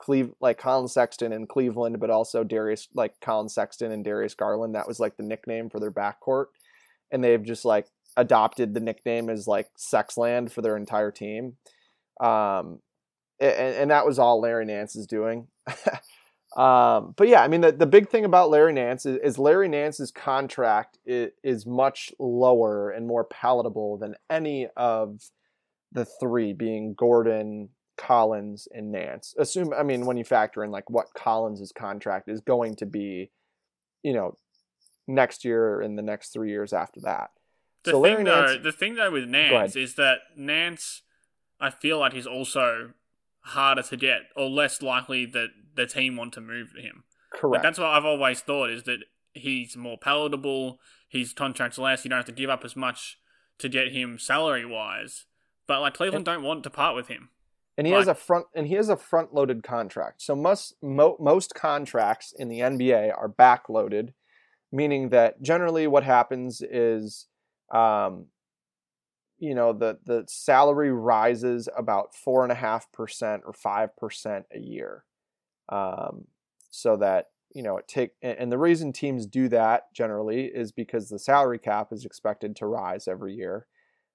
Cleve 0.00 0.32
like 0.40 0.58
Colin 0.58 0.88
Sexton 0.88 1.32
in 1.32 1.46
Cleveland, 1.46 2.00
but 2.00 2.10
also 2.10 2.44
Darius 2.44 2.88
like 2.94 3.14
Colin 3.20 3.48
Sexton 3.48 3.92
and 3.92 4.04
Darius 4.04 4.34
Garland. 4.34 4.74
That 4.74 4.88
was 4.88 5.00
like 5.00 5.16
the 5.16 5.22
nickname 5.22 5.70
for 5.70 5.80
their 5.80 5.92
backcourt. 5.92 6.46
And 7.10 7.22
they've 7.22 7.42
just 7.42 7.64
like 7.64 7.86
adopted 8.16 8.74
the 8.74 8.80
nickname 8.80 9.30
as 9.30 9.46
like 9.46 9.68
Sexland 9.78 10.50
for 10.50 10.62
their 10.62 10.76
entire 10.76 11.10
team. 11.10 11.56
Um 12.20 12.80
and, 13.40 13.76
and 13.76 13.90
that 13.90 14.06
was 14.06 14.18
all 14.18 14.40
Larry 14.40 14.64
Nance 14.64 14.96
is 14.96 15.06
doing. 15.06 15.48
um, 16.58 17.14
but 17.16 17.28
yeah, 17.28 17.40
I 17.40 17.46
mean, 17.46 17.60
the, 17.60 17.70
the 17.70 17.86
big 17.86 18.08
thing 18.08 18.24
about 18.24 18.50
Larry 18.50 18.72
Nance 18.72 19.06
is, 19.06 19.16
is 19.22 19.38
Larry 19.38 19.68
Nance's 19.68 20.10
contract 20.10 20.98
is, 21.06 21.30
is 21.44 21.64
much 21.64 22.12
lower 22.18 22.90
and 22.90 23.06
more 23.06 23.22
palatable 23.22 23.96
than 23.96 24.16
any 24.28 24.66
of 24.76 25.22
the 25.92 26.04
three, 26.04 26.52
being 26.52 26.94
Gordon, 26.94 27.68
Collins, 27.96 28.66
and 28.74 28.90
Nance. 28.90 29.36
Assume, 29.38 29.72
I 29.72 29.84
mean, 29.84 30.04
when 30.04 30.16
you 30.16 30.24
factor 30.24 30.64
in 30.64 30.72
like 30.72 30.90
what 30.90 31.14
Collins's 31.14 31.70
contract 31.70 32.28
is 32.28 32.40
going 32.40 32.74
to 32.76 32.86
be, 32.86 33.30
you 34.02 34.12
know, 34.12 34.36
next 35.06 35.44
year 35.44 35.80
and 35.80 35.96
the 35.96 36.02
next 36.02 36.32
three 36.32 36.50
years 36.50 36.72
after 36.72 37.00
that. 37.02 37.30
The 37.84 37.92
so 37.92 38.02
thing 38.02 38.14
Larry 38.14 38.24
though, 38.24 38.46
Nance, 38.46 38.62
the 38.64 38.72
thing 38.72 38.96
though 38.96 39.12
with. 39.12 39.28
Nance 39.28 39.76
is 39.76 39.94
that 39.94 40.18
Nance, 40.36 41.02
I 41.60 41.70
feel 41.70 42.00
like 42.00 42.14
he's 42.14 42.26
also 42.26 42.94
harder 43.48 43.82
to 43.82 43.96
get 43.96 44.22
or 44.36 44.48
less 44.48 44.82
likely 44.82 45.26
that 45.26 45.48
the 45.74 45.86
team 45.86 46.16
want 46.16 46.32
to 46.34 46.40
move 46.40 46.72
him. 46.76 47.04
Like, 47.32 47.40
correct. 47.40 47.62
that's 47.62 47.78
what 47.78 47.88
I've 47.88 48.04
always 48.04 48.40
thought 48.40 48.70
is 48.70 48.84
that 48.84 48.98
he's 49.32 49.76
more 49.76 49.98
palatable. 49.98 50.80
His 51.08 51.32
contract's 51.32 51.78
less. 51.78 52.04
You 52.04 52.10
don't 52.10 52.18
have 52.18 52.26
to 52.26 52.32
give 52.32 52.50
up 52.50 52.64
as 52.64 52.76
much 52.76 53.18
to 53.58 53.68
get 53.68 53.92
him 53.92 54.18
salary 54.18 54.64
wise. 54.64 55.26
But 55.66 55.80
like 55.80 55.94
Cleveland 55.94 56.24
don't 56.24 56.42
want 56.42 56.62
to 56.64 56.70
part 56.70 56.94
with 56.96 57.08
him. 57.08 57.30
and 57.76 57.86
he 57.86 57.92
has 57.92 58.08
a 58.08 58.14
front 58.14 58.46
and 58.54 58.66
he 58.66 58.74
has 58.74 58.88
a 58.88 58.96
front 58.96 59.34
loaded 59.34 59.62
contract. 59.62 60.22
So 60.22 60.34
most 60.34 60.74
mo, 60.82 61.16
most 61.20 61.54
contracts 61.54 62.34
in 62.36 62.48
the 62.48 62.60
NBA 62.60 63.16
are 63.16 63.28
back 63.28 63.68
loaded, 63.68 64.14
meaning 64.72 65.10
that 65.10 65.42
generally 65.42 65.86
what 65.86 66.04
happens 66.04 66.60
is, 66.62 67.26
um, 67.72 68.26
you 69.38 69.54
know, 69.54 69.72
the 69.72 69.98
the 70.04 70.24
salary 70.28 70.92
rises 70.92 71.68
about 71.76 72.14
four 72.14 72.42
and 72.42 72.52
a 72.52 72.56
half 72.56 72.90
percent 72.92 73.42
or 73.46 73.52
five 73.52 73.96
percent 73.96 74.46
a 74.54 74.58
year, 74.58 75.04
um, 75.68 76.26
so 76.70 76.96
that 76.96 77.26
you 77.54 77.62
know 77.62 77.76
it 77.76 77.88
take 77.88 78.10
and 78.22 78.50
the 78.52 78.58
reason 78.58 78.92
teams 78.92 79.26
do 79.26 79.48
that 79.48 79.92
generally 79.94 80.46
is 80.46 80.72
because 80.72 81.08
the 81.08 81.18
salary 81.18 81.58
cap 81.58 81.88
is 81.92 82.04
expected 82.04 82.56
to 82.56 82.66
rise 82.66 83.06
every 83.08 83.34
year, 83.34 83.66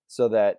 so 0.08 0.28
that 0.30 0.58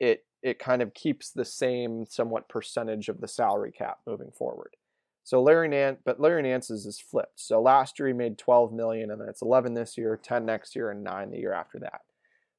it 0.00 0.24
it 0.42 0.58
kind 0.58 0.82
of 0.82 0.94
keeps 0.94 1.30
the 1.30 1.44
same 1.44 2.04
somewhat 2.06 2.48
percentage 2.48 3.08
of 3.08 3.20
the 3.20 3.28
salary 3.28 3.72
cap 3.72 3.98
moving 4.06 4.30
forward. 4.30 4.76
So 5.24 5.42
Larry 5.42 5.68
Nance, 5.68 5.98
but 6.04 6.20
Larry 6.20 6.42
Nance's 6.42 6.84
is 6.84 7.00
flipped. 7.00 7.40
So 7.40 7.60
last 7.62 7.98
year 7.98 8.08
he 8.08 8.14
made 8.14 8.36
12 8.36 8.72
million, 8.72 9.10
and 9.10 9.18
then 9.20 9.28
it's 9.28 9.40
11 9.40 9.72
this 9.72 9.96
year, 9.96 10.20
10 10.22 10.44
next 10.44 10.76
year, 10.76 10.90
and 10.90 11.02
nine 11.02 11.30
the 11.30 11.38
year 11.38 11.54
after 11.54 11.78
that. 11.78 12.02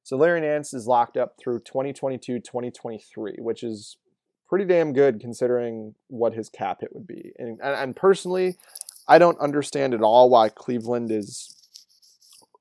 So 0.06 0.16
Larry 0.16 0.40
Nance 0.40 0.72
is 0.72 0.86
locked 0.86 1.16
up 1.16 1.34
through 1.36 1.58
2022, 1.62 2.38
2023, 2.38 3.38
which 3.38 3.64
is 3.64 3.96
pretty 4.48 4.64
damn 4.64 4.92
good 4.92 5.18
considering 5.18 5.96
what 6.06 6.32
his 6.32 6.48
cap 6.48 6.82
hit 6.82 6.94
would 6.94 7.08
be. 7.08 7.32
And, 7.38 7.58
and, 7.60 7.96
personally, 7.96 8.54
I 9.08 9.18
don't 9.18 9.40
understand 9.40 9.94
at 9.94 10.04
all 10.04 10.30
why 10.30 10.48
Cleveland 10.48 11.10
is 11.10 11.52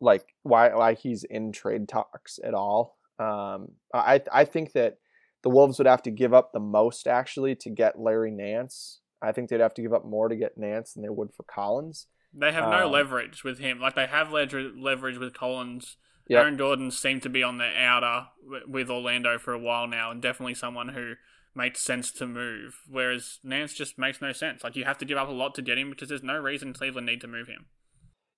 like 0.01 0.25
why 0.41 0.73
why 0.73 0.95
he's 0.95 1.23
in 1.23 1.51
trade 1.51 1.87
talks 1.87 2.39
at 2.43 2.55
all. 2.55 2.97
Um, 3.19 3.73
I 3.93 4.21
I 4.33 4.45
think 4.45 4.71
that 4.71 4.97
the 5.43 5.51
Wolves 5.51 5.77
would 5.77 5.85
have 5.85 6.01
to 6.01 6.11
give 6.11 6.33
up 6.33 6.51
the 6.51 6.59
most 6.59 7.05
actually 7.05 7.53
to 7.57 7.69
get 7.69 7.99
Larry 7.99 8.31
Nance. 8.31 9.01
I 9.21 9.33
think 9.33 9.51
they'd 9.51 9.59
have 9.59 9.75
to 9.75 9.83
give 9.83 9.93
up 9.93 10.03
more 10.03 10.29
to 10.29 10.35
get 10.35 10.57
Nance 10.57 10.93
than 10.93 11.03
they 11.03 11.09
would 11.09 11.31
for 11.31 11.43
Collins. 11.43 12.07
They 12.33 12.51
have 12.51 12.71
no 12.71 12.87
Um, 12.87 12.91
leverage 12.91 13.43
with 13.43 13.59
him. 13.59 13.79
Like 13.79 13.93
they 13.93 14.07
have 14.07 14.31
leverage 14.31 14.73
leverage 14.75 15.19
with 15.19 15.35
Collins. 15.35 15.97
Yep. 16.28 16.41
Aaron 16.41 16.57
Gordon 16.57 16.91
seemed 16.91 17.21
to 17.23 17.30
be 17.30 17.43
on 17.43 17.57
the 17.57 17.69
outer 17.78 18.28
with 18.67 18.89
Orlando 18.89 19.38
for 19.38 19.53
a 19.53 19.59
while 19.59 19.88
now, 19.88 20.11
and 20.11 20.21
definitely 20.21 20.55
someone 20.55 20.89
who 20.89 21.13
makes 21.55 21.82
sense 21.82 22.11
to 22.13 22.28
move. 22.28 22.80
Whereas 22.89 23.39
Nance 23.43 23.73
just 23.73 23.97
makes 23.97 24.21
no 24.21 24.32
sense. 24.32 24.63
Like 24.63 24.76
you 24.76 24.86
have 24.86 24.97
to 24.99 25.05
give 25.05 25.17
up 25.17 25.30
a 25.30 25.32
lot 25.32 25.55
to 25.55 25.61
get 25.61 25.78
him 25.78 25.89
because 25.89 26.09
there's 26.09 26.23
no 26.23 26.38
reason 26.38 26.73
Cleveland 26.73 27.07
need 27.07 27.21
to 27.21 27.28
move 27.28 27.47
him. 27.47 27.67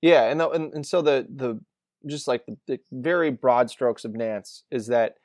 Yeah, 0.02 0.24
and 0.24 0.40
the, 0.40 0.50
and, 0.50 0.74
and 0.74 0.86
so 0.86 1.02
the 1.02 1.26
the 1.34 1.60
just 2.06 2.28
like 2.28 2.46
the, 2.46 2.58
the 2.68 2.80
very 2.92 3.32
broad 3.32 3.70
strokes 3.70 4.06
of 4.06 4.14
Nance 4.14 4.64
is 4.70 4.88
that 4.88 5.16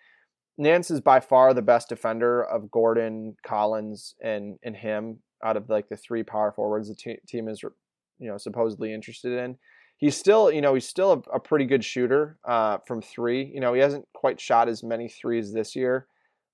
Nance 0.56 0.90
is 0.90 1.00
by 1.00 1.20
far 1.20 1.52
the 1.54 1.62
best 1.62 1.88
defender 1.88 2.42
of 2.42 2.70
Gordon, 2.70 3.36
Collins, 3.44 4.14
and 4.22 4.58
and 4.62 4.76
him 4.76 5.18
out 5.44 5.56
of 5.56 5.68
like 5.68 5.88
the 5.88 5.96
three 5.96 6.22
power 6.22 6.52
forwards 6.52 6.88
the 6.88 6.94
te- 6.94 7.18
team 7.26 7.48
is 7.48 7.62
you 7.62 8.28
know 8.28 8.38
supposedly 8.38 8.94
interested 8.94 9.38
in. 9.38 9.58
He's 10.02 10.16
still 10.16 10.50
you 10.50 10.60
know 10.60 10.74
he's 10.74 10.88
still 10.88 11.12
a, 11.12 11.36
a 11.36 11.38
pretty 11.38 11.64
good 11.64 11.84
shooter 11.84 12.36
uh, 12.44 12.78
from 12.88 13.00
three. 13.00 13.44
You 13.54 13.60
know 13.60 13.72
he 13.72 13.80
hasn't 13.80 14.04
quite 14.12 14.40
shot 14.40 14.68
as 14.68 14.82
many 14.82 15.08
threes 15.08 15.52
this 15.52 15.76
year. 15.76 16.08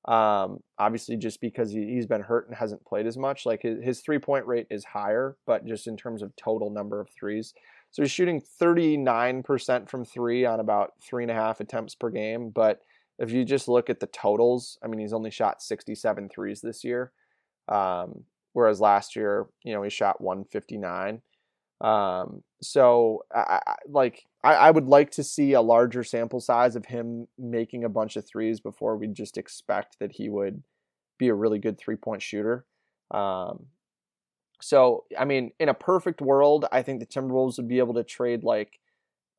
Um, 0.04 0.60
obviously, 0.78 1.16
just 1.16 1.40
because 1.40 1.70
he, 1.70 1.94
he's 1.94 2.04
been 2.04 2.20
hurt 2.20 2.46
and 2.46 2.54
hasn't 2.54 2.84
played 2.84 3.06
as 3.06 3.16
much, 3.16 3.46
like 3.46 3.62
his, 3.62 3.82
his 3.82 4.00
three 4.00 4.18
point 4.18 4.46
rate 4.46 4.66
is 4.70 4.84
higher, 4.84 5.38
but 5.46 5.64
just 5.66 5.86
in 5.86 5.96
terms 5.96 6.20
of 6.20 6.36
total 6.36 6.68
number 6.68 7.00
of 7.00 7.08
threes, 7.08 7.54
so 7.90 8.02
he's 8.02 8.10
shooting 8.10 8.42
39% 8.60 9.88
from 9.88 10.04
three 10.04 10.44
on 10.44 10.60
about 10.60 10.92
three 11.00 11.24
and 11.24 11.30
a 11.30 11.34
half 11.34 11.60
attempts 11.60 11.94
per 11.94 12.10
game. 12.10 12.50
But 12.50 12.80
if 13.18 13.32
you 13.32 13.46
just 13.46 13.66
look 13.66 13.88
at 13.88 13.98
the 13.98 14.08
totals, 14.08 14.78
I 14.84 14.88
mean, 14.88 15.00
he's 15.00 15.14
only 15.14 15.30
shot 15.30 15.62
67 15.62 16.28
threes 16.28 16.60
this 16.60 16.84
year. 16.84 17.12
Um, 17.66 18.24
whereas 18.52 18.78
last 18.78 19.16
year, 19.16 19.46
you 19.64 19.72
know, 19.72 19.82
he 19.82 19.88
shot 19.88 20.20
159. 20.20 21.22
Um, 21.80 22.42
so 22.60 23.24
I, 23.34 23.60
I 23.66 23.74
like, 23.88 24.24
I, 24.42 24.54
I 24.54 24.70
would 24.70 24.86
like 24.86 25.10
to 25.12 25.22
see 25.22 25.52
a 25.52 25.60
larger 25.60 26.02
sample 26.02 26.40
size 26.40 26.74
of 26.76 26.86
him 26.86 27.28
making 27.38 27.84
a 27.84 27.88
bunch 27.88 28.16
of 28.16 28.26
threes 28.26 28.60
before 28.60 28.96
we 28.96 29.06
just 29.06 29.38
expect 29.38 29.98
that 30.00 30.12
he 30.12 30.28
would 30.28 30.62
be 31.18 31.28
a 31.28 31.34
really 31.34 31.58
good 31.58 31.78
three 31.78 31.96
point 31.96 32.22
shooter. 32.22 32.64
Um, 33.10 33.66
so, 34.60 35.04
I 35.16 35.24
mean, 35.24 35.52
in 35.60 35.68
a 35.68 35.74
perfect 35.74 36.20
world, 36.20 36.66
I 36.72 36.82
think 36.82 37.00
the 37.00 37.06
Timberwolves 37.06 37.58
would 37.58 37.68
be 37.68 37.78
able 37.78 37.94
to 37.94 38.04
trade 38.04 38.42
like 38.42 38.80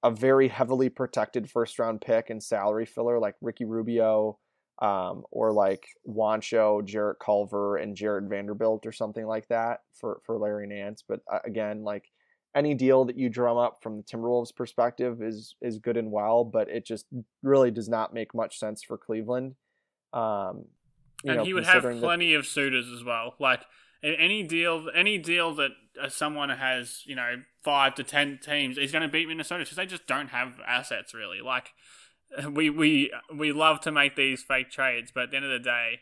a 0.04 0.12
very 0.12 0.48
heavily 0.48 0.88
protected 0.90 1.50
first 1.50 1.78
round 1.78 2.00
pick 2.00 2.30
and 2.30 2.42
salary 2.42 2.86
filler 2.86 3.20
like 3.20 3.36
Ricky 3.42 3.66
Rubio 3.66 4.38
um, 4.82 5.24
or 5.30 5.52
like 5.52 5.90
Juancho, 6.08 6.86
Jarrett 6.86 7.20
Culver, 7.20 7.76
and 7.76 7.98
Jarred 7.98 8.30
Vanderbilt 8.30 8.86
or 8.86 8.94
something 8.94 9.26
like 9.26 9.50
that 9.50 9.82
for, 9.94 10.22
for 10.26 10.38
Larry 10.38 10.68
Nance. 10.68 11.04
But 11.06 11.20
uh, 11.32 11.40
again, 11.44 11.84
like 11.84 12.06
any 12.56 12.74
deal 12.74 13.06
that 13.06 13.18
you 13.18 13.30
drum 13.30 13.58
up 13.58 13.82
from 13.82 13.98
the 13.98 14.04
Timberwolves 14.04 14.56
perspective 14.56 15.22
is 15.22 15.56
is 15.62 15.78
good 15.78 15.98
and 15.98 16.12
well, 16.12 16.44
but 16.44 16.70
it 16.70 16.86
just 16.86 17.06
really 17.44 17.72
does 17.72 17.90
not 17.90 18.14
make 18.14 18.34
much 18.34 18.58
sense 18.58 18.84
for 18.84 18.98
Cleveland. 18.98 19.56
Um, 20.14 20.66
you 21.24 21.32
and 21.32 21.38
know, 21.38 21.44
he 21.44 21.54
would 21.54 21.66
have 21.66 21.74
considering 21.74 22.00
that- 22.00 22.06
plenty 22.06 22.34
of 22.34 22.46
suitors 22.46 22.88
as 22.92 23.04
well. 23.04 23.36
Like 23.40 23.62
any 24.02 24.44
deal, 24.44 24.88
any 24.96 25.18
deal 25.18 25.54
that 25.56 25.72
uh, 26.02 26.10
someone 26.10 26.50
has, 26.50 27.02
you 27.06 27.16
know, 27.16 27.44
five 27.64 27.96
to 27.96 28.04
ten 28.04 28.40
teams 28.42 28.78
is 28.78 28.92
going 28.92 29.02
to 29.02 29.10
beat 29.10 29.28
Minnesota 29.28 29.64
because 29.64 29.78
they 29.78 29.86
just 29.86 30.08
don't 30.08 30.30
have 30.30 30.54
assets 30.66 31.14
really. 31.14 31.42
Like 31.42 31.72
we 32.52 32.70
we 32.70 33.12
we 33.36 33.52
love 33.52 33.82
to 33.82 33.92
make 33.92 34.16
these 34.16 34.42
fake 34.42 34.72
trades, 34.72 35.12
but 35.14 35.26
at 35.26 35.32
the 35.32 35.38
end 35.38 35.46
of 35.46 35.52
the 35.52 35.60
day, 35.60 36.00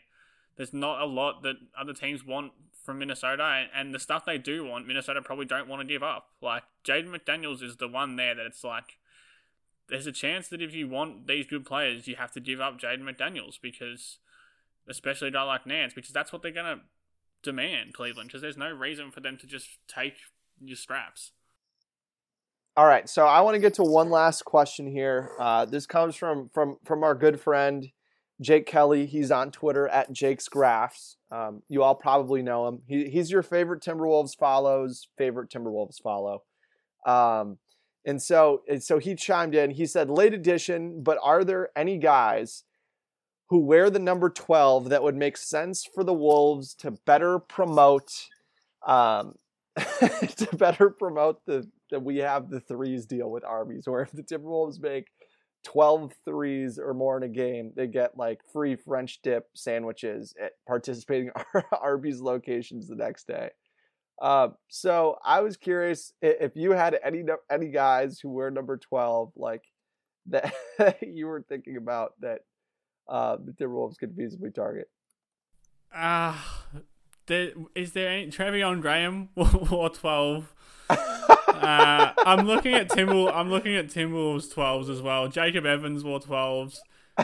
there's 0.56 0.72
not 0.72 1.00
a 1.00 1.06
lot 1.06 1.42
that 1.42 1.56
other 1.78 1.92
teams 1.92 2.24
want 2.24 2.52
from 2.88 3.00
Minnesota, 3.00 3.66
and, 3.76 3.94
the 3.94 3.98
stuff 3.98 4.24
they 4.24 4.38
do 4.38 4.64
want, 4.64 4.86
Minnesota 4.86 5.20
probably 5.20 5.44
don't 5.44 5.68
want 5.68 5.82
to 5.82 5.86
give 5.86 6.02
up. 6.02 6.30
Like 6.40 6.62
Jaden 6.86 7.14
McDaniels 7.14 7.62
is 7.62 7.76
the 7.76 7.86
one 7.86 8.16
there 8.16 8.34
that 8.34 8.46
it's 8.46 8.64
like. 8.64 8.96
There's 9.90 10.06
a 10.06 10.12
chance 10.12 10.48
that 10.48 10.62
if 10.62 10.74
you 10.74 10.88
want 10.88 11.26
these 11.26 11.46
good 11.46 11.66
players, 11.66 12.08
you 12.08 12.16
have 12.16 12.32
to 12.32 12.40
give 12.40 12.62
up 12.62 12.80
Jaden 12.80 13.02
McDaniels 13.02 13.58
because 13.60 14.16
especially 14.88 15.28
a 15.28 15.30
guy 15.30 15.42
like 15.42 15.66
Nance, 15.66 15.92
because 15.92 16.12
that's 16.12 16.32
what 16.32 16.40
they're 16.40 16.50
to 16.50 16.80
demand, 17.42 17.92
Cleveland, 17.92 18.28
because 18.30 18.40
there's 18.40 18.56
no 18.56 18.70
reason 18.70 19.10
for 19.10 19.20
them 19.20 19.36
to 19.36 19.46
just 19.46 19.68
take 19.86 20.14
your 20.58 20.76
scraps. 20.76 21.32
All 22.74 22.86
right, 22.86 23.06
so 23.06 23.26
I 23.26 23.42
want 23.42 23.54
to 23.54 23.60
get 23.60 23.74
to 23.74 23.82
one 23.82 24.08
last 24.08 24.46
question 24.46 24.90
here. 24.90 25.32
Uh, 25.38 25.66
this 25.66 25.86
comes 25.86 26.16
from 26.16 26.48
from 26.54 26.78
from 26.86 27.04
our 27.04 27.14
good 27.14 27.38
friend 27.38 27.90
Jake 28.40 28.66
Kelly. 28.66 29.06
He's 29.06 29.30
on 29.30 29.50
Twitter 29.50 29.88
at 29.88 30.12
Jake's 30.12 30.48
Graphs. 30.48 31.16
Um, 31.30 31.62
you 31.68 31.82
all 31.82 31.94
probably 31.94 32.42
know 32.42 32.68
him. 32.68 32.82
He, 32.86 33.08
he's 33.08 33.30
your 33.30 33.42
favorite 33.42 33.82
Timberwolves 33.82 34.36
follows, 34.36 35.08
favorite 35.16 35.50
Timberwolves 35.50 36.00
follow. 36.00 36.42
Um, 37.06 37.58
and 38.04 38.22
so 38.22 38.62
and 38.68 38.82
so 38.82 38.98
he 38.98 39.14
chimed 39.14 39.54
in. 39.54 39.70
He 39.72 39.86
said, 39.86 40.08
"Late 40.08 40.32
edition, 40.32 41.02
but 41.02 41.18
are 41.22 41.44
there 41.44 41.70
any 41.76 41.98
guys 41.98 42.64
who 43.50 43.60
wear 43.60 43.90
the 43.90 43.98
number 43.98 44.30
twelve 44.30 44.88
that 44.88 45.02
would 45.02 45.16
make 45.16 45.36
sense 45.36 45.84
for 45.84 46.04
the 46.04 46.14
Wolves 46.14 46.74
to 46.76 46.92
better 46.92 47.38
promote?" 47.38 48.28
Um, 48.86 49.34
to 49.76 50.48
better 50.56 50.90
promote 50.90 51.44
the 51.44 51.68
that 51.90 52.02
we 52.02 52.18
have 52.18 52.50
the 52.50 52.60
threes 52.60 53.06
deal 53.06 53.30
with 53.30 53.44
Arby's, 53.44 53.86
or 53.86 54.00
if 54.00 54.12
the 54.12 54.22
Timberwolves 54.22 54.80
make 54.80 55.06
12 55.68 56.14
threes 56.24 56.78
or 56.78 56.94
more 56.94 57.18
in 57.18 57.24
a 57.24 57.28
game, 57.28 57.72
they 57.76 57.86
get 57.86 58.16
like 58.16 58.40
free 58.50 58.74
French 58.74 59.20
dip 59.22 59.48
sandwiches 59.54 60.34
at 60.42 60.52
participating 60.66 61.30
Arby's 61.72 62.22
locations 62.22 62.88
the 62.88 62.94
next 62.94 63.26
day. 63.26 63.50
Uh, 64.20 64.48
so 64.68 65.18
I 65.22 65.42
was 65.42 65.58
curious 65.58 66.14
if 66.22 66.56
you 66.56 66.70
had 66.70 66.98
any 67.04 67.22
any 67.50 67.68
guys 67.68 68.18
who 68.18 68.30
wear 68.30 68.50
number 68.50 68.78
12 68.78 69.32
like 69.36 69.62
that 70.26 70.54
you 71.02 71.26
were 71.26 71.44
thinking 71.46 71.76
about 71.76 72.14
that 72.20 72.40
uh, 73.06 73.36
the 73.36 73.52
Timberwolves 73.52 73.98
could 73.98 74.16
feasibly 74.16 74.54
target. 74.54 74.88
Ah, 75.94 76.64
there, 77.26 77.52
is 77.74 77.92
there 77.92 78.08
any 78.08 78.30
Treveon 78.30 78.80
Graham 78.80 79.28
or 79.36 79.90
twelve? 79.90 80.54
Uh, 81.58 82.12
I'm 82.24 82.46
looking 82.46 82.74
at 82.74 82.90
Timber. 82.90 83.28
I'm 83.28 83.50
looking 83.50 83.76
at 83.76 83.88
Timberwolves 83.88 84.52
twelves 84.52 84.88
as 84.88 85.02
well. 85.02 85.28
Jacob 85.28 85.66
Evans 85.66 86.04
wore 86.04 86.20
twelves. 86.20 86.80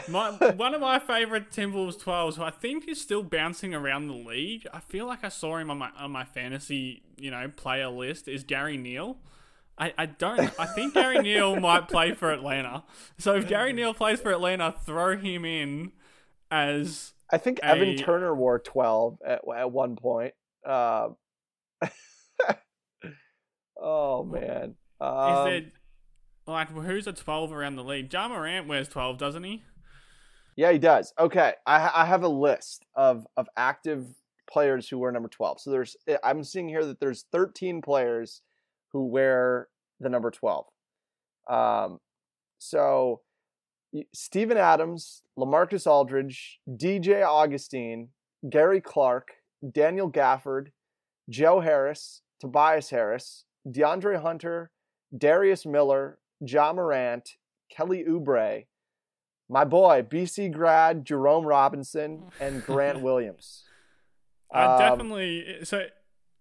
My, 0.09 0.31
one 0.57 0.73
of 0.73 0.81
my 0.81 0.99
favorite 0.99 1.51
Timberwolves 1.51 1.99
twelves, 1.99 2.37
who 2.37 2.43
I 2.43 2.51
think 2.51 2.87
is 2.87 3.01
still 3.01 3.23
bouncing 3.23 3.73
around 3.73 4.07
the 4.07 4.13
league. 4.13 4.67
I 4.73 4.79
feel 4.79 5.05
like 5.05 5.23
I 5.23 5.29
saw 5.29 5.57
him 5.57 5.71
on 5.71 5.77
my 5.77 5.89
on 5.97 6.11
my 6.11 6.25
fantasy, 6.25 7.03
you 7.17 7.31
know, 7.31 7.49
player 7.55 7.89
list. 7.89 8.27
Is 8.27 8.43
Gary 8.43 8.77
Neal? 8.77 9.17
I, 9.77 9.93
I 9.97 10.05
don't. 10.05 10.39
I 10.57 10.65
think 10.67 10.93
Gary 10.93 11.19
Neal 11.19 11.55
might 11.59 11.87
play 11.89 12.13
for 12.13 12.31
Atlanta. 12.31 12.83
So 13.17 13.35
if 13.35 13.47
Gary 13.47 13.73
Neal 13.73 13.93
plays 13.93 14.21
for 14.21 14.31
Atlanta, 14.31 14.73
throw 14.85 15.17
him 15.17 15.43
in 15.43 15.91
as 16.49 17.13
I 17.31 17.37
think 17.37 17.59
a- 17.59 17.65
Evan 17.65 17.97
Turner 17.97 18.33
wore 18.33 18.59
12 18.59 19.19
at, 19.25 19.41
at 19.55 19.71
one 19.71 19.95
point. 19.95 20.33
Uh, 20.65 21.09
oh 23.81 24.23
man. 24.23 24.71
is 24.71 24.75
Um, 25.01 25.45
there 25.49 25.61
like 26.47 26.69
who's 26.69 27.07
a 27.07 27.13
twelve 27.13 27.51
around 27.51 27.75
the 27.75 27.83
league? 27.83 28.11
Ja 28.11 28.27
Morant 28.27 28.67
wears 28.67 28.87
twelve, 28.87 29.17
doesn't 29.17 29.43
he? 29.43 29.63
Yeah, 30.55 30.71
he 30.71 30.79
does. 30.79 31.13
Okay, 31.19 31.53
I, 31.65 31.91
I 31.93 32.05
have 32.05 32.23
a 32.23 32.27
list 32.29 32.85
of 32.95 33.25
of 33.35 33.47
active 33.57 34.05
players 34.49 34.87
who 34.87 34.97
wear 34.99 35.11
number 35.11 35.27
twelve. 35.29 35.59
So 35.59 35.71
there's 35.71 35.95
eh, 36.07 36.17
I'm 36.23 36.43
seeing 36.43 36.69
here 36.69 36.85
that 36.85 36.99
there's 36.99 37.25
13 37.31 37.81
players 37.81 38.41
who 38.91 39.05
wear 39.07 39.67
the 39.99 40.09
number 40.09 40.29
12. 40.31 40.65
Um, 41.49 41.99
so 42.59 43.21
Steven 44.13 44.57
Adams, 44.57 45.23
LaMarcus 45.37 45.87
Aldridge, 45.87 46.59
D.J. 46.77 47.23
Augustin, 47.23 48.09
Gary 48.49 48.81
Clark, 48.81 49.29
Daniel 49.73 50.11
Gafford, 50.11 50.67
Joe 51.29 51.59
Harris, 51.59 52.21
Tobias 52.39 52.89
Harris, 52.89 53.44
DeAndre 53.67 54.21
Hunter, 54.21 54.71
Darius 55.15 55.65
Miller, 55.65 56.19
John 56.43 56.75
Morant, 56.75 57.31
Kelly 57.69 58.03
Oubre, 58.07 58.65
my 59.49 59.63
boy, 59.63 60.01
BC 60.03 60.51
grad 60.51 61.05
Jerome 61.05 61.45
Robinson, 61.45 62.23
and 62.39 62.63
Grant 62.65 63.01
Williams. 63.01 63.63
I 64.51 64.65
Um, 64.65 64.79
definitely 64.79 65.57
so. 65.63 65.85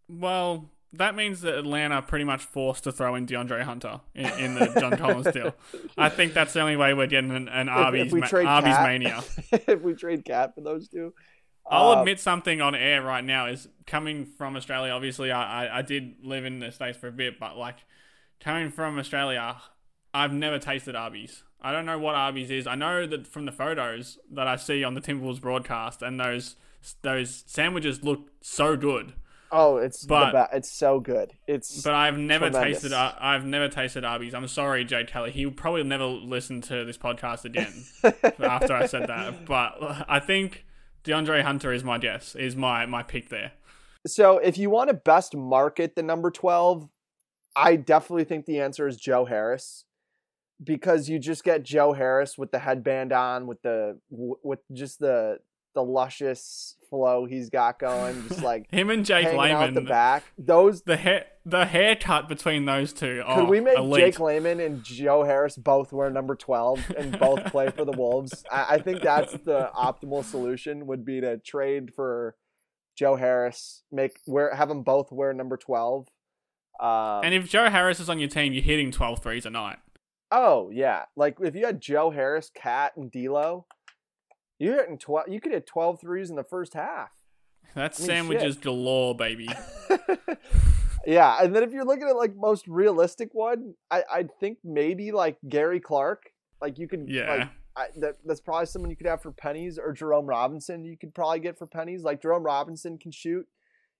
Well, 0.09 0.71
that 0.93 1.15
means 1.15 1.41
that 1.41 1.55
Atlanta 1.59 2.03
pretty 2.03 2.25
much 2.25 2.43
forced 2.45 2.85
to 2.85 2.93
throw 2.93 3.15
in 3.15 3.27
DeAndre 3.27 3.63
Hunter 3.63 4.01
in, 4.15 4.27
in 4.39 4.55
the 4.55 4.67
John 4.79 4.97
Collins 4.99 5.27
deal. 5.33 5.55
I 5.99 6.09
think 6.09 6.35
that's 6.35 6.53
the 6.53 6.61
only 6.61 6.77
way 6.77 6.95
we're 6.95 7.07
getting 7.09 7.31
an, 7.35 7.49
an 7.49 7.69
if- 7.69 7.75
Arby's, 7.75 8.07
if 8.07 8.13
we 8.13 8.21
ma- 8.21 8.27
trade 8.27 8.47
Arby's 8.47 8.75
KAT- 8.77 8.87
mania. 8.87 9.23
if 9.53 9.81
we 9.81 9.95
trade 9.95 10.25
KAT 10.25 10.55
for 10.55 10.61
those 10.61 10.89
two, 10.89 11.13
I'll 11.71 11.91
uh, 11.93 12.01
admit 12.01 12.21
something 12.21 12.61
on 12.61 12.75
air 12.75 13.03
right 13.03 13.25
now 13.25 13.47
is 13.47 13.69
coming 13.87 14.27
from 14.27 14.57
Australia. 14.57 14.93
Obviously, 14.93 15.31
I, 15.33 15.67
I, 15.67 15.79
I 15.79 15.83
did 15.83 16.17
live 16.23 16.45
in 16.45 16.59
the 16.59 16.71
States 16.73 16.99
for 16.99 17.09
a 17.09 17.13
bit, 17.13 17.39
but 17.41 17.57
like 17.57 17.77
coming 18.41 18.71
from 18.71 18.99
Australia, 18.99 19.57
I've 20.13 20.33
never 20.33 20.59
tasted 20.59 20.95
Arby's. 20.95 21.43
I 21.61 21.73
don't 21.73 21.87
know 21.87 21.99
what 21.99 22.15
Arby's 22.15 22.51
is. 22.51 22.67
I 22.67 22.75
know 22.75 23.07
that 23.07 23.27
from 23.27 23.47
the 23.47 23.53
photos 23.53 24.19
that 24.33 24.47
I 24.47 24.57
see 24.57 24.85
on 24.85 24.95
the 24.95 25.01
Timberwolves 25.01 25.41
broadcast, 25.41 26.03
and 26.03 26.21
those 26.21 26.57
those 27.01 27.45
sandwiches 27.47 28.05
look 28.05 28.29
so 28.43 28.77
good. 28.77 29.15
Oh, 29.51 29.77
it's 29.79 30.05
But- 30.05 30.33
be- 30.51 30.57
it's 30.59 30.71
so 30.71 30.99
good. 31.01 31.33
It's 31.47 31.81
But 31.83 31.95
I've 31.95 32.19
never 32.19 32.51
Tremendous. 32.51 32.83
tasted. 32.83 32.93
Ar- 32.93 33.17
I've 33.21 33.45
never 33.47 33.69
tasted 33.69 34.05
Arby's. 34.05 34.35
I'm 34.35 34.49
sorry, 34.49 34.85
Jay 34.85 35.05
Kelly. 35.05 35.31
He 35.31 35.47
will 35.47 35.53
probably 35.55 35.85
never 35.85 36.05
listen 36.07 36.61
to 36.63 36.85
this 36.85 36.99
podcast 36.99 37.45
again 37.45 37.73
after 38.41 38.75
I 38.75 38.87
said 38.87 39.07
that. 39.09 39.47
But 39.47 40.05
I 40.09 40.19
think 40.19 40.64
DeAndre 41.05 41.43
Hunter 41.43 41.73
is 41.73 41.85
my 41.85 41.99
guess. 41.99 42.35
Is 42.35 42.57
my 42.57 42.87
my 42.87 43.03
pick 43.03 43.29
there. 43.29 43.53
so 44.07 44.39
if 44.39 44.59
you 44.59 44.71
want 44.71 44.89
to 44.89 44.95
best 44.95 45.37
market 45.37 45.95
the 45.95 46.03
number 46.03 46.31
12, 46.31 46.89
I 47.57 47.77
definitely 47.77 48.25
think 48.25 48.47
the 48.47 48.61
answer 48.61 48.89
is 48.89 48.97
Joe 48.97 49.25
Harris 49.25 49.85
because 50.63 51.09
you 51.09 51.19
just 51.19 51.45
get 51.45 51.63
Joe 51.63 51.93
Harris 51.93 52.39
with 52.39 52.51
the 52.51 52.59
headband 52.59 53.13
on 53.13 53.47
with 53.47 53.61
the 53.63 53.99
with 54.11 54.61
just 54.73 54.99
the 54.99 55.39
the 55.75 55.83
luscious 55.83 56.77
flow 56.89 57.27
he's 57.27 57.51
got 57.51 57.81
going 57.81 58.23
just 58.29 58.43
like 58.43 58.65
Him 58.71 58.91
and 58.91 59.05
Jake 59.05 59.27
out 59.27 59.75
the 59.75 59.81
back. 59.81 60.25
Those 60.39 60.83
The 60.83 60.97
hair, 60.97 61.27
the 61.47 61.67
haircut 61.67 62.29
between 62.29 62.65
those 62.65 62.93
two. 62.93 63.23
Could 63.27 63.39
oh, 63.41 63.45
we 63.45 63.61
make 63.61 63.77
elite. 63.77 64.05
Jake 64.05 64.21
Layman 64.21 64.61
and 64.61 64.83
Joe 64.83 65.25
Harris 65.25 65.57
both 65.57 65.93
wear 65.93 66.11
number 66.11 66.35
12 66.35 66.93
and 66.97 67.19
both 67.19 67.45
play 67.53 67.71
for 67.71 67.85
the 67.85 67.93
Wolves? 67.93 68.45
I, 68.51 68.75
I 68.75 68.79
think 68.79 69.03
that's 69.03 69.33
the 69.33 69.71
optimal 69.77 70.25
solution 70.25 70.87
would 70.87 71.05
be 71.05 71.21
to 71.21 71.39
trade 71.39 71.93
for 71.95 72.37
Joe 72.97 73.17
Harris, 73.17 73.83
make 73.93 74.19
wear 74.27 74.55
have 74.55 74.69
them 74.69 74.83
both 74.83 75.11
wear 75.13 75.33
number 75.33 75.57
12. 75.57 76.09
Um, 76.81 77.21
And 77.25 77.35
if 77.35 77.49
Joe 77.51 77.69
Harris 77.69 78.01
is 78.01 78.09
on 78.09 78.19
your 78.19 78.29
team, 78.29 78.53
you're 78.53 78.63
hitting 78.63 78.91
12 78.91 79.23
threes 79.23 79.45
a 79.47 79.51
night. 79.51 79.79
oh 80.31 80.71
yeah, 80.73 81.05
like 81.17 81.37
if 81.41 81.55
you 81.55 81.67
had 81.67 81.81
Joe 81.81 82.11
Harris, 82.11 82.51
KAT, 82.55 82.97
and 82.97 83.11
D'Lo, 83.13 83.67
you're 84.59 84.77
hitting 84.77 84.99
12. 84.99 85.29
You 85.29 85.41
could 85.41 85.53
hit 85.53 85.67
12 85.67 86.01
threes 86.01 86.31
in 86.31 86.37
the 86.37 86.45
first 86.45 86.75
half. 86.75 87.11
That's 87.75 87.99
I 87.99 88.03
mean, 88.03 88.07
sandwiches 88.07 88.55
shit. 88.55 88.63
galore, 88.65 89.15
baby. 89.17 89.49
yeah, 91.07 91.39
and 91.43 91.55
then 91.55 91.63
if 91.63 91.73
you're 91.73 91.85
looking 91.85 92.09
at 92.09 92.17
like 92.17 92.35
most 92.37 92.67
realistic 92.69 93.31
one, 93.33 93.75
I 93.91 94.03
I 94.11 94.23
think 94.41 94.59
maybe 94.65 95.13
like 95.13 95.37
Gary 95.49 95.81
Clark. 95.81 96.25
Like 96.61 96.79
you 96.79 96.89
could 96.89 97.07
Yeah. 97.09 97.35
like 97.35 97.49
I, 97.77 97.87
that, 97.97 98.17
that's 98.25 98.41
probably 98.41 98.67
someone 98.67 98.91
you 98.91 98.97
could 98.97 99.07
have 99.09 99.21
for 99.21 99.33
pennies, 99.33 99.79
or 99.79 99.93
Jerome 99.93 100.27
Robinson 100.27 100.85
you 100.85 100.97
could 100.97 101.15
probably 101.15 101.41
get 101.41 101.59
for 101.59 101.67
pennies. 101.67 102.03
Like 102.05 102.23
Jerome 102.23 102.45
Robinson 102.45 102.99
can 102.99 103.11
shoot; 103.13 103.47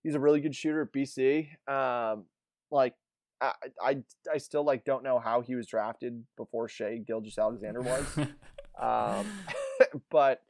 he's 0.03 0.15
a 0.15 0.19
really 0.19 0.39
good 0.39 0.55
shooter 0.55 0.81
at 0.83 0.93
BC. 0.93 1.49
Um, 1.69 2.25
like 2.71 2.95
I, 3.41 3.51
I, 3.81 4.03
I 4.33 4.37
still 4.37 4.63
like 4.63 4.85
don't 4.85 5.03
know 5.03 5.19
how 5.19 5.41
he 5.41 5.55
was 5.55 5.67
drafted 5.67 6.23
before 6.37 6.69
Shai 6.69 6.97
Gilgeous-Alexander 7.05 7.81
was. 7.81 8.17
um, 8.79 9.25
but 10.09 10.41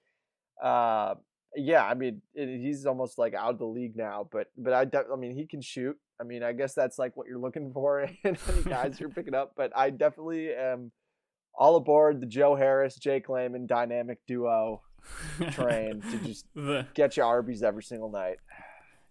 uh, 0.61 1.15
yeah, 1.55 1.83
I 1.83 1.95
mean 1.95 2.21
it, 2.35 2.59
he's 2.61 2.85
almost 2.85 3.17
like 3.17 3.33
out 3.33 3.53
of 3.53 3.57
the 3.59 3.65
league 3.65 3.95
now. 3.95 4.29
But 4.31 4.51
but 4.57 4.73
I, 4.73 4.85
I 5.11 5.15
mean 5.15 5.35
he 5.35 5.47
can 5.47 5.61
shoot. 5.61 5.97
I 6.19 6.23
mean 6.23 6.43
I 6.43 6.53
guess 6.53 6.73
that's 6.73 6.97
like 6.99 7.15
what 7.17 7.27
you're 7.27 7.39
looking 7.39 7.71
for 7.73 8.01
in 8.23 8.37
any 8.49 8.63
guys 8.63 8.99
you're 8.99 9.09
picking 9.09 9.35
up. 9.35 9.53
But 9.55 9.71
I 9.75 9.89
definitely 9.89 10.53
am 10.53 10.91
all 11.57 11.75
aboard 11.75 12.19
the 12.21 12.25
Joe 12.27 12.55
Harris, 12.55 12.95
Jake 12.95 13.29
Layman 13.29 13.65
dynamic 13.67 14.19
duo 14.27 14.81
train 15.51 16.01
to 16.01 16.17
just 16.25 16.45
The- 16.55 16.87
get 16.93 17.17
you 17.17 17.23
Arby's 17.23 17.63
every 17.63 17.83
single 17.83 18.09
night. 18.11 18.37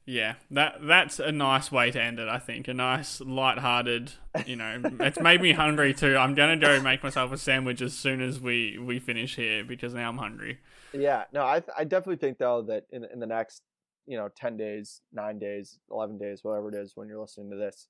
yeah, 0.06 0.34
that 0.50 0.76
that's 0.82 1.18
a 1.18 1.32
nice 1.32 1.72
way 1.72 1.90
to 1.90 2.02
end 2.02 2.18
it. 2.18 2.28
I 2.28 2.38
think 2.38 2.68
a 2.68 2.74
nice, 2.74 3.20
light-hearted. 3.22 4.12
You 4.46 4.56
know, 4.56 4.82
it's 5.00 5.18
made 5.20 5.40
me 5.40 5.52
hungry 5.52 5.94
too. 5.94 6.16
I'm 6.16 6.34
gonna 6.34 6.56
go 6.58 6.80
make 6.82 7.02
myself 7.02 7.32
a 7.32 7.38
sandwich 7.38 7.80
as 7.80 7.94
soon 7.94 8.20
as 8.20 8.40
we 8.40 8.76
we 8.78 8.98
finish 8.98 9.36
here 9.36 9.64
because 9.64 9.94
now 9.94 10.08
I'm 10.08 10.18
hungry. 10.18 10.58
Yeah, 10.92 11.24
no, 11.32 11.46
I 11.46 11.60
th- 11.60 11.72
I 11.78 11.84
definitely 11.84 12.16
think 12.16 12.38
though 12.38 12.62
that 12.62 12.84
in 12.90 13.04
in 13.10 13.18
the 13.20 13.26
next 13.26 13.62
you 14.06 14.16
know 14.16 14.28
ten 14.34 14.56
days, 14.56 15.00
nine 15.12 15.38
days, 15.38 15.78
eleven 15.90 16.18
days, 16.18 16.40
whatever 16.42 16.68
it 16.68 16.74
is 16.74 16.92
when 16.94 17.08
you're 17.08 17.20
listening 17.20 17.50
to 17.50 17.56
this, 17.56 17.88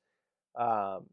um, 0.58 1.06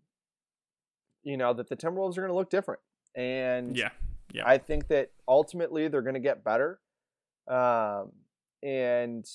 you 1.23 1.37
know 1.37 1.53
that 1.53 1.69
the 1.69 1.75
Timberwolves 1.75 2.17
are 2.17 2.21
going 2.21 2.29
to 2.29 2.35
look 2.35 2.49
different, 2.49 2.81
and 3.15 3.75
Yeah, 3.75 3.89
yeah. 4.33 4.43
I 4.45 4.57
think 4.57 4.87
that 4.87 5.11
ultimately 5.27 5.87
they're 5.87 6.01
going 6.01 6.15
to 6.15 6.19
get 6.19 6.43
better, 6.43 6.79
um, 7.47 8.11
and 8.63 9.25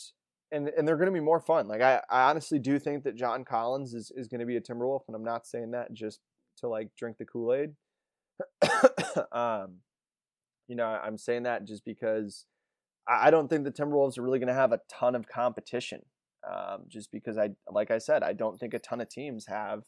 and 0.53 0.69
and 0.69 0.87
they're 0.87 0.97
going 0.97 1.07
to 1.07 1.13
be 1.13 1.21
more 1.21 1.41
fun. 1.41 1.69
Like 1.69 1.83
I, 1.83 2.03
I 2.11 2.31
honestly 2.31 2.59
do 2.59 2.79
think 2.79 3.05
that 3.05 3.17
John 3.17 3.45
Collins 3.45 3.95
is 3.95 4.11
is 4.15 4.29
going 4.29 4.41
to 4.41 4.47
be 4.47 4.57
a 4.57 4.61
Timberwolf, 4.61 5.03
and 5.09 5.17
I'm 5.17 5.25
not 5.25 5.47
saying 5.47 5.73
that 5.73 5.93
just 5.93 6.21
to 6.59 6.69
like 6.69 6.91
drink 6.97 7.19
the 7.19 7.25
Kool 7.25 7.55
Aid. 7.55 7.75
um, 9.33 9.77
you 10.69 10.77
know, 10.77 10.87
I'm 10.87 11.19
saying 11.19 11.45
that 11.45 11.65
just 11.65 11.85
because 11.85 12.47
I 13.09 13.31
don't 13.31 13.49
think 13.49 13.65
the 13.65 13.73
Timberwolves 13.73 14.19
are 14.19 14.23
really 14.23 14.39
going 14.39 14.49
to 14.49 14.55
have 14.55 14.73
a 14.73 14.81
ton 14.91 15.15
of 15.15 15.29
competition. 15.29 16.03
Um, 16.49 16.85
just 16.89 17.11
because 17.11 17.39
I, 17.39 17.51
like 17.71 17.91
I 17.91 17.99
said, 17.99 18.23
I 18.23 18.33
don't 18.33 18.59
think 18.59 18.73
a 18.73 18.79
ton 18.79 19.01
of 19.01 19.09
teams 19.09 19.47
have 19.47 19.83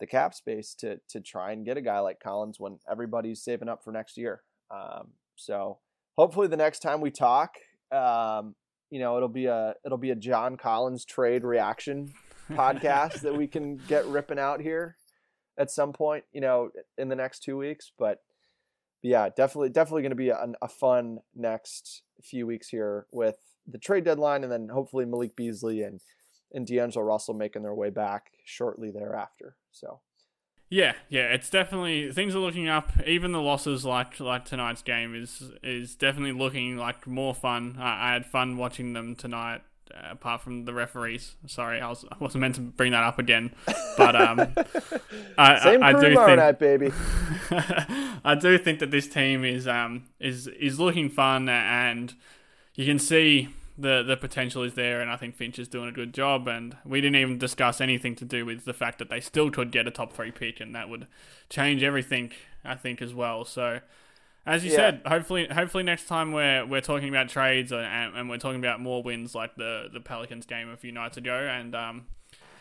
the 0.00 0.06
cap 0.06 0.34
space 0.34 0.74
to 0.76 0.98
to 1.10 1.20
try 1.20 1.52
and 1.52 1.64
get 1.64 1.76
a 1.76 1.80
guy 1.80 2.00
like 2.00 2.18
Collins 2.20 2.58
when 2.58 2.78
everybody's 2.90 3.44
saving 3.44 3.68
up 3.68 3.84
for 3.84 3.92
next 3.92 4.16
year. 4.16 4.42
Um, 4.70 5.08
so 5.36 5.78
hopefully 6.16 6.48
the 6.48 6.56
next 6.56 6.80
time 6.80 7.00
we 7.00 7.10
talk, 7.10 7.56
um, 7.92 8.56
you 8.90 8.98
know, 8.98 9.16
it'll 9.16 9.28
be 9.28 9.46
a 9.46 9.74
it'll 9.84 9.98
be 9.98 10.10
a 10.10 10.16
John 10.16 10.56
Collins 10.56 11.04
trade 11.04 11.44
reaction 11.44 12.12
podcast 12.50 13.20
that 13.20 13.36
we 13.36 13.46
can 13.46 13.76
get 13.76 14.06
ripping 14.06 14.38
out 14.38 14.60
here 14.60 14.96
at 15.58 15.70
some 15.70 15.92
point, 15.92 16.24
you 16.32 16.40
know, 16.40 16.70
in 16.98 17.08
the 17.08 17.16
next 17.16 17.42
two 17.42 17.56
weeks. 17.56 17.92
But 17.98 18.18
yeah, 19.02 19.28
definitely, 19.34 19.70
definitely 19.70 20.02
going 20.02 20.10
to 20.10 20.16
be 20.16 20.28
a, 20.28 20.46
a 20.62 20.68
fun 20.68 21.18
next 21.34 22.02
few 22.22 22.46
weeks 22.46 22.68
here 22.68 23.06
with 23.12 23.36
the 23.66 23.78
trade 23.78 24.04
deadline, 24.04 24.42
and 24.42 24.52
then 24.52 24.68
hopefully 24.68 25.04
Malik 25.04 25.36
Beasley 25.36 25.82
and 25.82 26.00
and 26.52 26.66
D'Angelo 26.66 27.04
Russell 27.04 27.34
making 27.34 27.62
their 27.62 27.74
way 27.74 27.90
back 27.90 28.32
shortly 28.44 28.90
thereafter. 28.90 29.56
So 29.70 30.00
Yeah, 30.68 30.94
yeah, 31.08 31.32
it's 31.32 31.48
definitely 31.50 32.12
things 32.12 32.34
are 32.34 32.40
looking 32.40 32.68
up. 32.68 32.92
Even 33.06 33.32
the 33.32 33.40
losses 33.40 33.84
like 33.84 34.20
like 34.20 34.44
tonight's 34.44 34.82
game 34.82 35.14
is 35.14 35.50
is 35.62 35.94
definitely 35.94 36.32
looking 36.32 36.76
like 36.76 37.06
more 37.06 37.34
fun. 37.34 37.76
I, 37.78 38.10
I 38.10 38.12
had 38.12 38.26
fun 38.26 38.56
watching 38.56 38.92
them 38.92 39.14
tonight. 39.16 39.62
Uh, 39.94 40.08
apart 40.10 40.40
from 40.40 40.64
the 40.64 40.74
referees. 40.74 41.34
Sorry, 41.46 41.80
I, 41.80 41.88
was, 41.88 42.04
I 42.10 42.16
wasn't 42.18 42.42
meant 42.42 42.54
to 42.56 42.60
bring 42.60 42.92
that 42.92 43.04
up 43.04 43.18
again, 43.18 43.52
but 43.96 44.16
um, 44.16 44.40
I, 45.38 45.58
Same 45.60 45.82
I, 45.82 45.88
I 45.88 45.92
do 45.92 46.14
think 46.14 46.36
night, 46.36 46.58
baby. 46.58 46.92
I 48.24 48.34
do 48.34 48.58
think 48.58 48.78
that 48.80 48.90
this 48.90 49.08
team 49.08 49.44
is 49.44 49.66
um 49.66 50.04
is 50.18 50.46
is 50.46 50.78
looking 50.78 51.08
fun 51.08 51.48
and 51.48 52.14
you 52.74 52.84
can 52.86 52.98
see 52.98 53.48
the 53.78 54.02
the 54.02 54.16
potential 54.16 54.62
is 54.62 54.74
there 54.74 55.00
and 55.00 55.10
I 55.10 55.16
think 55.16 55.34
Finch 55.34 55.58
is 55.58 55.68
doing 55.68 55.88
a 55.88 55.92
good 55.92 56.12
job 56.12 56.46
and 56.46 56.76
we 56.84 57.00
didn't 57.00 57.16
even 57.16 57.38
discuss 57.38 57.80
anything 57.80 58.14
to 58.16 58.24
do 58.24 58.44
with 58.44 58.64
the 58.64 58.74
fact 58.74 58.98
that 58.98 59.08
they 59.08 59.20
still 59.20 59.50
could 59.50 59.72
get 59.72 59.86
a 59.86 59.90
top 59.90 60.12
three 60.12 60.30
pick 60.30 60.60
and 60.60 60.74
that 60.74 60.88
would 60.88 61.06
change 61.48 61.82
everything 61.82 62.32
I 62.64 62.74
think 62.74 63.00
as 63.00 63.14
well. 63.14 63.44
So 63.44 63.80
as 64.46 64.64
you 64.64 64.70
Yeah. 64.70 64.76
said, 64.76 65.02
hopefully 65.06 65.46
hopefully 65.48 65.82
next 65.82 66.06
time 66.06 66.32
we're 66.32 66.64
we're 66.66 66.80
talking 66.80 67.08
about 67.08 67.28
trades 67.28 67.72
and, 67.72 68.16
and 68.16 68.28
we're 68.30 68.38
talking 68.38 68.58
about 68.60 68.80
more 68.80 69.02
wins 69.02 69.34
like 69.34 69.56
the 69.56 69.88
the 69.92 70.00
Pelicans 70.00 70.46
game 70.46 70.68
a 70.70 70.76
few 70.76 70.92
nights 70.92 71.16
ago 71.16 71.34
and 71.50 71.74
um 71.74 72.06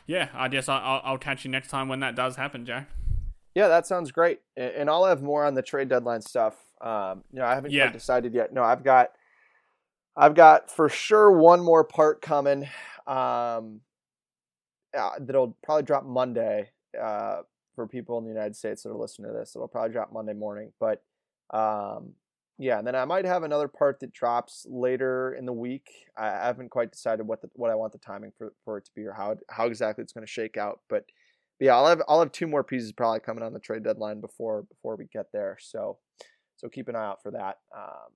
yeah, 0.05 0.29
I 0.33 0.47
guess 0.47 0.67
I'll, 0.67 1.01
I'll 1.03 1.17
catch 1.19 1.45
you 1.45 1.51
next 1.51 1.67
time 1.69 1.87
when 1.87 1.99
that 1.99 2.15
does 2.15 2.35
happen, 2.35 2.65
Jack. 2.65 2.89
Yeah, 3.53 3.67
that 3.67 3.85
sounds 3.85 4.11
great. 4.11 4.39
And 4.57 4.89
I'll 4.89 5.05
have 5.05 5.21
more 5.21 5.45
on 5.45 5.53
the 5.53 5.61
trade 5.61 5.87
deadline 5.87 6.21
stuff. 6.21 6.55
Um, 6.81 7.23
you 7.31 7.37
know, 7.39 7.45
I 7.45 7.53
haven't 7.53 7.71
Yeah. 7.71 7.91
decided 7.91 8.33
yet. 8.33 8.51
No, 8.51 8.63
I've 8.63 8.83
got, 8.83 9.11
I've 10.15 10.33
got 10.33 10.71
for 10.71 10.89
sure 10.89 11.31
one 11.31 11.59
more 11.61 11.83
part 11.83 12.23
coming. 12.23 12.63
Um, 13.05 13.81
uh, 14.97 15.11
that'll 15.19 15.55
probably 15.63 15.83
drop 15.83 16.05
Monday. 16.05 16.71
Uh, 16.99 17.41
for 17.75 17.85
people 17.85 18.17
in 18.17 18.23
the 18.23 18.31
United 18.31 18.55
States 18.55 18.81
that 18.83 18.89
are 18.89 18.97
listening 18.97 19.31
to 19.31 19.37
this, 19.37 19.55
it'll 19.55 19.67
probably 19.67 19.91
drop 19.93 20.11
Monday 20.11 20.33
morning. 20.33 20.71
But, 20.79 21.03
um, 21.51 22.13
yeah, 22.57 22.77
and 22.77 22.85
then 22.85 22.95
I 22.95 23.05
might 23.05 23.25
have 23.25 23.43
another 23.43 23.69
part 23.69 24.01
that 24.01 24.11
drops 24.11 24.65
later 24.69 25.33
in 25.33 25.45
the 25.45 25.53
week. 25.53 25.89
I 26.17 26.27
haven't 26.27 26.69
quite 26.69 26.91
decided 26.91 27.25
what 27.25 27.41
the 27.41 27.49
what 27.53 27.71
I 27.71 27.75
want 27.75 27.93
the 27.93 27.99
timing 27.99 28.33
for, 28.37 28.53
for 28.65 28.77
it 28.77 28.85
to 28.85 28.91
be 28.95 29.05
or 29.05 29.13
how 29.13 29.31
it, 29.31 29.39
how 29.49 29.65
exactly 29.67 30.01
it's 30.03 30.11
going 30.13 30.25
to 30.25 30.31
shake 30.31 30.57
out. 30.57 30.81
But 30.89 31.05
but 31.57 31.65
yeah, 31.65 31.75
I'll 31.75 31.87
have 31.87 32.01
I'll 32.09 32.19
have 32.19 32.31
two 32.33 32.47
more 32.47 32.63
pieces 32.63 32.91
probably 32.91 33.21
coming 33.21 33.43
on 33.43 33.53
the 33.53 33.59
trade 33.59 33.83
deadline 33.83 34.19
before 34.19 34.63
before 34.63 34.97
we 34.97 35.05
get 35.05 35.27
there. 35.31 35.57
So 35.61 35.99
so 36.57 36.67
keep 36.67 36.89
an 36.89 36.97
eye 36.97 37.05
out 37.05 37.23
for 37.23 37.31
that 37.31 37.59
um, 37.73 38.11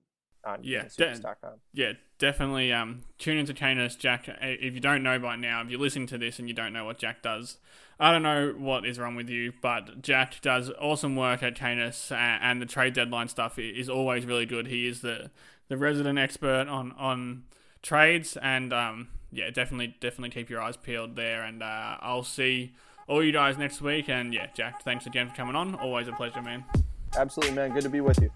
on 0.45 0.59
Yeah, 0.63 0.83
CanisHoopus.com. 0.85 1.53
yeah, 1.71 1.93
definitely 2.19 2.73
um, 2.73 3.03
tune 3.17 3.37
into 3.37 3.53
Canis 3.53 3.95
Jack. 3.95 4.27
If 4.41 4.73
you 4.73 4.81
don't 4.81 5.03
know 5.03 5.19
by 5.19 5.37
now, 5.37 5.61
if 5.61 5.69
you're 5.69 5.79
listening 5.79 6.07
to 6.07 6.17
this 6.17 6.39
and 6.39 6.49
you 6.49 6.53
don't 6.53 6.73
know 6.73 6.83
what 6.83 6.97
Jack 6.97 7.21
does, 7.21 7.59
I 7.99 8.11
don't 8.11 8.23
know 8.23 8.53
what 8.57 8.85
is 8.85 8.99
wrong 8.99 9.15
with 9.15 9.29
you, 9.29 9.53
but 9.61 10.01
Jack 10.01 10.41
does 10.41 10.71
awesome 10.81 11.15
work 11.15 11.43
at 11.43 11.61
uh, 11.61 12.15
and 12.15 12.61
the 12.61 12.65
trade 12.65 12.93
deadline 12.93 13.27
stuff 13.27 13.59
is 13.59 13.89
always 13.89 14.25
really 14.25 14.45
good. 14.45 14.67
He 14.67 14.87
is 14.87 15.01
the 15.01 15.29
the 15.69 15.77
resident 15.77 16.19
expert 16.19 16.67
on 16.67 16.91
on 16.93 17.43
trades, 17.81 18.37
and 18.37 18.73
um, 18.73 19.09
yeah, 19.31 19.49
definitely 19.49 19.95
definitely 19.99 20.29
keep 20.29 20.49
your 20.49 20.61
eyes 20.61 20.77
peeled 20.77 21.15
there. 21.15 21.43
And 21.43 21.61
uh, 21.61 21.97
I'll 22.01 22.23
see 22.23 22.73
all 23.07 23.23
you 23.23 23.31
guys 23.31 23.57
next 23.57 23.81
week. 23.81 24.09
And 24.09 24.33
yeah, 24.33 24.47
Jack, 24.53 24.83
thanks 24.83 25.05
again 25.05 25.29
for 25.29 25.35
coming 25.35 25.55
on. 25.55 25.75
Always 25.75 26.07
a 26.07 26.13
pleasure, 26.13 26.41
man. 26.41 26.63
Absolutely, 27.15 27.55
man. 27.55 27.71
Good 27.73 27.83
to 27.83 27.89
be 27.89 28.01
with 28.01 28.19
you. 28.21 28.31